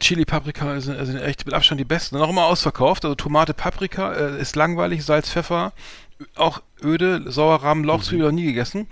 Chili 0.00 0.24
Paprika 0.24 0.80
sind, 0.80 1.04
sind 1.06 1.18
echt 1.18 1.46
mit 1.46 1.54
Abstand 1.54 1.80
die 1.80 1.84
besten. 1.84 2.18
Noch 2.18 2.30
immer 2.30 2.46
ausverkauft. 2.46 3.04
Also 3.04 3.14
Tomate 3.14 3.54
Paprika 3.54 4.12
äh, 4.12 4.40
ist 4.40 4.56
langweilig, 4.56 5.04
Salz, 5.04 5.30
Pfeffer, 5.30 5.72
auch 6.36 6.62
öde, 6.82 7.30
Sauerrahmen, 7.30 7.84
Lauchzwiebel 7.84 8.26
noch 8.26 8.32
nie 8.32 8.44
gegessen. 8.46 8.88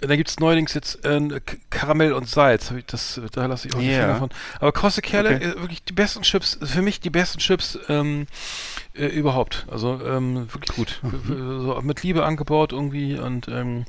Äh, 0.00 0.06
Da 0.06 0.16
gibt's 0.16 0.40
neuerdings 0.40 0.72
jetzt 0.74 1.04
äh, 1.04 1.40
Karamell 1.68 2.12
und 2.14 2.28
Salz. 2.28 2.72
Das, 2.86 3.20
da 3.32 3.46
lasse 3.46 3.68
ich 3.68 3.74
auch 3.74 3.78
die 3.80 3.86
Ja. 3.90 4.00
Finger 4.06 4.16
von. 4.16 4.30
Aber 4.58 4.72
Krosse 4.72 5.02
Kerle, 5.02 5.36
Okay. 5.36 5.44
äh, 5.44 5.60
wirklich 5.60 5.82
die 5.84 5.92
besten 5.92 6.22
Chips, 6.22 6.58
für 6.62 6.82
mich 6.82 7.00
die 7.00 7.10
besten 7.10 7.38
Chips 7.38 7.78
ähm, 7.88 8.26
äh, 8.94 9.06
überhaupt. 9.06 9.66
Also 9.70 10.00
ähm, 10.04 10.48
wirklich 10.52 10.74
gut. 10.76 11.00
Mhm. 11.02 11.60
So 11.62 11.80
mit 11.82 12.02
Liebe 12.02 12.24
angebaut 12.24 12.72
irgendwie 12.72 13.18
und 13.18 13.46
ähm, 13.48 13.84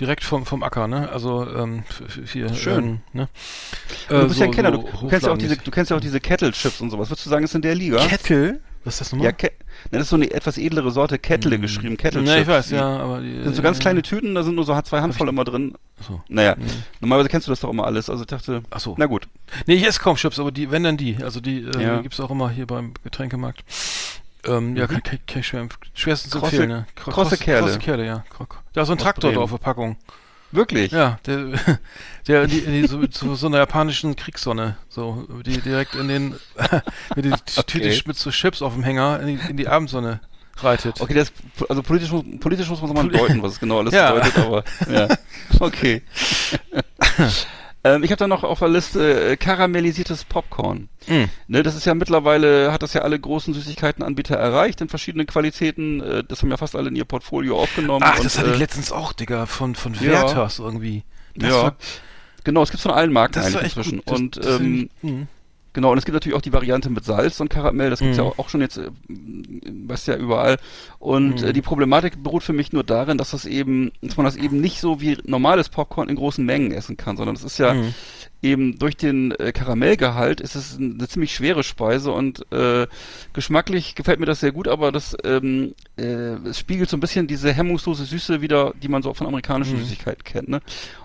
direkt 0.00 0.24
vom, 0.24 0.46
vom 0.46 0.62
Acker, 0.62 0.88
ne? 0.88 1.10
Also 1.10 1.46
ähm, 1.48 1.84
hier. 2.26 2.52
Schön. 2.54 2.84
Ähm, 2.84 3.00
ne? 3.12 3.28
Du 4.08 4.26
bist 4.28 4.40
ja 4.40 4.46
ein 4.46 4.52
Kenner, 4.52 4.72
du, 4.72 4.88
so 4.98 5.06
kennst 5.08 5.26
ja 5.26 5.32
auch 5.32 5.38
diese, 5.38 5.56
du 5.58 5.70
kennst 5.70 5.90
ja 5.90 5.96
auch 5.96 6.00
diese 6.00 6.20
Kettle-Chips 6.20 6.80
und 6.80 6.90
sowas. 6.90 7.10
Würdest 7.10 7.26
du 7.26 7.30
sagen, 7.30 7.44
ist 7.44 7.54
in 7.54 7.62
der 7.62 7.74
Liga? 7.74 7.98
Kettle? 8.06 8.60
Was 8.84 8.94
ist 8.94 9.00
das 9.02 9.12
nochmal? 9.12 9.26
Ja, 9.26 9.32
Ke 9.32 9.46
ne, 9.46 9.52
das 9.98 10.02
ist 10.02 10.08
so 10.08 10.16
eine 10.16 10.30
etwas 10.30 10.56
edlere 10.56 10.90
Sorte, 10.90 11.18
Kettle 11.18 11.58
geschrieben, 11.58 11.96
Kettle 11.96 12.22
Ja, 12.24 12.36
ich 12.38 12.46
weiß, 12.46 12.68
Die 12.68 12.74
ja, 12.76 12.98
aber 12.98 13.20
die 13.20 13.42
Sind 13.42 13.54
so 13.56 13.62
ganz 13.62 13.78
äh, 13.78 13.80
kleine 13.82 14.02
Tüten, 14.02 14.34
da 14.34 14.42
sind 14.42 14.54
nur 14.54 14.64
so 14.64 14.80
zwei 14.82 15.00
Handvoll 15.02 15.28
immer 15.28 15.44
drin. 15.44 15.74
Achso. 16.00 16.22
Naja, 16.28 16.56
normalerweise 17.00 17.28
kennst 17.28 17.46
du 17.46 17.52
das 17.52 17.60
doch 17.60 17.68
immer 17.70 17.84
alles. 17.84 18.08
Also 18.08 18.22
ich 18.22 18.28
dachte, 18.28 18.62
Ach 18.70 18.80
so. 18.80 18.94
na 18.98 19.06
gut. 19.06 19.28
Nee, 19.66 19.74
ich 19.74 19.86
esse 19.86 20.00
kaum 20.00 20.16
Chips, 20.16 20.38
aber 20.38 20.50
die, 20.50 20.70
wenn 20.70 20.82
dann 20.82 20.96
die. 20.96 21.18
Also 21.22 21.40
die 21.40 21.58
äh, 21.64 21.82
Ja. 21.82 22.00
gibt's 22.00 22.20
auch 22.20 22.30
immer 22.30 22.48
hier 22.50 22.66
beim 22.66 22.94
Getränkemarkt. 23.04 23.62
Ähm, 24.46 24.74
ja, 24.76 24.86
kann, 24.86 25.02
kann, 25.02 25.18
kann 25.26 25.42
schwer, 25.42 25.68
schwerstens 25.92 26.32
Krosse- 26.32 26.44
empfehlen, 26.44 26.68
ne? 26.68 26.86
Kro- 26.96 27.10
Krosse 27.10 27.36
Kerle. 27.36 27.60
Krosse 27.66 27.78
Kerle, 27.78 28.06
ja. 28.06 28.24
Da 28.72 28.80
ist 28.82 28.86
so 28.86 28.92
ein 28.94 28.98
Traktor 28.98 29.32
drauf, 29.32 29.50
Verpackung. 29.50 29.96
Wirklich? 30.52 30.90
Ja, 30.92 31.18
der, 31.26 31.46
der 32.26 32.46
die, 32.46 32.60
die, 32.62 32.86
so, 32.86 33.06
zu 33.06 33.34
so 33.36 33.46
einer 33.46 33.58
japanischen 33.58 34.16
Kriegssonne, 34.16 34.76
so, 34.88 35.26
die 35.46 35.60
direkt 35.60 35.94
in 35.94 36.08
den, 36.08 36.34
mit 37.16 37.24
die 37.24 37.32
Okay. 37.56 38.02
mit 38.06 38.16
so 38.16 38.30
Chips 38.30 38.60
auf 38.62 38.74
dem 38.74 38.82
Hänger 38.82 39.20
in 39.20 39.26
die, 39.38 39.50
in 39.50 39.56
die 39.56 39.68
Abendsonne 39.68 40.20
reitet. 40.56 41.00
Okay, 41.00 41.14
das, 41.14 41.32
also 41.68 41.82
politisch, 41.82 42.10
muss- 42.10 42.24
politisch 42.40 42.68
muss 42.68 42.82
man 42.82 42.92
mal 42.92 43.08
deuten, 43.08 43.42
was 43.42 43.52
es 43.52 43.60
genau 43.60 43.78
alles 43.78 43.94
Ja. 43.94 44.12
bedeutet, 44.12 44.38
aber 44.38 44.64
ja. 44.92 45.08
Okay. 45.60 46.02
Ähm, 47.84 48.02
ich 48.02 48.10
habe 48.10 48.18
da 48.18 48.28
noch 48.28 48.44
auf 48.44 48.58
der 48.58 48.68
Liste 48.68 49.32
äh, 49.32 49.36
karamellisiertes 49.36 50.24
Popcorn. 50.24 50.88
Mm. 51.06 51.24
Ne, 51.48 51.62
das 51.62 51.76
ist 51.76 51.86
ja 51.86 51.94
mittlerweile, 51.94 52.72
hat 52.72 52.82
das 52.82 52.94
ja 52.94 53.02
alle 53.02 53.18
großen 53.18 53.54
Süßigkeitenanbieter 53.54 54.36
erreicht 54.36 54.80
in 54.80 54.88
verschiedenen 54.88 55.26
Qualitäten. 55.26 56.00
Äh, 56.00 56.24
das 56.24 56.42
haben 56.42 56.50
ja 56.50 56.56
fast 56.56 56.76
alle 56.76 56.88
in 56.88 56.96
ihr 56.96 57.04
Portfolio 57.04 57.60
aufgenommen. 57.60 58.04
Ach, 58.04 58.18
und, 58.18 58.24
das 58.24 58.38
hatte 58.38 58.50
ich 58.50 58.56
äh, 58.56 58.58
letztens 58.58 58.92
auch, 58.92 59.12
Digga, 59.12 59.46
von, 59.46 59.74
von 59.74 59.94
ja. 59.94 60.02
Werthers 60.02 60.58
irgendwie. 60.58 61.04
Das 61.34 61.50
ja. 61.50 61.62
war, 61.62 61.76
Genau, 62.44 62.62
es 62.62 62.70
gibt 62.70 62.82
von 62.82 62.92
allen 62.92 63.12
Marken 63.12 63.40
eigentlich 63.40 63.76
inzwischen. 63.76 64.02
Das, 64.04 64.18
und 64.18 64.36
das 64.36 64.60
ähm, 64.60 64.90
hm. 65.02 65.28
Genau, 65.72 65.92
und 65.92 65.98
es 65.98 66.04
gibt 66.04 66.14
natürlich 66.14 66.36
auch 66.36 66.42
die 66.42 66.52
Variante 66.52 66.90
mit 66.90 67.04
Salz 67.04 67.38
und 67.40 67.48
Karamell, 67.48 67.90
das 67.90 68.00
gibt's 68.00 68.18
Mhm. 68.18 68.24
ja 68.24 68.32
auch, 68.36 68.48
schon 68.48 68.60
jetzt, 68.60 68.78
äh, 68.78 68.90
was 69.86 70.06
ja 70.06 70.16
überall. 70.16 70.58
Und 70.98 71.42
Mhm. 71.42 71.48
äh, 71.48 71.52
die 71.52 71.62
Problematik 71.62 72.22
beruht 72.22 72.42
für 72.42 72.52
mich 72.52 72.72
nur 72.72 72.82
darin, 72.84 73.18
dass 73.18 73.30
das 73.30 73.44
eben, 73.46 73.92
dass 74.02 74.16
man 74.16 74.24
das 74.26 74.36
eben 74.36 74.60
nicht 74.60 74.80
so 74.80 75.00
wie 75.00 75.16
normales 75.24 75.68
Popcorn 75.68 76.08
in 76.08 76.16
großen 76.16 76.44
Mengen 76.44 76.72
essen 76.72 76.96
kann, 76.96 77.16
sondern 77.16 77.36
es 77.36 77.44
ist 77.44 77.58
ja 77.58 77.74
Mhm. 77.74 77.94
eben 78.42 78.78
durch 78.78 78.96
den 78.96 79.32
äh, 79.32 79.52
Karamellgehalt 79.52 80.40
ist 80.40 80.54
es 80.56 80.76
eine 80.78 81.06
ziemlich 81.06 81.34
schwere 81.34 81.62
Speise 81.62 82.10
und 82.12 82.44
äh, 82.52 82.86
geschmacklich 83.32 83.94
gefällt 83.94 84.18
mir 84.18 84.26
das 84.26 84.40
sehr 84.40 84.52
gut, 84.52 84.66
aber 84.66 84.90
das 84.92 85.16
ähm, 85.24 85.74
äh, 85.96 86.02
es 86.48 86.58
spiegelt 86.58 86.88
so 86.90 86.96
ein 86.96 87.00
bisschen 87.00 87.26
diese 87.26 87.52
hemmungslose 87.52 88.04
Süße 88.06 88.40
wieder, 88.40 88.72
die 88.82 88.88
man 88.88 89.02
so 89.02 89.14
von 89.14 89.26
amerikanischen 89.26 89.76
Mhm. 89.76 89.82
Süßigkeiten 89.82 90.24
kennt. 90.24 90.48
Ne? 90.48 90.60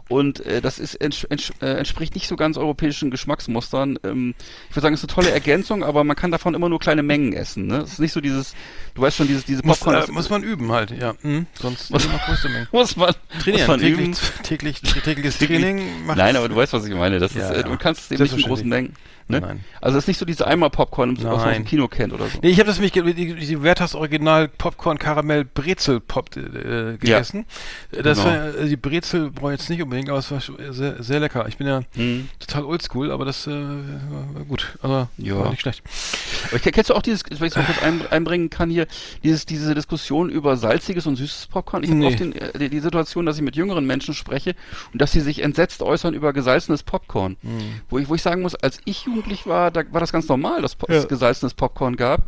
Und 0.07 0.45
äh, 0.45 0.61
das 0.61 0.77
ist 0.77 0.95
ents 0.95 1.23
ents 1.23 1.51
äh, 1.61 1.65
entspricht 1.77 2.13
nicht 2.13 2.27
so 2.27 2.35
ganz 2.35 2.57
europäischen 2.57 3.09
Geschmacksmustern. 3.09 3.97
Ähm, 4.03 4.35
ich 4.69 4.75
würde 4.75 4.81
sagen, 4.83 4.93
es 4.93 5.01
ist 5.03 5.09
eine 5.09 5.15
tolle 5.15 5.31
Ergänzung, 5.31 5.83
aber 5.83 6.03
man 6.03 6.15
kann 6.15 6.29
davon 6.31 6.53
immer 6.53 6.69
nur 6.69 6.79
kleine 6.79 7.01
Mengen 7.01 7.33
essen. 7.33 7.65
Ne? 7.65 7.77
Es 7.77 7.93
ist 7.93 7.99
nicht 7.99 8.13
so 8.13 8.21
dieses, 8.21 8.53
du 8.93 9.01
weißt 9.01 9.17
schon, 9.17 9.27
dieses 9.27 9.45
diese 9.45 9.65
Muss, 9.65 9.79
Popcorn. 9.79 9.95
äh, 9.97 9.99
das- 10.01 10.11
muss 10.11 10.29
man 10.29 10.43
üben 10.43 10.71
halt, 10.71 10.91
ja. 10.91 11.15
Hm? 11.21 11.47
Sonst 11.59 11.89
Muss- 11.89 12.03
muss 12.07 12.11
man 12.11 12.21
größte 12.27 12.49
Mengen. 12.49 12.67
muss 12.71 12.95
man 12.95 13.13
Trainieren, 13.39 13.61
muss 13.61 13.67
man 13.67 13.79
täglich, 13.79 14.07
üben. 14.07 14.43
täglich, 14.43 14.81
tägliches 14.81 15.37
Täglich- 15.39 15.61
Training 15.61 16.05
Nein, 16.05 16.35
aber 16.35 16.49
du 16.49 16.55
weißt, 16.55 16.73
was 16.73 16.85
ich 16.85 16.93
meine. 16.93 17.17
Das 17.17 17.33
Ja, 17.33 17.49
ist, 17.49 17.51
äh, 17.51 17.61
ja. 17.61 17.63
du 17.63 17.75
kannst 17.77 18.01
es 18.05 18.11
eben 18.11 18.23
nicht 18.23 18.37
in 18.37 18.41
großen 18.43 18.69
Mengen. 18.69 18.93
Ne? 19.27 19.41
Nein. 19.41 19.63
Also 19.81 19.97
es 19.97 20.03
ist 20.03 20.07
nicht 20.07 20.19
so 20.19 20.25
diese 20.25 20.45
Eimer 20.45 20.69
Popcorn, 20.69 21.17
was 21.17 21.23
man 21.23 21.33
aus 21.33 21.43
dem 21.43 21.65
Kino 21.65 21.87
kennt 21.87 22.13
oder 22.13 22.27
so. 22.27 22.37
Nee, 22.43 22.49
ich 22.49 22.59
habe 22.59 22.67
das 22.67 22.77
nämlich, 22.79 22.91
die, 22.91 23.33
die 23.33 23.63
Werthers 23.63 23.95
Original 23.95 24.47
Popcorn 24.47 24.99
Karamell 24.99 25.45
Brezel 25.45 25.99
Pop 25.99 26.29
äh, 26.37 26.97
gegessen. 26.97 27.45
Äh, 27.91 28.03
Das 28.03 28.19
Genau. 28.19 28.29
war, 28.29 28.55
äh, 28.55 28.67
die 28.69 28.75
Brezel 28.77 29.31
brauche 29.31 29.53
ich 29.53 29.59
jetzt 29.61 29.69
nicht 29.71 29.81
unbedingt, 29.81 30.09
aber 30.09 30.19
es 30.19 30.29
war 30.29 30.41
sehr, 30.71 31.01
sehr 31.01 31.19
lecker. 31.19 31.47
Ich 31.47 31.57
bin 31.57 31.65
ja 31.65 31.81
Hm. 31.95 32.29
total 32.39 32.65
oldschool, 32.65 33.11
aber 33.11 33.25
das 33.25 33.47
äh, 33.47 33.51
war 33.51 34.43
gut. 34.47 34.77
Aber 34.83 35.09
Ja. 35.17 35.39
war 35.39 35.49
nicht 35.49 35.61
schlecht. 35.61 35.81
Aber 36.47 36.57
ich, 36.57 36.61
kennst 36.61 36.91
du 36.91 36.93
auch 36.93 37.01
dieses, 37.01 37.23
wenn 37.27 37.47
ich 37.47 37.53
es 37.53 37.55
mal 37.55 37.65
kurz 37.65 37.81
ein, 37.81 38.05
einbringen 38.11 38.51
kann 38.51 38.69
hier, 38.69 38.85
dieses, 39.23 39.47
diese 39.47 39.73
Diskussion 39.73 40.29
über 40.29 40.55
salziges 40.55 41.07
und 41.07 41.15
süßes 41.15 41.47
Popcorn? 41.47 41.83
Ich 41.83 41.89
Nee. 41.89 42.05
habe 42.05 42.07
oft 42.13 42.19
den, 42.19 42.35
äh, 42.35 42.57
die, 42.59 42.69
die 42.69 42.79
Situation, 42.79 43.25
dass 43.25 43.37
ich 43.37 43.41
mit 43.41 43.55
jüngeren 43.55 43.85
Menschen 43.87 44.13
spreche 44.13 44.53
und 44.93 45.01
dass 45.01 45.11
sie 45.11 45.21
sich 45.21 45.41
entsetzt 45.41 45.81
äußern 45.81 46.13
über 46.13 46.31
gesalzenes 46.31 46.83
Popcorn. 46.83 47.37
Hm. 47.41 47.81
Wo, 47.89 47.97
ich, 47.97 48.07
wo 48.07 48.13
ich 48.13 48.21
sagen 48.21 48.43
muss, 48.43 48.53
als 48.53 48.79
ich 48.85 49.07
jugendlich 49.15 49.47
war, 49.47 49.71
da 49.71 49.81
war 49.91 49.99
das 50.01 50.11
ganz 50.11 50.27
normal, 50.27 50.61
dass 50.61 50.77
es 50.87 51.03
Ja. 51.03 51.07
gesalzenes 51.07 51.53
Popcorn 51.53 51.95
gab. 51.95 52.21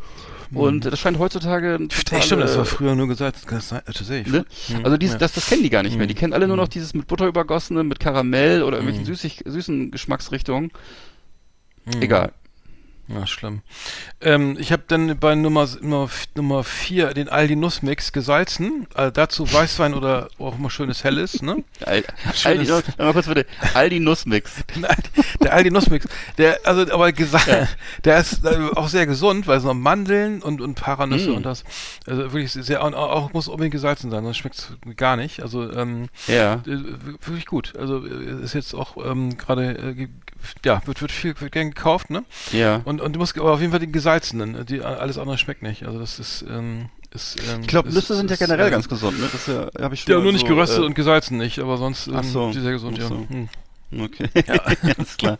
Und 0.53 0.85
das 0.85 0.97
scheint 0.97 1.19
heutzutage 1.19 1.77
Ey, 2.11 2.21
stimmt, 2.21 2.41
das 2.41 2.57
war 2.57 2.63
früher. 2.63 2.77
früher 2.89 2.95
nur 2.95 3.07
gesagt. 3.09 3.35
Das 3.35 3.45
kann 3.45 3.59
äh, 3.79 3.81
tatsächlich. 3.85 4.31
Ne? 4.33 4.45
Hm. 4.67 4.85
Also 4.85 4.95
dieses, 4.97 5.15
Ja. 5.15 5.19
das, 5.19 5.33
das 5.33 5.47
kennen 5.47 5.61
die 5.63 5.69
gar 5.69 5.83
nicht 5.83 5.97
mehr. 5.97 6.07
Die 6.07 6.13
kennen 6.15 6.31
alle 6.31 6.47
nur 6.47 6.55
noch 6.55 6.69
dieses 6.69 6.93
mit 6.93 7.05
Butter 7.07 7.27
übergossene, 7.27 7.83
mit 7.83 7.99
Karamell 7.99 8.63
oder 8.63 8.77
irgendwelchen 8.77 9.05
süßig, 9.05 9.43
süßen 9.45 9.91
Geschmacksrichtungen. 9.91 10.71
Hm. 11.93 12.01
Egal. 12.01 12.31
Ja, 13.09 13.25
schlimm. 13.25 13.61
Ähm, 14.19 14.57
ich 14.59 14.73
habe 14.73 14.83
dann 14.85 15.17
bei 15.17 15.33
Nummer, 15.33 15.65
Nummer, 15.81 16.09
Nummer 16.35 16.63
4 16.65 17.13
den 17.13 17.29
Aldi 17.29 17.55
Nussmix 17.55 18.11
gesalzen. 18.11 18.85
Äh, 18.95 19.13
dazu 19.13 19.51
Weißwein 19.51 19.93
oder 19.93 20.27
auch 20.39 20.57
mal 20.57 20.69
schönes 20.69 21.05
Helles, 21.05 21.41
ne? 21.41 21.63
Al 21.85 22.03
Aldi, 22.43 22.65
Schönes- 22.65 22.69
noch 22.97 23.05
mal 23.05 23.13
kurz 23.13 23.27
bitte. 23.27 23.45
Aldi 23.73 24.01
Nussmix. 24.01 24.51
Aldi, 24.75 25.09
der 25.41 25.53
Aldi 25.53 25.71
Nussmix. 25.71 26.05
Der, 26.37 26.59
also, 26.65 26.81
aber 26.93 27.07
gesa- 27.07 27.67
der 28.03 28.19
ist 28.19 28.43
äh, 28.43 28.57
auch 28.75 28.89
sehr 28.89 29.07
gesund, 29.07 29.47
weil 29.47 29.57
es 29.59 29.63
noch 29.63 29.73
Mandeln 29.73 30.41
und, 30.41 30.59
und 30.59 30.75
Paranüsse 30.75 31.29
Mm. 31.31 31.35
und 31.35 31.43
das, 31.45 31.63
also 32.05 32.23
wirklich 32.33 32.51
sehr, 32.51 32.83
und 32.83 32.93
auch 32.93 33.31
muss 33.31 33.47
unbedingt 33.47 33.71
gesalzen 33.71 34.11
sein, 34.11 34.23
sonst 34.25 34.37
schmeckt 34.37 34.57
es 34.57 34.97
gar 34.97 35.15
nicht. 35.15 35.41
Also, 35.41 35.71
ähm, 35.71 36.09
Ja. 36.27 36.55
äh, 36.55 36.83
wirklich 37.25 37.45
gut. 37.45 37.73
Also, 37.79 37.99
ist 37.99 38.53
jetzt 38.53 38.73
auch, 38.73 38.97
ähm, 39.05 39.37
gerade, 39.37 39.77
äh, 39.77 40.07
ja, 40.65 40.81
wird, 40.85 41.01
wird 41.01 41.11
viel, 41.11 41.39
wird 41.39 41.51
gern 41.51 41.69
gekauft, 41.69 42.09
ne? 42.09 42.23
Ja. 42.51 42.81
Und, 42.85 43.01
und 43.01 43.13
du 43.13 43.19
musst 43.19 43.37
aber 43.37 43.53
auf 43.53 43.59
jeden 43.59 43.71
Fall 43.71 43.79
den 43.79 43.91
gesalzenen, 43.91 44.65
die, 44.65 44.81
alles 44.81 45.17
andere 45.17 45.37
schmeckt 45.37 45.61
nicht. 45.61 45.85
Also 45.85 45.99
das 45.99 46.19
ist, 46.19 46.45
ähm, 46.49 46.89
ist 47.13 47.37
ähm, 47.49 47.61
Ich 47.61 47.67
glaube, 47.67 47.89
Nüsse 47.91 48.15
sind 48.15 48.29
ja 48.29 48.35
ist, 48.35 48.39
generell 48.39 48.67
ähm, 48.67 48.71
ganz 48.71 48.89
gesund, 48.89 49.19
ne? 49.19 49.29
Das 49.31 49.47
ja, 49.47 49.69
habe 49.81 49.95
ich 49.95 50.01
schon 50.01 50.13
Ja, 50.13 50.19
nur 50.19 50.31
nicht 50.31 50.47
so, 50.47 50.53
geröstet 50.53 50.79
äh, 50.79 50.85
und 50.85 50.95
gesalzen 50.95 51.37
nicht, 51.37 51.59
aber 51.59 51.77
sonst 51.77 52.07
ähm, 52.07 52.15
Ach 52.17 52.23
so, 52.23 52.51
die 52.51 52.59
sehr 52.59 52.71
gesund, 52.71 52.97
ja. 52.97 53.07
so. 53.07 53.25
Hm. 53.29 53.49
Okay. 53.89 54.29
Alles 54.97 55.15
klar. 55.17 55.37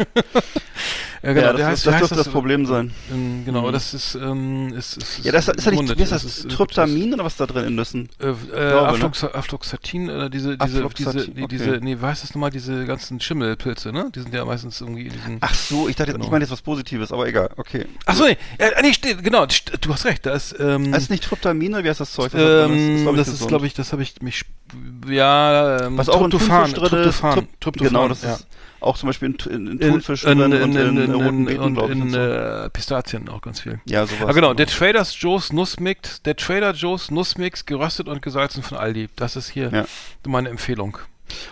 Ja, 1.23 1.33
genau, 1.33 1.47
ja, 1.47 1.53
der 1.53 1.53
das, 1.53 1.65
heißt, 1.65 1.67
das 1.67 1.83
der 1.83 1.99
dürfte 1.99 2.15
heißt 2.15 2.27
das 2.27 2.31
Problem 2.31 2.65
sein. 2.65 2.93
Ähm, 3.11 3.43
genau, 3.43 3.67
Mhm. 3.67 3.71
das 3.73 3.93
ist, 3.93 4.15
ähm, 4.15 4.73
ist, 4.73 4.97
ist, 4.97 5.25
Ja, 5.25 5.31
das 5.33 5.47
ist 5.49 5.65
ja 5.65 5.71
nicht, 5.71 5.97
wie 5.97 6.01
heißt 6.01 6.11
das, 6.13 6.23
ist, 6.23 6.45
äh, 6.45 6.47
Tryptamin 6.47 7.13
oder 7.13 7.25
was 7.25 7.35
da 7.35 7.45
drin 7.45 7.65
in 7.65 7.75
Nüssen? 7.75 8.07
Äh, 8.21 8.29
äh, 8.29 8.33
glaube, 8.53 8.87
Aflox, 8.89 9.23
Afloxatin 9.23 10.09
oder 10.09 10.29
diese, 10.29 10.57
diese, 10.57 10.77
Afloxatin, 10.77 11.11
diese, 11.19 11.31
die, 11.31 11.43
okay. 11.43 11.57
diese, 11.57 11.71
nee, 11.81 11.97
was 11.99 12.11
heißt 12.11 12.23
das 12.23 12.29
nochmal, 12.35 12.51
diese 12.51 12.85
ganzen 12.85 13.19
Schimmelpilze, 13.19 13.91
ne? 13.91 14.09
Die 14.15 14.19
sind 14.21 14.33
ja 14.33 14.45
meistens 14.45 14.79
irgendwie 14.79 15.07
in 15.07 15.13
diesen. 15.13 15.37
Ach 15.41 15.53
so, 15.53 15.89
ich 15.89 15.95
dachte, 15.97 16.13
Genau. 16.13 16.23
ich 16.23 16.31
meine 16.31 16.43
jetzt 16.45 16.51
was 16.51 16.61
Positives, 16.61 17.11
aber 17.11 17.27
egal, 17.27 17.49
okay. 17.57 17.85
Ach 18.05 18.15
so, 18.15 18.23
nee, 18.25 18.37
ja, 18.59 18.67
nee, 18.81 18.93
steht, 18.93 19.21
genau, 19.23 19.45
du 19.81 19.91
hast 19.93 20.05
recht, 20.05 20.25
da 20.25 20.33
ist, 20.33 20.55
ähm, 20.59 20.91
Das 20.93 21.03
ist 21.03 21.09
nicht 21.09 21.23
Tryptamin, 21.23 21.73
oder 21.73 21.83
wie 21.83 21.89
heißt 21.89 21.99
das 21.99 22.13
Zeug? 22.13 22.31
was 22.33 22.39
da 22.41 22.67
drin 22.67 23.05
ähm, 23.07 23.15
das 23.17 23.27
ist, 23.27 23.33
gesund. 23.33 23.49
glaube 23.49 23.67
ich, 23.67 23.73
das 23.73 23.91
habe 23.91 24.03
ich 24.03 24.21
mich, 24.21 24.43
ja, 25.09 25.87
ähm, 25.87 25.97
was 25.97 26.09
auch 26.09 26.21
Tryptophan, 26.21 26.65
ist. 26.67 26.75
Tryptophan, 26.75 27.33
Tryp- 27.39 27.47
Tryptophan, 27.59 27.87
Genau, 27.89 28.07
das 28.07 28.21
ja. 28.21 28.33
ist 28.35 28.36
auch 28.79 28.97
zum 28.97 29.07
Beispiel 29.07 29.35
in, 29.49 29.67
in, 29.67 29.79
Thunfisch 29.79 30.23
in, 30.23 30.39
in, 30.39 30.53
und 30.53 30.75
in, 30.75 30.97
in, 30.97 31.11
roten 31.13 31.27
in, 31.39 31.45
Beeten, 31.45 31.59
und 31.61 31.77
ich. 31.77 31.89
in 31.89 32.09
so. 32.11 32.19
äh, 32.19 32.69
Pistazien 32.69 33.29
auch 33.29 33.41
ganz 33.41 33.59
viel. 33.61 33.79
ja, 33.85 34.05
sowas. 34.05 34.27
Ah, 34.27 34.31
genau, 34.33 34.53
der 34.53 34.67
Trader 34.67 35.03
Joe's 35.03 35.51
Nussmix, 35.53 36.21
der 36.23 36.35
Trader 36.35 36.73
Joe's 36.73 37.11
Nussmix, 37.11 37.65
geröstet 37.65 38.07
und 38.07 38.21
gesalzen 38.21 38.63
von 38.63 38.77
Aldi. 38.77 39.09
Das 39.15 39.35
ist 39.35 39.49
hier 39.49 39.71
Ja. 39.71 39.85
meine 40.27 40.49
Empfehlung. 40.49 40.97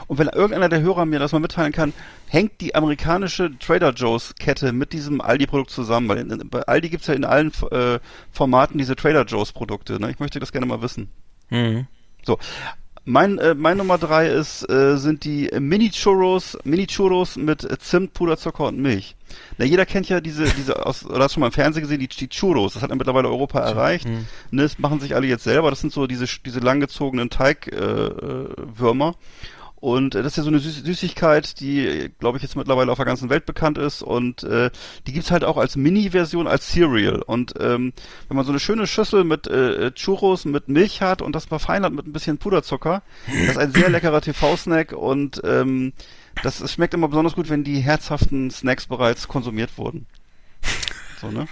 Und 0.08 0.20
wenn 0.20 0.28
irgendeiner 0.30 0.70
der 0.70 0.80
Hörer 0.82 1.06
mir 1.06 1.20
das 1.20 1.34
mal 1.34 1.40
mitteilen 1.40 1.74
kann, 1.74 1.92
hängt 2.28 2.62
die 2.62 2.76
amerikanische 2.76 3.58
Trader 3.60 3.92
Joe's 3.92 4.34
Kette 4.36 4.72
mit 4.72 4.94
diesem 4.94 5.20
Aldi-Produkt 5.20 5.70
zusammen? 5.70 6.08
Weil 6.08 6.20
in, 6.20 6.50
bei 6.50 6.62
Aldi 6.62 6.90
gibt's 6.90 7.08
ja 7.08 7.14
in 7.14 7.26
allen 7.26 7.52
äh, 7.72 8.00
Formaten 8.32 8.78
diese 8.78 8.96
Trader 8.96 9.26
Joe's 9.26 9.52
Produkte. 9.52 10.00
Ne? 10.00 10.12
Ich 10.12 10.20
möchte 10.20 10.40
das 10.40 10.54
gerne 10.54 10.66
mal 10.66 10.82
wissen. 10.82 11.10
Mhm. 11.50 11.88
So. 12.26 12.40
Mein, 13.06 13.38
äh, 13.38 13.54
mein 13.54 13.78
Nummer 13.78 14.00
drei 14.00 14.28
ist, 14.28 14.68
äh, 14.68 14.98
sind 14.98 15.26
die 15.26 15.50
Mini-Churros, 15.58 16.58
Mini-Churros 16.64 17.36
mit 17.38 17.68
Zimt, 17.82 18.14
Puderzucker 18.14 18.66
und 18.66 18.80
Milch. 18.80 19.16
Na, 19.60 19.66
jeder 19.66 19.86
kennt 19.86 20.10
ja 20.10 20.20
diese, 20.22 20.46
diese 20.46 20.84
aus, 20.86 21.06
oder 21.06 21.26
hast 21.26 21.34
schon 21.34 21.42
mal 21.42 21.48
im 21.48 21.54
Fernsehen 21.54 21.84
gesehen, 21.84 22.00
die, 22.00 22.08
die 22.08 22.30
Churros. 22.30 22.74
Das 22.74 22.82
hat 22.82 22.90
ja 22.90 22.96
mittlerweile 22.96 23.28
Europa 23.28 23.60
erreicht. 23.60 24.08
Mhm. 24.08 24.26
Ne, 24.50 24.64
das 24.64 24.80
machen 24.80 25.00
sich 25.00 25.14
alle 25.14 25.28
jetzt 25.28 25.44
selber. 25.44 25.70
Das 25.70 25.82
sind 25.82 25.94
so 25.94 26.08
diese, 26.08 26.26
diese 26.44 26.60
langgezogenen 26.60 27.30
Teigwürmer. 27.30 28.50
Äh, 28.58 28.80
Würmer. 28.80 29.16
Und 29.86 30.16
äh, 30.16 30.24
das 30.24 30.32
ist 30.32 30.38
ja 30.38 30.44
so 30.44 30.50
eine 30.50 30.58
Süß 30.58 30.78
Süßigkeit, 30.84 31.60
die, 31.60 32.10
glaube 32.18 32.40
ich, 32.40 32.42
jetzt 32.42 32.56
mittlerweile 32.56 32.92
auf 32.92 32.98
der 32.98 33.06
ganzen 33.06 33.30
Welt 33.30 33.46
bekannt 33.46 33.78
ist. 33.78 34.02
Und 34.02 34.42
äh, 34.42 34.72
die 35.06 35.14
gibt's 35.14 35.30
halt 35.30 35.44
auch 35.44 35.58
als 35.58 35.76
Mini-Version, 35.76 36.48
als 36.48 36.72
Cereal. 36.72 37.22
Und 37.22 37.54
ähm, 37.60 37.94
wenn 38.28 38.36
man 38.36 38.48
so 38.48 38.52
eine 38.52 38.60
schöne 38.60 38.88
Schüssel 38.88 39.24
mit 39.24 39.46
äh, 39.46 39.92
Churros 39.92 40.46
mit 40.46 40.70
Milch 40.70 41.04
hat 41.04 41.22
und 41.22 41.36
das 41.36 41.46
verfeinert 41.46 41.94
mit 41.94 42.08
ein 42.08 42.14
bisschen 42.14 42.40
Puderzucker, 42.40 43.04
das 43.28 43.50
ist 43.50 43.58
ein 43.60 43.74
sehr 43.74 43.92
leckerer 43.92 44.22
TV-Snack 44.22 44.92
und 44.94 45.42
ähm, 45.44 45.94
das 46.42 46.62
es 46.62 46.74
schmeckt 46.74 46.96
immer 46.96 47.08
besonders 47.08 47.36
gut, 47.36 47.52
wenn 47.52 47.64
die 47.64 47.80
herzhaften 47.80 48.50
Snacks 48.50 48.88
bereits 48.88 49.28
konsumiert 49.28 49.78
wurden. 49.78 50.08
So, 51.22 51.30
ne? 51.30 51.48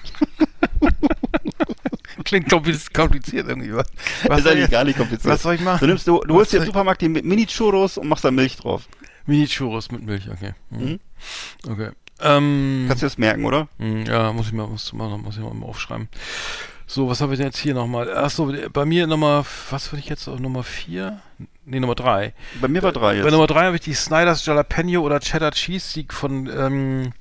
Klingt 2.23 2.47
kompli- 2.51 2.93
kompliziert 2.93 3.47
irgendwie. 3.47 3.73
Was, 3.73 3.87
was 4.27 4.39
ist 4.41 4.47
eigentlich 4.47 4.65
ich- 4.65 4.71
gar 4.71 4.83
nicht 4.83 4.97
kompliziert. 4.97 5.33
Was 5.33 5.41
soll 5.41 5.55
ich 5.55 5.61
machen? 5.61 5.79
Du 5.79 5.87
nimmst, 5.87 6.07
du, 6.07 6.19
du 6.21 6.35
holst 6.35 6.53
dir 6.53 6.57
im 6.59 6.65
Supermarkt 6.65 7.01
die 7.01 7.09
Mini-Churros 7.09 7.97
und 7.97 8.07
machst 8.07 8.23
da 8.23 8.31
Milch 8.31 8.57
drauf. 8.57 8.87
Mini-Churros 9.25 9.91
mit 9.91 10.03
Milch, 10.05 10.29
okay. 10.29 10.53
Mhm. 10.69 10.79
Mhm. 10.83 10.99
Okay. 11.71 11.89
Ähm, 12.21 12.85
Kannst 12.87 13.01
du 13.01 13.05
das 13.07 13.17
merken, 13.17 13.45
oder? 13.45 13.67
Hm, 13.79 14.05
Ja, 14.05 14.31
muss 14.31 14.47
ich 14.47 14.53
mal, 14.53 14.67
muss, 14.67 14.93
mal, 14.93 15.17
muss 15.17 15.35
ich 15.37 15.41
mal 15.43 15.65
aufschreiben. 15.65 16.07
So, 16.85 17.09
was 17.09 17.21
habe 17.21 17.33
ich 17.33 17.37
denn 17.37 17.47
jetzt 17.47 17.57
hier 17.57 17.73
nochmal? 17.73 18.15
Achso, 18.15 18.53
bei 18.71 18.85
mir 18.85 19.07
Nummer, 19.07 19.45
was 19.71 19.91
würde 19.91 20.01
ich 20.01 20.09
jetzt 20.09 20.27
auf 20.27 20.39
Nummer 20.39 20.63
4? 20.63 21.19
Nee, 21.65 21.79
Nummer 21.79 21.95
3. 21.95 22.33
Bei 22.61 22.67
mir 22.67 22.83
war 22.83 22.91
drei 22.91 23.13
Bei 23.13 23.15
jetzt. 23.15 23.31
Nummer 23.31 23.47
3 23.47 23.63
habe 23.65 23.75
ich 23.77 23.81
die 23.81 23.93
Snyder's 23.93 24.45
Jalapeno 24.45 25.01
oder 25.01 25.19
Cheddar 25.21 25.51
Cheese 25.51 25.89
Stick 25.89 26.13
von 26.13 26.47
ähm, 26.55 27.13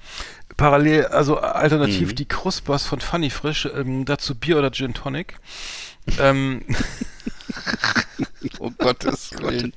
parallel, 0.57 1.07
also 1.07 1.39
alternativ 1.39 2.11
Mhm. 2.11 2.15
die 2.17 2.27
Krustbars 2.27 2.87
von 2.87 3.01
Funny 3.01 3.31
Frisch, 3.31 3.69
ähm, 3.75 4.05
dazu 4.05 4.35
Bier 4.35 4.59
oder 4.59 4.71
Gin 4.71 4.95
Tonic. 4.95 5.39
ähm, 6.21 6.63
Oh 8.59 8.71
Gottes 8.79 9.31
Willen. 9.41 9.73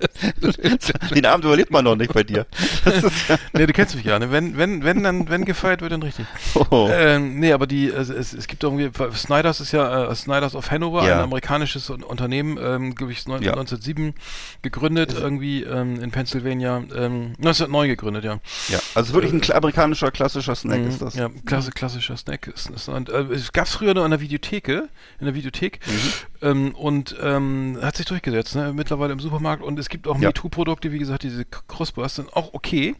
Den 1.13 1.25
Abend 1.25 1.45
überlebt 1.45 1.71
man 1.71 1.83
noch 1.83 1.95
nicht 1.95 2.13
bei 2.13 2.23
dir. 2.23 2.45
Ist 2.85 3.29
ja, 3.29 3.37
nee, 3.53 3.65
du 3.65 3.73
kennst 3.73 3.95
mich 3.95 4.05
ja, 4.05 4.19
ne? 4.19 4.31
Wenn, 4.31 4.57
wenn, 4.57 4.83
wenn, 4.83 5.03
dann, 5.03 5.29
wenn 5.29 5.45
gefeiert 5.45 5.81
wird, 5.81 5.91
dann 5.91 6.03
richtig. 6.03 6.25
oh. 6.69 6.89
Ähm, 6.91 7.39
nee, 7.39 7.51
aber 7.53 7.67
die, 7.67 7.91
also 7.91 8.13
es, 8.13 8.33
es 8.33 8.47
gibt 8.47 8.63
irgendwie, 8.63 8.89
Snyders 9.15 9.59
ist 9.59 9.71
ja, 9.71 10.09
äh, 10.11 10.15
Snyders 10.15 10.55
of 10.55 10.71
Hanover, 10.71 11.05
Ja. 11.07 11.15
ein 11.17 11.23
amerikanisches 11.23 11.89
Un- 11.89 12.03
Unternehmen, 12.03 12.57
ähm, 12.61 12.95
glaube 12.95 13.11
ich, 13.13 13.25
neun- 13.25 13.41
Ja. 13.43 13.51
1907 13.53 14.13
gegründet, 14.61 15.13
irgendwie 15.13 15.63
ähm, 15.63 16.01
in 16.01 16.11
Pennsylvania, 16.11 16.77
ähm, 16.95 17.33
1909 17.37 17.87
gegründet, 17.89 18.23
ja. 18.25 18.39
ja, 18.69 18.79
also 18.93 19.13
wirklich 19.13 19.33
ein 19.33 19.41
kla- 19.41 19.53
amerikanischer 19.53 20.11
klassischer 20.11 20.55
Snack 20.55 20.81
Mhm, 20.81 20.87
ist 20.89 21.01
das. 21.01 21.15
Ja, 21.15 21.29
klasse, 21.45 21.71
klassischer 21.71 22.17
Snack. 22.17 22.47
Ist, 22.47 22.69
ist, 22.69 22.87
äh, 22.87 23.21
es 23.33 23.51
gab 23.53 23.67
früher 23.67 23.93
nur 23.93 24.05
in 24.05 24.11
der 24.11 24.19
Videotheke, 24.21 24.89
in 25.19 25.25
der 25.25 25.35
Videothek, 25.35 25.79
Mhm. 25.87 26.11
Ähm, 26.41 26.73
und 26.75 27.15
ähm, 27.21 27.77
hat 27.81 27.95
sich 27.97 28.05
durchgesetzt, 28.05 28.55
ne? 28.55 28.73
mittlerweile 28.73 29.13
im 29.13 29.19
Supermarkt 29.19 29.63
und 29.63 29.79
es 29.79 29.89
gibt 29.89 30.07
auch 30.07 30.19
Ja. 30.19 30.29
MeToo-Produkte, 30.29 30.91
wie 30.91 30.99
gesagt, 30.99 31.23
diese 31.23 31.45
Krustbars 31.45 32.15
sind 32.15 32.33
auch 32.35 32.53
okay. 32.53 32.95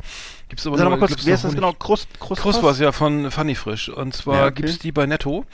Gibt's 0.50 0.66
aber 0.68 0.78
Sag 0.78 0.90
mal 0.90 0.98
kurz, 1.00 1.12
heißt 1.12 1.28
noch 1.28 1.42
das 1.42 1.56
genau? 1.56 1.74
Krust, 1.74 2.08
Krustbars, 2.20 2.80
ja, 2.80 2.92
von 2.92 3.32
Funny 3.32 3.56
Frisch. 3.56 3.90
Und 3.90 4.14
zwar 4.16 4.36
Ja, 4.38 4.46
okay. 4.46 4.62
gibt's 4.62 4.80
die 4.80 4.92
bei 4.92 5.06
Netto. 5.06 5.46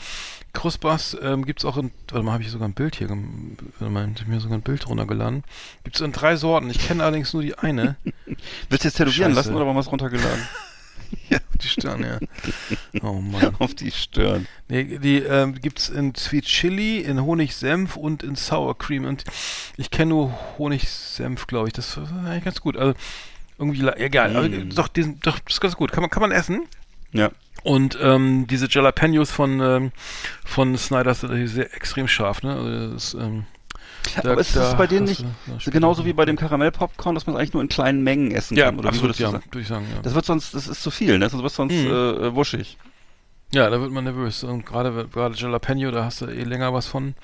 Krustbars 0.54 1.16
ähm, 1.22 1.46
gibt's 1.46 1.64
auch 1.64 1.78
in, 1.78 1.92
warte 2.10 2.26
mal, 2.26 2.34
habe 2.34 2.44
ich 2.44 2.52
sogar 2.52 2.68
ein 2.68 2.74
Bild 2.74 2.96
hier, 2.98 3.10
warte 3.10 3.92
mal, 3.92 4.10
ich 4.14 4.28
mir 4.28 4.40
sogar 4.42 4.58
ein 4.58 4.62
Bild 4.62 4.86
runtergeladen. 4.88 5.44
Gibt's 5.86 6.02
in 6.02 6.12
drei 6.12 6.36
Sorten. 6.36 6.70
Ich 6.70 6.80
kenne 6.86 7.04
allerdings 7.04 7.34
nur 7.34 7.42
die 7.42 7.58
eine. 7.58 7.96
Willst 8.70 8.84
du 8.84 8.88
jetzt 8.90 8.98
tätowieren 8.98 9.32
Scheiße. 9.32 9.50
lassen 9.50 9.56
oder 9.56 9.66
haben 9.66 9.76
wir 9.76 9.80
es 9.80 9.92
runtergeladen? 9.92 10.42
ja, 11.30 11.40
die 11.62 11.68
Stirn, 11.68 12.04
ja. 12.04 12.20
Oh 13.02 13.14
Mann. 13.14 13.56
Auf 13.60 13.74
die 13.76 13.92
Stirn. 13.92 14.48
Nee, 14.68 14.98
die 15.00 15.18
ähm, 15.20 15.56
gibt's 15.56 15.90
in 15.90 16.16
Sweet 16.16 16.46
Chili, 16.46 17.00
in 17.00 17.22
Honig-Senf 17.22 17.96
und 17.98 18.24
in 18.24 18.36
Sour 18.36 18.78
Cream. 18.78 19.06
Und 19.06 19.24
ich 19.78 19.92
kenne 19.92 20.10
nur 20.10 20.34
Honig-Senf, 20.58 21.48
glaube 21.48 21.68
ich. 21.68 21.74
Das 21.74 21.90
ist 21.98 21.98
eigentlich 21.98 22.44
ganz 22.44 22.62
gut. 22.62 22.78
Also 22.78 22.94
irgendwie, 23.58 23.88
egal. 23.98 24.36
Aber, 24.36 24.48
Mm. 24.50 24.70
doch, 24.76 24.88
diesen, 24.88 25.20
doch, 25.20 25.40
das 25.40 25.56
ist 25.56 25.62
ganz 25.62 25.76
gut. 25.76 25.92
Kann 25.92 26.02
man, 26.02 26.10
kann 26.10 26.22
man 26.22 26.32
essen. 26.32 26.64
Ja. 27.14 27.30
Und 27.64 27.98
ähm, 28.02 28.48
diese 28.48 28.68
Jalapenos 28.70 29.30
von, 29.30 29.60
ähm, 29.62 29.92
von 30.44 30.76
Snyder 30.78 31.14
sind 31.14 31.58
extrem 31.74 32.08
scharf, 32.08 32.42
ne? 32.42 32.56
Also 32.56 32.94
das, 32.94 33.14
ähm, 33.14 33.46
da- 34.24 34.32
Aber 34.32 34.42
ist 34.42 34.56
das 34.56 34.76
bei 34.78 34.88
denen 34.88 35.06
nicht 35.06 35.24
du- 35.64 35.72
genauso 35.72 36.06
wie 36.06 36.14
bei 36.14 36.26
dem 36.26 36.36
Karamellpopcorn, 36.38 37.16
dass 37.16 37.26
man 37.28 37.36
es 37.36 37.40
eigentlich 37.40 37.54
nur 37.54 37.62
in 37.62 37.70
kleinen 37.70 38.04
Mengen 38.04 38.32
essen 38.32 38.58
Ja, 38.58 38.66
kann? 38.66 38.80
Oder 38.80 38.90
absolut, 38.90 39.18
ja, 39.20 39.32
sagen? 39.32 39.44
würde 39.46 39.62
ich 39.62 39.68
sagen, 39.68 39.86
ja. 39.96 40.02
Das 40.02 40.14
wird 40.16 40.26
sonst, 40.26 40.54
das 40.54 40.68
ist 40.68 40.82
zu 40.84 40.92
viel, 40.92 41.14
ne? 41.20 41.26
Das 41.30 41.34
wird 41.34 41.52
sonst 41.52 41.74
Mhm. 41.74 41.88
äh, 41.92 42.36
wuschig. 42.36 42.78
Ja, 43.54 43.70
da 43.70 43.82
wird 43.82 43.92
man 43.92 44.06
nervös. 44.06 44.44
Und 44.46 44.66
gerade 44.66 45.08
gerade 45.12 45.36
Jalapeno, 45.36 45.92
da 45.92 46.06
hast 46.06 46.22
du 46.22 46.26
eh 46.28 46.44
länger 46.44 46.74
was 46.74 46.88
von. 46.88 47.16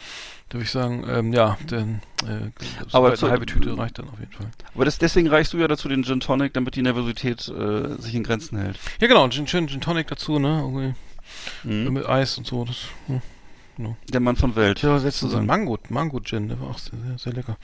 Da 0.50 0.56
würde 0.56 0.64
ich 0.66 0.72
sagen, 0.72 1.06
ähm, 1.10 1.34
ja, 1.34 1.58
denn 1.70 2.00
äh, 2.26 2.52
so 2.90 2.98
Aber 2.98 3.16
zu- 3.16 3.26
eine 3.26 3.32
halbe 3.34 3.46
Tüte 3.46 3.78
reicht 3.78 3.98
dann 4.00 4.10
auf 4.10 4.20
jeden 4.20 4.32
Fall. 4.34 4.48
Aber 4.76 4.86
das, 4.86 4.98
deswegen 4.98 5.28
reichst 5.30 5.54
du 5.54 5.58
ja 5.58 5.68
dazu 5.68 5.88
den 5.90 6.04
Gin 6.04 6.20
Tonic, 6.20 6.54
damit 6.54 6.76
die 6.76 6.82
Nervosität 6.82 7.48
äh, 7.50 8.02
sich 8.02 8.14
in 8.16 8.24
Grenzen 8.24 8.58
hält. 8.60 8.78
Ja 9.00 9.08
genau, 9.08 9.28
Gin, 9.30 9.46
Gin, 9.48 9.68
Gin 9.70 9.80
Tonic 9.82 10.08
dazu, 10.08 10.38
ne? 10.40 10.60
Irgendwie 10.60 10.94
Mhm. 11.64 11.94
mit 11.94 12.06
Eis 12.08 12.38
und 12.38 12.46
so. 12.48 12.64
Das, 12.66 12.78
hm. 13.08 13.22
Der 14.12 14.20
Mann 14.20 14.36
von 14.36 14.56
Welt. 14.56 14.80
So 14.80 14.98
sozusagen. 14.98 15.42
ein 15.44 15.46
Mango, 15.46 15.78
Mango 15.90 16.20
Gin, 16.20 16.48
der 16.50 16.60
war 16.60 16.70
auch 16.70 16.78
sehr, 16.78 16.98
sehr, 17.00 17.18
sehr 17.18 17.34
lecker. 17.34 17.58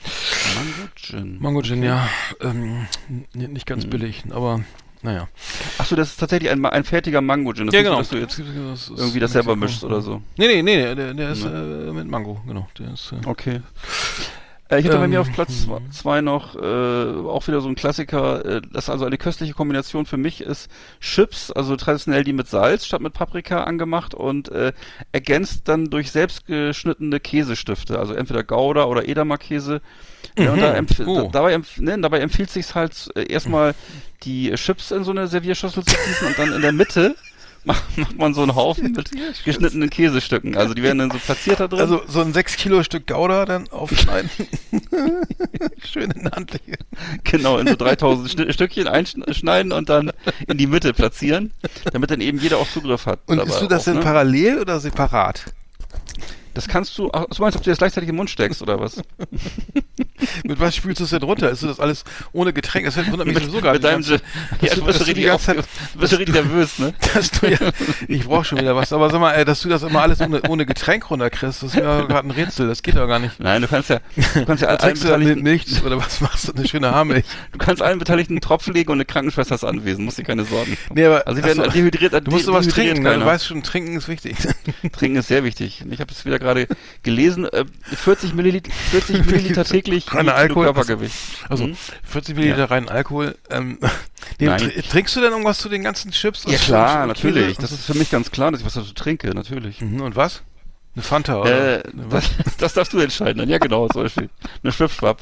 Mango 0.54 0.88
Gin. 0.94 1.38
Mango 1.40 1.62
Gin, 1.62 1.82
ja. 1.82 2.08
Ähm, 2.40 2.86
nicht 3.34 3.66
ganz 3.66 3.84
Mhm. 3.86 3.90
billig, 3.90 4.24
aber 4.30 4.60
naja. 5.02 5.28
Achso, 5.78 5.96
das 5.96 6.10
ist 6.10 6.16
tatsächlich 6.20 6.50
ein, 6.50 6.64
ein 6.64 6.84
fertiger 6.84 7.20
Mango 7.20 7.52
Gin. 7.52 7.66
Das 7.66 7.74
ja, 7.74 7.82
genau. 7.82 7.98
nicht 7.98 8.10
so, 8.10 8.18
dass 8.18 8.36
du 8.36 8.42
jetzt 8.42 8.90
Das 8.90 8.98
irgendwie 8.98 9.20
das 9.20 9.32
selber 9.32 9.54
mischst 9.56 9.84
oder 9.84 10.00
so. 10.00 10.22
Nee, 10.36 10.46
nee, 10.46 10.62
nee, 10.62 10.76
nee 10.76 10.94
der, 10.94 11.14
der 11.14 11.30
ist 11.30 11.44
äh, 11.44 11.48
mit 11.92 12.08
Mango, 12.08 12.40
genau. 12.46 12.68
Der 12.78 12.92
ist, 12.94 13.12
äh, 13.12 13.26
Okay. 13.26 13.60
Äh, 14.74 14.80
ich 14.80 14.86
hatte 14.86 14.98
bei 14.98 15.04
Ähm, 15.04 15.10
mir 15.10 15.20
auf 15.20 15.32
Platz 15.32 15.66
mhm. 15.66 15.90
zwei 15.90 16.20
noch 16.20 16.56
äh, 16.56 16.58
auch 16.58 17.46
wieder 17.46 17.60
so 17.60 17.68
ein 17.68 17.74
Klassiker, 17.74 18.44
äh, 18.44 18.62
das 18.72 18.90
also 18.90 19.04
eine 19.04 19.18
köstliche 19.18 19.54
Kombination 19.54 20.06
für 20.06 20.16
mich 20.16 20.40
ist 20.40 20.70
Chips, 21.00 21.50
also 21.50 21.76
traditionell 21.76 22.24
die 22.24 22.32
mit 22.32 22.48
Salz 22.48 22.86
statt 22.86 23.00
mit 23.00 23.12
Paprika 23.12 23.64
angemacht 23.64 24.14
und 24.14 24.48
äh, 24.50 24.72
ergänzt 25.12 25.68
dann 25.68 25.86
durch 25.86 26.10
selbstgeschnittene 26.10 27.20
Käsestifte, 27.20 27.98
also 27.98 28.14
entweder 28.14 28.44
Gouda 28.44 28.84
oder 28.84 29.08
Edamer 29.08 29.38
Käse. 29.38 29.80
Ja, 30.38 30.52
und 30.52 30.60
da 30.60 30.74
empf 30.74 31.00
Oh. 31.06 31.22
da, 31.24 31.40
dabei, 31.40 31.52
empf 31.52 31.78
ne, 31.78 31.98
dabei 32.00 32.20
empfiehlt 32.20 32.50
sich 32.50 32.74
halt 32.74 33.10
äh, 33.14 33.24
erstmal 33.24 33.74
die 34.22 34.52
Chips 34.54 34.90
in 34.90 35.04
so 35.04 35.10
eine 35.10 35.26
Servierschüssel 35.26 35.84
zu 35.84 35.96
gießen 35.96 36.28
und 36.28 36.38
dann 36.38 36.52
in 36.52 36.62
der 36.62 36.72
Mitte 36.72 37.14
macht, 37.66 37.98
macht 37.98 38.18
man 38.18 38.34
so 38.34 38.42
einen 38.42 38.54
Haufen 38.54 38.92
mit 38.92 39.10
geschnittenen 39.44 39.88
Käsestücken. 39.90 40.56
Also 40.56 40.74
die 40.74 40.82
werden 40.82 40.98
dann 40.98 41.10
so 41.10 41.18
platziert 41.18 41.60
da 41.60 41.68
drin. 41.68 41.80
Also 41.80 42.02
so 42.06 42.20
ein 42.20 42.32
6 42.32 42.56
Kilo 42.56 42.82
Stück 42.82 43.06
Gouda 43.06 43.44
dann 43.46 43.68
aufschneiden. 43.70 44.30
Schön 45.84 46.10
in 46.10 46.24
der 46.24 46.32
Hand 46.32 46.52
legen. 46.52 46.76
Genau, 47.24 47.58
in 47.58 47.66
so 47.66 47.76
3000 47.76 48.30
Schni- 48.30 48.52
Stückchen 48.52 48.88
einschneiden 48.88 49.72
und 49.72 49.88
dann 49.88 50.12
in 50.46 50.58
die 50.58 50.66
Mitte 50.66 50.92
platzieren, 50.92 51.52
damit 51.92 52.10
dann 52.10 52.20
eben 52.20 52.38
jeder 52.38 52.58
auch 52.58 52.68
Zugriff 52.70 53.06
hat. 53.06 53.20
Und 53.26 53.40
isst 53.40 53.62
du 53.62 53.66
das 53.66 53.82
auch, 53.82 53.84
denn 53.86 53.94
ne? 53.94 54.00
parallel 54.00 54.60
oder 54.60 54.80
separat? 54.80 55.46
Das 56.54 56.68
kannst 56.68 56.96
du, 56.98 57.10
ach, 57.12 57.24
du 57.26 57.42
meinst, 57.42 57.56
ob 57.56 57.64
du 57.64 57.70
das 57.70 57.78
gleichzeitig 57.78 58.08
im 58.08 58.16
Mund 58.16 58.30
steckst 58.30 58.62
oder 58.62 58.78
was? 58.80 59.02
Mit 60.44 60.60
was 60.60 60.76
spülst 60.76 61.00
du 61.00 61.04
es 61.04 61.10
denn 61.10 61.22
runter? 61.22 61.50
Ist 61.50 61.62
das 61.62 61.80
alles 61.80 62.04
ohne 62.32 62.52
Getränk? 62.52 62.86
Das 62.86 62.96
wundert 63.10 63.26
mich 63.26 63.38
sowieso 63.38 63.60
gar 63.60 63.72
Mit 63.72 63.82
nicht. 63.82 63.92
deinem, 63.92 64.02
ja, 64.60 64.74
du- 64.74 64.80
du 64.80 64.86
bist 64.86 65.00
du 65.00 65.04
richtig, 65.04 65.30
auf, 65.30 65.42
Zeit- 65.42 65.56
du 65.58 65.98
bist 65.98 66.12
richtig 66.18 66.34
nervös, 66.34 66.78
ne? 66.78 66.94
du 67.40 67.46
ja, 67.50 67.58
ich 68.08 68.24
brauche 68.24 68.44
schon 68.44 68.58
wieder 68.58 68.74
was. 68.76 68.92
Aber 68.92 69.10
sag 69.10 69.20
mal, 69.20 69.44
dass 69.44 69.60
du 69.62 69.68
das 69.68 69.82
immer 69.82 70.02
alles 70.02 70.20
ohne, 70.20 70.42
ohne 70.48 70.64
Getränk 70.66 71.10
runterkriegst, 71.10 71.62
das 71.62 71.70
ist 71.70 71.74
mir 71.76 71.82
gerade 71.82 72.28
ein 72.28 72.30
Rätsel. 72.30 72.68
Das 72.68 72.82
geht 72.82 72.96
doch 72.96 73.06
gar 73.08 73.18
nicht. 73.18 73.38
Nein, 73.40 73.62
du 73.62 73.68
kannst 73.68 73.90
ja, 73.90 74.00
du 74.34 74.44
kannst 74.44 74.62
ja 74.62 74.68
allen 74.68 74.78
Trinkst 74.78 75.04
du 75.04 75.08
Beteiligten, 75.08 75.42
Milch 75.42 75.84
oder 75.84 75.98
was 75.98 76.20
machst 76.20 76.48
du? 76.48 76.52
Eine 76.54 76.68
schöne 76.68 76.90
Haarmilch. 76.92 77.24
du 77.52 77.58
kannst 77.58 77.82
allen 77.82 77.98
Beteiligten 77.98 78.34
einen 78.34 78.40
Tropf 78.40 78.66
legen 78.68 78.90
und 78.90 78.96
eine 78.98 79.04
Krankenschwester 79.04 79.54
ist 79.56 79.64
anwesend, 79.64 80.04
musst 80.04 80.18
dir 80.18 80.24
keine 80.24 80.44
Sorgen. 80.44 80.76
Nee, 80.94 81.04
aber 81.06 81.26
Also 81.26 81.40
sie 81.40 81.46
werden 81.46 81.60
ach 81.60 81.66
so, 81.66 81.70
dehydriert, 81.72 82.26
du 82.26 82.30
musst 82.30 82.46
sowas 82.46 82.66
trinken. 82.68 83.02
Ne? 83.02 83.18
Du 83.18 83.24
weißt 83.26 83.46
schon, 83.46 83.62
trinken 83.62 83.96
ist 83.96 84.08
wichtig. 84.08 84.36
Trinken 84.92 85.18
ist 85.18 85.28
sehr 85.28 85.44
wichtig. 85.44 85.84
Ich 85.90 86.00
habe 86.00 86.12
es 86.12 86.24
wieder 86.24 86.38
gerade 86.44 86.68
gelesen, 87.02 87.44
äh, 87.46 87.64
40 87.96 88.34
Milliliter, 88.34 88.70
40 88.90 89.26
Milliliter 89.26 89.64
täglich 89.64 90.06
Kilo 90.06 90.30
Alkohol. 90.32 90.64
Körpergewicht. 90.66 91.16
Also 91.48 91.66
Mhm. 91.68 91.76
40 92.04 92.36
Milliliter 92.36 92.58
Ja. 92.60 92.64
reinen 92.66 92.88
Alkohol. 92.88 93.36
Ähm, 93.50 93.78
Nein. 94.38 94.58
tr 94.70 94.82
trinkst 94.88 95.16
du 95.16 95.20
denn 95.20 95.30
irgendwas 95.32 95.58
zu 95.58 95.68
den 95.68 95.82
ganzen 95.82 96.10
Chips? 96.12 96.44
Ja 96.46 96.58
klar, 96.58 97.06
natürlich. 97.06 97.56
Das 97.58 97.72
ist 97.72 97.84
für 97.86 97.94
mich 97.94 98.10
ganz 98.10 98.30
klar, 98.30 98.50
dass 98.52 98.60
ich 98.60 98.66
was 98.66 98.74
dazu 98.74 98.92
trinke, 98.94 99.28
natürlich. 99.34 99.80
Mhm, 99.80 100.00
Und 100.00 100.16
was? 100.16 100.42
Eine 100.94 101.02
Fanta 101.02 101.40
oder? 101.40 101.78
Äh, 101.78 101.82
das, 102.08 102.30
das 102.58 102.74
darfst 102.74 102.92
du 102.92 103.00
entscheiden. 103.00 103.38
Dann. 103.38 103.48
Ja, 103.48 103.58
genau, 103.58 103.88
zum 103.88 104.02
Beispiel. 104.04 104.30
Eine 104.62 104.72
Schwipschwapp. 104.72 105.20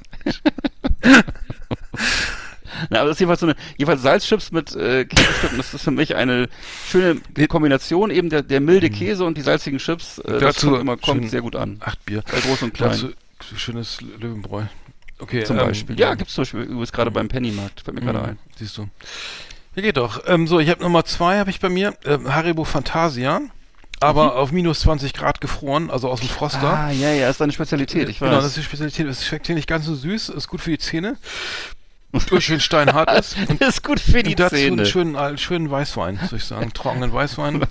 Na, 2.90 3.00
aber 3.00 3.08
das 3.08 3.16
ist 3.16 3.20
jedenfalls 3.20 3.40
so 3.40 3.46
eine, 3.46 3.56
jedenfalls 3.76 4.02
Salzchips 4.02 4.52
mit 4.52 4.74
äh, 4.74 5.04
Käsestücken, 5.04 5.56
das 5.56 5.74
ist 5.74 5.82
für 5.84 5.90
mich 5.90 6.14
eine 6.16 6.48
schöne 6.88 7.20
Kombination, 7.48 8.10
eben 8.10 8.30
der, 8.30 8.42
der 8.42 8.60
milde 8.60 8.90
Käse 8.90 9.24
und 9.24 9.36
die 9.36 9.42
salzigen 9.42 9.78
Chips, 9.78 10.18
äh, 10.18 10.38
das 10.38 10.62
Mhm. 10.62 10.68
Kommt 10.68 10.80
immer, 10.80 10.96
kommt 10.96 11.30
sehr 11.30 11.40
gut 11.42 11.56
an. 11.56 11.78
Acht 11.80 12.04
Bier. 12.04 12.22
Bei 12.30 12.40
groß 12.40 12.62
und 12.62 12.74
klein. 12.74 12.90
Dazu 12.90 13.56
schönes 13.56 14.00
Löwenbräu. 14.00 14.62
Okay, 15.18 15.44
Zum 15.44 15.58
ähm, 15.58 15.66
Beispiel. 15.66 15.98
Ja, 15.98 16.14
gibt's 16.14 16.34
zum 16.34 16.42
Beispiel 16.42 16.60
übrigens 16.62 16.92
gerade 16.92 17.10
beim 17.10 17.28
Pennymarkt. 17.28 17.80
Fällt 17.82 17.94
mir 17.96 18.00
gerade 18.02 18.18
Mhm, 18.18 18.24
ein. 18.24 18.38
Siehst 18.56 18.76
du. 18.78 18.88
Ja, 19.74 19.82
geht 19.82 19.96
doch. 19.96 20.22
Ähm, 20.26 20.46
so, 20.46 20.58
ich 20.60 20.68
habe 20.68 20.82
Nummer 20.82 21.04
zwei, 21.04 21.38
habe 21.38 21.50
ich 21.50 21.60
bei 21.60 21.68
mir. 21.68 21.94
Ähm, 22.04 22.34
Haribo 22.34 22.64
Fantasia. 22.64 23.40
Aber 24.00 24.34
auf 24.36 24.50
minus 24.50 24.80
20 24.80 25.12
Grad 25.12 25.40
gefroren, 25.40 25.88
also 25.90 26.08
aus 26.08 26.18
dem 26.20 26.28
Froster. 26.28 26.58
Mhm. 26.58 26.64
Ah, 26.64 26.90
ja, 26.90 27.12
ja, 27.12 27.30
ist 27.30 27.40
deine 27.40 27.52
Spezialität, 27.52 28.08
ich 28.08 28.20
weiß. 28.20 28.28
Genau, 28.28 28.40
das 28.40 28.48
ist 28.48 28.56
die 28.56 28.62
Spezialität. 28.64 29.06
Es 29.06 29.24
schmeckt 29.24 29.46
hier 29.46 29.54
nicht 29.54 29.68
ganz 29.68 29.86
so 29.86 29.94
süß, 29.94 30.30
ist 30.30 30.48
gut 30.48 30.60
für 30.60 30.70
die 30.70 30.78
Zähne. 30.78 31.16
Durch 32.28 32.44
schön 32.44 32.60
steinhart 32.60 33.10
ist. 33.18 33.36
Und, 33.48 33.60
ist 33.60 33.82
gut 33.82 33.98
für 33.98 34.22
die 34.22 34.30
und 34.30 34.40
dazu 34.40 34.54
Zähne. 34.56 34.82
einen 34.82 34.86
schönen, 34.86 35.38
schönen 35.38 35.70
Weißwein, 35.70 36.18
soll 36.28 36.38
ich 36.38 36.44
sagen. 36.44 36.70
Trockenen 36.74 37.12
Weißwein. 37.12 37.62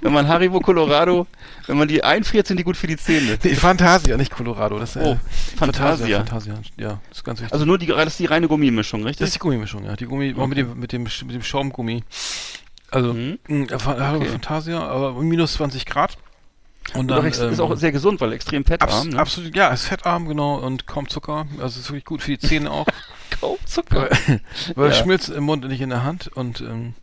Wenn 0.00 0.12
man 0.12 0.28
Haribo 0.28 0.60
Colorado, 0.60 1.26
wenn 1.66 1.76
man 1.76 1.88
die 1.88 2.04
einfriert, 2.04 2.46
sind 2.46 2.56
die 2.58 2.62
gut 2.64 2.76
für 2.76 2.86
die 2.86 2.96
Zähne. 2.96 3.36
Nee, 3.42 3.54
Fantasia, 3.56 4.16
nicht 4.16 4.30
Colorado. 4.30 4.78
Das, 4.78 4.94
äh, 4.96 5.00
Oh, 5.04 5.16
Fantasia. 5.56 6.18
Fantasia, 6.18 6.54
ja, 6.76 7.00
das 7.08 7.18
ist 7.18 7.24
ganz 7.24 7.40
wichtig. 7.40 7.52
Also 7.52 7.64
nur 7.64 7.78
die, 7.78 7.86
das 7.86 8.06
ist 8.06 8.18
die 8.20 8.26
reine 8.26 8.46
Gummimischung, 8.46 9.02
richtig? 9.02 9.18
das 9.18 9.28
ist 9.30 9.34
die 9.34 9.38
Gummimischung, 9.40 9.84
ja. 9.84 9.96
Die 9.96 10.06
Gummi, 10.06 10.34
auch 10.38 10.46
mit 10.46 10.58
dem, 10.58 10.78
mit 10.78 10.92
dem, 10.92 11.02
mit 11.02 11.30
dem 11.34 11.42
Schaumgummi. 11.42 12.04
Also, 12.92 13.12
Mhm. 13.12 13.38
mh, 13.48 13.78
Fa- 13.78 13.98
Haribo 13.98 14.22
Okay. 14.24 14.32
Fantasia, 14.32 14.80
aber 14.86 15.20
minus 15.22 15.54
20 15.54 15.84
Grad. 15.86 16.16
Und 16.94 17.08
dann, 17.08 17.24
ist, 17.26 17.38
ist 17.40 17.58
ähm, 17.58 17.64
auch 17.64 17.76
sehr 17.76 17.92
gesund, 17.92 18.20
weil 18.20 18.32
extrem 18.32 18.64
fettarm. 18.64 18.90
Abs 18.90 19.04
ne? 19.06 19.18
Absolut, 19.18 19.54
ja, 19.56 19.68
ist 19.68 19.84
fettarm, 19.86 20.26
genau, 20.28 20.56
und 20.56 20.86
kaum 20.86 21.08
Zucker. 21.08 21.46
Also 21.60 21.78
ist 21.80 21.88
wirklich 21.90 22.04
gut 22.04 22.22
für 22.22 22.30
die 22.32 22.38
Zähne 22.38 22.70
auch. 22.70 22.86
Kaum 23.40 23.56
Zucker. 23.64 24.08
weil 24.74 24.86
Ja. 24.90 24.92
es 24.92 24.98
schmilzt 24.98 25.28
im 25.30 25.44
Mund 25.44 25.64
und 25.64 25.70
nicht 25.70 25.80
in 25.80 25.90
der 25.90 26.04
Hand. 26.04 26.28
Und 26.28 26.60
ähm, 26.60 26.94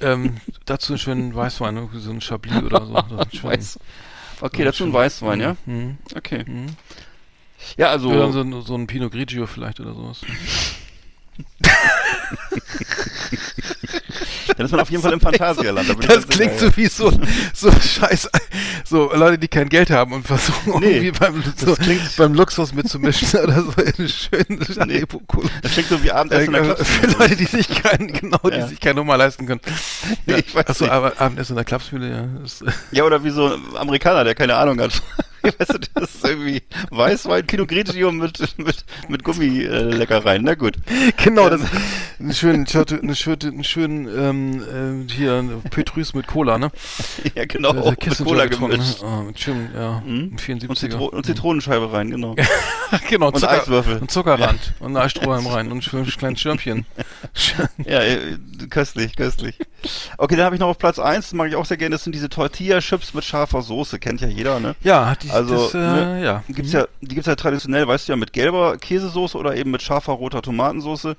ähm, 0.00 0.36
dazu 0.64 0.92
einen 0.92 0.98
schönen 0.98 1.34
Weißwein, 1.34 1.76
irgendwie 1.76 2.00
so 2.00 2.10
ein 2.10 2.20
Chablis 2.20 2.62
oder 2.62 2.86
so. 2.86 2.94
so 3.32 3.42
Weiß. 3.42 3.78
Okay, 4.40 4.64
dazu 4.64 4.84
ein 4.84 4.92
Weißwein, 4.92 5.40
ja? 5.40 5.56
Mhm. 5.66 5.98
Okay. 6.16 6.44
Mhm. 6.46 6.66
Ja, 7.76 7.88
also. 7.90 8.08
Oder 8.10 8.32
so, 8.32 8.40
ein- 8.40 8.62
so 8.62 8.74
ein 8.74 8.86
Pinot 8.86 9.12
Grigio 9.12 9.46
vielleicht 9.46 9.80
oder 9.80 9.92
sowas. 9.94 10.20
Dann 14.56 14.66
ist 14.66 14.72
man 14.72 14.80
auf 14.80 14.90
jeden 14.90 15.02
Fall 15.02 15.12
im 15.12 15.20
Phantasialand. 15.20 15.88
da 15.88 15.94
Das 15.94 16.26
klingt 16.28 16.58
so 16.58 16.76
wie 16.76 16.86
so, 16.86 17.10
so 17.54 17.70
scheiß, 17.72 18.28
so 18.84 19.12
Leute, 19.14 19.38
die 19.38 19.48
kein 19.48 19.68
Geld 19.68 19.90
haben 19.90 20.12
und 20.12 20.26
versuchen 20.26 20.80
Nee, 20.80 20.98
irgendwie 20.98 21.18
beim, 21.18 21.42
so, 21.56 21.76
beim 22.16 22.34
Luxus 22.34 22.72
mitzumischen 22.74 23.40
oder 23.40 23.62
so 23.62 23.72
in 23.82 24.08
schönen 24.08 24.58
Nee. 24.86 24.94
Haribo-Cola. 24.96 25.46
ja. 25.48 25.54
Das 25.62 25.72
klingt 25.72 25.88
so 25.88 26.02
wie 26.02 26.10
Abendessen 26.12 26.46
in 26.46 26.52
der 26.52 26.62
Äh, 26.62 26.74
Klapsmühle. 26.74 27.12
für 27.12 27.18
Leute, 27.18 27.36
die 27.36 27.44
sich 27.46 27.68
kein, 27.82 28.08
genau, 28.12 28.38
die 28.44 28.58
Ja. 28.58 28.66
sich 28.66 28.80
keine 28.80 28.96
Nummer 28.96 29.16
leisten 29.16 29.46
können. 29.46 29.60
Nee, 30.26 30.42
ich 30.46 30.54
weiß 30.54 30.66
Achso, 30.66 30.84
nicht. 30.84 30.92
aber 30.92 31.18
Abendessen 31.20 31.52
in 31.52 31.56
der 31.56 31.64
Klapsmühle, 31.64 32.10
ja. 32.10 32.72
Ja, 32.92 33.04
oder 33.04 33.24
wie 33.24 33.30
so 33.30 33.54
ein 33.54 33.76
Amerikaner, 33.76 34.24
der 34.24 34.34
keine 34.34 34.56
Ahnung 34.56 34.80
hat. 34.80 35.00
weißt 35.58 35.74
du, 35.74 35.78
das 35.94 36.14
ist 36.14 36.24
irgendwie 36.24 36.62
Weißwein, 36.90 37.46
Pinot 37.46 37.68
Grigio 37.68 38.12
mit, 38.12 38.38
mit, 38.58 38.84
mit 39.08 39.24
Gummileckereien. 39.24 40.42
Na 40.44 40.54
gut. 40.54 40.76
genau, 41.22 41.48
das, 41.50 41.62
einen 42.18 42.32
schönen, 42.34 42.66
Schürte- 42.66 43.00
eine 43.02 43.14
schöne, 43.14 43.38
einen 43.42 43.64
schönen, 43.64 44.08
ähm, 44.08 45.06
äh, 45.08 45.12
hier, 45.12 45.34
ein 45.38 45.62
Petrus 45.70 46.14
mit 46.14 46.26
Cola, 46.26 46.58
ne? 46.58 46.70
Ja, 47.34 47.44
genau. 47.44 47.72
Der 47.72 47.92
mit 47.92 48.18
Cola 48.18 48.46
getrunken, 48.46 48.76
gemischt. 48.78 49.02
Ne? 49.02 49.08
Oh, 49.08 49.22
mit 49.22 49.38
schönem, 49.38 49.68
ja, 49.74 50.02
ein 50.06 50.36
74er. 50.36 50.68
Und, 50.68 50.78
Zitro 50.78 51.06
und 51.06 51.26
Zitronenscheibe 51.26 51.92
rein, 51.92 52.10
genau. 52.10 52.34
genau, 53.08 53.28
Und 53.28 53.44
Eiswürfel. 53.44 53.98
Und 53.98 54.10
Zuckerrand. 54.10 54.74
Und 54.80 54.96
ein 54.96 55.02
Eisstrohhalm 55.02 55.46
rein. 55.46 55.70
Und 55.70 55.86
ein 55.92 56.06
kleines 56.06 56.40
Schirmchen. 56.40 56.86
Ja, 57.86 58.00
äh, 58.00 58.36
köstlich, 58.68 59.16
köstlich. 59.16 59.56
Okay, 60.18 60.36
dann 60.36 60.46
habe 60.46 60.56
ich 60.56 60.60
noch 60.60 60.68
auf 60.68 60.78
Platz 60.78 60.98
eins. 60.98 61.26
das 61.26 61.32
mag 61.34 61.48
ich 61.48 61.56
auch 61.56 61.64
sehr 61.64 61.76
gerne, 61.76 61.94
das 61.94 62.04
sind 62.04 62.14
diese 62.14 62.28
Tortilla-Chips 62.28 63.14
mit 63.14 63.24
scharfer 63.24 63.62
Soße, 63.62 63.98
kennt 63.98 64.20
ja 64.20 64.28
jeder, 64.28 64.60
ne? 64.60 64.74
ja, 64.82 65.14
die, 65.14 65.30
Also, 65.30 65.64
das, 65.64 65.74
äh, 65.74 65.78
ne, 65.78 66.24
ja. 66.24 66.44
Die 66.48 66.52
gibt's 66.54 66.72
ja, 66.72 66.86
die 67.00 67.14
gibt's 67.14 67.26
ja 67.26 67.36
traditionell, 67.36 67.86
weißt 67.86 68.08
du 68.08 68.12
ja, 68.12 68.16
mit 68.16 68.32
gelber 68.32 68.76
Käsesoße 68.78 69.36
oder 69.38 69.56
eben 69.56 69.70
mit 69.70 69.82
scharfer 69.82 70.12
roter 70.12 70.42
Tomatensoße. 70.42 71.16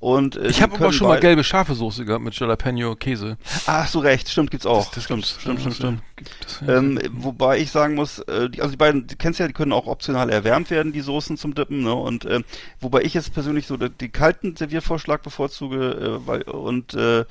Und, 0.00 0.36
äh, 0.36 0.48
Ich 0.48 0.60
habe 0.60 0.74
aber 0.74 0.92
schon 0.92 1.08
mal 1.08 1.18
gelbe 1.20 1.42
scharfe 1.44 1.74
Soße 1.74 2.04
gehabt 2.04 2.22
mit 2.24 2.34
Jalapeno 2.38 2.94
Käse. 2.94 3.38
Ach 3.66 3.88
so, 3.88 4.00
recht, 4.00 4.28
stimmt, 4.28 4.50
gibt's 4.50 4.66
auch. 4.66 4.90
Das 4.92 5.04
stimmt, 5.04 5.22
gibt's, 5.22 5.40
stimmt, 5.40 5.54
ja, 5.54 5.60
stimmt, 5.60 5.66
das, 5.66 5.76
stimmt. 5.76 6.02
Äh, 6.20 6.22
Das, 6.42 6.62
Ähm, 6.68 6.98
wobei 7.12 7.58
ich 7.58 7.70
sagen 7.70 7.94
muss, 7.94 8.18
äh, 8.20 8.48
die, 8.50 8.60
also 8.60 8.70
die 8.72 8.76
beiden, 8.76 9.06
die 9.06 9.16
kennst 9.16 9.38
du 9.38 9.44
ja, 9.44 9.48
die 9.48 9.54
können 9.54 9.72
auch 9.72 9.86
optional 9.86 10.30
erwärmt 10.30 10.70
werden, 10.70 10.92
die 10.92 11.00
Soßen 11.00 11.36
zum 11.36 11.54
Dippen, 11.54 11.82
ne? 11.82 11.94
Und 11.94 12.24
ähm, 12.24 12.44
wobei 12.80 13.02
ich 13.02 13.14
jetzt 13.14 13.34
persönlich 13.34 13.66
so 13.66 13.76
die 13.76 14.08
kalten 14.08 14.56
Serviervorschlag 14.56 15.22
bevorzuge, 15.22 16.20
äh, 16.24 16.26
weil 16.26 16.42
und 16.42 16.94
äh, 16.94 17.24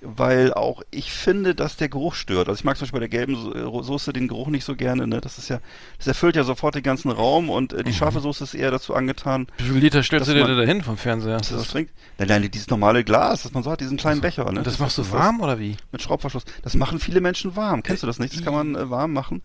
weil 0.00 0.54
auch 0.54 0.82
ich 0.92 1.10
finde, 1.12 1.56
dass 1.56 1.76
der 1.76 1.88
Geruch 1.88 2.14
stört. 2.14 2.48
Also 2.48 2.60
ich 2.60 2.64
mag 2.64 2.76
zum 2.76 2.84
Beispiel 2.84 3.00
bei 3.00 3.08
der 3.08 3.18
gelben 3.18 3.34
So- 3.36 3.52
äh, 3.54 3.82
Soße 3.84 4.12
den 4.12 4.28
Geruch 4.28 4.48
nicht 4.48 4.64
so 4.64 4.76
gerne, 4.76 5.06
ne? 5.06 5.20
Das 5.20 5.38
ist 5.38 5.48
ja, 5.48 5.60
das 5.96 6.06
erfüllt 6.06 6.36
ja 6.36 6.44
sofort 6.44 6.74
den 6.76 6.82
ganzen 6.84 7.10
Raum 7.10 7.50
und 7.50 7.72
äh, 7.72 7.82
die 7.82 7.92
scharfe 7.92 8.20
Soße 8.20 8.44
ist 8.44 8.54
eher 8.54 8.70
dazu 8.70 8.94
angetan, 8.94 9.46
wie 9.58 9.64
viel 9.64 9.78
Liter 9.78 10.02
stellst 10.02 10.28
du 10.28 10.34
dir 10.34 10.46
da 10.46 10.62
hin 10.62 10.82
vom 10.82 10.96
Fernseher? 10.96 11.38
dass 11.38 11.48
Das, 11.48 11.58
das 11.58 11.68
trinkt. 11.68 11.92
Nein, 12.18 12.28
nein, 12.28 12.50
dieses 12.50 12.68
normale 12.68 13.02
Glas, 13.04 13.42
das 13.42 13.52
man 13.52 13.62
so 13.62 13.70
hat, 13.70 13.80
diesen 13.80 13.96
kleinen 13.96 14.20
Becher, 14.20 14.50
ne? 14.52 14.62
das 14.62 14.78
machst 14.78 14.98
du 14.98 15.10
warm 15.10 15.40
oder 15.40 15.58
wie? 15.58 15.76
Mit 15.90 16.02
Schraubverschluss. 16.02 16.44
Das 16.62 16.74
machen 16.74 17.00
viele 17.00 17.20
Menschen 17.20 17.56
warm. 17.56 17.82
Kennst 17.82 18.02
du 18.02 18.06
das 18.06 18.18
nicht? 18.18 18.27
Das 18.34 18.44
kann 18.44 18.54
man 18.54 18.74
äh, 18.74 18.90
warm 18.90 19.12
machen. 19.12 19.42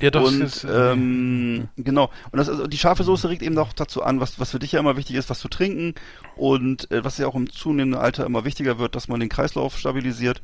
Ja, 0.00 0.10
doch. 0.10 0.26
und 0.26 0.40
das 0.40 0.56
ist, 0.56 0.64
äh, 0.64 0.92
ähm, 0.92 1.68
genau. 1.76 2.10
Und 2.30 2.38
das, 2.38 2.48
also 2.48 2.66
die 2.66 2.76
scharfe 2.76 3.02
Soße 3.04 3.28
regt 3.28 3.42
eben 3.42 3.56
auch 3.58 3.72
dazu 3.72 4.02
an, 4.02 4.20
was, 4.20 4.38
was 4.38 4.50
für 4.50 4.58
dich 4.58 4.72
ja 4.72 4.80
immer 4.80 4.96
wichtig 4.96 5.16
ist, 5.16 5.30
was 5.30 5.38
zu 5.38 5.48
trinken 5.48 5.94
und 6.36 6.90
äh, 6.90 7.04
was 7.04 7.18
ja 7.18 7.26
auch 7.26 7.34
im 7.34 7.50
zunehmenden 7.50 8.00
Alter 8.00 8.26
immer 8.26 8.44
wichtiger 8.44 8.78
wird, 8.78 8.94
dass 8.94 9.08
man 9.08 9.20
den 9.20 9.28
Kreislauf 9.28 9.78
stabilisiert. 9.78 10.42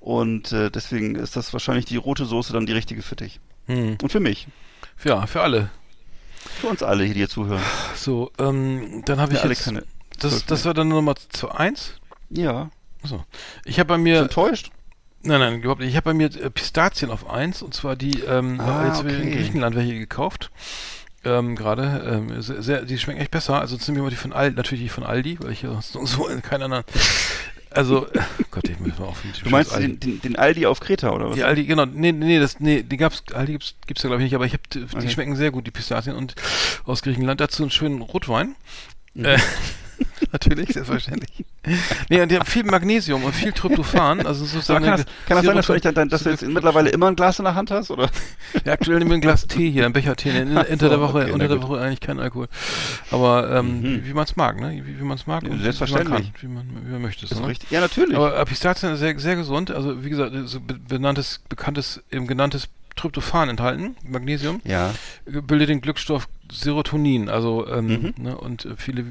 Und 0.00 0.52
äh, 0.52 0.70
deswegen 0.70 1.14
ist 1.16 1.36
das 1.36 1.52
wahrscheinlich 1.52 1.84
die 1.84 1.96
rote 1.96 2.24
Soße 2.24 2.52
dann 2.52 2.66
die 2.66 2.72
richtige 2.72 3.02
für 3.02 3.16
dich. 3.16 3.40
hm. 3.66 3.98
Und 4.02 4.10
für 4.10 4.20
mich. 4.20 4.48
Ja, 5.04 5.26
für 5.26 5.42
alle. 5.42 5.70
Für 6.60 6.68
uns 6.68 6.82
alle, 6.82 7.06
die 7.06 7.14
hier 7.14 7.28
zuhören. 7.28 7.62
So, 7.94 8.30
ähm, 8.38 9.02
dann 9.06 9.20
habe 9.20 9.32
ich 9.32 9.40
alle 9.40 9.50
jetzt, 9.50 9.64
keine. 9.64 9.84
das, 10.18 10.44
das 10.46 10.64
war 10.64 10.74
dann 10.74 10.88
Nummer 10.88 11.14
zu 11.16 11.50
eins. 11.50 11.94
Ja. 12.30 12.70
So. 13.02 13.24
Ich 13.64 13.78
habe 13.78 13.88
bei 13.88 13.98
mir, 13.98 14.20
enttäuscht? 14.20 14.70
Nein, 15.24 15.40
nein, 15.40 15.58
überhaupt 15.60 15.80
nicht. 15.80 15.90
Ich 15.90 15.96
habe 15.96 16.04
bei 16.04 16.14
mir 16.14 16.26
äh, 16.26 16.50
Pistazien 16.50 17.10
auf 17.10 17.28
eins 17.28 17.62
und 17.62 17.74
zwar 17.74 17.96
die, 17.96 18.20
ähm, 18.20 18.60
Ah, 18.60 18.86
jetzt 18.86 18.98
habe 18.98 19.10
ich 19.10 19.18
in 19.18 19.28
okay. 19.28 19.36
Griechenland 19.36 19.76
welche 19.76 19.98
gekauft. 19.98 20.50
Ähm, 21.24 21.56
gerade, 21.56 22.04
ähm, 22.06 22.42
sehr, 22.42 22.62
sehr, 22.62 22.82
die 22.82 22.98
schmecken 22.98 23.20
echt 23.20 23.30
besser. 23.30 23.58
Also 23.58 23.76
ziemlich 23.78 24.02
mal 24.02 24.10
die 24.10 24.16
von 24.16 24.32
Aldi, 24.34 24.56
natürlich 24.56 24.84
die 24.84 24.90
von 24.90 25.04
Aldi, 25.04 25.38
weil 25.40 25.52
ich 25.52 25.62
ja 25.62 25.80
so, 25.82 26.04
so 26.04 26.28
in 26.28 26.42
keinen 26.42 26.64
anderen, 26.64 26.84
also, 27.70 28.06
äh, 28.06 28.20
Gott, 28.52 28.68
ich 28.68 28.78
muss 28.78 28.96
mal 28.98 29.06
auf 29.06 29.22
Du 29.42 29.50
meinst 29.50 29.74
den, 29.76 29.98
den, 29.98 30.20
den 30.20 30.36
Aldi 30.36 30.66
auf 30.66 30.78
Kreta 30.78 31.10
oder 31.10 31.30
was? 31.30 31.34
Die 31.34 31.42
Aldi, 31.42 31.64
genau, 31.64 31.86
nee, 31.86 32.12
nee, 32.12 32.38
das, 32.38 32.60
nee, 32.60 32.82
die 32.84 32.96
gab's, 32.96 33.24
Aldi 33.32 33.52
gibt's, 33.52 33.74
gibt's 33.86 34.02
ja 34.04 34.08
glaube 34.08 34.22
ich 34.22 34.26
nicht, 34.26 34.34
aber 34.36 34.46
ich 34.46 34.52
habe, 34.52 34.62
die, 34.72 34.84
die 34.84 34.96
Okay. 34.96 35.08
schmecken 35.08 35.34
sehr 35.34 35.50
gut, 35.50 35.66
die 35.66 35.72
Pistazien 35.72 36.14
und 36.14 36.34
aus 36.84 37.02
Griechenland 37.02 37.40
dazu 37.40 37.62
einen 37.64 37.70
schönen 37.72 38.00
Rotwein. 38.00 38.54
Mhm. 39.14 39.24
Äh, 39.24 39.38
natürlich, 40.32 40.70
selbstverständlich. 40.72 41.44
Nee, 42.10 42.20
und 42.20 42.30
die 42.30 42.36
haben 42.38 42.46
viel 42.46 42.64
Magnesium 42.64 43.24
und 43.24 43.32
viel 43.34 43.52
Tryptophan, 43.52 44.18
also 44.26 44.44
Aber 44.44 44.48
sozusagen. 44.52 44.84
kann 44.84 44.96
das, 44.98 45.06
kann 45.26 45.36
das 45.36 45.46
sein, 45.46 45.56
dass 45.56 45.66
du, 45.66 45.92
dann, 45.92 46.08
dass 46.08 46.22
du 46.22 46.24
so- 46.24 46.30
jetzt 46.30 46.42
mittlerweile 46.46 46.90
immer 46.90 47.08
ein 47.08 47.16
Glas 47.16 47.38
in 47.38 47.44
der 47.44 47.54
Hand 47.54 47.70
hast? 47.70 47.90
Oder? 47.90 48.10
Ja, 48.64 48.72
aktuell 48.74 48.98
nehmen 48.98 49.10
wir 49.10 49.16
ein 49.16 49.20
Glas 49.20 49.46
Tee 49.46 49.70
hier, 49.70 49.86
ein 49.86 49.92
Becher 49.92 50.16
Tee. 50.16 50.30
In, 50.30 50.56
Ach 50.58 50.64
unter 50.68 50.88
der 50.88 50.98
so, 50.98 51.02
Woche, 51.04 51.22
okay, 51.22 51.32
unter 51.32 51.48
der. 51.48 51.62
Woche 51.62 51.80
eigentlich 51.80 52.00
kein 52.00 52.18
Alkohol. 52.20 52.48
Aber 53.10 53.50
ähm, 53.56 53.80
Mhm. 53.80 53.82
wie, 53.84 54.08
wie 54.08 54.12
man 54.14 54.24
es 54.24 54.36
mag, 54.36 54.60
ne? 54.60 54.82
Wie, 54.84 54.98
wie 54.98 55.04
man 55.04 55.16
es 55.16 55.26
mag 55.26 55.42
Ja, 55.44 55.50
und 55.50 55.62
selbstverständlich. 55.62 56.32
wie 56.40 56.46
man 56.48 56.56
kann, 56.66 56.70
wie 56.72 56.74
man, 56.80 56.86
wie 56.86 56.92
man 56.92 57.02
möchte. 57.02 57.26
So, 57.26 57.40
ne? 57.40 57.48
richtig. 57.48 57.70
Ja, 57.70 57.80
natürlich. 57.80 58.16
Aber 58.16 58.44
Pistazien 58.44 58.92
ist 58.92 59.00
sehr, 59.00 59.18
sehr 59.18 59.36
gesund. 59.36 59.70
Also 59.70 60.04
wie 60.04 60.10
gesagt, 60.10 60.32
so 60.46 60.60
be- 60.60 60.74
benanntes, 60.74 61.40
bekanntes, 61.48 62.02
eben 62.10 62.26
genanntes 62.26 62.68
Tryptophan 62.96 63.48
enthalten, 63.48 63.96
Magnesium, 64.08 64.60
ja. 64.64 64.94
bildet 65.26 65.68
den 65.68 65.80
Glückstoff 65.80 66.28
Serotonin, 66.52 67.28
also 67.28 67.66
ähm, 67.66 67.86
Mhm. 67.86 68.14
ne, 68.22 68.36
und 68.36 68.68
viele 68.76 69.04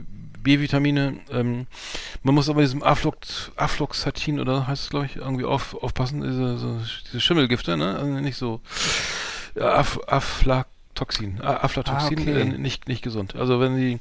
B-Vitamine. 0.43 1.17
Ähm, 1.31 1.67
man 2.21 2.35
muss 2.35 2.49
aber 2.49 2.61
diesem 2.61 2.83
Aflox, 2.83 3.51
Afloxatin 3.55 4.39
oder 4.39 4.67
heißt 4.67 4.83
es 4.83 4.89
glaube 4.89 5.05
ich 5.07 5.15
irgendwie 5.15 5.45
auf, 5.45 5.73
aufpassen, 5.81 6.21
diese, 6.21 6.57
so, 6.57 6.79
diese 7.07 7.19
Schimmelgifte, 7.21 7.77
ne? 7.77 7.95
Also 7.97 8.05
nicht 8.19 8.37
so 8.37 8.61
ja, 9.55 9.73
Af, 9.73 9.99
Aflatoxin, 10.07 11.39
ah, 11.41 11.57
Aflatoxin, 11.63 12.19
Ah, 12.19 12.21
okay. 12.21 12.41
äh, 12.41 12.45
nicht 12.45 12.87
nicht 12.87 13.01
gesund. 13.03 13.35
Also 13.35 13.59
wenn 13.59 13.75
die 13.77 13.99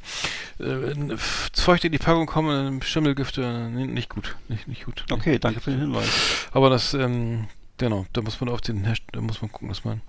äh, 0.62 1.16
feucht 1.16 1.84
in 1.84 1.92
die 1.92 1.98
Packung 1.98 2.26
kommen, 2.26 2.82
Schimmelgifte, 2.82 3.42
äh, 3.42 3.68
nicht 3.86 4.08
gut, 4.08 4.36
nicht 4.48 4.68
nicht 4.68 4.84
gut. 4.84 5.04
Okay, 5.10 5.38
danke 5.38 5.60
für 5.60 5.70
den 5.70 5.80
Hinweis. 5.80 6.08
Aber 6.52 6.70
das, 6.70 6.94
ähm, 6.94 7.46
genau, 7.78 8.06
da 8.12 8.20
muss 8.22 8.40
man 8.40 8.50
auf 8.50 8.60
den 8.60 8.84
Herst 8.84 9.02
da 9.12 9.20
muss 9.20 9.40
man 9.42 9.50
gucken, 9.52 9.68
dass 9.68 9.84
man 9.84 10.00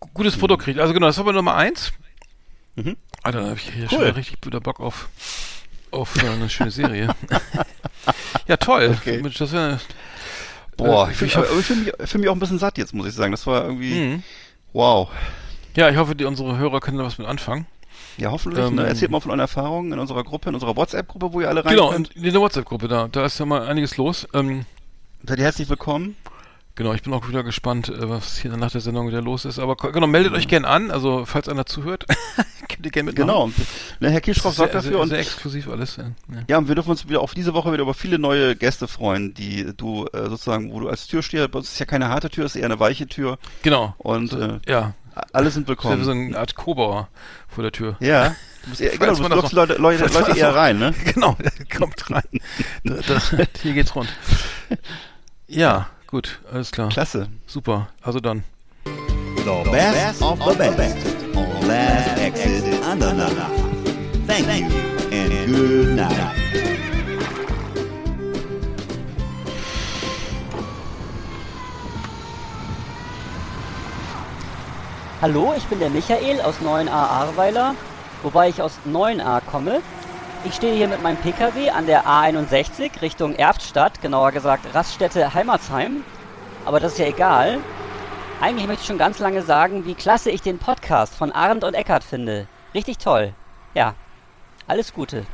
gu- 0.00 0.08
gutes 0.14 0.36
Produkt 0.36 0.64
kriegt. 0.64 0.78
Also 0.80 0.92
genau, 0.94 1.06
das 1.06 1.18
war 1.18 1.24
bei 1.24 1.32
Nummer 1.32 1.54
eins. 1.54 1.92
Mhm. 2.74 2.96
Alter, 3.22 3.40
da 3.42 3.46
habe 3.50 3.56
ich 3.58 3.70
hier 3.70 3.84
Cool. 3.92 4.06
schon 4.06 4.14
richtig 4.14 4.38
wieder 4.44 4.60
Bock 4.60 4.80
auf, 4.80 5.08
auf 5.92 6.16
äh, 6.22 6.28
eine 6.28 6.48
schöne 6.48 6.70
Serie. 6.70 7.14
ja, 8.48 8.56
toll. 8.56 8.96
Okay. 8.98 9.22
Das 9.38 9.52
wäre. 9.52 9.80
Boah, 10.76 11.08
Äh, 11.08 11.12
ich, 11.12 11.22
ich 11.22 11.32
fühle 11.32 11.46
ich 11.60 11.66
fühl 11.66 11.76
mich, 11.76 11.92
fühl 12.08 12.20
mich 12.20 12.28
auch 12.30 12.34
ein 12.34 12.40
bisschen 12.40 12.58
satt 12.58 12.78
jetzt, 12.78 12.94
muss 12.94 13.06
ich 13.06 13.14
sagen. 13.14 13.32
Das 13.32 13.46
war 13.46 13.64
irgendwie, 13.64 13.94
Mhm. 13.94 14.22
wow. 14.72 15.08
Ja, 15.76 15.88
ich 15.88 15.96
hoffe, 15.96 16.14
die, 16.14 16.24
unsere 16.24 16.58
Hörer 16.58 16.80
können 16.80 16.98
da 16.98 17.04
was 17.04 17.18
mit 17.18 17.26
anfangen. 17.26 17.66
Ja, 18.18 18.30
hoffentlich. 18.30 18.64
Ähm, 18.64 18.74
ne? 18.74 18.86
Erzählt 18.86 19.10
mal 19.10 19.20
von 19.20 19.30
euren 19.30 19.40
Erfahrungen 19.40 19.92
in 19.92 19.98
unserer 19.98 20.22
Gruppe, 20.22 20.48
in 20.50 20.54
unserer 20.54 20.76
WhatsApp-Gruppe, 20.76 21.32
wo 21.32 21.40
ihr 21.40 21.48
alle 21.48 21.64
rein 21.64 21.72
Genau, 21.74 21.90
könnt. 21.90 22.14
in, 22.14 22.24
in 22.24 22.32
der 22.32 22.42
WhatsApp-Gruppe, 22.42 22.88
da, 22.88 23.08
da 23.08 23.24
ist 23.24 23.38
ja 23.38 23.46
mal 23.46 23.66
einiges 23.66 23.96
los. 23.96 24.26
Ähm, 24.34 24.66
Seid 25.26 25.38
ihr 25.38 25.44
herzlich 25.44 25.68
willkommen. 25.70 26.16
Genau, 26.74 26.94
ich 26.94 27.02
bin 27.02 27.12
auch 27.12 27.28
wieder 27.28 27.42
gespannt, 27.42 27.88
äh, 27.90 28.08
was 28.08 28.38
hier 28.38 28.56
nach 28.56 28.70
der 28.70 28.80
Sendung 28.80 29.06
wieder 29.08 29.20
los 29.20 29.44
ist. 29.44 29.58
Aber 29.58 29.76
genau, 29.76 30.06
meldet 30.06 30.32
euch 30.32 30.48
gern 30.48 30.64
an, 30.64 30.90
also 30.90 31.26
falls 31.26 31.48
einer 31.48 31.66
zuhört. 31.66 32.06
die 32.82 32.90
gerne 32.90 33.10
mitmachen. 33.10 33.28
Genau. 33.28 33.50
Ne, 34.00 34.10
Herr 34.10 34.20
Kirschroff 34.20 34.54
sorgt 34.54 34.74
dafür 34.74 34.92
sehr, 34.92 35.00
und 35.00 35.08
sehr 35.08 35.18
exklusiv 35.18 35.68
alles. 35.68 35.96
Ja. 35.96 36.04
Ja. 36.04 36.40
ja, 36.48 36.58
und 36.58 36.68
wir 36.68 36.74
dürfen 36.74 36.90
uns 36.90 37.08
wieder 37.08 37.20
auf 37.20 37.34
diese 37.34 37.54
Woche 37.54 37.72
wieder 37.72 37.82
über 37.82 37.94
viele 37.94 38.18
neue 38.18 38.56
Gäste 38.56 38.88
freuen, 38.88 39.34
die 39.34 39.72
du 39.76 40.06
äh, 40.12 40.28
sozusagen, 40.28 40.72
wo 40.72 40.80
du 40.80 40.88
als 40.88 41.06
Türsteher, 41.06 41.48
bei 41.48 41.58
uns 41.58 41.72
ist 41.72 41.78
ja 41.78 41.86
keine 41.86 42.08
harte 42.08 42.30
Tür, 42.30 42.44
ist 42.44 42.56
eher 42.56 42.64
eine 42.66 42.80
weiche 42.80 43.06
Tür 43.06 43.38
Genau. 43.62 43.94
und 43.98 44.32
äh, 44.32 44.58
Ja, 44.66 44.94
alle 45.32 45.50
sind 45.50 45.62
ist 45.62 45.66
ja 45.66 45.68
willkommen. 45.68 46.00
wie 46.00 46.04
so 46.04 46.10
eine 46.10 46.38
Art 46.38 46.54
Kobauer 46.54 47.08
vor 47.48 47.62
der 47.62 47.72
Tür. 47.72 47.96
Ja. 48.00 48.34
Du 48.64 48.70
musst 48.70 48.80
eher, 48.80 48.90
genau, 48.96 49.14
du 49.14 49.22
das 49.22 49.28
lockst 49.30 49.52
Leute, 49.52 49.74
Leute, 49.74 50.04
Leute 50.04 50.28
das 50.28 50.36
eher 50.36 50.54
rein, 50.54 50.78
ne? 50.78 50.94
Genau, 51.14 51.36
kommt 51.76 52.10
rein. 52.10 52.22
Da, 52.84 52.94
da, 53.06 53.44
hier 53.60 53.74
geht's 53.74 53.94
rund. 53.94 54.08
Ja, 55.46 55.88
gut, 56.12 56.38
alles 56.52 56.70
klar. 56.70 56.90
Klasse. 56.90 57.26
Super. 57.46 57.88
Also 58.02 58.20
dann. 58.20 58.44
The 58.84 59.70
best 59.70 60.22
of 60.22 60.38
the 60.38 60.70
best 60.76 60.96
on 61.34 61.66
Last 61.66 62.18
Exit 62.20 62.80
Andernach. 62.84 63.50
Thank 64.28 64.46
you 64.46 64.68
and 65.10 65.52
good 65.52 65.96
night. 65.96 66.36
Hallo, 75.20 75.54
ich 75.56 75.64
bin 75.64 75.78
der 75.78 75.90
Michael 75.90 76.40
aus 76.40 76.56
9a 76.56 76.90
Ahrweiler, 76.90 77.74
wobei 78.22 78.48
ich 78.48 78.60
aus 78.60 78.72
9a 78.86 79.40
komme. 79.40 79.80
Ich 80.44 80.54
stehe 80.54 80.74
hier 80.74 80.88
mit 80.88 81.02
meinem 81.02 81.16
Pkw 81.18 81.70
an 81.70 81.86
der 81.86 82.04
A61 82.06 83.00
Richtung 83.00 83.34
Erftstadt, 83.36 84.00
genauer 84.02 84.32
gesagt 84.32 84.66
Raststätte 84.74 85.34
Heimatsheim. 85.34 86.04
Aber 86.64 86.80
das 86.80 86.92
ist 86.92 86.98
ja 86.98 87.06
egal. 87.06 87.58
Eigentlich 88.40 88.66
möchte 88.66 88.82
ich 88.82 88.86
schon 88.88 88.98
ganz 88.98 89.18
lange 89.20 89.42
sagen, 89.42 89.86
wie 89.86 89.94
klasse 89.94 90.30
ich 90.30 90.42
den 90.42 90.58
Podcast 90.58 91.14
von 91.14 91.30
Arndt 91.30 91.62
und 91.62 91.74
Eckart 91.74 92.02
finde. 92.02 92.48
Richtig 92.74 92.98
toll. 92.98 93.34
Ja, 93.74 93.94
alles 94.66 94.92
Gute. 94.92 95.26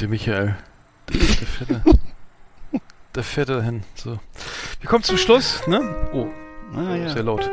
Der 0.00 0.08
Michael. 0.08 0.56
Der, 1.08 1.18
der 1.20 1.46
fährt 1.46 1.70
da. 1.70 1.82
Der 3.14 3.22
fährt 3.22 3.48
da 3.50 3.60
hin. 3.62 3.82
So. 3.94 4.18
Wir 4.80 4.88
kommen 4.88 5.04
zum 5.04 5.18
Schluss, 5.18 5.66
ne? 5.66 6.08
Oh, 6.12 6.26
Ah, 6.74 6.94
ja. 6.96 7.08
sehr 7.10 7.22
laut. 7.22 7.48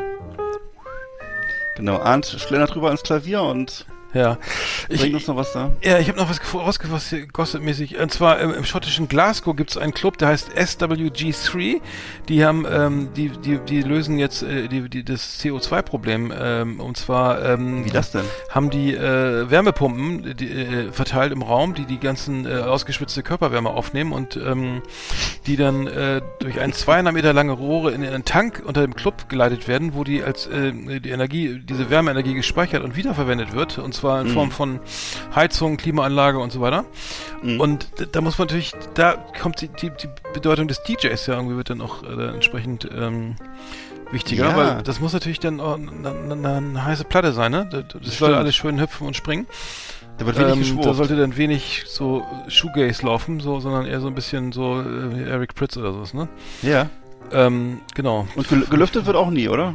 Genau, 1.76 1.98
Arndt 1.98 2.26
schlendert 2.26 2.74
drüber 2.74 2.86
ans 2.88 3.02
Klavier 3.02 3.42
und 3.42 3.84
Ja. 4.14 4.38
Ich, 4.88 5.12
uns 5.12 5.26
noch 5.26 5.36
was 5.36 5.52
da. 5.52 5.72
ja, 5.82 5.98
ich 5.98 6.08
habe 6.08 6.18
noch 6.18 6.30
was 6.30 6.40
gossipmäßig. 7.32 7.98
Und 7.98 8.12
zwar 8.12 8.38
im, 8.38 8.54
im 8.54 8.64
schottischen 8.64 9.08
Glasgow 9.08 9.56
gibt 9.56 9.70
es 9.70 9.76
einen 9.76 9.92
Club, 9.92 10.18
der 10.18 10.28
heißt 10.28 10.52
SWG3. 10.52 11.80
Die 12.28 12.44
haben, 12.44 12.64
ähm, 12.70 13.08
die, 13.16 13.30
die, 13.30 13.58
die 13.58 13.82
lösen 13.82 14.18
jetzt 14.18 14.42
äh, 14.42 14.68
die, 14.68 14.88
die, 14.88 15.04
das 15.04 15.40
CO2-Problem. 15.40 16.32
Ähm, 16.36 16.80
und 16.80 16.96
zwar 16.96 17.44
ähm, 17.44 17.84
Wie 17.84 17.90
das 17.90 18.12
denn? 18.12 18.24
haben 18.50 18.70
die 18.70 18.94
äh, 18.94 19.50
Wärmepumpen 19.50 20.36
die, 20.36 20.50
äh, 20.50 20.92
verteilt 20.92 21.32
im 21.32 21.42
Raum, 21.42 21.74
die 21.74 21.84
die 21.84 21.98
ganzen 21.98 22.46
äh, 22.46 22.60
ausgeschwitzte 22.60 23.22
Körperwärme 23.22 23.70
aufnehmen 23.70 24.12
und 24.12 24.36
ähm, 24.36 24.82
die 25.46 25.56
dann 25.56 25.88
äh, 25.88 26.22
durch 26.38 26.60
ein 26.60 26.72
200 26.72 27.12
Meter 27.12 27.32
lange 27.32 27.52
Rohre 27.52 27.90
in 27.90 28.04
einen 28.04 28.24
Tank 28.24 28.62
unter 28.64 28.82
dem 28.82 28.94
Club 28.94 29.28
geleitet 29.28 29.66
werden, 29.66 29.94
wo 29.94 30.04
die 30.04 30.22
als 30.22 30.46
äh, 30.46 30.72
die 30.72 31.10
Energie, 31.10 31.60
diese 31.64 31.90
Wärmeenergie 31.90 32.34
gespeichert 32.34 32.84
und 32.84 32.96
wiederverwendet 32.96 33.52
wird, 33.52 33.78
und 33.78 33.92
zwar 33.92 34.03
in 34.20 34.28
Form 34.28 34.50
von 34.50 34.80
Heizung, 35.34 35.76
Klimaanlage 35.76 36.38
und 36.38 36.52
so 36.52 36.60
weiter. 36.60 36.84
Mhm. 37.42 37.60
Und 37.60 37.86
da 38.12 38.20
muss 38.20 38.38
man 38.38 38.46
natürlich, 38.48 38.72
da 38.94 39.14
kommt 39.40 39.60
die, 39.60 39.68
die, 39.68 39.90
die 39.90 40.08
Bedeutung 40.32 40.68
des 40.68 40.82
DJs 40.82 41.26
ja 41.26 41.34
irgendwie 41.34 41.56
wird 41.56 41.70
dann 41.70 41.80
auch 41.80 42.02
äh, 42.02 42.28
entsprechend 42.28 42.88
ähm, 42.96 43.36
wichtiger, 44.12 44.50
Ja. 44.50 44.56
weil 44.56 44.82
das 44.82 45.00
muss 45.00 45.12
natürlich 45.12 45.40
dann 45.40 45.60
auch 45.60 45.76
eine, 45.76 46.10
eine, 46.32 46.48
eine 46.56 46.84
heiße 46.84 47.04
Platte 47.04 47.32
sein, 47.32 47.52
ne? 47.52 47.68
Das, 47.70 47.84
das 48.02 48.18
soll 48.18 48.34
alles 48.34 48.54
schön 48.54 48.80
hüpfen 48.80 49.06
und 49.06 49.16
springen. 49.16 49.46
Da 50.18 50.26
wird 50.26 50.38
wenig 50.38 50.70
Ähm, 50.70 50.80
da 50.80 50.94
sollte 50.94 51.16
dann 51.16 51.36
wenig 51.36 51.84
so 51.86 52.24
Shoegaze 52.48 53.04
laufen, 53.04 53.40
so, 53.40 53.58
sondern 53.58 53.84
eher 53.86 54.00
so 54.00 54.06
ein 54.06 54.14
bisschen 54.14 54.52
so 54.52 54.80
äh, 54.80 55.28
Eric 55.28 55.54
Pritz 55.54 55.76
oder 55.76 55.92
sowas, 55.92 56.14
ne? 56.14 56.28
ja. 56.62 56.88
Ähm, 57.32 57.80
genau. 57.94 58.28
Und 58.36 58.48
gel 58.48 58.66
gelüftet 58.66 59.06
wird 59.06 59.16
auch 59.16 59.30
nie, 59.30 59.48
oder? 59.48 59.74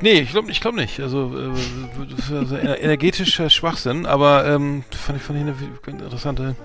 Nee, 0.00 0.20
ich 0.20 0.30
glaube 0.30 0.50
ich 0.50 0.60
glaub 0.60 0.74
nicht. 0.74 1.00
Also, 1.00 1.32
äh, 1.38 2.14
ist 2.18 2.32
also 2.32 2.56
ener- 2.56 2.78
energetischer 2.78 3.50
Schwachsinn, 3.50 4.06
aber 4.06 4.46
ähm, 4.46 4.84
fand 4.90 5.18
ich, 5.18 5.24
fand 5.24 5.38
ich 5.38 5.44
eine 5.44 5.54
interessante, 6.02 6.56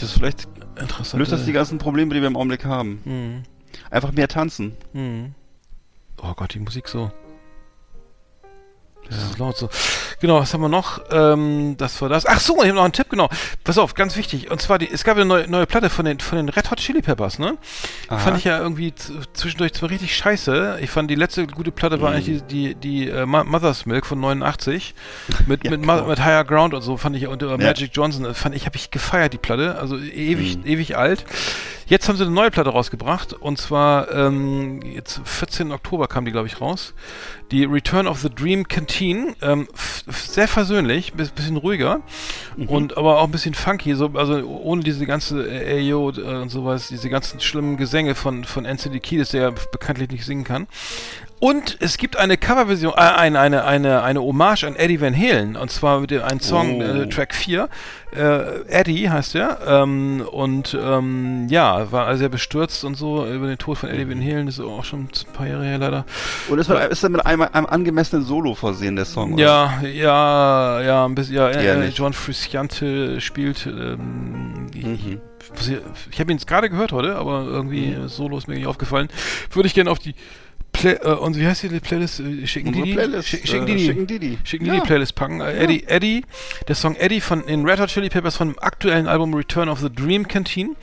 Das 0.00 0.12
vielleicht 0.12 0.48
interessante. 0.80 1.18
löst 1.18 1.32
das 1.32 1.44
die 1.44 1.52
ganzen 1.52 1.78
Probleme, 1.78 2.14
die 2.14 2.20
wir 2.20 2.28
im 2.28 2.36
Augenblick 2.36 2.64
haben. 2.64 3.00
Hm, 3.04 3.42
Einfach 3.90 4.12
mehr 4.12 4.28
tanzen. 4.28 4.76
hm. 4.92 5.34
Oh 6.22 6.32
Gott, 6.34 6.52
die 6.54 6.58
Musik 6.58 6.88
so. 6.88 7.10
Das 9.10 9.22
ist 9.24 9.38
laut 9.38 9.56
so. 9.56 9.68
Genau, 10.20 10.38
was 10.40 10.54
haben 10.54 10.60
wir 10.60 10.68
noch? 10.68 11.00
Ähm, 11.10 11.76
das 11.76 12.00
war 12.00 12.08
das. 12.08 12.26
Ach 12.26 12.38
so, 12.40 12.54
ich 12.62 12.68
habe 12.68 12.74
noch 12.74 12.84
einen 12.84 12.92
Tipp, 12.92 13.08
genau. 13.10 13.28
Pass 13.64 13.76
auf, 13.78 13.94
ganz 13.94 14.16
wichtig. 14.16 14.50
Und 14.50 14.60
zwar, 14.62 14.78
die, 14.78 14.90
es 14.90 15.02
gab 15.04 15.16
eine 15.16 15.24
neue, 15.24 15.48
neue 15.48 15.66
Platte 15.66 15.90
von 15.90 16.04
den, 16.04 16.20
von 16.20 16.36
den 16.36 16.48
Red 16.48 16.70
Hot 16.70 16.78
Chili 16.78 17.02
Peppers, 17.02 17.38
ne? 17.38 17.56
Aha. 18.08 18.18
Fand 18.18 18.38
ich 18.38 18.44
ja 18.44 18.58
irgendwie 18.60 18.94
zwischendurch 19.32 19.72
zwar 19.74 19.90
richtig 19.90 20.16
scheiße. 20.16 20.78
Ich 20.80 20.90
fand 20.90 21.10
die 21.10 21.14
letzte 21.16 21.46
gute 21.46 21.70
Platte 21.72 22.00
war 22.00 22.12
eigentlich 22.12 22.42
die, 22.46 22.74
die, 22.74 22.74
die 22.76 23.08
äh, 23.10 23.26
Mo- 23.26 23.44
Mother's 23.44 23.84
Milk 23.86 24.06
von 24.06 24.20
89. 24.20 24.94
Mit, 25.46 25.64
Ja, 25.64 25.70
mit, 25.70 25.80
genau. 25.82 26.04
mit 26.06 26.20
Higher 26.20 26.44
Ground 26.44 26.74
und 26.74 26.82
so 26.82 26.96
fand 26.96 27.16
ich 27.16 27.26
und 27.26 27.42
Ja. 27.42 27.56
Magic 27.56 27.90
Johnson. 27.94 28.24
äh, 28.26 28.34
Fand 28.34 28.54
ich, 28.54 28.66
habe 28.66 28.76
ich 28.76 28.90
gefeiert, 28.90 29.32
die 29.32 29.38
Platte. 29.38 29.76
Also 29.78 29.96
ewig, 29.98 30.58
ewig 30.64 30.96
alt. 30.96 31.24
Jetzt 31.90 32.08
haben 32.08 32.16
sie 32.16 32.22
eine 32.22 32.32
neue 32.32 32.52
Platte 32.52 32.70
rausgebracht. 32.70 33.32
Und 33.32 33.58
zwar, 33.58 34.12
ähm, 34.12 34.80
jetzt 34.80 35.22
14. 35.24 35.72
Oktober 35.72 36.06
kam 36.06 36.24
die, 36.24 36.30
glaube 36.30 36.46
ich, 36.46 36.60
raus. 36.60 36.94
Die 37.50 37.64
Return 37.64 38.06
of 38.06 38.20
the 38.20 38.30
Dream 38.30 38.68
Canteen. 38.68 39.34
Ähm, 39.42 39.66
sehr 40.06 40.46
versöhnlich, 40.46 41.14
bis, 41.14 41.30
bisschen 41.30 41.56
ruhiger. 41.56 42.02
Und 42.68 42.96
aber 42.96 43.18
auch 43.18 43.24
ein 43.24 43.32
bisschen 43.32 43.54
funky, 43.54 43.96
so, 43.96 44.12
also 44.14 44.40
ohne 44.46 44.84
diese 44.84 45.04
ganze 45.04 45.44
äh, 45.48 45.80
Ayo 45.80 46.10
äh, 46.10 46.42
und 46.42 46.50
sowas, 46.50 46.86
diese 46.86 47.10
ganzen 47.10 47.40
schlimmen 47.40 47.76
Gesänge 47.76 48.14
von, 48.14 48.44
von 48.44 48.66
Anthony 48.66 49.00
Kiedis, 49.00 49.30
der 49.30 49.42
ja 49.42 49.50
bekanntlich 49.72 50.10
nicht 50.10 50.24
singen 50.24 50.44
kann. 50.44 50.68
Und 51.40 51.78
es 51.80 51.96
gibt 51.96 52.18
eine 52.18 52.36
Coverversion, 52.36 52.92
äh, 52.92 53.00
eine, 53.00 53.40
eine, 53.40 53.64
eine, 53.64 54.02
eine 54.02 54.20
Hommage 54.20 54.64
an 54.64 54.76
Eddie 54.76 55.00
Van 55.00 55.16
Halen, 55.16 55.56
und 55.56 55.70
zwar 55.70 56.00
mit 56.00 56.10
dem 56.10 56.22
einen 56.22 56.40
Song, 56.40 56.82
Oh. 56.82 56.82
äh, 56.82 57.08
Track 57.08 57.34
4. 57.34 57.66
Äh, 58.14 58.60
Eddie 58.68 59.08
heißt 59.08 59.34
er. 59.36 59.58
Ähm, 59.66 60.22
und 60.30 60.76
ähm, 60.78 61.46
ja, 61.48 61.90
war 61.90 62.14
sehr 62.18 62.28
bestürzt 62.28 62.84
und 62.84 62.94
so 62.96 63.26
über 63.26 63.46
den 63.46 63.56
Tod 63.56 63.78
von 63.78 63.88
Eddie 63.88 64.06
Van 64.06 64.20
Halen, 64.22 64.46
das 64.46 64.58
ist 64.58 64.64
auch 64.64 64.84
schon 64.84 65.00
ein 65.04 65.32
paar 65.32 65.46
Jahre 65.46 65.64
her 65.64 65.78
leider. 65.78 66.04
Und 66.50 66.58
ist, 66.58 66.68
mit, 66.68 66.78
ist 66.78 67.02
er 67.02 67.08
mit 67.08 67.24
einem, 67.24 67.40
einem 67.50 67.66
angemessenen 67.66 68.22
Solo 68.22 68.54
versehen, 68.54 68.96
der 68.96 69.06
Song? 69.06 69.32
oder? 69.32 69.42
Ja, 69.42 69.80
ja, 69.82 70.80
ja, 70.82 71.04
ein 71.06 71.14
bisschen, 71.14 71.36
ja, 71.36 71.48
äh. 71.48 71.88
John 71.88 72.12
Frusciante 72.12 73.18
spielt, 73.22 73.66
ähm, 73.66 74.66
ich, 74.74 74.84
Mhm. 74.84 75.20
ich, 75.58 75.78
ich 76.12 76.20
habe 76.20 76.32
ihn 76.32 76.36
jetzt 76.36 76.46
gerade 76.46 76.68
gehört 76.68 76.92
heute, 76.92 77.16
aber 77.16 77.44
irgendwie 77.44 77.94
äh, 77.94 78.08
Solo 78.08 78.36
ist 78.36 78.46
mir 78.46 78.56
nicht 78.56 78.66
aufgefallen. 78.66 79.08
Würde 79.52 79.66
ich 79.68 79.74
gerne 79.74 79.90
auf 79.90 79.98
die 79.98 80.14
Play 80.80 80.92
äh, 80.94 81.12
und 81.14 81.38
wie 81.38 81.46
heißt 81.46 81.62
die, 81.62 81.80
Playlist? 81.80 82.20
Äh, 82.20 82.46
Schicken 82.46 82.72
die 82.72 82.82
die? 82.82 82.92
Playlist, 82.94 83.28
Schick- 83.28 83.46
Schicken 83.46 83.62
äh, 83.64 83.66
die 83.66 83.76
die? 83.76 83.84
schicken 83.86 84.06
die 84.06 84.18
die. 84.18 84.38
Schicken 84.44 84.64
die 84.64 84.70
Ja. 84.70 84.80
die 84.80 84.86
Playlist 84.86 85.14
packen. 85.14 85.40
Äh, 85.40 85.52
Eddie, 85.58 85.84
Eddie, 85.86 86.24
der 86.68 86.74
Song 86.74 86.96
Eddie 86.96 87.20
von 87.20 87.46
den 87.46 87.64
Red 87.66 87.80
Hot 87.80 87.88
Chili 87.90 88.08
Peppers 88.08 88.36
von 88.36 88.48
dem 88.52 88.58
aktuellen 88.58 89.06
Album 89.06 89.34
Return 89.34 89.68
of 89.68 89.80
the 89.80 89.88
Dream 89.92 90.26
Canteen. 90.26 90.76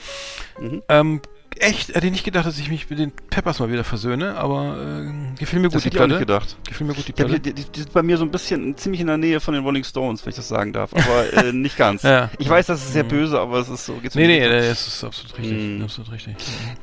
Mhm. 0.59 0.81
Ähm, 0.89 1.21
echt, 1.61 1.89
hätte 1.95 2.05
ich 2.07 2.11
nicht 2.11 2.23
gedacht, 2.23 2.45
dass 2.45 2.57
ich 2.59 2.69
mich 2.69 2.89
mit 2.89 2.99
den 2.99 3.11
Peppers 3.11 3.59
mal 3.59 3.71
wieder 3.71 3.83
versöhne, 3.83 4.35
aber 4.37 4.77
äh, 5.05 5.39
gefiel 5.39 5.59
mir 5.59 5.67
gut 5.67 5.75
Das 5.75 5.83
die 5.83 5.87
hätte 5.87 5.97
ich 5.97 6.03
auch 6.03 6.07
nicht 6.07 6.25
Platte. 6.25 6.45
gedacht. 6.45 6.57
Gefiel 6.67 6.87
mir 6.87 6.93
gut 6.93 7.07
die 7.07 7.13
Platte. 7.13 7.31
hier, 7.31 7.39
die, 7.39 7.53
die 7.53 7.79
sind 7.79 7.93
bei 7.93 8.03
mir 8.03 8.17
so 8.17 8.23
ein 8.23 8.31
bisschen 8.31 8.75
ziemlich 8.77 9.01
in 9.01 9.07
der 9.07 9.17
Nähe 9.17 9.39
von 9.39 9.53
den 9.53 9.63
Rolling 9.63 9.83
Stones, 9.83 10.25
wenn 10.25 10.29
ich 10.31 10.35
das 10.35 10.47
sagen 10.47 10.73
darf. 10.73 10.91
Aber 10.93 11.33
äh, 11.45 11.51
nicht 11.53 11.77
ganz. 11.77 12.03
Ja. 12.03 12.29
Ich 12.39 12.49
weiß, 12.49 12.65
das 12.67 12.83
ist 12.83 12.93
sehr 12.93 13.03
Mhm. 13.03 13.07
böse, 13.09 13.39
aber 13.39 13.59
es 13.59 13.69
ist 13.69 13.85
so. 13.85 13.93
Geht's 13.95 14.15
Nee, 14.15 14.27
nee, 14.27 14.39
nee, 14.39 14.67
das 14.67 14.87
ist 14.87 15.03
absolut 15.03 15.37
richtig. 15.37 15.79
Mm. 15.79 15.83
Absolut 15.83 16.11
richtig. 16.11 16.35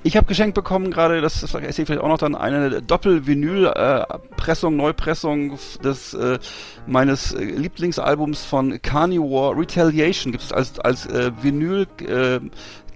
Ich 0.02 0.16
habe 0.16 0.26
geschenkt 0.26 0.54
bekommen 0.54 0.90
gerade, 0.90 1.20
das 1.20 1.42
ist 1.42 1.54
ich 1.54 1.74
vielleicht 1.74 2.00
auch 2.00 2.08
noch 2.08 2.18
dann, 2.18 2.34
eine 2.34 2.80
Doppel-Vinyl-Pressung, 2.82 4.76
Neupressung 4.76 5.58
des 5.82 6.14
äh, 6.14 6.38
meines 6.86 7.32
äh, 7.32 7.44
Lieblingsalbums 7.44 8.44
von 8.44 8.80
Carnivore 8.82 9.56
Retaliation. 9.58 10.32
Gibt 10.32 10.44
es 10.44 10.52
als, 10.52 10.78
als 10.80 11.06
äh, 11.06 11.30
Vinyl 11.42 11.86
äh, 12.06 12.40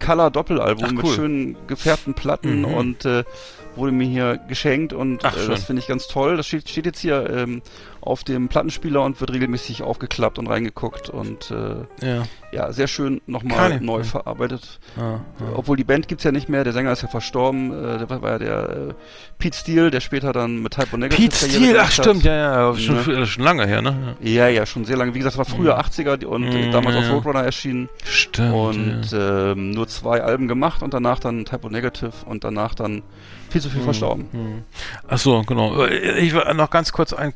Color 0.01 0.31
Doppelalbum 0.31 0.85
Ach, 0.87 0.93
mit 0.93 1.05
cool. 1.05 1.15
schönen 1.15 1.57
gefärbten 1.67 2.15
Platten 2.15 2.61
Mhm. 2.61 2.65
und 2.65 3.05
äh, 3.05 3.25
wurde 3.77 3.93
mir 3.93 4.07
hier 4.07 4.39
geschenkt 4.49 4.93
und 4.93 5.25
Ach, 5.25 5.37
äh, 5.37 5.47
das 5.49 5.65
finde 5.65 5.81
ich 5.83 5.89
ganz 5.89 6.09
toll. 6.09 6.37
Das 6.37 6.47
steht, 6.47 6.69
steht 6.69 6.87
jetzt 6.87 7.01
hier 7.01 7.29
ähm, 7.31 7.63
auf 8.01 8.25
dem 8.25 8.49
Plattenspieler 8.49 9.03
und 9.03 9.21
wird 9.21 9.33
regelmäßig 9.33 9.83
aufgeklappt 9.83 10.39
und 10.39 10.47
reingeguckt 10.47 11.11
und 11.11 11.51
äh, 11.51 12.07
Ja. 12.07 12.23
ja, 12.53 12.73
sehr 12.73 12.87
schön 12.89 13.21
nochmal 13.27 13.81
neu 13.81 13.99
ja. 13.99 14.05
verarbeitet. 14.05 14.79
Ah, 14.97 15.01
ah. 15.01 15.21
Obwohl 15.55 15.77
die 15.77 15.85
Band 15.85 16.09
gibt's 16.09 16.25
ja 16.25 16.33
nicht 16.33 16.49
mehr, 16.49 16.65
der 16.65 16.73
Sänger 16.73 16.93
ist 16.93 17.03
ja 17.03 17.09
verstorben, 17.09 17.73
äh, 17.73 17.99
der 17.99 18.09
war 18.23 18.31
ja 18.33 18.39
der 18.39 18.69
äh, 18.91 18.95
Pete 19.39 19.57
Steele, 19.57 19.91
der 19.91 20.01
später 20.01 20.33
dann 20.33 20.63
mit 20.63 20.75
Type 20.75 20.97
Negative 20.99 21.29
Pete 21.29 21.37
Steele, 21.51 21.81
ach 21.83 21.91
stimmt, 21.91 22.23
ja, 22.25 22.35
ja, 22.35 22.77
schon, 22.77 22.97
Ne? 22.97 23.03
früher- 23.03 23.27
schon 23.27 23.45
lange 23.45 23.67
her, 23.67 23.83
ne? 23.83 24.17
Ja, 24.21 24.49
ja, 24.49 24.65
schon 24.67 24.85
sehr 24.85 24.97
lange. 24.97 25.15
Wie 25.15 25.19
gesagt, 25.19 25.39
das 25.39 25.51
war 25.51 25.57
früher 25.57 25.79
80er 25.79 26.25
und 26.25 26.45
äh, 26.45 26.67
Mhm, 26.69 26.73
damals 26.73 26.95
ja, 26.95 27.01
auf 27.01 27.07
ja. 27.09 27.13
Roadrunner 27.15 27.43
erschienen. 27.45 27.89
Stimmt. 28.05 28.55
und 28.55 29.11
ja. 29.11 29.53
ähm, 29.53 29.71
nur 29.73 29.87
zwei 29.89 30.23
Alben 30.23 30.49
gemacht 30.49 30.83
und 30.83 30.95
danach 30.95 31.19
dann 31.21 31.45
Type 31.45 31.71
Negative 31.71 32.13
und 32.27 32.45
danach 32.45 32.75
dann 32.75 33.03
viel 33.51 33.61
zu 33.63 33.71
viel 33.71 33.81
verstorben. 33.81 34.27
Hm. 34.33 34.63
Ach 35.09 35.17
so, 35.19 35.43
genau. 35.43 35.87
Ich 35.87 36.35
war 36.35 36.53
noch 36.53 36.69
ganz 36.69 36.93
kurz 36.93 37.15
eine 37.15 37.33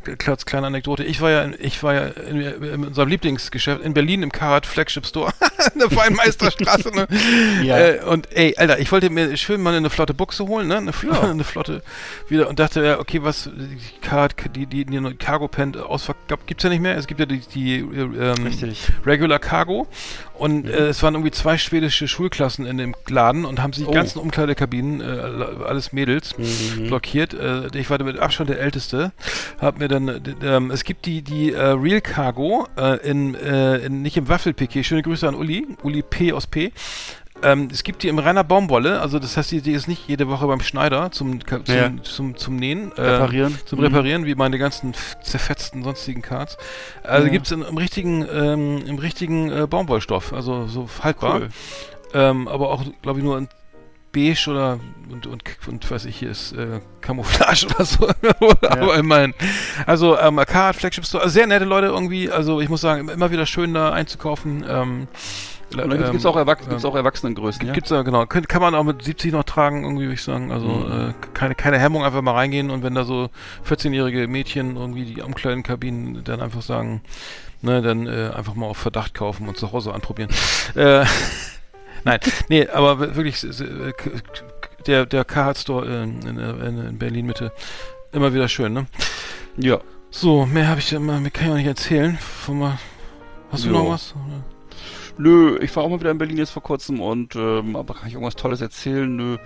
kleine 0.52 0.66
Anekdote. 0.66 1.02
Ich 1.02 1.22
war 1.22 1.30
ja, 1.30 1.42
in, 1.44 1.56
ich 1.58 1.82
war 1.82 1.94
ja 1.94 2.06
in, 2.08 2.40
in 2.40 2.84
unserem 2.84 3.08
Lieblingsgeschäft 3.08 3.82
in 3.82 3.94
Berlin 3.94 4.22
im 4.22 4.30
Karat 4.30 4.66
Flagship 4.66 5.06
Store 5.06 5.32
in 5.72 5.78
der 5.78 5.90
Weinmeisterstraße. 5.96 6.90
Ne? 6.94 7.06
Ja. 7.62 7.78
Äh, 7.78 8.00
und 8.04 8.34
ey, 8.34 8.54
Alter, 8.56 8.78
ich 8.78 8.90
wollte 8.90 9.08
mir 9.08 9.36
schön 9.36 9.62
mal 9.62 9.74
eine 9.74 9.88
flotte 9.88 10.14
Buchse 10.14 10.46
holen, 10.46 10.68
ne? 10.68 10.78
Eine, 10.78 10.92
fl 10.92 11.12
eine 11.22 11.44
flotte 11.44 11.82
wieder 12.28 12.48
und 12.48 12.58
dachte, 12.58 12.84
ja, 12.84 12.98
okay, 12.98 13.22
was 13.22 13.50
die 13.54 13.78
Karat, 14.00 14.34
die 14.54 14.66
die, 14.66 14.84
die 14.84 15.14
Cargo 15.14 15.48
Pen 15.48 15.76
Ausver 15.76 16.14
gibt's 16.46 16.64
ja 16.64 16.70
nicht 16.70 16.80
mehr. 16.80 16.96
Es 16.96 17.06
gibt 17.06 17.20
ja 17.20 17.26
die, 17.26 17.40
die 17.54 17.78
ähm, 17.78 18.44
Richtig. 18.44 18.88
Regular 19.06 19.38
Cargo 19.38 19.86
und 20.42 20.66
äh, 20.68 20.88
es 20.88 21.02
waren 21.04 21.14
irgendwie 21.14 21.30
zwei 21.30 21.56
schwedische 21.56 22.08
Schulklassen 22.08 22.66
in 22.66 22.76
dem 22.76 22.94
Laden 23.08 23.44
und 23.44 23.62
haben 23.62 23.72
sich 23.72 23.84
die 23.84 23.88
Oh. 23.90 23.92
ganzen 23.94 24.18
Umkleidekabinen, 24.18 25.00
äh, 25.00 25.64
alles 25.64 25.92
Mädels, 25.92 26.36
Mhm. 26.36 26.88
blockiert. 26.88 27.32
Äh, 27.32 27.68
ich 27.78 27.88
war 27.90 28.02
mit 28.02 28.18
Abstand 28.18 28.50
der 28.50 28.58
Älteste. 28.58 29.12
Hab 29.60 29.78
mir 29.78 29.86
dann, 29.86 30.08
äh, 30.08 30.20
ähm, 30.42 30.72
es 30.72 30.82
gibt 30.82 31.06
die, 31.06 31.22
die 31.22 31.52
äh, 31.52 31.60
Real 31.60 32.00
Cargo 32.00 32.66
äh, 32.76 32.96
in, 33.08 33.36
äh, 33.36 33.78
in, 33.86 34.02
nicht 34.02 34.16
im 34.16 34.28
Waffelpiquet. 34.28 34.82
Schöne 34.82 35.02
Grüße 35.02 35.28
an 35.28 35.36
Uli, 35.36 35.64
Uli 35.84 36.02
P 36.02 36.32
aus 36.32 36.48
P. 36.48 36.72
Ähm, 37.42 37.68
es 37.72 37.82
gibt 37.82 38.02
die 38.02 38.08
im 38.08 38.18
reiner 38.18 38.44
Baumwolle, 38.44 39.00
also 39.00 39.18
das 39.18 39.36
heißt, 39.36 39.50
die, 39.50 39.60
die 39.62 39.72
ist 39.72 39.88
nicht 39.88 40.08
jede 40.08 40.28
Woche 40.28 40.46
beim 40.46 40.60
Schneider 40.60 41.10
zum, 41.10 41.40
zum, 41.46 41.62
Ja. 41.66 41.90
zum, 42.02 42.36
zum 42.36 42.56
Nähen. 42.56 42.92
äh, 42.96 43.00
Reparieren. 43.00 43.58
Zum 43.66 43.78
Mhm. 43.80 43.86
Reparieren, 43.86 44.24
wie 44.26 44.34
meine 44.34 44.58
ganzen 44.58 44.94
zerfetzten 45.22 45.82
sonstigen 45.82 46.22
Cards. 46.22 46.56
Also 47.02 47.26
Ja. 47.26 47.32
gibt's 47.32 47.50
in, 47.50 47.62
im 47.62 47.76
richtigen, 47.76 48.26
ähm, 48.32 48.82
im 48.86 48.98
richtigen 48.98 49.50
äh, 49.50 49.66
Baumwollstoff, 49.66 50.32
also 50.32 50.66
so 50.68 50.88
haltbar. 51.02 51.40
Cool. 51.40 51.48
Ähm, 52.14 52.46
aber 52.48 52.70
auch, 52.70 52.84
glaube 53.02 53.18
ich, 53.20 53.24
nur 53.24 53.38
in 53.38 53.48
beige 54.12 54.46
oder 54.50 54.78
und, 55.10 55.26
und, 55.26 55.42
und 55.66 55.90
weiß 55.90 56.04
ich, 56.04 56.16
hier 56.18 56.30
ist 56.30 56.52
äh, 56.52 56.80
Camouflage 57.00 57.66
oder 57.74 57.84
so. 57.86 58.08
aber 58.60 58.96
immerhin. 58.96 59.32
Also 59.86 60.18
ähm, 60.18 60.36
Card, 60.46 60.76
Flagship 60.76 61.06
Store, 61.06 61.24
also 61.24 61.32
sehr 61.32 61.46
nette 61.46 61.64
Leute 61.64 61.86
irgendwie. 61.86 62.30
Also 62.30 62.60
ich 62.60 62.68
muss 62.68 62.82
sagen, 62.82 63.08
immer 63.08 63.30
wieder 63.30 63.46
schön 63.46 63.72
da 63.72 63.90
einzukaufen. 63.92 64.64
Ähm, 64.68 65.08
Und 65.74 65.90
dann 65.90 65.98
gibt's 65.98 66.10
gibt's 66.10 66.26
auch, 66.26 66.36
Erwachs 66.36 66.68
gibt's 66.68 66.84
ähm, 66.84 66.90
auch 66.90 66.94
Erwachsenengrößen, 66.94 67.66
ja? 67.66 67.72
Gibt's 67.72 67.90
da, 67.90 68.02
genau. 68.02 68.26
Könnt, 68.26 68.48
kann 68.48 68.60
man 68.62 68.74
auch 68.74 68.84
mit 68.84 69.02
70 69.02 69.32
noch 69.32 69.44
tragen, 69.44 69.84
irgendwie, 69.84 70.04
würde 70.04 70.14
ich 70.14 70.22
sagen. 70.22 70.52
Also 70.52 70.66
Mhm. 70.68 71.10
äh, 71.10 71.14
keine, 71.34 71.54
keine 71.54 71.78
Hemmung, 71.78 72.04
einfach 72.04 72.22
mal 72.22 72.32
reingehen 72.32 72.70
und 72.70 72.82
wenn 72.82 72.94
da 72.94 73.04
so 73.04 73.30
14-jährige 73.68 74.26
Mädchen 74.28 74.76
irgendwie 74.76 75.04
die 75.04 75.22
Umkleidenkabinen 75.22 76.24
dann 76.24 76.40
einfach 76.40 76.62
sagen, 76.62 77.02
ne, 77.60 77.82
dann 77.82 78.06
äh, 78.06 78.30
einfach 78.34 78.54
mal 78.54 78.66
auf 78.66 78.78
Verdacht 78.78 79.14
kaufen 79.14 79.48
und 79.48 79.56
zu 79.56 79.72
Hause 79.72 79.94
anprobieren. 79.94 80.30
äh, 80.74 81.04
nein, 82.04 82.20
nee, 82.48 82.66
aber 82.68 83.14
wirklich 83.16 83.44
äh, 83.44 83.92
der, 84.86 85.06
der 85.06 85.24
Carhartt 85.24 85.58
Store 85.58 85.86
in, 85.86 86.22
in, 86.22 86.38
in, 86.38 86.86
in 86.86 86.98
Berlin 86.98 87.26
Mitte. 87.26 87.52
Immer 88.12 88.34
wieder 88.34 88.48
schön, 88.48 88.72
ne? 88.72 88.86
Ja. 89.56 89.78
So, 90.10 90.44
mehr 90.44 90.68
habe 90.68 90.80
ich 90.80 90.92
immer, 90.92 91.18
mehr 91.20 91.30
kann 91.30 91.46
ich 91.46 91.52
auch 91.52 91.56
nicht 91.56 91.66
erzählen. 91.66 92.18
Von 92.18 92.58
mal, 92.58 92.78
hast 93.50 93.64
du 93.64 93.68
Jo. 93.68 93.74
noch 93.74 93.88
was? 93.90 94.14
Oder? 94.14 94.44
Nö, 95.22 95.58
ich 95.60 95.74
war 95.76 95.84
auch 95.84 95.88
mal 95.88 96.00
wieder 96.00 96.10
in 96.10 96.18
Berlin 96.18 96.36
jetzt 96.36 96.50
vor 96.50 96.62
kurzem 96.62 97.00
und 97.00 97.36
ähm, 97.36 97.76
aber 97.76 97.94
kann 97.94 98.08
ich 98.08 98.14
irgendwas 98.14 98.34
Tolles 98.34 98.60
erzählen? 98.60 99.14
Nö. 99.14 99.36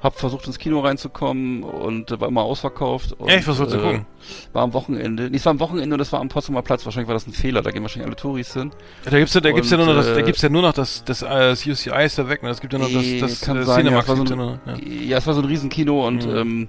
Hab 0.00 0.18
versucht 0.20 0.46
ins 0.46 0.58
Kino 0.58 0.80
reinzukommen 0.80 1.62
und 1.64 2.10
äh, 2.12 2.20
war 2.20 2.28
immer 2.28 2.42
ausverkauft. 2.42 3.14
Und, 3.14 3.28
Echt, 3.28 3.48
was 3.48 3.58
wolltest 3.58 3.78
du 3.78 3.82
gucken? 3.82 4.06
War 4.52 4.62
am 4.62 4.72
Wochenende. 4.74 5.30
Nee, 5.30 5.36
es 5.38 5.44
war 5.46 5.50
am 5.50 5.60
Wochenende 5.60 5.94
und 5.94 5.98
das 5.98 6.12
war 6.12 6.20
am 6.20 6.28
Potsdamer 6.28 6.62
Platz. 6.62 6.84
Wahrscheinlich 6.84 7.08
war 7.08 7.14
das 7.14 7.26
ein 7.26 7.32
Fehler, 7.32 7.62
da 7.62 7.70
gehen 7.70 7.82
wahrscheinlich 7.82 8.06
alle 8.06 8.16
Touris 8.16 8.52
hin. 8.52 8.70
Ja, 9.04 9.10
Da 9.10 9.18
gibt's 9.18 9.34
ja, 9.34 9.40
da 9.40 9.50
gibt's 9.50 9.70
ja 9.70 9.78
Und, 9.78 9.86
nur 9.86 9.94
noch 9.94 10.02
das, 10.04 10.14
da 10.14 10.20
äh, 10.20 10.22
gibt's 10.22 10.42
ja 10.42 10.48
nur 10.50 10.62
noch 10.62 10.72
das, 10.74 11.04
das, 11.04 11.22
äh, 11.22 11.26
das 11.28 11.66
UCI 11.66 12.04
ist 12.04 12.18
da 12.18 12.28
weg, 12.28 12.42
ne? 12.42 12.50
Es 12.50 12.60
gibt 12.60 12.72
ja 12.74 12.78
noch 12.78 12.90
das, 12.92 13.04
das 13.20 13.40
kann 13.40 13.56
äh, 13.56 13.64
sein, 13.64 13.86
ja, 13.86 14.02
Cinemax 14.02 14.08
es 14.08 14.18
war 14.18 14.26
so 14.26 14.34
ja 14.34 14.58
ein- 14.76 14.80
ja. 15.00 15.02
Ja, 15.10 15.18
es 15.18 15.26
war 15.26 15.34
so 15.34 15.40
ein 15.40 15.46
Riesenkino 15.46 16.06
und 16.06 16.26
Mhm. 16.26 16.36
ähm, 16.36 16.68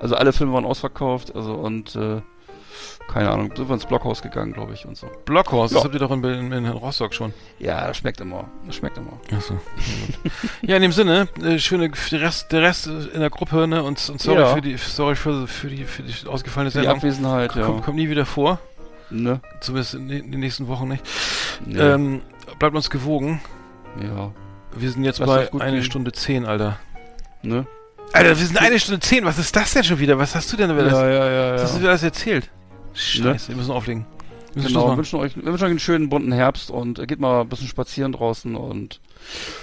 also 0.00 0.16
alle 0.16 0.32
Filme 0.32 0.52
waren 0.52 0.64
ausverkauft, 0.64 1.34
also 1.36 1.54
und 1.54 1.94
äh, 1.94 2.20
keine 3.08 3.30
Ahnung, 3.30 3.52
sind 3.54 3.68
wir 3.68 3.74
ins 3.74 3.86
Blockhaus 3.86 4.22
gegangen, 4.22 4.52
glaube 4.52 4.72
ich 4.74 4.86
und 4.86 4.96
so. 4.96 5.06
Blockhaus, 5.24 5.70
das 5.70 5.78
Ja. 5.80 5.84
habt 5.84 5.94
ihr 5.94 6.00
doch 6.00 6.10
in, 6.10 6.22
in, 6.24 6.52
in 6.52 6.66
Rostock 6.68 7.14
schon. 7.14 7.32
Ja, 7.58 7.86
das 7.86 7.96
schmeckt 7.98 8.20
immer. 8.20 8.44
Das 8.66 8.76
schmeckt 8.76 8.96
immer. 8.98 9.12
Achso. 9.36 9.60
ja, 10.62 10.76
in 10.76 10.82
dem 10.82 10.92
Sinne, 10.92 11.28
äh, 11.42 11.58
schöne, 11.58 11.90
der 12.10 12.20
Rest, 12.22 12.52
der 12.52 12.62
Rest 12.62 12.86
in 12.86 13.20
der 13.20 13.30
Gruppe, 13.30 13.66
ne, 13.66 13.82
und, 13.82 14.08
und 14.08 14.20
sorry 14.20 14.40
Ja. 14.40 14.54
für 14.54 14.60
die, 14.60 14.76
sorry 14.76 15.14
für, 15.16 15.46
für 15.46 15.68
die, 15.68 15.84
für 15.84 16.02
die 16.02 16.26
ausgefallene 16.26 16.70
Die 16.70 16.74
Sendung. 16.78 16.96
Abwesenheit, 16.96 17.54
ja. 17.56 17.66
Kommt, 17.66 17.84
kommt 17.84 17.96
nie 17.96 18.08
wieder 18.08 18.26
vor. 18.26 18.58
Ne? 19.10 19.40
Zumindest 19.60 19.94
in, 19.94 20.08
den- 20.08 20.24
in 20.24 20.32
den 20.32 20.40
nächsten 20.40 20.68
Wochen 20.68 20.88
nicht. 20.88 21.04
Nee. 21.66 21.78
Ähm, 21.78 22.22
bleibt 22.58 22.74
uns 22.74 22.88
gewogen. 22.90 23.40
ja. 24.00 24.30
Wir 24.74 24.90
sind 24.90 25.04
jetzt 25.04 25.18
Lass 25.18 25.28
bei 25.28 25.44
das 25.52 25.60
eine 25.60 25.72
gehen. 25.72 25.84
Stunde 25.84 26.12
zehn, 26.12 26.46
Alter. 26.46 26.78
Ne? 27.42 27.66
Alter, 28.14 28.30
wir 28.30 28.36
sind 28.46 28.56
eine 28.58 28.78
Stunde 28.80 29.00
zehn. 29.00 29.22
Was 29.26 29.38
ist 29.38 29.54
das 29.54 29.74
denn 29.74 29.84
schon 29.84 29.98
wieder? 29.98 30.18
Was 30.18 30.34
hast 30.34 30.50
du 30.50 30.56
denn 30.56 30.70
über 30.70 30.82
das? 30.82 30.92
ja, 30.94 31.08
ja, 31.10 31.30
ja. 31.30 31.52
Was 31.56 31.62
hast 31.64 31.72
du 31.72 31.76
ja. 31.76 31.80
wieder 31.80 31.90
alles 31.90 32.02
erzählt? 32.02 32.48
Scheiße, 32.94 33.48
wir 33.48 33.56
müssen 33.56 33.70
auflegen. 33.70 34.06
Wir 34.54 34.62
müssen 34.62 34.74
Genau, 34.74 34.96
wünschen 34.96 35.18
euch, 35.18 35.36
wir 35.36 35.44
wünschen 35.44 35.64
euch 35.64 35.70
einen 35.70 35.78
schönen 35.78 36.08
bunten 36.10 36.32
Herbst 36.32 36.70
und 36.70 37.06
geht 37.08 37.20
mal 37.20 37.40
ein 37.40 37.48
bisschen 37.48 37.68
spazieren 37.68 38.12
draußen 38.12 38.54
und 38.54 39.00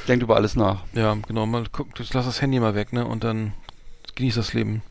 denkt 0.08 0.24
über 0.24 0.36
alles 0.36 0.56
nach. 0.56 0.84
Ja, 0.94 1.16
genau. 1.28 1.46
Mal 1.46 1.66
guck, 1.72 1.88
lass 1.98 2.26
das 2.26 2.42
Handy 2.42 2.60
mal 2.60 2.74
weg, 2.76 2.92
ne? 2.92 3.06
Und 3.06 3.24
dann 3.24 3.54
genieß 4.16 4.36
das 4.36 4.54
Leben. 4.54 4.82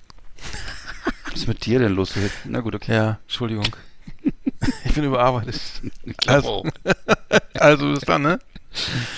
Was 1.25 1.41
ist 1.43 1.49
mit 1.49 1.67
dir 1.67 1.81
denn 1.81 1.95
los? 1.95 2.15
Na 2.45 2.61
gut, 2.61 2.75
okay. 2.75 2.95
Ja, 2.95 3.19
Entschuldigung. 3.23 3.67
ich 4.85 4.95
bin 4.95 5.05
überarbeitet. 5.05 5.61
Ich 6.05 6.29
Also-. 6.29 6.65
Also 7.55 7.93
bis 7.93 8.01
dann, 8.01 8.23
ne? 8.23 8.39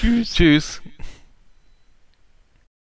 Tschüss. 0.00 0.32
Tschüss. 0.32 0.82